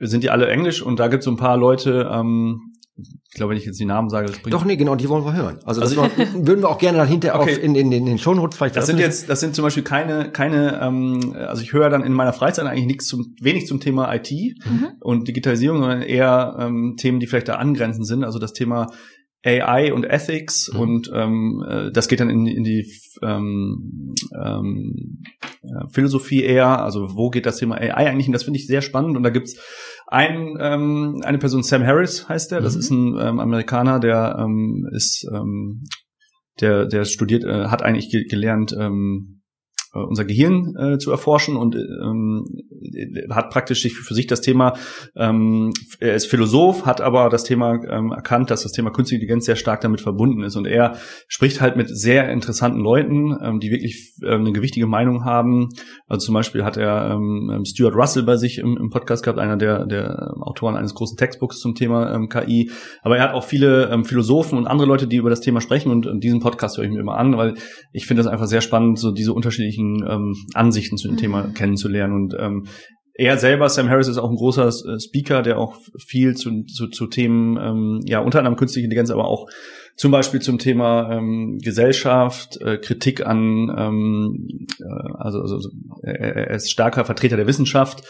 sind 0.00 0.24
die 0.24 0.30
alle 0.30 0.48
englisch 0.48 0.82
und 0.82 0.98
da 0.98 1.08
gibt 1.08 1.20
es 1.20 1.24
so 1.24 1.30
ein 1.30 1.36
paar 1.36 1.56
Leute, 1.56 2.10
ähm, 2.12 2.73
ich 2.96 3.34
glaube, 3.34 3.50
wenn 3.50 3.58
ich 3.58 3.64
jetzt 3.64 3.80
die 3.80 3.84
Namen 3.84 4.08
sage, 4.08 4.28
das 4.28 4.38
bringt. 4.38 4.54
Doch, 4.54 4.64
nee, 4.64 4.76
genau, 4.76 4.94
die 4.94 5.08
wollen 5.08 5.24
wir 5.24 5.34
hören. 5.34 5.58
Also, 5.64 5.80
also 5.80 5.96
das 5.96 6.16
würden 6.34 6.62
wir 6.62 6.68
auch 6.68 6.78
gerne 6.78 6.98
dann 6.98 7.08
hinterher 7.08 7.40
okay. 7.40 7.54
auf 7.54 7.62
in, 7.62 7.74
in, 7.74 7.90
in 7.90 8.06
den 8.06 8.18
Shownotes 8.18 8.56
vielleicht 8.56 8.76
Das 8.76 8.86
sind 8.86 9.00
jetzt, 9.00 9.28
das 9.28 9.40
sind 9.40 9.56
zum 9.56 9.64
Beispiel 9.64 9.82
keine, 9.82 10.30
keine, 10.30 10.80
ähm, 10.80 11.34
also 11.36 11.62
ich 11.62 11.72
höre 11.72 11.90
dann 11.90 12.04
in 12.04 12.12
meiner 12.12 12.32
Freizeit 12.32 12.66
eigentlich 12.66 12.86
nichts 12.86 13.06
zum, 13.06 13.34
wenig 13.40 13.66
zum 13.66 13.80
Thema 13.80 14.14
IT 14.14 14.30
mhm. 14.30 14.92
und 15.00 15.26
Digitalisierung, 15.26 15.80
sondern 15.80 16.02
eher 16.02 16.56
ähm, 16.60 16.94
Themen, 16.96 17.18
die 17.18 17.26
vielleicht 17.26 17.48
da 17.48 17.54
angrenzend 17.54 18.06
sind. 18.06 18.22
Also 18.22 18.38
das 18.38 18.52
Thema 18.52 18.92
AI 19.44 19.92
und 19.92 20.04
Ethics 20.04 20.72
mhm. 20.72 20.80
und 20.80 21.10
ähm, 21.12 21.64
äh, 21.68 21.90
das 21.92 22.08
geht 22.08 22.20
dann 22.20 22.30
in, 22.30 22.46
in 22.46 22.64
die 22.64 22.90
ähm, 23.22 24.14
ähm, 24.42 25.22
Philosophie 25.92 26.42
eher, 26.42 26.82
also 26.82 27.14
wo 27.14 27.30
geht 27.30 27.44
das 27.46 27.56
Thema 27.56 27.76
AI 27.76 28.08
eigentlich 28.08 28.26
hin, 28.26 28.32
das 28.32 28.44
finde 28.44 28.58
ich 28.58 28.66
sehr 28.66 28.82
spannend 28.82 29.16
und 29.16 29.22
da 29.22 29.30
gibt's 29.30 29.56
ein, 30.06 30.56
ähm, 30.60 31.20
eine 31.24 31.38
Person, 31.38 31.62
Sam 31.62 31.84
Harris 31.84 32.28
heißt 32.28 32.52
der, 32.52 32.60
das 32.60 32.74
mhm. 32.74 32.80
ist 32.80 32.90
ein 32.90 33.18
ähm, 33.18 33.40
Amerikaner, 33.40 34.00
der 34.00 34.36
ähm, 34.38 34.88
ist 34.92 35.26
ähm, 35.32 35.84
der, 36.60 36.86
der 36.86 37.04
studiert, 37.04 37.44
äh, 37.44 37.68
hat 37.68 37.82
eigentlich 37.82 38.10
ge 38.10 38.24
gelernt, 38.24 38.74
ähm, 38.78 39.40
äh, 39.40 39.43
unser 39.98 40.24
Gehirn 40.24 40.74
äh, 40.76 40.98
zu 40.98 41.10
erforschen 41.10 41.56
und 41.56 41.74
ähm, 41.74 42.44
hat 43.30 43.50
praktisch 43.50 43.82
für 43.82 44.14
sich 44.14 44.26
das 44.26 44.40
Thema, 44.40 44.74
ähm, 45.16 45.72
er 46.00 46.14
ist 46.14 46.26
Philosoph, 46.26 46.86
hat 46.86 47.00
aber 47.00 47.28
das 47.28 47.44
Thema 47.44 47.80
ähm, 47.88 48.12
erkannt, 48.12 48.50
dass 48.50 48.62
das 48.62 48.72
Thema 48.72 48.90
Künstliche 48.90 49.20
Intelligenz 49.22 49.46
sehr 49.46 49.56
stark 49.56 49.80
damit 49.80 50.00
verbunden 50.00 50.42
ist 50.42 50.56
und 50.56 50.66
er 50.66 50.96
spricht 51.28 51.60
halt 51.60 51.76
mit 51.76 51.88
sehr 51.88 52.28
interessanten 52.30 52.80
Leuten, 52.80 53.36
ähm, 53.42 53.60
die 53.60 53.70
wirklich 53.70 54.14
ähm, 54.22 54.40
eine 54.40 54.52
gewichtige 54.52 54.86
Meinung 54.86 55.24
haben. 55.24 55.68
Also 56.06 56.26
zum 56.26 56.34
Beispiel 56.34 56.64
hat 56.64 56.76
er 56.76 57.10
ähm, 57.12 57.50
ähm, 57.52 57.64
Stuart 57.64 57.94
Russell 57.94 58.24
bei 58.24 58.36
sich 58.36 58.58
im, 58.58 58.76
im 58.76 58.90
Podcast 58.90 59.22
gehabt, 59.22 59.38
einer 59.38 59.56
der, 59.56 59.86
der 59.86 60.34
Autoren 60.40 60.76
eines 60.76 60.94
großen 60.94 61.16
Textbooks 61.16 61.58
zum 61.60 61.74
Thema 61.74 62.14
ähm, 62.14 62.28
KI, 62.28 62.70
aber 63.02 63.16
er 63.16 63.24
hat 63.24 63.34
auch 63.34 63.44
viele 63.44 63.90
ähm, 63.90 64.04
Philosophen 64.04 64.58
und 64.58 64.66
andere 64.66 64.88
Leute, 64.88 65.06
die 65.06 65.16
über 65.16 65.30
das 65.30 65.40
Thema 65.40 65.60
sprechen 65.60 65.90
und, 65.90 66.06
und 66.06 66.22
diesen 66.22 66.40
Podcast 66.40 66.76
höre 66.76 66.84
ich 66.84 66.90
mir 66.90 67.00
immer 67.00 67.16
an, 67.16 67.36
weil 67.36 67.54
ich 67.92 68.06
finde 68.06 68.22
das 68.22 68.30
einfach 68.30 68.46
sehr 68.46 68.60
spannend, 68.60 68.98
so 68.98 69.12
diese 69.12 69.32
unterschiedlichen 69.32 69.83
unterschiedlichen 69.84 70.04
ähm, 70.08 70.34
Ansichten 70.54 70.96
zu 70.96 71.08
dem 71.08 71.14
mhm. 71.14 71.20
Thema 71.20 71.42
kennenzulernen. 71.54 72.14
Und 72.14 72.36
ähm, 72.38 72.66
er 73.14 73.38
selber, 73.38 73.68
Sam 73.68 73.88
Harris, 73.88 74.08
ist 74.08 74.18
auch 74.18 74.30
ein 74.30 74.36
großer 74.36 74.68
äh, 74.68 75.00
Speaker, 75.00 75.42
der 75.42 75.58
auch 75.58 75.76
viel 75.98 76.34
zu, 76.34 76.64
zu, 76.64 76.88
zu 76.88 77.06
Themen, 77.06 77.56
ähm, 77.56 78.00
ja, 78.04 78.18
unter 78.18 78.38
anderem 78.40 78.56
künstliche 78.56 78.84
Intelligenz, 78.84 79.10
aber 79.10 79.26
auch 79.26 79.48
zum 79.96 80.10
Beispiel 80.10 80.40
zum 80.40 80.58
Thema 80.58 81.12
ähm, 81.12 81.58
Gesellschaft, 81.62 82.60
äh, 82.60 82.78
Kritik 82.78 83.24
an, 83.24 83.72
ähm, 83.78 84.66
äh, 84.80 85.12
also, 85.18 85.40
also 85.40 85.70
er, 86.02 86.36
er 86.48 86.56
ist 86.56 86.70
starker 86.70 87.04
Vertreter 87.04 87.36
der 87.36 87.46
Wissenschaft 87.46 88.02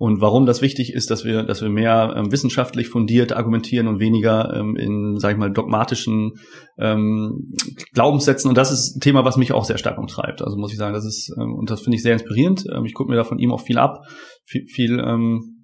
und 0.00 0.22
warum 0.22 0.46
das 0.46 0.62
wichtig 0.62 0.94
ist, 0.94 1.10
dass 1.10 1.26
wir, 1.26 1.42
dass 1.42 1.60
wir 1.60 1.68
mehr 1.68 2.14
ähm, 2.16 2.32
wissenschaftlich 2.32 2.88
fundiert 2.88 3.34
argumentieren 3.34 3.86
und 3.86 4.00
weniger 4.00 4.50
ähm, 4.54 4.74
in, 4.74 5.18
sag 5.18 5.32
ich 5.32 5.36
mal, 5.36 5.50
dogmatischen 5.50 6.38
ähm, 6.78 7.52
Glaubenssätzen. 7.92 8.48
Und 8.48 8.56
das 8.56 8.72
ist 8.72 8.96
ein 8.96 9.00
Thema, 9.00 9.26
was 9.26 9.36
mich 9.36 9.52
auch 9.52 9.66
sehr 9.66 9.76
stark 9.76 9.98
umtreibt. 9.98 10.40
Also 10.40 10.56
muss 10.56 10.72
ich 10.72 10.78
sagen, 10.78 10.94
das 10.94 11.04
ist, 11.04 11.34
ähm, 11.38 11.54
und 11.54 11.68
das 11.68 11.82
finde 11.82 11.96
ich 11.96 12.02
sehr 12.02 12.14
inspirierend. 12.14 12.64
Ähm, 12.74 12.86
ich 12.86 12.94
gucke 12.94 13.10
mir 13.10 13.16
da 13.16 13.24
von 13.24 13.38
ihm 13.38 13.52
auch 13.52 13.60
viel 13.60 13.76
ab, 13.76 14.06
viel, 14.44 14.66
viel 14.66 14.98
ähm, 14.98 15.60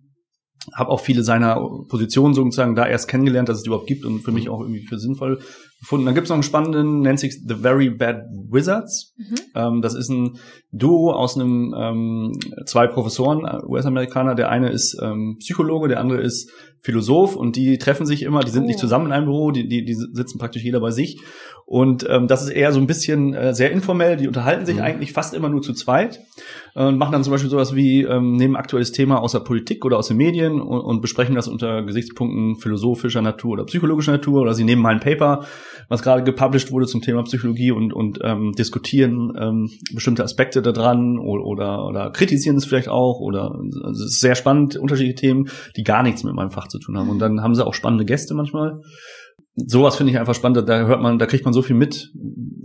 habe 0.75 0.91
auch 0.91 1.01
viele 1.01 1.23
seiner 1.23 1.57
Positionen 1.89 2.35
sozusagen 2.35 2.75
da 2.75 2.87
erst 2.87 3.09
kennengelernt, 3.09 3.49
dass 3.49 3.59
es 3.59 3.63
die 3.63 3.69
überhaupt 3.69 3.87
gibt 3.87 4.05
und 4.05 4.21
für 4.21 4.33
mich 4.33 4.49
auch 4.49 4.61
irgendwie 4.61 4.85
für 4.85 4.99
sinnvoll 4.99 5.39
gefunden. 5.81 6.07
Dann 6.07 6.15
gibt 6.15 6.25
es 6.25 6.29
noch 6.31 6.37
einen 6.37 6.43
spannenden, 6.43 7.01
nennt 7.01 7.21
sich 7.21 7.41
The 7.47 7.55
Very 7.55 7.91
Bad 7.91 8.25
Wizards. 8.51 9.15
Mhm. 9.17 9.35
Ähm, 9.55 9.83
das 9.83 9.95
ist 9.95 10.09
ein 10.09 10.39
Duo 10.73 11.13
aus 11.13 11.39
einem 11.39 11.75
ähm, 11.79 12.33
zwei 12.67 12.87
Professoren, 12.87 13.45
äh, 13.45 13.65
US-Amerikaner. 13.67 14.35
Der 14.35 14.51
eine 14.51 14.71
ist 14.71 14.99
ähm, 15.03 15.37
Psychologe, 15.39 15.89
der 15.89 16.01
andere 16.01 16.21
ist 16.21 16.51
Philosoph 16.87 17.35
und 17.35 17.57
die 17.57 17.79
treffen 17.79 18.07
sich 18.07 18.23
immer, 18.23 18.45
die 18.45 18.53
sind 18.53 18.63
oh. 18.63 18.67
nicht 18.67 18.79
zusammen 18.79 19.07
in 19.07 19.13
einem 19.13 19.27
Büro, 19.27 19.51
die, 19.51 19.67
die, 19.67 19.85
die 19.85 19.95
sitzen 19.95 20.39
praktisch 20.39 20.63
jeder 20.63 20.79
bei 20.79 20.93
sich. 20.93 21.21
Und 21.65 22.07
ähm, 22.09 22.29
das 22.29 22.45
ist 22.45 22.51
eher 22.51 22.71
so 22.71 22.79
ein 22.79 22.87
bisschen 22.87 23.35
äh, 23.35 23.53
sehr 23.53 23.73
informell, 23.73 24.17
die 24.17 24.29
unterhalten 24.29 24.65
sich 24.67 24.77
mhm. 24.77 24.83
eigentlich 24.83 25.13
fast 25.13 25.35
immer 25.35 25.49
nur 25.49 25.63
zu 25.63 25.73
zweit 25.73 26.21
äh, 26.77 26.85
und 26.85 26.97
machen 26.97 27.11
dann 27.11 27.25
zum 27.25 27.33
Beispiel 27.33 27.51
sowas 27.51 27.75
wie, 27.75 28.03
ähm, 28.03 28.37
nehmen 28.37 28.55
aktuelles 28.55 28.93
Thema 28.93 29.21
aus 29.21 29.33
der 29.33 29.41
Politik 29.41 29.85
oder 29.85 29.99
aus 29.99 30.07
den 30.07 30.17
Medien 30.17 30.61
und, 30.61 30.79
und 30.79 31.01
besprechen 31.01 31.35
das 31.35 31.49
unter 31.49 31.83
Gesichtspunkten 31.83 32.55
philosophischer 32.55 33.21
Natur 33.21 33.55
oder 33.55 33.65
psychologischer 33.65 34.13
Natur 34.13 34.43
oder 34.43 34.55
sie 34.55 34.63
nehmen 34.63 34.81
mal 34.81 34.95
ein 34.95 35.01
Paper, 35.01 35.45
was 35.89 36.05
gerade 36.05 36.23
gepublished 36.23 36.71
wurde 36.71 36.87
zum 36.87 37.03
Thema 37.03 37.25
Psychologie 37.25 37.73
und, 37.73 37.93
und 37.93 38.21
ähm, 38.23 38.53
diskutieren 38.53 39.33
ähm, 39.37 39.69
bestimmte 39.93 40.23
Aspekte 40.23 40.63
daran 40.63 41.19
oder, 41.19 41.45
oder, 41.45 41.85
oder 41.85 42.11
kritisieren 42.11 42.59
es 42.59 42.65
vielleicht 42.65 42.89
auch 42.89 43.19
oder 43.19 43.59
also 43.83 44.05
es 44.05 44.13
ist 44.13 44.21
sehr 44.21 44.37
spannend, 44.37 44.77
unterschiedliche 44.77 45.17
Themen, 45.17 45.49
die 45.77 45.83
gar 45.83 46.05
nichts 46.05 46.23
mit 46.23 46.35
meinem 46.35 46.53
Fach 46.53 46.69
zu 46.69 46.76
tun 46.79 46.99
haben. 46.99 47.11
Und 47.11 47.19
dann 47.19 47.43
haben 47.43 47.55
sie 47.55 47.67
auch 47.67 47.75
spannende 47.75 48.05
Gäste 48.05 48.35
manchmal. 48.35 48.81
Sowas 49.55 49.97
finde 49.97 50.13
ich 50.13 50.19
einfach 50.19 50.35
spannend. 50.35 50.69
Da 50.69 50.87
hört 50.87 51.01
man, 51.01 51.19
da 51.19 51.27
kriegt 51.27 51.45
man 51.45 51.55
so 51.55 51.63
viel 51.63 51.77
mit, 51.77 52.13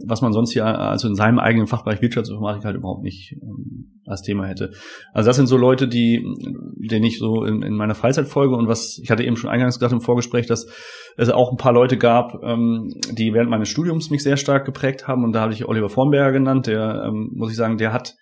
was 0.05 0.21
man 0.21 0.33
sonst 0.33 0.51
hier 0.51 0.65
also 0.65 1.07
in 1.07 1.15
seinem 1.15 1.39
eigenen 1.39 1.67
Fachbereich 1.67 2.01
Wirtschaftsinformatik 2.01 2.65
halt 2.65 2.75
überhaupt 2.75 3.03
nicht 3.03 3.37
ähm, 3.41 3.91
als 4.05 4.21
Thema 4.21 4.45
hätte. 4.45 4.71
Also 5.13 5.29
das 5.29 5.37
sind 5.37 5.47
so 5.47 5.57
Leute, 5.57 5.87
die, 5.87 6.21
denen 6.89 7.05
ich 7.05 7.17
so 7.17 7.45
in, 7.45 7.61
in 7.61 7.75
meiner 7.75 7.95
Freizeit 7.95 8.27
folge 8.27 8.55
und 8.55 8.67
was 8.67 8.99
ich 9.01 9.09
hatte 9.09 9.23
eben 9.23 9.37
schon 9.37 9.49
eingangs 9.49 9.75
gesagt 9.79 9.93
im 9.93 10.01
Vorgespräch, 10.01 10.47
dass 10.47 10.67
es 11.17 11.29
auch 11.29 11.51
ein 11.51 11.57
paar 11.57 11.73
Leute 11.73 11.97
gab, 11.97 12.43
ähm, 12.43 12.89
die 13.11 13.33
während 13.33 13.49
meines 13.49 13.69
Studiums 13.69 14.09
mich 14.09 14.23
sehr 14.23 14.37
stark 14.37 14.65
geprägt 14.65 15.07
haben 15.07 15.23
und 15.23 15.33
da 15.33 15.41
habe 15.41 15.53
ich 15.53 15.67
Oliver 15.67 15.89
Formberger 15.89 16.31
genannt. 16.31 16.67
Der 16.67 17.05
ähm, 17.07 17.31
muss 17.33 17.51
ich 17.51 17.57
sagen, 17.57 17.77
der 17.77 17.93
hat 17.93 18.15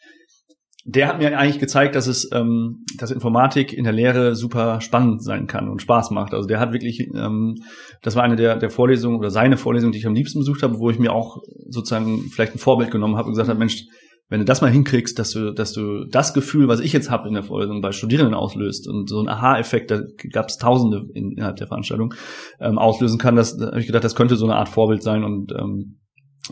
der 0.85 1.07
hat 1.07 1.19
mir 1.19 1.37
eigentlich 1.37 1.59
gezeigt, 1.59 1.95
dass 1.95 2.07
es, 2.07 2.29
ähm, 2.31 2.85
dass 2.97 3.11
Informatik 3.11 3.73
in 3.73 3.83
der 3.83 3.93
Lehre 3.93 4.35
super 4.35 4.79
spannend 4.81 5.23
sein 5.23 5.45
kann 5.45 5.67
und 5.67 5.81
Spaß 5.81 6.11
macht. 6.11 6.33
Also 6.33 6.47
der 6.47 6.59
hat 6.59 6.71
wirklich, 6.71 7.09
ähm, 7.13 7.55
das 8.01 8.15
war 8.15 8.23
eine 8.23 8.37
der, 8.37 8.55
der 8.55 8.69
Vorlesungen 8.69 9.17
oder 9.17 9.29
seine 9.29 9.57
Vorlesung, 9.57 9.91
die 9.91 9.97
ich 9.97 10.07
am 10.07 10.15
liebsten 10.15 10.39
besucht 10.39 10.63
habe, 10.63 10.79
wo 10.79 10.89
ich 10.89 10.99
mir 10.99 11.11
auch 11.11 11.37
sozusagen 11.67 12.29
vielleicht 12.31 12.55
ein 12.55 12.59
Vorbild 12.59 12.91
genommen 12.91 13.17
habe 13.17 13.27
und 13.27 13.33
gesagt 13.33 13.49
habe, 13.49 13.59
Mensch, 13.59 13.83
wenn 14.29 14.39
du 14.39 14.45
das 14.45 14.61
mal 14.61 14.71
hinkriegst, 14.71 15.17
dass 15.17 15.31
du, 15.31 15.51
dass 15.51 15.73
du 15.73 16.05
das 16.05 16.33
Gefühl, 16.33 16.67
was 16.67 16.79
ich 16.79 16.93
jetzt 16.93 17.09
habe 17.09 17.27
in 17.27 17.33
der 17.33 17.43
Vorlesung 17.43 17.81
bei 17.81 17.91
Studierenden 17.91 18.35
auslöst 18.35 18.87
und 18.87 19.09
so 19.09 19.19
ein 19.21 19.27
Aha-Effekt, 19.27 19.89
da 19.89 20.01
gab 20.31 20.49
es 20.49 20.57
Tausende 20.57 21.07
in, 21.15 21.31
innerhalb 21.31 21.57
der 21.57 21.67
Veranstaltung, 21.67 22.13
ähm, 22.59 22.77
auslösen 22.77 23.17
kann, 23.17 23.35
das 23.35 23.57
da 23.57 23.67
habe 23.67 23.79
ich 23.79 23.87
gedacht, 23.87 24.03
das 24.03 24.15
könnte 24.15 24.35
so 24.35 24.45
eine 24.45 24.55
Art 24.55 24.69
Vorbild 24.69 25.01
sein 25.01 25.23
und 25.23 25.51
ähm, 25.51 25.99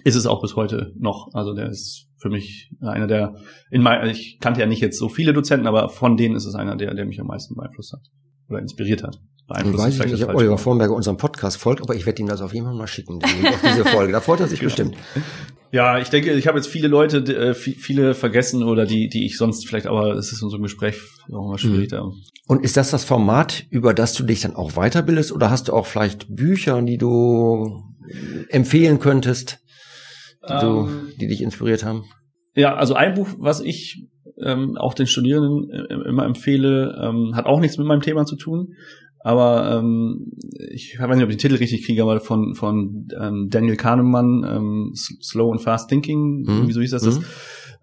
ist 0.03 0.15
es 0.15 0.25
auch 0.25 0.41
bis 0.41 0.55
heute 0.55 0.93
noch. 0.97 1.33
Also 1.33 1.53
der 1.53 1.69
ist 1.69 2.07
für 2.17 2.29
mich 2.29 2.71
einer 2.81 3.07
der, 3.07 3.35
in 3.69 3.81
mein, 3.81 4.09
ich 4.09 4.39
kannte 4.39 4.59
ja 4.59 4.65
nicht 4.65 4.81
jetzt 4.81 4.97
so 4.97 5.09
viele 5.09 5.33
Dozenten, 5.33 5.67
aber 5.67 5.89
von 5.89 6.17
denen 6.17 6.35
ist 6.35 6.45
es 6.45 6.55
einer 6.55 6.75
der, 6.75 6.93
der 6.93 7.05
mich 7.05 7.19
am 7.19 7.27
meisten 7.27 7.55
beeinflusst 7.55 7.93
hat 7.93 8.01
oder 8.49 8.59
inspiriert 8.59 9.03
hat. 9.03 9.19
Beeinflusst 9.47 9.83
weiß 9.99 10.05
ich 10.05 10.11
nicht, 10.11 10.23
ob 10.25 10.35
Oliver 10.35 10.57
Vornberger 10.57 10.93
unserem 10.93 11.17
Podcast 11.17 11.57
folgt, 11.57 11.81
aber 11.81 11.95
ich 11.95 12.05
werde 12.05 12.21
ihm 12.21 12.27
das 12.27 12.41
auf 12.41 12.53
jeden 12.53 12.65
Fall 12.65 12.75
mal 12.75 12.87
schicken, 12.87 13.21
auf 13.23 13.61
diese 13.63 13.85
Folge. 13.85 14.11
Da 14.11 14.19
freut 14.19 14.41
er 14.41 14.47
sich 14.47 14.59
genau. 14.59 14.69
bestimmt. 14.69 14.97
Ja, 15.71 15.99
ich 15.99 16.09
denke, 16.09 16.33
ich 16.33 16.47
habe 16.47 16.57
jetzt 16.57 16.67
viele 16.67 16.87
Leute, 16.87 17.17
äh, 17.35 17.53
viele 17.53 18.13
vergessen 18.13 18.63
oder 18.63 18.85
die, 18.85 19.09
die 19.09 19.25
ich 19.25 19.37
sonst 19.37 19.67
vielleicht, 19.67 19.87
aber 19.87 20.15
es 20.15 20.31
ist 20.31 20.41
in 20.41 20.49
so 20.49 20.55
einem 20.55 20.63
Gespräch 20.63 20.95
auch 21.31 21.45
immer 21.45 21.57
schwierig. 21.57 21.91
Mhm. 21.91 22.13
Und 22.47 22.63
ist 22.63 22.77
das 22.77 22.91
das 22.91 23.03
Format, 23.03 23.65
über 23.69 23.93
das 23.93 24.13
du 24.13 24.23
dich 24.23 24.41
dann 24.41 24.55
auch 24.55 24.73
weiterbildest 24.73 25.31
oder 25.31 25.49
hast 25.49 25.67
du 25.67 25.73
auch 25.73 25.85
vielleicht 25.85 26.33
Bücher, 26.33 26.81
die 26.81 26.97
du 26.97 27.83
empfehlen 28.49 28.99
könntest? 28.99 29.59
Die, 30.49 30.53
ähm, 30.53 30.59
du, 30.61 30.89
die 31.19 31.27
dich 31.27 31.41
inspiriert 31.41 31.83
haben? 31.83 32.03
Ja, 32.55 32.75
also 32.75 32.95
ein 32.95 33.13
Buch, 33.13 33.27
was 33.37 33.61
ich 33.61 34.07
ähm, 34.41 34.77
auch 34.77 34.93
den 34.93 35.07
Studierenden 35.07 35.69
äh, 35.69 36.09
immer 36.09 36.25
empfehle, 36.25 36.99
ähm, 37.01 37.35
hat 37.35 37.45
auch 37.45 37.59
nichts 37.59 37.77
mit 37.77 37.87
meinem 37.87 38.01
Thema 38.01 38.25
zu 38.25 38.35
tun. 38.35 38.73
Aber 39.19 39.77
ähm, 39.77 40.31
ich 40.71 40.97
weiß 40.99 41.15
nicht, 41.15 41.23
ob 41.23 41.29
ich 41.29 41.35
den 41.35 41.41
Titel 41.41 41.55
richtig 41.55 41.85
kriege, 41.85 42.01
aber 42.03 42.19
von, 42.19 42.55
von 42.55 43.07
ähm, 43.19 43.47
Daniel 43.49 43.75
Kahnemann, 43.75 44.45
ähm, 44.47 44.91
Slow 44.93 45.51
and 45.51 45.61
Fast 45.61 45.89
Thinking, 45.89 46.43
mhm. 46.45 46.67
wie 46.67 46.73
hieß 46.73 46.91
das? 46.91 47.03
Mhm. 47.03 47.25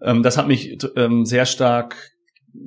ähm, 0.01 0.23
das 0.23 0.37
hat 0.37 0.47
mich 0.47 0.77
ähm, 0.95 1.25
sehr 1.25 1.45
stark 1.45 2.15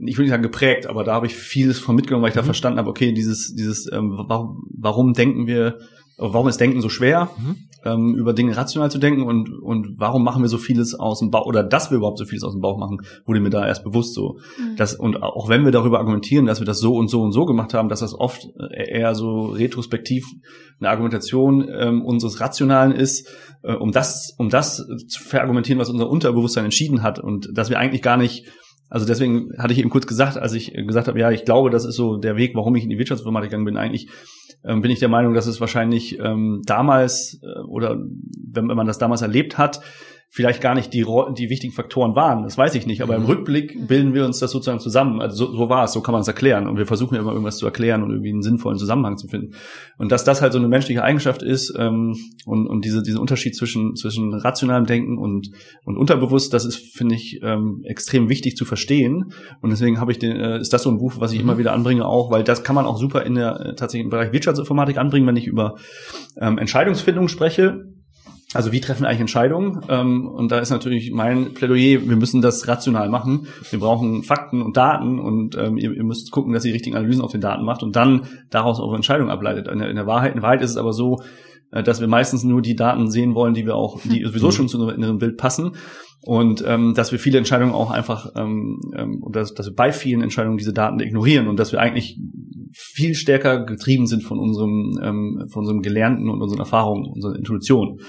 ich 0.05 0.19
will 0.19 0.25
nicht 0.25 0.31
sagen 0.31 0.43
geprägt, 0.43 0.87
aber 0.87 1.05
da 1.05 1.15
habe 1.15 1.27
ich 1.27 1.35
vieles 1.35 1.79
von 1.79 1.97
mitgenommen, 1.97 2.23
weil 2.23 2.31
ich 2.31 2.35
mhm. 2.35 2.41
da 2.41 2.45
verstanden 2.45 2.79
habe, 2.79 2.91
okay, 2.91 3.13
dieses, 3.13 3.55
dieses, 3.55 3.91
ähm, 3.91 4.13
warum, 4.29 4.65
warum 4.77 5.13
denken 5.13 5.47
wir, 5.47 5.79
warum 6.19 6.49
ist 6.49 6.61
Denken 6.61 6.81
so 6.81 6.89
schwer? 6.89 7.31
Mhm 7.39 7.69
ähm, 7.85 8.15
über 8.15 8.33
Dinge 8.33 8.57
rational 8.57 8.91
zu 8.91 8.99
denken 8.99 9.23
und, 9.23 9.51
und 9.51 9.95
warum 9.99 10.25
machen 10.25 10.43
wir 10.43 10.49
so 10.49 10.59
vieles 10.59 10.95
aus 10.95 11.21
dem 11.21 11.31
Bauch 11.31 11.47
oder 11.47 11.63
dass 11.63 11.91
wir 11.91 11.99
überhaupt 11.99 12.19
so 12.19 12.25
vieles 12.25 12.45
aus 12.45 12.53
dem 12.53 12.61
Bauch 12.61 12.79
machen, 12.79 12.99
wurde 13.25 13.41
mir 13.41 13.51
da 13.51 13.67
erst 13.67 13.85
bewusst 13.85 14.15
so. 14.15 14.39
Mhm. 14.59 14.77
Dass, 14.77 14.95
und 14.95 15.23
auch 15.23 15.49
wenn 15.49 15.65
wir 15.65 15.73
darüber 15.73 15.99
argumentieren, 15.99 16.47
dass 16.47 16.61
wir 16.61 16.67
das 16.67 16.81
so 16.81 16.97
und 16.97 17.09
so 17.09 17.23
und 17.23 17.33
so 17.33 17.45
gemacht 17.47 17.75
haben, 17.75 17.89
dass 17.89 18.01
das 18.01 18.15
oft 18.15 18.49
äh, 18.71 18.99
eher 18.99 19.15
so 19.15 19.47
retrospektiv 19.47 20.27
eine 20.81 20.91
Argumentation 20.91 21.69
ähm, 21.73 22.05
unseres 22.05 22.41
Rationalen 22.41 22.93
ist, 22.93 23.29
äh, 23.63 23.75
um 23.75 23.93
das, 23.93 24.35
um 24.39 24.49
das 24.49 24.85
zu 25.09 25.23
verargumentieren, 25.23 25.79
was 25.79 25.91
unser 25.91 26.09
Unterbewusstsein 26.09 26.65
entschieden 26.65 27.03
hat 27.03 27.19
und 27.19 27.49
dass 27.53 27.71
wir 27.71 27.79
eigentlich 27.79 28.03
gar 28.03 28.17
nicht 28.17 28.47
also 28.89 29.07
deswegen 29.07 29.53
hatte 29.59 29.73
ich 29.73 29.79
eben 29.79 29.91
kurz 29.91 30.07
gesagt, 30.07 30.37
als 30.37 30.53
ich 30.55 30.73
gesagt 30.73 31.09
habe, 31.09 31.19
ja, 31.19 31.31
ich 31.31 31.45
glaube, 31.45 31.71
das 31.71 31.85
ist 31.85 31.97
so 31.97 32.17
der 32.17 32.37
Weg, 32.37 32.55
warum 32.55 32.75
ich 32.77 32.85
in 32.85 32.91
die 32.91 32.99
Wirtschaftsinformatik 32.99 33.51
gegangen 33.51 33.67
bin. 33.67 33.77
Eigentlich 33.77 34.09
ähm, 34.65 34.81
bin 34.81 34.91
ich 34.91 34.99
der 34.99 35.09
Meinung, 35.09 35.35
dass 35.35 35.47
es 35.47 35.61
wahrscheinlich 35.61 36.19
ähm, 36.19 36.63
damals 36.65 37.41
äh, 37.43 37.61
oder 37.67 37.99
wenn, 38.53 38.69
wenn 38.69 38.77
man 38.77 38.87
das 38.87 38.99
damals 38.99 39.23
erlebt 39.23 39.59
hat, 39.59 39.81
vielleicht 40.31 40.61
gar 40.61 40.75
nicht 40.75 40.93
die, 40.93 41.07
die 41.37 41.49
wichtigen 41.49 41.73
Faktoren 41.73 42.15
waren. 42.15 42.43
Das 42.43 42.59
weiß 42.59 42.75
ich 42.75 42.87
nicht. 42.87 43.03
Aber 43.03 43.17
im 43.17 43.23
mhm. 43.23 43.29
Rückblick 43.29 43.89
bilden 43.89 44.13
wir 44.13 44.27
uns 44.27 44.39
das 44.39 44.51
sozusagen 44.51 44.79
zusammen. 44.79 45.23
Also 45.23 45.47
so, 45.47 45.57
so 45.57 45.69
war 45.71 45.85
es, 45.85 45.93
so 45.93 46.03
kann 46.03 46.13
man 46.13 46.21
es 46.21 46.29
erklären. 46.29 46.69
Und 46.69 46.77
wir 46.77 46.87
versuchen 46.87 47.17
immer 47.17 47.31
irgendwas 47.31 47.57
zu 47.57 47.65
erklären 47.65 48.03
und 48.03 48.11
irgendwie 48.11 48.31
einen 48.31 48.43
sinnvollen 48.43 48.79
Zusammenhang 48.79 49.17
zu 49.17 49.27
finden. 49.27 49.55
Und 49.97 50.13
dass 50.13 50.25
das 50.25 50.43
halt 50.43 50.53
so 50.53 50.59
eine 50.59 50.69
menschliche 50.69 51.03
Eigenschaft 51.03 51.43
ist 51.43 51.75
ähm, 51.79 52.15
und, 52.45 52.67
und 52.67 52.85
diese, 52.85 53.03
dieser 53.03 53.21
Unterschied 53.21 53.57
zwischen, 53.57 53.97
zwischen 53.97 54.35
rationalem 54.35 54.85
Denken 54.85 55.17
und, 55.17 55.51
und 55.85 55.97
unterbewusst, 55.97 56.53
das 56.53 56.67
ist, 56.67 56.77
finde 56.77 57.15
ich, 57.15 57.41
ähm, 57.43 57.81
extrem 57.85 58.29
wichtig 58.29 58.57
zu 58.57 58.67
verstehen. 58.67 59.33
Und 59.63 59.71
deswegen 59.71 59.99
habe 59.99 60.13
ich 60.13 60.19
den, 60.19 60.37
äh, 60.37 60.61
ist 60.61 60.75
das 60.75 60.83
so 60.83 60.91
ein 60.91 60.99
Buch, 60.99 61.15
was 61.19 61.33
ich 61.33 61.39
mhm. 61.39 61.45
immer 61.45 61.59
wieder 61.59 61.73
anbringe, 61.73 62.07
auch, 62.07 62.31
weil 62.31 62.45
das 62.45 62.63
kann 62.63 62.75
man 62.75 62.85
auch 62.85 62.99
super 62.99 63.23
in 63.25 63.35
der 63.35 63.61
äh, 63.61 63.75
tatsächlich 63.75 64.05
im 64.05 64.11
Bereich 64.11 64.33
Wirtschaftsinformatik 64.33 64.99
anbringen, 64.99 65.27
wenn 65.27 65.37
ich 65.37 65.47
über 65.47 65.77
ähm, 66.39 66.59
Entscheidungsfindung 66.59 67.29
spreche 67.29 67.87
also 68.55 68.73
wie 68.73 68.81
treffen 68.81 69.05
eigentlich 69.05 69.21
Entscheidungen? 69.21 69.83
Ähm, 69.89 70.27
und 70.27 70.51
da 70.51 70.59
ist 70.59 70.71
natürlich 70.71 71.11
mein 71.13 71.53
Plädoyer, 71.53 72.09
wir 72.09 72.17
müssen 72.17 72.41
das 72.41 72.67
rational 72.67 73.11
machen. 73.11 73.47
Wir 73.71 73.79
brauchen 73.79 74.23
Fakten 74.23 74.63
und 74.63 74.77
Daten 74.77 75.19
und 75.19 75.55
ähm, 75.57 75.77
ihr, 75.77 76.03
müsst 76.03 76.31
gucken, 76.31 76.55
dass 76.55 76.65
ihr 76.65 76.71
die 76.71 76.77
richtigen 76.77 76.97
Analysen 76.97 77.23
auf 77.23 77.33
den 77.33 77.43
Daten 77.43 77.65
macht 77.65 77.83
und 77.83 77.95
dann 77.95 78.23
daraus 78.49 78.81
eure 78.81 78.97
Entscheidung 78.97 79.29
ableitet. 79.29 79.69
In 79.69 79.81
der, 79.81 79.91
in 79.91 79.97
der 79.97 80.07
Wahrheit, 80.07 80.35
in 80.35 80.41
Wahrheit 80.41 80.63
ist 80.63 80.71
es 80.71 80.77
aber 80.79 80.95
so, 80.95 81.21
äh, 81.73 81.83
dass 81.83 82.01
wir 82.01 82.09
meistens 82.09 82.43
nur 82.43 82.63
die 82.63 82.75
Daten 82.75 83.11
sehen 83.11 83.35
wollen, 83.35 83.53
die 83.53 83.67
wir 83.67 83.75
auch, 83.75 84.01
die 84.03 84.25
sowieso 84.25 84.47
mhm. 84.47 84.53
schon 84.53 84.69
zu 84.69 84.79
unserem 84.79 84.97
inneren 84.97 85.19
Bild 85.19 85.37
passen. 85.37 85.73
Und 86.23 86.65
ähm, 86.67 86.95
dass 86.95 87.13
wir 87.13 87.19
viele 87.19 87.39
Entscheidungen 87.39 87.73
auch 87.73 87.91
einfach, 87.91 88.33
ähm, 88.35 88.81
ähm, 88.97 89.23
dass, 89.31 89.55
dass 89.55 89.67
wir 89.67 89.75
bei 89.75 89.93
vielen 89.93 90.23
Entscheidungen 90.23 90.57
diese 90.57 90.73
Daten 90.73 91.01
ignorieren 91.01 91.49
und 91.49 91.59
dass 91.59 91.73
wir 91.73 91.81
eigentlich 91.81 92.19
viel 92.73 93.15
stärker 93.15 93.65
getrieben 93.65 94.07
sind 94.07 94.23
von 94.23 94.39
unserem, 94.39 94.99
ähm, 95.03 95.49
von 95.51 95.61
unserem 95.61 95.83
Gelernten 95.83 96.29
und 96.29 96.43
unseren 96.43 96.61
Erfahrungen, 96.61 97.07
unserer 97.07 97.37
Intuition. 97.37 98.01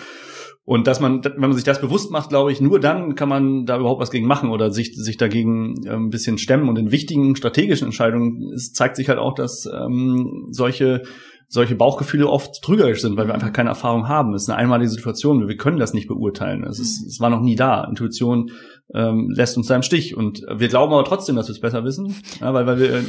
Und 0.70 0.86
dass 0.86 1.00
man, 1.00 1.24
wenn 1.24 1.40
man 1.40 1.54
sich 1.54 1.64
das 1.64 1.82
bewusst 1.82 2.12
macht, 2.12 2.30
glaube 2.30 2.52
ich, 2.52 2.62
nur 2.62 2.80
dann 2.80 3.16
kann 3.16 3.28
man 3.28 3.66
da 3.66 3.80
überhaupt 3.80 4.00
was 4.00 4.12
gegen 4.12 4.28
machen 4.28 4.52
oder 4.52 4.70
sich, 4.70 4.96
sich 4.96 5.18
dagegen 5.18 5.84
äh, 5.84 5.96
ein 5.96 6.12
bisschen 6.12 6.38
stemmen. 6.38 6.70
Und 6.70 6.78
in 6.78 6.92
wichtigen 6.92 7.36
strategischen 7.36 7.88
Entscheidungen 7.88 8.52
es 8.54 8.72
zeigt 8.72 8.96
sich 8.96 9.10
halt 9.10 9.18
auch, 9.18 9.34
dass 9.34 9.66
ähm, 9.66 10.46
solche 10.52 11.02
solche 11.48 11.74
Bauchgefühle 11.74 12.28
oft 12.28 12.62
trügerisch 12.62 13.02
sind, 13.02 13.18
weil 13.18 13.26
wir 13.26 13.34
einfach 13.34 13.52
keine 13.52 13.70
Erfahrung 13.70 14.08
haben. 14.08 14.36
Es 14.36 14.44
ist 14.44 14.50
eine 14.50 14.60
einmalige 14.60 14.92
Situation. 14.92 15.48
Wir 15.48 15.58
können 15.58 15.80
das 15.80 15.96
nicht 15.96 16.08
beurteilen. 16.08 16.64
Es, 16.64 16.78
ist, 16.78 17.04
es 17.04 17.20
war 17.20 17.32
noch 17.32 17.42
nie 17.42 17.56
da. 17.56 17.86
Intuition 17.86 18.52
ähm, 18.94 19.30
lässt 19.30 19.58
uns 19.58 19.68
da 19.68 19.76
im 19.76 19.84
Stich. 19.84 20.16
Und 20.16 20.42
wir 20.50 20.68
glauben 20.68 20.94
aber 20.94 21.04
trotzdem, 21.04 21.36
dass 21.36 21.48
wir 21.48 21.54
es 21.54 21.62
besser 21.62 21.84
wissen, 21.84 22.16
ja, 22.42 22.54
weil, 22.54 22.66
weil 22.66 22.80
wir, 22.80 23.04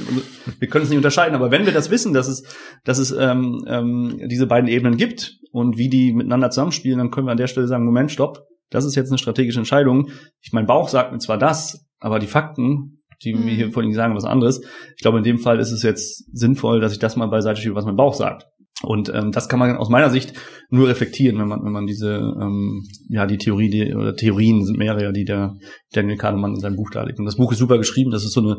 wir 0.58 0.68
können 0.68 0.84
es 0.84 0.90
nicht 0.90 0.98
unterscheiden. 0.98 1.34
Aber 1.34 1.50
wenn 1.50 1.66
wir 1.66 1.72
das 1.72 1.90
wissen, 1.90 2.12
dass 2.12 2.28
es, 2.28 2.42
dass 2.84 2.98
es 2.98 3.12
ähm, 3.12 3.64
ähm, 3.66 4.20
diese 4.28 4.46
beiden 4.46 4.68
Ebenen 4.68 4.96
gibt 4.96 5.38
und 5.52 5.78
wie 5.78 5.88
die 5.88 6.12
miteinander 6.12 6.50
zusammenspielen, 6.50 6.98
dann 6.98 7.10
können 7.10 7.26
wir 7.26 7.32
an 7.32 7.38
der 7.38 7.46
Stelle 7.46 7.66
sagen, 7.66 7.84
Moment, 7.84 8.10
stopp, 8.10 8.46
das 8.70 8.84
ist 8.84 8.94
jetzt 8.94 9.10
eine 9.10 9.18
strategische 9.18 9.58
Entscheidung. 9.58 10.10
Ich, 10.40 10.52
mein 10.52 10.66
Bauch 10.66 10.88
sagt 10.88 11.12
mir 11.12 11.18
zwar 11.18 11.38
das, 11.38 11.86
aber 11.98 12.18
die 12.18 12.26
Fakten 12.26 13.00
die 13.24 13.34
mhm. 13.34 13.44
mir 13.44 13.54
hier 13.54 13.70
vor 13.70 13.82
allem 13.82 13.92
sagen 13.92 14.14
was 14.14 14.24
anderes. 14.24 14.60
Ich 14.96 15.02
glaube, 15.02 15.18
in 15.18 15.24
dem 15.24 15.38
Fall 15.38 15.60
ist 15.60 15.72
es 15.72 15.82
jetzt 15.82 16.24
sinnvoll, 16.36 16.80
dass 16.80 16.92
ich 16.92 16.98
das 16.98 17.16
mal 17.16 17.26
beiseite 17.26 17.60
schiebe, 17.60 17.74
was 17.74 17.84
mein 17.84 17.96
Bauch 17.96 18.14
sagt. 18.14 18.46
Und 18.82 19.12
ähm, 19.14 19.30
das 19.30 19.48
kann 19.48 19.58
man 19.58 19.76
aus 19.76 19.90
meiner 19.90 20.08
Sicht 20.08 20.32
nur 20.70 20.88
reflektieren, 20.88 21.38
wenn 21.38 21.48
man, 21.48 21.62
wenn 21.64 21.72
man 21.72 21.86
diese, 21.86 22.14
ähm, 22.14 22.86
ja, 23.08 23.26
die 23.26 23.36
Theorie, 23.36 23.68
die, 23.68 23.94
oder 23.94 24.16
Theorien 24.16 24.64
sind 24.64 24.78
mehrere, 24.78 25.12
die 25.12 25.24
der 25.24 25.56
Daniel 25.92 26.16
Kahnemann 26.16 26.54
in 26.54 26.60
seinem 26.60 26.76
Buch 26.76 26.90
darlegt. 26.90 27.18
Und 27.18 27.26
das 27.26 27.36
Buch 27.36 27.52
ist 27.52 27.58
super 27.58 27.76
geschrieben, 27.76 28.10
das 28.10 28.24
ist 28.24 28.32
so 28.32 28.40
eine 28.40 28.56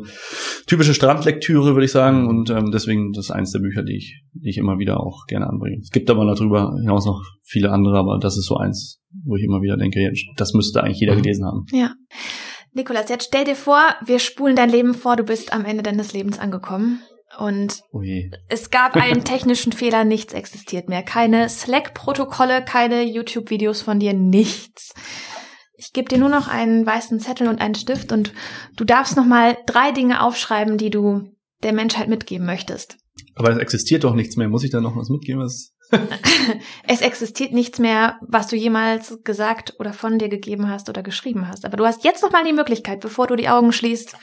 typische 0.66 0.94
Strandlektüre, 0.94 1.74
würde 1.74 1.84
ich 1.84 1.90
sagen. 1.92 2.28
Und 2.28 2.50
ähm, 2.50 2.70
deswegen 2.70 3.12
das 3.12 3.26
ist 3.26 3.30
eines 3.32 3.50
der 3.50 3.60
Bücher, 3.60 3.82
die 3.82 3.96
ich, 3.96 4.22
die 4.34 4.50
ich 4.50 4.58
immer 4.58 4.78
wieder 4.78 5.00
auch 5.00 5.26
gerne 5.26 5.48
anbringe. 5.48 5.78
Es 5.80 5.90
gibt 5.90 6.08
aber 6.08 6.24
darüber 6.24 6.76
hinaus 6.78 7.04
noch 7.04 7.22
viele 7.42 7.70
andere, 7.70 7.98
aber 7.98 8.18
das 8.20 8.36
ist 8.36 8.46
so 8.46 8.56
eins, 8.56 9.00
wo 9.24 9.36
ich 9.36 9.42
immer 9.42 9.60
wieder 9.60 9.76
denke, 9.76 10.12
das 10.36 10.54
müsste 10.54 10.84
eigentlich 10.84 11.00
jeder 11.00 11.14
mhm. 11.14 11.22
gelesen 11.22 11.46
haben. 11.46 11.66
Ja. 11.72 11.94
Nikolas, 12.74 13.10
jetzt 13.10 13.26
stell 13.26 13.44
dir 13.44 13.56
vor, 13.56 13.80
wir 14.04 14.18
spulen 14.18 14.56
dein 14.56 14.70
Leben 14.70 14.94
vor, 14.94 15.16
du 15.16 15.24
bist 15.24 15.52
am 15.52 15.64
Ende 15.64 15.82
deines 15.82 16.14
Lebens 16.14 16.38
angekommen. 16.38 17.00
Und 17.38 17.82
Ui. 17.92 18.30
es 18.48 18.70
gab 18.70 18.96
einen 18.96 19.24
technischen 19.24 19.72
Fehler, 19.72 20.04
nichts 20.04 20.34
existiert 20.34 20.88
mehr. 20.88 21.02
Keine 21.02 21.48
Slack-Protokolle, 21.48 22.64
keine 22.64 23.02
YouTube-Videos 23.04 23.82
von 23.82 24.00
dir, 24.00 24.12
nichts. 24.12 24.92
Ich 25.76 25.92
gebe 25.92 26.08
dir 26.08 26.18
nur 26.18 26.28
noch 26.28 26.48
einen 26.48 26.86
weißen 26.86 27.18
Zettel 27.20 27.48
und 27.48 27.60
einen 27.60 27.74
Stift 27.74 28.12
und 28.12 28.32
du 28.76 28.84
darfst 28.84 29.16
noch 29.16 29.24
mal 29.24 29.56
drei 29.66 29.92
Dinge 29.92 30.22
aufschreiben, 30.22 30.78
die 30.78 30.90
du 30.90 31.32
der 31.62 31.72
Menschheit 31.72 32.08
mitgeben 32.08 32.46
möchtest. 32.46 32.98
Aber 33.34 33.50
es 33.50 33.58
existiert 33.58 34.04
doch 34.04 34.14
nichts 34.14 34.36
mehr. 34.36 34.48
Muss 34.48 34.64
ich 34.64 34.70
da 34.70 34.80
noch 34.80 34.96
was 34.96 35.08
mitgeben? 35.08 35.42
Es 36.88 37.02
existiert 37.02 37.52
nichts 37.52 37.78
mehr, 37.78 38.18
was 38.26 38.48
du 38.48 38.56
jemals 38.56 39.18
gesagt 39.24 39.74
oder 39.78 39.92
von 39.92 40.18
dir 40.18 40.28
gegeben 40.28 40.70
hast 40.70 40.88
oder 40.88 41.02
geschrieben 41.02 41.48
hast. 41.48 41.66
Aber 41.66 41.76
du 41.76 41.84
hast 41.84 42.04
jetzt 42.04 42.22
noch 42.22 42.32
mal 42.32 42.44
die 42.44 42.52
Möglichkeit, 42.52 43.00
bevor 43.00 43.26
du 43.26 43.36
die 43.36 43.48
Augen 43.48 43.72
schließt, 43.72 44.16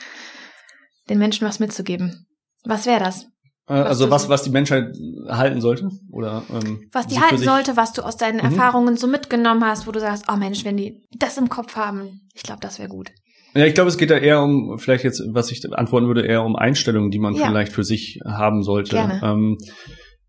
den 1.08 1.18
Menschen 1.18 1.46
was 1.46 1.60
mitzugeben. 1.60 2.26
Was 2.64 2.86
wäre 2.86 3.00
das? 3.00 3.24
Äh, 3.66 3.74
was 3.74 3.86
also 3.86 4.10
was, 4.10 4.28
was 4.28 4.42
die 4.42 4.50
Menschheit 4.50 4.96
halten 5.28 5.60
sollte? 5.60 5.90
Oder 6.10 6.42
ähm, 6.50 6.88
was 6.92 7.06
die 7.06 7.20
halten 7.20 7.38
sollte, 7.38 7.76
was 7.76 7.92
du 7.92 8.02
aus 8.02 8.16
deinen 8.16 8.38
mhm. 8.38 8.52
Erfahrungen 8.52 8.96
so 8.96 9.06
mitgenommen 9.06 9.64
hast, 9.64 9.86
wo 9.86 9.92
du 9.92 10.00
sagst, 10.00 10.24
oh 10.30 10.36
Mensch, 10.36 10.64
wenn 10.64 10.76
die 10.76 11.00
das 11.16 11.38
im 11.38 11.48
Kopf 11.48 11.76
haben, 11.76 12.28
ich 12.34 12.42
glaube, 12.42 12.60
das 12.60 12.78
wäre 12.78 12.88
gut. 12.88 13.10
Ja, 13.54 13.66
ich 13.66 13.74
glaube, 13.74 13.88
es 13.88 13.98
geht 13.98 14.10
da 14.10 14.16
eher 14.16 14.42
um, 14.42 14.78
vielleicht 14.78 15.02
jetzt, 15.02 15.22
was 15.32 15.50
ich 15.50 15.60
antworten 15.72 16.06
würde, 16.06 16.24
eher 16.24 16.44
um 16.44 16.54
Einstellungen, 16.54 17.10
die 17.10 17.18
man 17.18 17.34
ja. 17.34 17.48
vielleicht 17.48 17.72
für 17.72 17.82
sich 17.82 18.20
haben 18.24 18.62
sollte. 18.62 18.96
Gerne. 18.96 19.20
Ähm, 19.24 19.58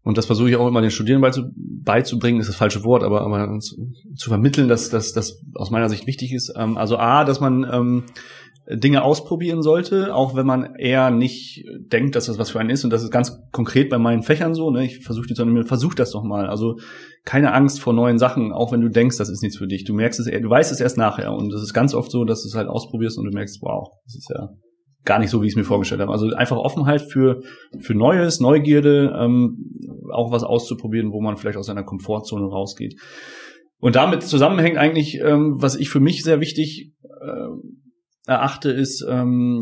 und 0.04 0.18
das 0.18 0.26
versuche 0.26 0.50
ich 0.50 0.56
auch 0.56 0.68
immer 0.68 0.82
den 0.82 0.90
Studierenden 0.90 1.54
beizubringen, 1.84 2.40
ist 2.40 2.50
das 2.50 2.56
falsche 2.56 2.84
Wort, 2.84 3.04
aber, 3.04 3.22
aber 3.22 3.60
zu, 3.60 3.92
zu 4.16 4.30
vermitteln, 4.30 4.68
dass 4.68 4.90
das 4.90 5.40
aus 5.54 5.70
meiner 5.70 5.90
Sicht 5.90 6.08
wichtig 6.08 6.34
ist. 6.34 6.54
Ähm, 6.58 6.78
also 6.78 6.98
A, 6.98 7.24
dass 7.24 7.40
man 7.40 7.64
ähm, 7.72 8.04
Dinge 8.70 9.04
ausprobieren 9.04 9.64
sollte, 9.64 10.14
auch 10.14 10.36
wenn 10.36 10.46
man 10.46 10.76
eher 10.76 11.10
nicht 11.10 11.64
denkt, 11.92 12.16
dass 12.16 12.28
das 12.28 12.38
was 12.38 12.52
für 12.52 12.60
einen 12.60 12.70
ist. 12.70 12.84
Und 12.84 12.92
das 12.92 13.04
ist 13.04 13.12
ganz 13.12 13.40
konkret 13.52 13.90
bei 13.90 13.98
meinen 13.98 14.24
Fächern 14.24 14.54
so. 14.54 14.70
Ne? 14.70 14.86
Ich 14.86 15.04
versuche 15.04 15.28
die 15.28 15.34
zu 15.34 15.46
mir, 15.46 15.66
versuch 15.66 15.94
das 15.94 16.12
doch 16.12 16.24
mal. 16.24 16.48
Also 16.48 16.78
keine 17.26 17.54
Angst 17.54 17.82
vor 17.82 17.94
neuen 17.94 18.20
Sachen, 18.20 18.52
auch 18.52 18.72
wenn 18.72 18.82
du 18.82 18.90
denkst, 18.90 19.18
das 19.18 19.30
ist 19.30 19.42
nichts 19.42 19.58
für 19.58 19.68
dich. 19.68 19.84
Du 19.84 19.94
merkst 19.94 20.20
es, 20.20 20.26
du 20.26 20.50
weißt 20.50 20.72
es 20.72 20.80
erst 20.80 20.98
nachher. 20.98 21.34
Und 21.34 21.52
es 21.54 21.62
ist 21.62 21.74
ganz 21.74 21.94
oft 21.94 22.12
so, 22.12 22.24
dass 22.24 22.44
du 22.44 22.50
es 22.50 22.56
halt 22.56 22.68
ausprobierst 22.68 23.18
und 23.18 23.26
du 23.26 23.32
merkst, 23.32 23.60
wow, 23.62 23.88
das 24.06 24.16
ist 24.16 24.30
ja 24.30 24.50
gar 25.04 25.20
nicht 25.20 25.32
so, 25.32 25.42
wie 25.42 25.48
ich 25.48 25.54
es 25.54 25.58
mir 25.58 25.64
vorgestellt 25.64 26.02
habe. 26.02 26.12
Also 26.12 26.28
einfach 26.28 26.58
Offenheit 26.58 27.02
für, 27.02 27.42
für 27.80 27.96
Neues, 27.96 28.40
Neugierde, 28.40 29.14
ähm, 29.20 29.58
auch 30.12 30.32
was 30.32 30.44
auszuprobieren, 30.44 31.12
wo 31.12 31.22
man 31.22 31.38
vielleicht 31.38 31.58
aus 31.58 31.66
seiner 31.66 31.84
Komfortzone 31.84 32.46
rausgeht. 32.46 33.00
Und 33.80 33.96
damit 33.96 34.22
zusammenhängt 34.22 34.78
eigentlich, 34.78 35.20
ähm, 35.20 35.56
was 35.58 35.76
ich 35.76 35.90
für 35.90 36.00
mich 36.00 36.24
sehr 36.24 36.40
wichtig 36.40 36.94
äh, 37.04 37.48
erachte, 38.28 38.72
ist 38.72 39.06
ähm, 39.10 39.62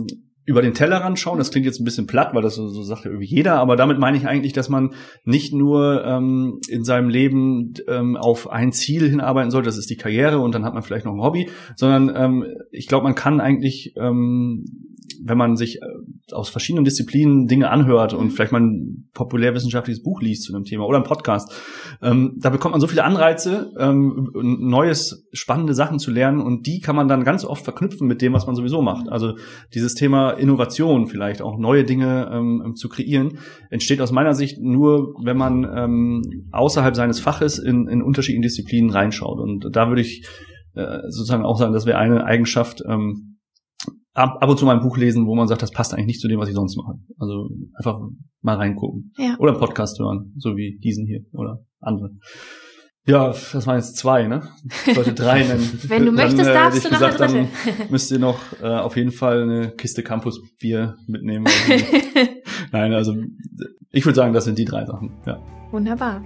über 0.50 0.64
den 0.64 0.74
Tellerrand 0.74 1.20
schauen. 1.20 1.38
Das 1.38 1.52
klingt 1.52 1.68
jetzt 1.68 1.80
ein 1.80 1.84
bisschen 1.84 2.08
platt, 2.08 2.34
weil 2.34 2.42
das 2.42 2.56
so, 2.56 2.68
so 2.70 2.82
sagt 2.82 3.06
ja 3.06 3.12
irgendwie 3.12 3.28
jeder, 3.28 3.60
aber 3.60 3.76
damit 3.76 4.00
meine 4.00 4.18
ich 4.18 4.28
eigentlich, 4.28 4.52
dass 4.52 4.68
man 4.68 4.96
nicht 5.24 5.54
nur 5.54 6.04
ähm, 6.04 6.60
in 6.68 6.84
seinem 6.84 7.10
Leben 7.10 7.74
ähm, 7.88 8.18
auf 8.18 8.50
ein 8.50 8.72
Ziel 8.72 9.08
hinarbeiten 9.08 9.52
sollte, 9.52 9.68
das 9.68 9.78
ist 9.78 9.92
die 9.92 9.96
Karriere 9.96 10.40
und 10.40 10.56
dann 10.56 10.66
hat 10.66 10.74
man 10.74 10.82
vielleicht 10.82 11.06
noch 11.06 11.14
ein 11.14 11.22
Hobby, 11.22 11.50
sondern 11.76 12.16
ähm, 12.16 12.46
ich 12.72 12.88
glaube, 12.88 13.04
man 13.04 13.14
kann 13.14 13.40
eigentlich 13.40 13.94
ähm, 13.96 14.66
wenn 15.24 15.38
man 15.38 15.56
sich 15.56 15.82
äh, 15.82 16.34
aus 16.34 16.50
verschiedenen 16.50 16.86
Disziplinen 16.86 17.48
Dinge 17.48 17.70
anhört 17.70 18.14
und 18.14 18.32
vielleicht 18.32 18.52
mal 18.52 18.62
ein 18.62 19.10
populärwissenschaftliches 19.14 20.04
Buch 20.04 20.22
liest 20.22 20.44
zu 20.44 20.54
einem 20.54 20.66
Thema 20.66 20.86
oder 20.86 20.98
ein 20.98 21.04
Podcast, 21.04 21.52
ähm, 22.02 22.38
da 22.40 22.50
bekommt 22.50 22.74
man 22.74 22.82
so 22.82 22.88
viele 22.88 23.04
Anreize, 23.04 23.72
ähm, 23.80 24.30
neues, 24.34 25.28
spannende 25.34 25.74
Sachen 25.74 26.00
zu 26.00 26.12
lernen 26.12 26.42
und 26.42 26.68
die 26.68 26.80
kann 26.80 26.96
man 26.96 27.08
dann 27.08 27.24
ganz 27.24 27.46
oft 27.46 27.64
verknüpfen 27.64 28.08
mit 28.08 28.22
dem, 28.22 28.34
was 28.34 28.46
man 28.46 28.56
sowieso 28.56 28.82
macht. 28.82 29.10
Also 29.10 29.36
dieses 29.74 29.96
Thema 29.96 30.32
Innovation 30.32 31.08
vielleicht, 31.08 31.42
auch 31.42 31.58
neue 31.58 31.84
Dinge 31.84 32.30
ähm, 32.32 32.74
zu 32.76 32.90
kreieren, 32.90 33.40
entsteht 33.70 34.02
aus 34.02 34.12
meiner 34.12 34.34
Sicht 34.34 34.60
nur, 34.60 35.14
wenn 35.24 35.38
man 35.38 35.64
ähm, 35.76 36.22
außerhalb 36.52 36.96
seines 36.96 37.20
Faches 37.20 37.60
in, 37.60 37.88
in 37.88 38.02
unterschiedlichen 38.02 38.44
Disziplinen 38.44 38.90
reinschaut. 38.90 39.40
Und 39.40 39.68
da 39.72 39.90
würde 39.90 40.02
ich 40.02 40.26
äh, 40.76 41.00
sozusagen 41.10 41.46
auch 41.46 41.58
sagen, 41.58 41.74
das 41.74 41.86
wäre 41.86 41.98
eine 41.98 42.24
Eigenschaft, 42.26 42.84
ähm, 42.88 43.29
ab, 44.14 44.38
ab 44.42 44.50
und 44.50 44.58
zu 44.58 44.66
mal 44.66 44.76
ein 44.76 44.82
Buch 44.82 44.98
lesen, 44.98 45.28
wo 45.28 45.36
man 45.36 45.48
sagt, 45.48 45.62
das 45.62 45.72
passt 45.72 45.94
eigentlich 45.94 46.08
nicht 46.08 46.22
zu 46.22 46.28
dem, 46.28 46.40
was 46.40 46.50
ich 46.50 46.56
sonst 46.56 46.78
mache. 46.78 47.00
Also 47.18 47.50
einfach 47.74 48.00
mal 48.42 48.56
reingucken. 48.56 49.14
Ja. 49.18 49.36
Oder 49.40 49.52
einen 49.52 49.60
Podcast 49.60 50.00
hören, 50.00 50.34
so 50.38 50.56
wie 50.56 50.78
diesen 50.80 51.06
hier 51.06 51.22
oder 51.34 51.64
andere. 51.80 52.12
Ja, 53.06 53.30
das 53.30 53.66
waren 53.66 53.78
jetzt 53.78 53.98
zwei, 53.98 54.28
ne? 54.28 54.44
Ich 54.86 54.94
sollte 54.94 55.14
drei 55.14 55.44
nennen. 55.44 55.80
Wenn 55.88 56.06
du 56.06 56.08
dann, 56.08 56.16
möchtest, 56.16 56.50
äh, 56.50 56.54
darfst 56.54 56.86
du 56.86 56.90
noch 56.90 57.00
gesagt, 57.00 57.22
eine 57.22 57.48
dritte. 57.66 57.92
Müsst 57.92 58.12
ihr 58.12 58.20
noch 58.20 58.40
äh, 58.62 58.68
auf 58.68 58.98
jeden 58.98 59.12
Fall 59.12 59.44
eine 59.44 59.72
Kiste 59.72 60.04
Campus 60.04 60.40
Bier 60.60 60.96
mitnehmen. 61.08 61.46
Nein, 62.72 62.94
also 62.94 63.16
ich 63.92 64.06
würde 64.06 64.16
sagen, 64.16 64.34
das 64.34 64.46
sind 64.46 64.60
die 64.60 64.66
drei 64.66 64.86
Sachen. 64.86 65.12
Ja. 65.26 65.42
Wunderbar. 65.72 66.22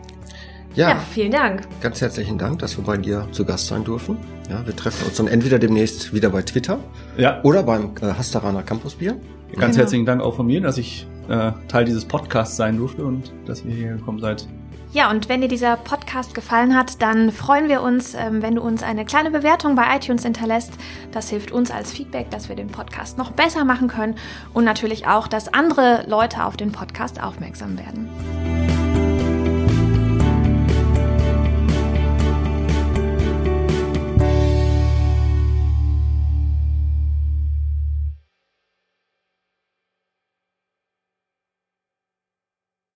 Ja, 0.75 0.89
ja, 0.89 0.99
vielen 1.11 1.31
Dank. 1.31 1.67
Ganz 1.81 2.01
herzlichen 2.01 2.37
Dank, 2.37 2.59
dass 2.59 2.77
wir 2.77 2.83
bei 2.83 2.97
dir 2.97 3.27
zu 3.31 3.45
Gast 3.45 3.67
sein 3.67 3.83
dürfen. 3.83 4.17
Ja, 4.49 4.65
wir 4.65 4.75
treffen 4.75 5.05
uns 5.05 5.17
dann 5.17 5.27
entweder 5.27 5.59
demnächst 5.59 6.13
wieder 6.13 6.29
bei 6.29 6.41
Twitter 6.41 6.79
ja. 7.17 7.39
oder 7.43 7.63
beim 7.63 7.91
äh, 8.01 8.07
Hastaraner 8.07 8.63
Campus 8.63 8.95
Bier. 8.95 9.11
Ganz 9.11 9.21
genau. 9.53 9.75
herzlichen 9.75 10.05
Dank 10.05 10.21
auch 10.21 10.35
von 10.35 10.47
mir, 10.47 10.61
dass 10.61 10.77
ich 10.77 11.07
äh, 11.29 11.51
Teil 11.67 11.85
dieses 11.85 12.05
Podcasts 12.05 12.57
sein 12.57 12.77
durfte 12.77 13.05
und 13.05 13.31
dass 13.45 13.63
ihr 13.63 13.71
hier 13.71 13.95
gekommen 13.97 14.19
seid. 14.19 14.47
Ja, 14.91 15.09
und 15.09 15.27
wenn 15.27 15.41
dir 15.41 15.47
dieser 15.47 15.75
Podcast 15.75 16.03
Podcast 16.13 16.35
gefallen 16.35 16.75
hat, 16.77 17.01
dann 17.01 17.31
freuen 17.31 17.69
wir 17.69 17.81
uns, 17.81 18.13
ähm, 18.13 18.43
wenn 18.43 18.53
du 18.53 18.61
uns 18.61 18.83
eine 18.83 19.03
kleine 19.03 19.31
Bewertung 19.31 19.75
bei 19.75 19.95
iTunes 19.95 20.21
hinterlässt. 20.21 20.73
Das 21.11 21.27
hilft 21.29 21.51
uns 21.51 21.71
als 21.71 21.91
Feedback, 21.91 22.29
dass 22.29 22.49
wir 22.49 22.55
den 22.55 22.67
Podcast 22.67 23.17
noch 23.17 23.31
besser 23.31 23.65
machen 23.65 23.87
können 23.87 24.13
und 24.53 24.63
natürlich 24.63 25.07
auch, 25.07 25.27
dass 25.27 25.51
andere 25.51 26.05
Leute 26.07 26.45
auf 26.45 26.55
den 26.55 26.71
Podcast 26.71 27.19
aufmerksam 27.19 27.79
werden. 27.79 28.62